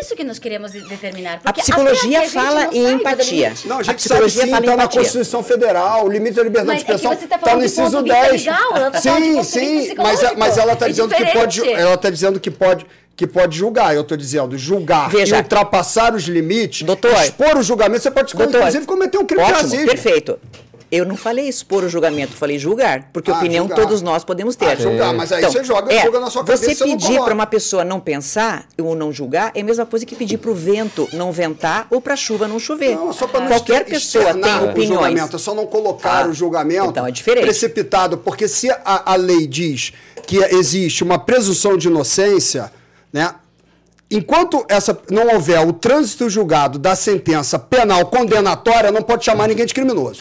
Isso 0.00 0.14
que 0.16 0.24
nós 0.24 0.38
queremos 0.38 0.72
de- 0.72 0.80
determinar. 0.88 1.34
A 1.44 1.52
porque 1.52 1.60
psicologia 1.62 2.20
a 2.20 2.28
fala 2.28 2.68
em 2.72 2.92
empatia. 2.92 3.52
Não, 3.64 3.76
a 3.76 3.80
A 3.80 3.82
gente 3.82 3.86
sabe 3.86 3.96
psicologia 3.96 4.42
sim, 4.44 4.50
fala 4.50 4.60
em 4.60 4.64
está 4.64 4.76
na 4.76 4.82
empatia. 4.84 5.00
Constituição 5.00 5.42
Federal, 5.42 6.06
o 6.06 6.10
limite 6.10 6.36
da 6.36 6.42
liberdade 6.44 6.68
Mas 6.78 6.84
de 6.84 6.90
é 6.90 6.94
expressão 6.94 7.10
você 7.18 7.26
tá 7.26 7.36
está 7.36 7.38
falando 7.38 7.58
no 7.60 7.64
inciso 7.66 8.02
de 8.02 8.10
vista 8.10 8.28
10. 8.28 8.44
legal, 8.44 8.76
ela 8.76 8.90
tá 8.90 9.02
falando 9.02 9.22
de 9.22 9.44
sim, 9.44 9.82
sim, 9.86 9.94
mas, 9.96 10.24
a- 10.24 10.34
mas 10.36 10.58
ela 10.58 10.72
está. 10.72 10.86
É 10.86 10.88
dizendo 10.88 11.14
que 11.14 11.26
pode, 11.26 11.54
diferente. 11.54 11.80
ela 11.80 11.96
tá 11.96 12.10
dizendo 12.10 12.40
que 12.40 12.50
pode 12.50 12.86
que 13.14 13.26
pode 13.26 13.56
julgar. 13.58 13.94
Eu 13.94 14.00
estou 14.00 14.16
dizendo 14.16 14.56
julgar 14.56 15.10
Veja. 15.10 15.36
e 15.36 15.38
ultrapassar 15.38 16.14
os 16.14 16.24
limites, 16.24 16.82
Doutor. 16.82 17.12
expor 17.22 17.58
o 17.58 17.62
julgamento, 17.62 18.02
você 18.02 18.10
pode 18.10 18.34
Doutor, 18.34 18.56
inclusive 18.58 18.86
cometer 18.86 19.18
um 19.18 19.26
crime 19.26 19.44
de 19.44 19.52
ótimo, 19.52 19.68
racismo. 19.68 19.86
perfeito. 19.86 20.38
Eu 20.92 21.06
não 21.06 21.16
falei 21.16 21.48
expor 21.48 21.84
o 21.84 21.88
julgamento, 21.88 22.32
falei 22.36 22.58
julgar, 22.58 23.08
porque 23.14 23.30
Ah, 23.30 23.34
opinião 23.38 23.64
julgar. 23.66 23.82
todos 23.82 24.02
nós 24.02 24.22
podemos 24.24 24.54
ter. 24.56 24.66
Ah, 24.66 24.74
julgar, 24.74 25.14
mas 25.14 25.32
aí 25.32 25.42
você 25.42 25.64
joga- 25.64 25.90
é, 25.90 26.02
joga 26.02 26.20
na 26.20 26.28
sua 26.28 26.44
cabeça 26.44 26.66
Você 26.74 26.84
pedir 26.84 27.18
para 27.18 27.32
uma 27.32 27.46
pessoa 27.46 27.82
não 27.82 27.98
pensar 27.98 28.66
ou 28.78 28.94
não 28.94 29.10
julgar 29.10 29.52
é 29.54 29.62
a 29.62 29.64
mesma 29.64 29.86
coisa 29.86 30.04
que 30.04 30.14
pedir 30.14 30.36
para 30.36 30.50
o 30.50 30.54
vento 30.54 31.08
não 31.14 31.32
ventar 31.32 31.86
ou 31.88 31.98
para 31.98 32.12
a 32.12 32.16
chuva 32.16 32.46
não 32.46 32.58
chover. 32.58 32.94
Não, 32.94 33.10
só 33.10 33.26
para 33.26 33.40
não 33.40 33.48
Qualquer 33.48 33.86
pessoa 33.86 34.24
tem 34.24 34.32
externar 34.34 34.64
o 34.64 34.70
opiniões. 34.70 34.88
julgamento, 34.98 35.36
é 35.36 35.38
só 35.38 35.54
não 35.54 35.66
colocar 35.66 36.26
Ah, 36.26 36.28
o 36.28 36.34
julgamento 36.34 36.90
então 36.90 37.06
é 37.06 37.10
diferente. 37.10 37.44
precipitado, 37.44 38.18
porque 38.18 38.46
se 38.46 38.70
a, 38.70 39.12
a 39.12 39.16
lei 39.16 39.46
diz 39.46 39.94
que 40.26 40.36
existe 40.44 41.02
uma 41.02 41.18
presunção 41.18 41.74
de 41.78 41.88
inocência, 41.88 42.70
né? 43.10 43.34
Enquanto 44.14 44.62
essa 44.68 44.98
não 45.10 45.26
houver 45.34 45.58
o 45.66 45.72
trânsito 45.72 46.28
julgado 46.28 46.78
da 46.78 46.94
sentença 46.94 47.58
penal 47.58 48.04
condenatória, 48.04 48.92
não 48.92 49.00
pode 49.00 49.24
chamar 49.24 49.48
ninguém 49.48 49.64
de 49.64 49.72
criminoso. 49.72 50.20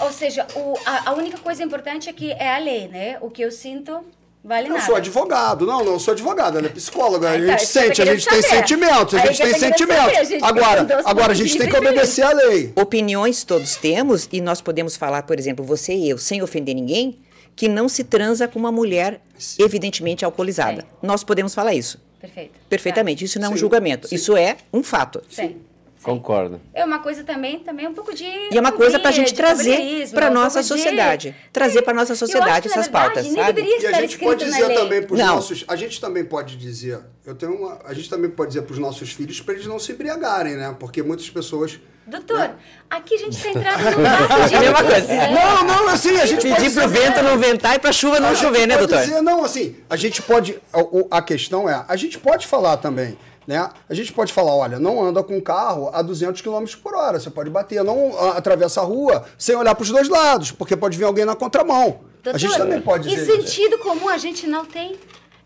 Ou 0.00 0.12
seja, 0.12 0.46
o- 0.54 0.78
a, 0.84 1.10
a 1.10 1.12
única 1.14 1.38
coisa 1.38 1.62
importante 1.62 2.08
aqui 2.10 2.32
é 2.32 2.54
a 2.54 2.58
lei, 2.58 2.88
né? 2.88 3.18
O 3.20 3.30
que 3.30 3.42
eu 3.42 3.50
sinto 3.50 4.04
vale 4.42 4.68
Eu 4.68 4.72
nada. 4.74 4.84
sou 4.84 4.96
advogado, 4.96 5.64
não, 5.66 5.84
não 5.84 5.92
eu 5.94 6.00
sou 6.00 6.12
advogado, 6.12 6.58
ela 6.58 6.66
é 6.66 6.70
psicóloga, 6.70 7.30
a 7.30 7.38
gente 7.38 7.46
tá, 7.46 7.56
que 7.56 7.62
eu 7.62 7.66
tô 7.66 7.72
sente, 7.72 8.02
a 8.02 8.04
gente 8.04 8.28
tem 8.28 8.42
saber. 8.42 8.56
sentimentos, 8.56 9.14
a 9.14 9.18
gente 9.26 9.36
que 9.36 9.42
eu 9.42 9.50
tem 9.50 9.58
sentimentos. 9.60 10.28
gente 10.28 10.44
agora, 10.44 11.02
agora 11.04 11.32
a 11.32 11.34
gente 11.34 11.56
tem 11.56 11.68
que 11.68 11.76
obedecer 11.76 12.22
a 12.22 12.32
lei. 12.32 12.72
Opiniões 12.76 13.42
todos 13.44 13.76
temos 13.76 14.28
e 14.32 14.40
nós 14.40 14.60
podemos 14.60 14.96
falar, 14.96 15.22
por 15.22 15.38
exemplo, 15.38 15.64
você 15.64 15.94
e 15.94 16.10
eu, 16.10 16.18
sem 16.18 16.42
ofender 16.42 16.74
ninguém, 16.74 17.18
que 17.56 17.68
não 17.68 17.88
se 17.88 18.02
transa 18.04 18.46
com 18.48 18.58
uma 18.58 18.72
mulher 18.72 19.20
evidentemente 19.58 20.24
alcoolizada. 20.24 20.82
Sim. 20.82 20.88
Nós 21.02 21.22
podemos 21.24 21.54
falar 21.54 21.72
isso. 21.74 21.98
Perfeito. 22.20 22.52
Perfeitamente. 22.68 23.24
Isso 23.24 23.38
não 23.38 23.46
é 23.46 23.50
um 23.50 23.52
Sim, 23.52 23.58
julgamento. 23.58 24.08
sim. 24.08 24.14
Isso 24.16 24.36
é 24.36 24.56
um 24.72 24.82
fato. 24.82 25.20
Tá. 25.20 25.26
Sim. 25.30 25.56
Concordo. 26.04 26.60
É 26.74 26.84
uma 26.84 26.98
coisa 26.98 27.24
também, 27.24 27.58
também 27.60 27.88
um 27.88 27.94
pouco 27.94 28.14
de. 28.14 28.24
E 28.24 28.56
é 28.56 28.60
uma 28.60 28.70
coisa 28.72 28.98
para 28.98 29.08
a 29.08 29.12
gente 29.12 29.28
de 29.28 29.34
trazer 29.34 30.08
para 30.12 30.30
um 30.30 30.34
nossa 30.34 30.60
de- 30.60 30.68
sociedade. 30.68 31.34
Trazer 31.52 31.82
para 31.82 31.94
nossa 31.94 32.14
sociedade 32.14 32.68
essas 32.68 32.84
verdade, 32.86 32.90
pautas, 33.06 33.24
nem 33.24 33.34
sabe? 33.34 33.52
deveria 33.62 33.80
E 33.80 33.86
a 33.94 34.00
gente 34.02 34.18
pode 34.18 34.44
dizer 34.44 34.66
lei. 34.66 34.76
também 34.76 35.02
para 35.02 35.14
os 35.14 35.20
nossos. 35.20 35.64
A 35.66 35.74
gente 35.76 36.00
também 36.00 36.24
pode 36.24 36.56
dizer. 36.56 37.00
Eu 37.26 37.34
tenho 37.34 37.54
uma. 37.54 37.78
A 37.86 37.94
gente 37.94 38.08
também 38.10 38.30
pode 38.30 38.48
dizer 38.50 38.62
para 38.62 38.74
os 38.74 38.78
nossos 38.78 39.10
filhos 39.12 39.40
para 39.40 39.54
eles 39.54 39.66
não 39.66 39.78
se 39.78 39.92
embriagarem, 39.92 40.54
né? 40.56 40.76
Porque 40.78 41.02
muitas 41.02 41.28
pessoas. 41.30 41.80
Doutor, 42.06 42.50
aqui 42.90 43.14
a 43.14 43.18
gente 43.18 43.32
está 43.34 43.48
entrando 43.48 43.78
num 43.96 44.04
papo 44.28 44.48
de 44.48 44.54
É 44.54 44.58
a 44.58 44.60
mesma 44.60 44.84
coisa. 44.84 45.10
É. 45.10 45.30
Não, 45.32 45.64
não, 45.64 45.88
assim, 45.88 46.14
a 46.20 46.26
gente 46.26 46.46
pode 46.46 46.60
Pedir 46.62 46.70
pro 46.74 46.86
dizer- 46.86 47.00
vento 47.02 47.22
não 47.22 47.38
ventar 47.38 47.76
e 47.76 47.78
pra 47.78 47.92
chuva 47.92 48.20
não 48.20 48.28
a 48.28 48.34
chover, 48.34 48.66
né, 48.66 48.76
doutor? 48.76 48.98
Dizer, 48.98 49.22
não, 49.22 49.42
assim, 49.42 49.76
a 49.88 49.96
gente 49.96 50.20
pode. 50.20 50.60
A, 50.70 50.80
o- 50.82 51.08
a 51.10 51.22
questão 51.22 51.66
é, 51.66 51.82
a 51.88 51.96
gente 51.96 52.18
pode 52.18 52.46
falar 52.46 52.76
também. 52.76 53.16
Né? 53.46 53.68
A 53.88 53.94
gente 53.94 54.12
pode 54.12 54.32
falar, 54.32 54.54
olha, 54.54 54.78
não 54.78 55.02
anda 55.02 55.22
com 55.22 55.40
carro 55.40 55.90
a 55.92 56.00
200 56.02 56.40
km 56.40 56.64
por 56.82 56.94
hora, 56.94 57.20
você 57.20 57.30
pode 57.30 57.50
bater, 57.50 57.82
não 57.84 58.18
atravessa 58.30 58.80
a 58.80 58.84
rua 58.84 59.24
sem 59.36 59.54
olhar 59.54 59.74
para 59.74 59.82
os 59.82 59.90
dois 59.90 60.08
lados, 60.08 60.50
porque 60.50 60.76
pode 60.76 60.96
vir 60.96 61.04
alguém 61.04 61.24
na 61.24 61.36
contramão. 61.36 62.00
Doutor, 62.22 62.36
a 62.36 62.38
gente 62.38 62.56
também 62.56 62.80
pode 62.80 63.06
E 63.08 63.14
dizer 63.14 63.38
isso. 63.38 63.48
sentido 63.48 63.78
comum 63.78 64.08
a 64.08 64.16
gente 64.16 64.46
não 64.46 64.64
tem. 64.64 64.96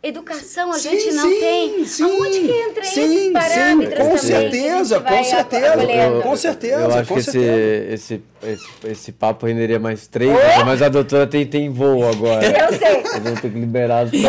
Educação 0.00 0.70
a 0.70 0.78
Sim, 0.78 0.90
gente 0.90 1.12
não 1.12 1.28
sim, 1.28 1.40
tem. 1.40 1.84
sim, 1.84 2.02
Aonde 2.04 2.38
que 2.40 2.52
entra 2.52 2.84
sim, 2.84 3.00
esses 3.04 3.18
sim, 3.24 3.32
parâmetros 3.32 3.98
com 3.98 4.04
também? 4.04 4.18
certeza, 4.22 5.00
com 5.00 5.24
certeza, 5.24 6.22
com 6.22 6.36
certeza, 6.36 6.74
Eu 6.82 6.94
acho 6.94 7.08
com 7.08 7.14
que 7.14 7.20
esse, 7.20 7.30
certeza. 7.32 7.94
esse, 7.94 8.22
esse, 8.44 8.66
esse 8.86 9.12
papo 9.12 9.46
renderia 9.46 9.80
mais 9.80 10.06
três 10.06 10.30
horas, 10.30 10.64
mas 10.64 10.82
a 10.82 10.88
doutora 10.88 11.26
tem, 11.26 11.44
tem 11.44 11.68
voo 11.68 12.08
agora. 12.08 12.46
Eu 12.46 12.78
sei. 12.78 12.98
Eu 12.98 13.20
vou 13.22 13.32
ter 13.34 13.50
que 13.50 13.58
liberar 13.58 14.04
os 14.04 14.12
dois 14.12 14.22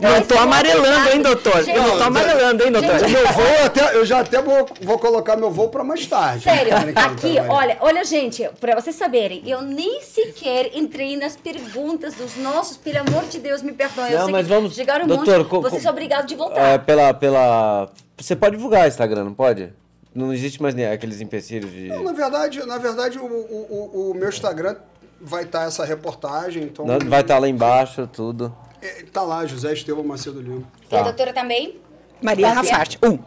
Não 0.00 0.22
tô 0.22 0.38
amarelando, 0.38 1.10
hein, 1.10 1.20
doutor? 1.20 1.62
Gente, 1.62 1.76
Eu 1.76 1.82
não 1.82 1.98
tô 1.98 2.04
amarelando, 2.04 2.64
hein, 2.64 2.72
doutor? 2.72 2.98
Gente, 3.00 3.10
meu 3.12 3.28
voo, 3.34 3.44
até, 3.66 3.96
eu 3.96 4.06
já 4.06 4.20
até 4.20 4.40
vou, 4.40 4.66
vou 4.80 4.98
colocar 4.98 5.36
meu 5.36 5.50
voo 5.50 5.68
para 5.68 5.84
mais 5.84 6.06
tarde. 6.06 6.44
Sério, 6.44 6.72
aqui, 6.96 7.36
olha, 7.46 7.76
olha, 7.82 8.02
gente, 8.06 8.48
pra 8.58 8.74
vocês 8.74 8.96
saberem, 8.96 9.42
eu 9.46 9.60
nem 9.60 10.00
sequer 10.00 10.70
entrei 10.74 11.14
nas 11.18 11.36
perguntas 11.36 12.14
dos 12.14 12.36
nossos, 12.38 12.78
pelo 12.78 13.00
amor 13.00 13.24
de 13.26 13.38
Deus, 13.38 13.60
me 13.60 13.72
perdoem. 13.72 14.12
eu 14.12 14.18
Não, 14.20 14.24
sei 14.24 14.32
mas 14.32 14.46
que 14.46 14.52
vamos- 14.54 14.74
chegaram 14.74 14.93
um 15.02 15.06
doutor, 15.06 15.38
monte, 15.38 15.48
co- 15.48 15.60
vocês 15.62 15.82
são 15.82 15.90
obrigados 15.90 16.26
de 16.26 16.36
voltar. 16.36 16.60
É, 16.60 16.78
pela, 16.78 17.12
pela... 17.12 17.90
Você 18.16 18.36
pode 18.36 18.54
divulgar 18.56 18.84
o 18.84 18.88
Instagram, 18.88 19.24
não 19.24 19.34
pode? 19.34 19.72
Não 20.14 20.32
existe 20.32 20.62
mais 20.62 20.74
nem 20.76 20.86
aqueles 20.86 21.20
empecilhos 21.20 21.72
de... 21.72 21.88
Não, 21.88 22.04
na 22.04 22.12
verdade, 22.12 22.64
na 22.64 22.78
verdade 22.78 23.18
o, 23.18 23.24
o, 23.24 23.90
o- 23.94 24.10
o 24.10 24.14
meu 24.14 24.28
Instagram 24.28 24.76
vai 25.20 25.42
estar 25.42 25.64
essa 25.66 25.84
reportagem, 25.84 26.62
então... 26.64 26.84
Não, 26.86 26.98
Vai 27.08 27.22
estar 27.22 27.38
lá 27.38 27.48
embaixo, 27.48 28.06
tudo. 28.06 28.54
É, 28.80 29.02
tá 29.12 29.22
lá, 29.22 29.44
José 29.46 29.72
Estevão 29.72 30.04
Macedo 30.04 30.40
Lima. 30.40 30.62
E 30.90 30.94
a 30.94 30.98
Tá. 30.98 31.02
doutora 31.04 31.32
também? 31.32 31.80
Maria? 32.22 32.50
Rafarte. 32.52 32.98
Um. 33.02 33.18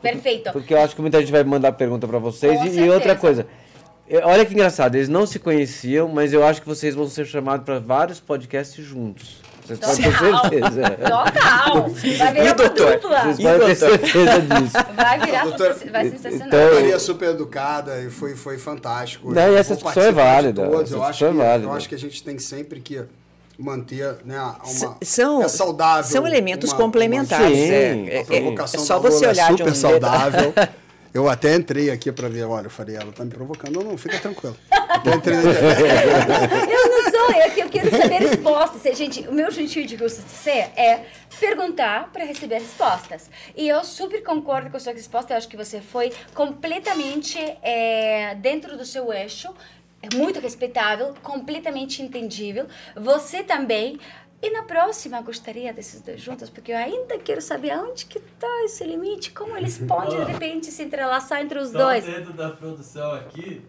Perfeito. 0.00 0.50
Porque 0.52 0.74
eu 0.74 0.80
acho 0.80 0.96
que 0.96 1.00
muita 1.00 1.20
gente 1.20 1.30
vai 1.30 1.44
mandar 1.44 1.70
pergunta 1.72 2.08
pra 2.08 2.18
vocês. 2.18 2.58
Com 2.58 2.66
E, 2.66 2.80
e 2.86 2.90
outra 2.90 3.14
coisa. 3.14 3.46
é, 4.08 4.24
Olha 4.26 4.44
que 4.44 4.52
engraçado, 4.52 4.96
eles 4.96 5.08
não 5.08 5.26
se 5.26 5.38
conheciam, 5.38 6.08
mas 6.08 6.32
eu 6.32 6.44
acho 6.44 6.60
que 6.60 6.66
vocês 6.66 6.94
vão 6.94 7.06
ser 7.08 7.24
chamados 7.26 7.64
para 7.64 7.78
vários 7.78 8.18
podcasts 8.18 8.84
juntos. 8.84 9.40
Vocês 9.64 9.78
podem 9.78 9.96
ter 9.96 10.12
Total. 10.12 10.40
certeza. 10.50 10.90
Total. 10.90 11.88
Vai 12.18 12.28
E 12.28 12.32
virar 12.32 12.42
uma 12.44 12.54
doutor? 12.54 12.92
dupla. 12.92 13.20
Vocês 13.22 13.38
E 13.38 13.42
podem 13.42 13.66
ter 13.68 13.74
certeza 13.76 14.40
disso. 14.40 14.72
Vai 14.96 15.20
virar 15.20 15.44
Doutor, 15.44 15.76
vai 15.92 16.10
sensacional. 16.10 16.46
então- 16.48 16.74
Maria 16.74 16.94
é 16.94 16.98
super 16.98 17.28
educada 17.30 18.00
e 18.00 18.10
foi, 18.10 18.34
foi 18.36 18.58
fantástico. 18.58 19.32
Não, 19.32 19.52
e 19.52 19.56
essa 19.56 19.74
discussão 19.74 20.02
é 20.02 20.12
válida, 20.12 20.64
todos. 20.64 20.82
essa 20.82 20.94
Eu 20.96 21.02
acho, 21.04 21.24
é 21.24 21.28
que, 21.30 21.34
válida. 21.36 21.66
eu 21.68 21.72
acho 21.72 21.88
que 21.88 21.94
a 21.94 21.98
gente 21.98 22.22
tem 22.22 22.38
sempre 22.38 22.80
que 22.80 23.02
manter 23.58 24.16
né, 24.24 24.38
uma. 24.40 24.96
São, 25.02 25.42
é 25.42 25.48
saudável. 25.48 26.04
são 26.10 26.26
elementos 26.26 26.70
uma- 26.70 26.76
complementares. 26.78 27.56
Sim, 27.56 27.70
é, 27.72 27.92
uma 27.92 28.10
é- 28.10 28.16
é- 28.38 28.54
é 28.62 28.66
só 28.66 28.98
você 28.98 29.16
Lola 29.26 29.28
olhar 29.32 29.44
é 29.50 29.54
de 29.54 29.58
super 29.58 29.72
um 29.72 29.74
saudável. 29.74 30.54
Eu 31.14 31.28
até 31.28 31.54
entrei 31.54 31.90
aqui 31.90 32.10
para 32.10 32.28
ver, 32.28 32.44
olha, 32.44 32.66
eu 32.66 32.70
falei, 32.70 32.96
ela 32.96 33.12
tá 33.12 33.22
me 33.24 33.30
provocando. 33.30 33.74
Não, 33.76 33.82
não, 33.82 33.98
fica 33.98 34.18
tranquilo. 34.18 34.56
Até 34.70 35.14
entrei. 35.14 35.36
Eu 36.72 36.88
não 36.88 37.10
sou, 37.10 37.50
que 37.54 37.60
eu 37.60 37.68
quero 37.68 37.90
saber 37.90 38.18
respostas. 38.20 38.96
Gente, 38.96 39.20
o 39.28 39.32
meu 39.32 39.50
jeitinho 39.50 39.86
de 39.86 40.08
ser 40.08 40.70
é 40.76 41.04
perguntar 41.38 42.10
para 42.12 42.24
receber 42.24 42.58
respostas. 42.58 43.30
E 43.54 43.68
eu 43.68 43.84
super 43.84 44.22
concordo 44.22 44.70
com 44.70 44.76
a 44.76 44.80
sua 44.80 44.92
resposta. 44.92 45.34
Eu 45.34 45.38
acho 45.38 45.48
que 45.48 45.56
você 45.56 45.80
foi 45.80 46.12
completamente 46.34 47.38
é, 47.62 48.34
dentro 48.36 48.76
do 48.76 48.84
seu 48.84 49.12
eixo. 49.12 49.52
É 50.02 50.16
muito 50.16 50.40
respeitável, 50.40 51.14
completamente 51.22 52.02
entendível. 52.02 52.66
Você 52.96 53.42
também. 53.42 54.00
E 54.42 54.50
na 54.50 54.64
próxima 54.64 55.18
eu 55.18 55.22
gostaria 55.22 55.72
desses 55.72 56.00
dois 56.00 56.20
juntos, 56.20 56.50
porque 56.50 56.72
eu 56.72 56.76
ainda 56.76 57.16
quero 57.18 57.40
saber 57.40 57.78
onde 57.78 58.06
que 58.06 58.18
tá 58.18 58.64
esse 58.64 58.82
limite, 58.82 59.30
como 59.30 59.56
eles 59.56 59.78
podem 59.86 60.18
de 60.24 60.32
repente 60.32 60.66
se 60.66 60.82
entrelaçar 60.82 61.40
entre 61.40 61.58
os 61.60 61.70
Só 61.70 61.78
dois. 61.78 62.04
dentro 62.04 62.32
da 62.32 62.50
produção 62.50 63.12
aqui, 63.12 63.62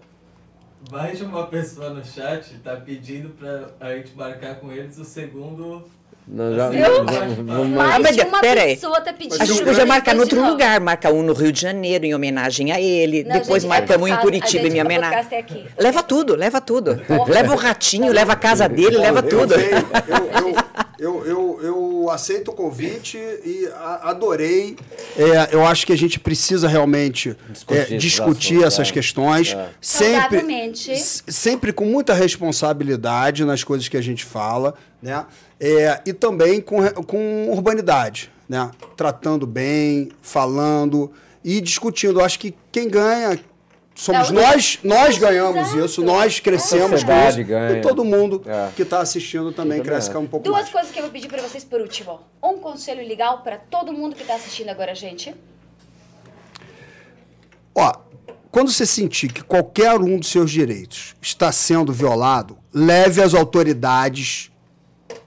mais 0.91 1.19
de 1.19 1.25
uma 1.25 1.45
pessoa 1.45 1.91
no 1.91 2.03
chat 2.03 2.57
tá 2.59 2.75
pedindo 2.75 3.29
pra 3.29 3.69
a 3.79 3.95
gente 3.95 4.15
marcar 4.15 4.59
com 4.59 4.71
eles 4.71 4.97
o 4.97 5.05
segundo. 5.05 5.87
Não, 6.25 6.55
já, 6.55 6.69
Viu? 6.69 6.85
vamos- 7.03 7.35
vamos- 7.45 7.67
Mais 7.77 8.01
mas 8.01 8.15
de 8.15 8.21
uma 8.23 8.39
pera 8.39 8.61
aí. 8.61 8.75
pessoa 8.75 9.01
tá 9.01 9.11
pedindo. 9.11 9.41
A 9.41 9.45
gente 9.45 9.63
podia 9.63 9.85
marcar 9.85 10.15
em 10.15 10.19
outro 10.19 10.37
novo. 10.39 10.51
lugar, 10.51 10.79
marca 10.79 11.09
um 11.11 11.21
no 11.21 11.33
Rio 11.33 11.51
de 11.51 11.59
Janeiro 11.59 12.05
em 12.05 12.15
homenagem 12.15 12.71
a 12.71 12.79
ele, 12.79 13.23
Não, 13.25 13.33
depois 13.33 13.65
marcamos 13.65 14.09
é 14.09 14.13
em 14.13 14.17
Curitiba 14.17 14.67
em 14.67 14.71
minha 14.71 14.85
homenagem. 14.85 15.19
é. 15.19 15.43
Leva 15.81 16.01
tudo, 16.01 16.35
leva 16.35 16.61
tudo. 16.61 16.99
Leva 17.27 17.53
o 17.53 17.57
ratinho, 17.57 18.11
leva 18.13 18.33
a 18.33 18.37
casa 18.37 18.69
dele, 18.69 18.97
leva 18.97 19.21
tudo. 19.21 19.53
Eu, 19.53 20.49
eu, 20.49 20.55
eu, 21.03 21.25
eu, 21.25 21.59
eu 21.61 22.09
aceito 22.09 22.51
o 22.51 22.53
convite 22.53 23.17
e 23.17 23.67
a- 23.75 24.09
adorei. 24.11 24.77
É, 25.17 25.53
eu 25.53 25.65
acho 25.65 25.85
que 25.85 25.91
a 25.91 25.97
gente 25.97 26.17
precisa 26.17 26.67
realmente 26.67 27.35
Discutir 27.49 27.93
é, 27.93 27.97
discutir 27.97 28.63
essas 28.63 28.87
é. 28.87 28.91
questões. 28.91 29.53
É. 29.53 29.69
Sempre, 29.81 30.73
sempre 31.27 31.73
com 31.73 31.83
muita 31.85 32.13
responsabilidade 32.13 33.43
nas 33.43 33.63
coisas 33.63 33.89
que 33.89 33.97
a 33.97 34.01
gente 34.01 34.23
fala, 34.23 34.75
né? 35.01 35.25
É, 35.59 36.01
e 36.05 36.13
também 36.13 36.61
com, 36.61 36.81
com 37.03 37.49
urbanidade, 37.51 38.31
né? 38.47 38.71
Tratando 38.95 39.45
bem, 39.45 40.09
falando 40.21 41.11
e 41.43 41.59
discutindo. 41.59 42.21
Eu 42.21 42.25
acho 42.25 42.39
que 42.39 42.55
quem 42.71 42.87
ganha 42.87 43.37
somos 43.95 44.31
Não, 44.31 44.41
nós, 44.41 44.79
nós 44.83 45.17
ganhamos 45.17 45.67
Exato. 45.69 45.85
isso, 45.85 46.03
nós 46.03 46.39
crescemos 46.39 47.03
com 47.03 47.27
isso. 47.29 47.43
ganha. 47.43 47.77
E 47.77 47.81
todo 47.81 48.03
mundo 48.03 48.41
É. 48.45 48.69
que 48.75 48.81
está 48.81 48.99
assistindo 48.99 49.51
também 49.51 49.81
cresce 49.81 50.09
acho. 50.09 50.19
um 50.19 50.27
pouco 50.27 50.43
Duas 50.45 50.61
mais. 50.63 50.69
coisas 50.71 50.91
que 50.91 50.99
eu 50.99 51.03
vou 51.03 51.11
pedir 51.11 51.27
pra 51.27 51.41
vocês 51.41 51.63
por 51.63 51.79
último. 51.81 52.19
Um 52.43 52.57
conselho 52.57 53.05
legal 53.07 53.41
pra 53.41 53.57
todo 53.57 53.93
mundo 53.93 54.15
que 54.15 54.23
tá 54.23 54.35
assistindo 54.35 54.69
agora, 54.69 54.93
gente. 54.95 55.33
Ó, 57.75 57.91
quando 58.51 58.71
você 58.71 58.85
sentir 58.85 59.31
que 59.33 59.43
qualquer 59.43 59.95
um 59.99 60.17
dos 60.19 60.29
seus 60.29 60.51
direitos 60.51 61.15
está 61.21 61.51
sendo 61.51 61.91
violado, 61.91 62.57
leve 62.73 63.21
as 63.21 63.33
autoridades 63.33 64.51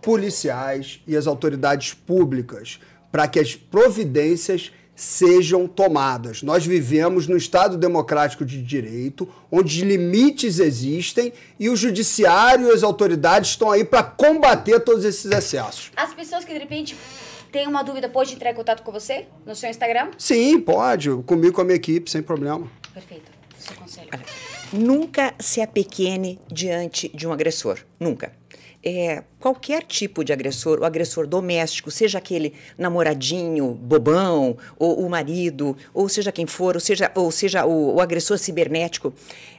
policiais 0.01 1.01
e 1.07 1.17
as 1.17 1.27
autoridades 1.27 1.93
públicas 1.95 2.79
para 3.11 3.27
que 3.27 3.41
as 3.41 3.57
providências 3.57 4.71
sejam 4.97 5.69
tomadas. 5.69 6.43
Nós 6.43 6.67
vivemos 6.67 7.29
no 7.29 7.37
Estado 7.37 7.77
democrático 7.77 8.45
de 8.45 8.63
direito, 8.63 9.29
onde 9.53 9.85
limites 9.85 10.59
existem 10.59 11.33
e 11.61 11.69
o 11.69 11.77
judiciário 11.77 12.69
e 12.69 12.73
as 12.73 12.83
autoridades 12.83 13.51
estão 13.51 13.71
aí 13.71 13.85
para 13.85 14.03
combater 14.03 14.81
todos 14.81 15.05
esses 15.05 15.31
excessos. 15.31 15.93
As 15.95 16.15
pessoas 16.15 16.45
que 16.45 16.53
de 16.53 16.59
repente 16.59 16.97
têm 17.53 17.69
uma 17.69 17.83
dúvida, 17.83 18.09
pode 18.09 18.35
entrar 18.35 18.51
em 18.51 18.55
contato 18.55 18.83
com 18.83 18.91
você 18.91 19.27
no 19.45 19.55
seu 19.55 19.69
Instagram? 19.69 20.11
Sim, 20.17 20.59
pode, 20.59 21.11
comigo 21.27 21.55
com 21.55 21.61
a 21.61 21.65
minha 21.65 21.77
equipe, 21.77 22.11
sem 22.11 22.23
problema. 22.23 22.67
Perfeito. 22.93 23.31
Seu 23.59 23.77
conselho. 23.77 24.09
Nunca 24.73 25.35
se 25.39 25.61
apequene 25.61 26.41
diante 26.51 27.09
de 27.15 27.27
um 27.27 27.33
agressor. 27.33 27.79
Nunca. 28.01 28.33
É, 28.89 29.25
qualquer 29.41 29.83
tipo 29.83 30.23
de 30.23 30.33
agressor, 30.33 30.79
o 30.79 30.85
agressor 30.85 31.27
doméstico, 31.27 31.91
seja 31.91 32.19
aquele 32.19 32.55
namoradinho, 32.79 33.75
bobão, 33.75 34.57
ou 34.79 35.05
o 35.05 35.11
marido, 35.11 35.77
ou 35.93 36.09
seja 36.09 36.31
quem 36.31 36.47
for, 36.47 36.77
ou 36.77 36.81
seja, 36.81 37.11
ou 37.17 37.33
seja 37.33 37.67
o, 37.67 37.97
o 37.97 38.01
agressor 38.01 38.39
cibernético, 38.39 39.13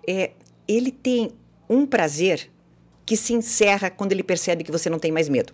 é, 0.07 0.31
ele 0.65 0.91
tem 0.91 1.31
um 1.69 1.85
prazer 1.85 2.49
que 3.05 3.17
se 3.17 3.33
encerra 3.33 3.89
quando 3.89 4.13
ele 4.13 4.23
percebe 4.23 4.63
que 4.63 4.71
você 4.71 4.89
não 4.89 4.97
tem 4.97 5.11
mais 5.11 5.27
medo. 5.27 5.51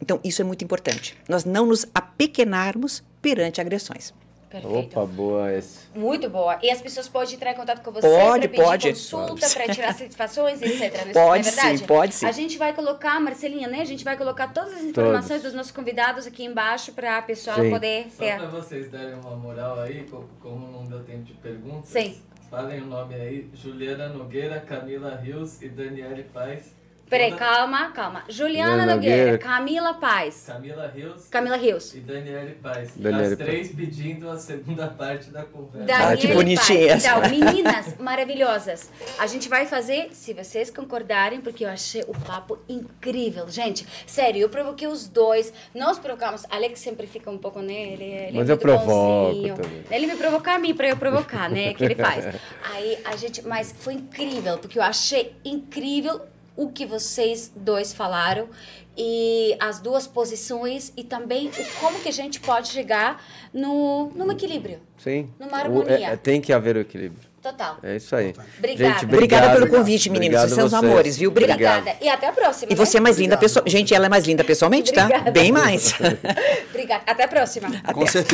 Então, 0.00 0.20
isso 0.22 0.40
é 0.40 0.44
muito 0.44 0.62
importante. 0.62 1.16
Nós 1.28 1.44
não 1.44 1.66
nos 1.66 1.84
apequenarmos 1.92 3.02
perante 3.20 3.60
agressões. 3.60 4.14
Perfeito. 4.60 5.00
Opa, 5.00 5.06
boa 5.12 5.52
esse. 5.52 5.80
Muito 5.94 6.28
boa. 6.30 6.58
E 6.62 6.70
as 6.70 6.80
pessoas 6.80 7.08
podem 7.08 7.34
entrar 7.34 7.52
em 7.52 7.54
contato 7.54 7.82
com 7.82 7.90
você 7.90 8.06
Pode, 8.08 8.48
pra 8.48 8.48
pedir 8.48 8.62
pode. 8.64 8.88
consulta, 8.90 9.48
para 9.50 9.74
tirar 9.74 9.94
satisfações, 9.94 10.62
etc. 10.62 11.04
Não 11.04 11.10
é 11.10 11.12
Pode 11.26 11.42
verdade? 11.44 11.78
sim, 11.78 11.84
pode 11.86 12.14
sim. 12.14 12.26
A 12.26 12.32
gente 12.32 12.56
vai 12.58 12.72
colocar, 12.72 13.18
Marcelinha, 13.20 13.68
né? 13.68 13.80
A 13.80 13.84
gente 13.84 14.04
vai 14.04 14.16
colocar 14.16 14.48
todas 14.52 14.74
as 14.74 14.82
informações 14.82 15.42
dos 15.42 15.52
nossos 15.54 15.72
convidados 15.72 16.26
aqui 16.26 16.44
embaixo 16.44 16.92
para 16.92 17.18
a 17.18 17.22
pessoa 17.22 17.56
Sim. 17.56 17.70
poder 17.70 18.06
Só 18.10 18.24
ter. 18.24 18.36
pra 18.38 18.46
vocês 18.48 18.90
darem 18.90 19.14
uma 19.14 19.36
moral 19.36 19.80
aí, 19.80 20.04
co- 20.10 20.24
como 20.40 20.66
não 20.70 20.84
deu 20.84 21.02
tempo 21.04 21.22
de 21.24 21.32
perguntas. 21.34 21.88
Sim. 21.88 22.20
Falem 22.50 22.80
o 22.82 22.86
nome 22.86 23.14
aí: 23.14 23.50
Juliana 23.54 24.08
Nogueira, 24.08 24.60
Camila 24.60 25.16
Rios 25.16 25.60
e 25.62 25.68
Daniele 25.68 26.24
Paz. 26.32 26.74
Peraí, 27.08 27.30
Toda- 27.30 27.44
calma, 27.44 27.90
calma. 27.92 28.24
Juliana 28.28 28.86
Nogueira. 28.86 29.38
Camila 29.38 29.94
Paz, 29.94 30.44
Camila 30.46 30.88
Rios 30.94 31.28
Camila 31.28 31.56
Rios. 31.56 31.94
e 31.94 32.00
Daniele 32.00 32.52
Paz. 32.62 32.92
Daniele 32.96 33.32
As 33.34 33.38
três 33.38 33.68
pedindo 33.72 34.28
a 34.30 34.36
segunda 34.38 34.86
parte 34.88 35.30
da 35.30 35.42
conversa. 35.44 35.86
Daniele 35.86 36.12
Ah, 36.14 36.16
que 36.16 36.26
Paz. 36.26 36.36
bonitinhas. 36.36 37.04
Então, 37.04 37.20
meninas 37.30 37.98
maravilhosas, 37.98 38.90
a 39.18 39.26
gente 39.26 39.48
vai 39.48 39.66
fazer, 39.66 40.08
se 40.12 40.32
vocês 40.32 40.70
concordarem, 40.70 41.40
porque 41.40 41.64
eu 41.64 41.68
achei 41.68 42.02
o 42.08 42.14
papo 42.18 42.58
incrível. 42.68 43.48
Gente, 43.48 43.86
sério, 44.06 44.40
eu 44.40 44.48
provoquei 44.48 44.88
os 44.88 45.06
dois, 45.06 45.52
nós 45.74 45.98
provocamos. 45.98 46.44
Alex 46.50 46.80
sempre 46.80 47.06
fica 47.06 47.30
um 47.30 47.38
pouco, 47.38 47.60
né? 47.60 47.74
Ele, 47.92 48.04
é 48.12 48.30
Mas 48.32 48.48
eu 48.48 48.56
muito 48.56 48.58
provoco. 48.58 49.60
Ele 49.90 50.06
me 50.06 50.16
provoca 50.16 50.52
a 50.52 50.58
mim 50.58 50.74
pra 50.74 50.88
eu 50.88 50.96
provocar, 50.96 51.48
né? 51.50 51.74
Que 51.74 51.84
ele 51.84 51.94
faz. 51.94 52.24
Aí 52.72 52.98
a 53.04 53.14
gente, 53.16 53.46
mas 53.46 53.74
foi 53.78 53.94
incrível, 53.94 54.58
porque 54.58 54.78
eu 54.78 54.82
achei 54.82 55.34
incrível 55.44 56.20
o 56.56 56.68
que 56.68 56.86
vocês 56.86 57.50
dois 57.54 57.92
falaram 57.92 58.48
e 58.96 59.56
as 59.60 59.80
duas 59.80 60.06
posições 60.06 60.92
e 60.96 61.02
também 61.02 61.48
o 61.48 61.80
como 61.80 61.98
que 62.00 62.08
a 62.08 62.12
gente 62.12 62.38
pode 62.40 62.68
chegar 62.68 63.22
no, 63.52 64.12
num 64.14 64.30
equilíbrio. 64.30 64.78
Sim. 64.98 65.28
Numa 65.38 65.52
O- 65.52 65.60
harmonia. 65.60 65.96
é- 66.10 66.12
é- 66.12 66.16
tem 66.16 66.40
que 66.40 66.52
haver 66.52 66.76
o 66.76 66.80
equilíbrio. 66.80 67.34
Total. 67.42 67.76
É 67.82 67.96
isso 67.96 68.16
aí. 68.16 68.32
Obrigada. 68.58 68.94
Gente, 68.94 69.04
Obrigada 69.04 69.46
pelo 69.50 69.58
obrigado. 69.64 69.78
convite, 69.80 70.08
meninos. 70.08 70.38
Obrigado 70.40 70.48
Vocês 70.56 70.70
são 70.70 70.78
os 70.80 70.84
amores, 70.84 71.18
viu? 71.18 71.28
Obrigada. 71.30 71.60
Obrigada. 71.78 71.98
E 72.02 72.08
até 72.08 72.28
a 72.28 72.32
próxima. 72.32 72.72
E 72.72 72.74
você 72.74 72.96
é 72.96 73.00
né? 73.00 73.02
mais 73.04 73.18
linda 73.18 73.34
Obrigado. 73.34 73.40
pessoalmente. 73.42 73.76
Gente, 73.76 73.94
ela 73.94 74.06
é 74.06 74.08
mais 74.08 74.24
linda 74.24 74.44
pessoalmente, 74.44 74.92
tá? 74.94 75.08
Bem 75.30 75.52
mais. 75.52 75.92
Obrigada. 76.70 77.02
Até 77.06 77.24
a 77.24 77.28
próxima. 77.28 77.68
Com 77.92 78.06
certeza. 78.06 78.24